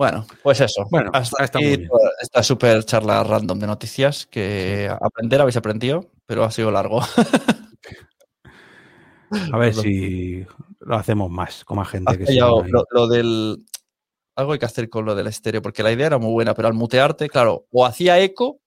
Bueno, 0.00 0.24
pues 0.42 0.58
eso. 0.62 0.86
Bueno, 0.90 1.10
hasta 1.12 1.44
está 1.44 1.58
aquí 1.58 1.86
esta 2.22 2.42
super 2.42 2.82
charla 2.86 3.22
random 3.22 3.58
de 3.58 3.66
noticias 3.66 4.24
que 4.24 4.90
aprender 4.98 5.42
habéis 5.42 5.58
aprendido, 5.58 6.06
pero 6.24 6.42
ha 6.42 6.50
sido 6.50 6.70
largo. 6.70 7.02
A 9.52 9.58
ver 9.58 9.74
Perdón. 9.74 9.82
si 9.82 10.46
lo 10.80 10.96
hacemos 10.96 11.30
más, 11.30 11.66
con 11.66 11.76
más 11.76 11.90
gente 11.90 12.16
que 12.16 12.32
lo, 12.32 12.64
lo 12.90 13.08
del. 13.08 13.62
Algo 14.36 14.54
hay 14.54 14.58
que 14.58 14.64
hacer 14.64 14.88
con 14.88 15.04
lo 15.04 15.14
del 15.14 15.26
estéreo, 15.26 15.60
porque 15.60 15.82
la 15.82 15.92
idea 15.92 16.06
era 16.06 16.18
muy 16.18 16.32
buena, 16.32 16.54
pero 16.54 16.68
al 16.68 16.72
mutearte, 16.72 17.28
claro, 17.28 17.66
o 17.70 17.84
hacía 17.84 18.18
eco, 18.20 18.58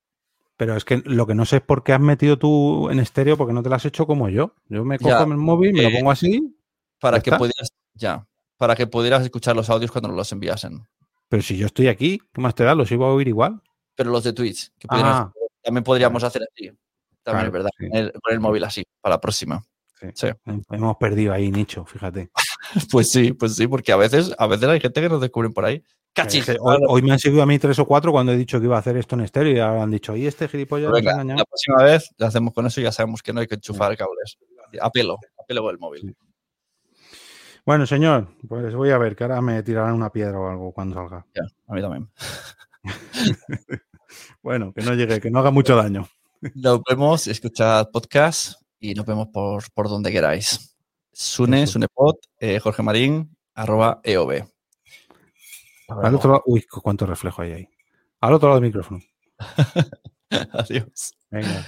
Pero 0.56 0.78
es 0.78 0.86
que 0.86 1.02
lo 1.04 1.26
que 1.26 1.34
no 1.34 1.46
sé 1.46 1.56
es 1.56 1.62
por 1.64 1.84
qué 1.84 1.94
has 1.94 2.00
metido 2.00 2.38
tú 2.38 2.92
en 2.92 3.00
estéreo, 3.00 3.38
porque 3.38 3.54
no 3.54 3.64
te 3.64 3.70
lo 3.70 3.76
has 3.76 3.86
hecho 3.86 4.06
como 4.06 4.30
yo. 4.30 4.54
Yo 4.70 4.86
me 4.86 5.00
cojo 5.00 5.10
Ya, 5.10 5.24
el 5.24 5.36
móvil, 5.38 5.74
me 5.74 5.82
lo 5.82 5.90
eh, 5.90 5.94
pongo 5.98 6.12
así, 6.12 6.56
para 7.00 7.18
¿Ya 7.18 7.24
que 7.24 7.30
está? 7.32 7.38
pudieras. 7.40 7.74
Ya. 7.96 8.28
Para 8.58 8.76
que 8.76 8.86
pudieras 8.86 9.24
escuchar 9.24 9.56
los 9.56 9.72
audios 9.72 9.92
cuando 9.92 10.10
nos 10.10 10.18
los 10.18 10.32
enviasen. 10.32 10.86
Pero 11.34 11.42
si 11.42 11.58
yo 11.58 11.66
estoy 11.66 11.88
aquí, 11.88 12.22
¿qué 12.32 12.42
más 12.42 12.54
te 12.54 12.64
da? 12.64 12.76
¿Los 12.76 12.92
iba 12.92 13.08
a 13.08 13.10
oír 13.10 13.28
igual? 13.28 13.60
Pero 13.96 14.12
los 14.12 14.24
de 14.24 14.34
Twitch, 14.34 14.70
que 14.78 14.88
pudieras- 14.88 15.16
Ah. 15.22 15.34
también 15.64 15.84
podríamos 15.84 16.24
hacer 16.24 16.44
así. 16.44 16.68
También 17.24 17.24
Claro, 17.24 17.48
es 17.48 17.52
verdad. 17.54 17.70
sí. 17.80 17.88
Poner 17.90 18.12
el 18.30 18.40
móvil 18.40 18.64
así, 18.64 18.84
para 19.02 19.16
la 19.16 19.20
próxima. 19.20 19.64
Sí. 20.00 20.08
Sí. 20.14 20.28
Hemos 20.70 20.98
perdido 20.98 21.34
ahí 21.34 21.50
nicho, 21.50 21.86
fíjate. 21.86 22.30
Pues 22.92 23.12
sí, 23.12 23.34
pues 23.34 23.56
sí, 23.56 23.66
porque 23.68 23.92
a 23.92 23.96
veces, 23.98 24.34
a 24.38 24.46
veces 24.46 24.70
hay 24.70 24.80
gente 24.80 25.02
que 25.02 25.10
nos 25.10 25.20
descubren 25.22 25.54
por 25.54 25.66
ahí. 25.66 25.84
¡Cachis! 26.14 26.48
Hoy, 26.62 26.78
hoy 26.88 27.02
me 27.02 27.12
han 27.14 27.20
seguido 27.20 27.42
a 27.42 27.46
mí 27.48 27.58
tres 27.58 27.80
o 27.80 27.86
cuatro 27.88 28.12
cuando 28.12 28.32
he 28.32 28.38
dicho 28.38 28.60
que 28.60 28.66
iba 28.68 28.76
a 28.76 28.80
hacer 28.80 28.96
esto 28.96 29.16
en 29.16 29.22
estéreo 29.22 29.54
y 29.56 29.60
ahora 29.60 29.82
han 29.82 29.90
dicho, 29.92 30.16
y 30.16 30.28
este 30.28 30.48
gilipollas 30.48 30.92
Venga, 30.92 31.14
engañado. 31.14 31.40
la 31.40 31.46
próxima 31.46 31.84
vez 31.84 32.14
lo 32.16 32.28
hacemos 32.28 32.54
con 32.54 32.68
eso 32.68 32.80
y 32.80 32.84
ya 32.84 32.92
sabemos 32.92 33.24
que 33.24 33.34
no 33.34 33.40
hay 33.42 33.48
que 33.48 33.56
enchufar 33.56 33.98
cables. 33.98 34.38
A 34.80 34.92
pelo, 34.92 35.16
a 35.40 35.44
pelo 35.48 35.64
con 35.64 35.72
el 35.72 35.80
móvil. 35.80 36.16
Bueno, 37.66 37.86
señor, 37.86 38.28
pues 38.48 38.76
voy 38.76 38.90
a 38.92 38.98
ver, 38.98 39.16
que 39.16 39.24
ahora 39.24 39.42
me 39.42 39.64
tirarán 39.64 39.94
una 39.94 40.10
piedra 40.12 40.38
o 40.40 40.50
algo 40.50 40.72
cuando 40.74 40.96
salga. 40.96 41.26
Ya, 41.34 41.44
a 41.68 41.74
mí 41.74 41.82
también. 41.82 42.10
Bueno, 44.44 44.74
que 44.74 44.82
no 44.84 44.94
llegue, 44.94 45.20
que 45.22 45.32
no 45.32 45.40
haga 45.40 45.50
mucho 45.52 45.76
daño. 45.76 46.08
Nos 46.56 46.82
vemos, 46.88 47.28
escuchad 47.28 47.90
podcast 47.92 48.62
y 48.80 48.94
nos 48.94 49.06
vemos 49.06 49.30
por, 49.30 49.64
por 49.74 49.88
donde 49.90 50.12
queráis. 50.12 50.76
Sune. 51.12 51.66
Sunepod, 51.66 52.16
eh, 52.40 52.60
Jorge 52.60 52.84
Marín, 52.84 53.36
arroba 53.56 54.02
EOB. 54.04 54.44
Al 55.88 56.16
otro 56.16 56.32
lado, 56.32 56.44
uy, 56.46 56.62
cu- 56.64 56.82
cuánto 56.82 57.06
reflejo 57.06 57.42
hay 57.42 57.52
ahí. 57.54 57.70
Al 58.22 58.34
otro 58.34 58.50
lado 58.50 58.60
del 58.60 58.68
micrófono. 58.70 59.00
Adiós. 60.52 61.14
Venga. 61.32 61.68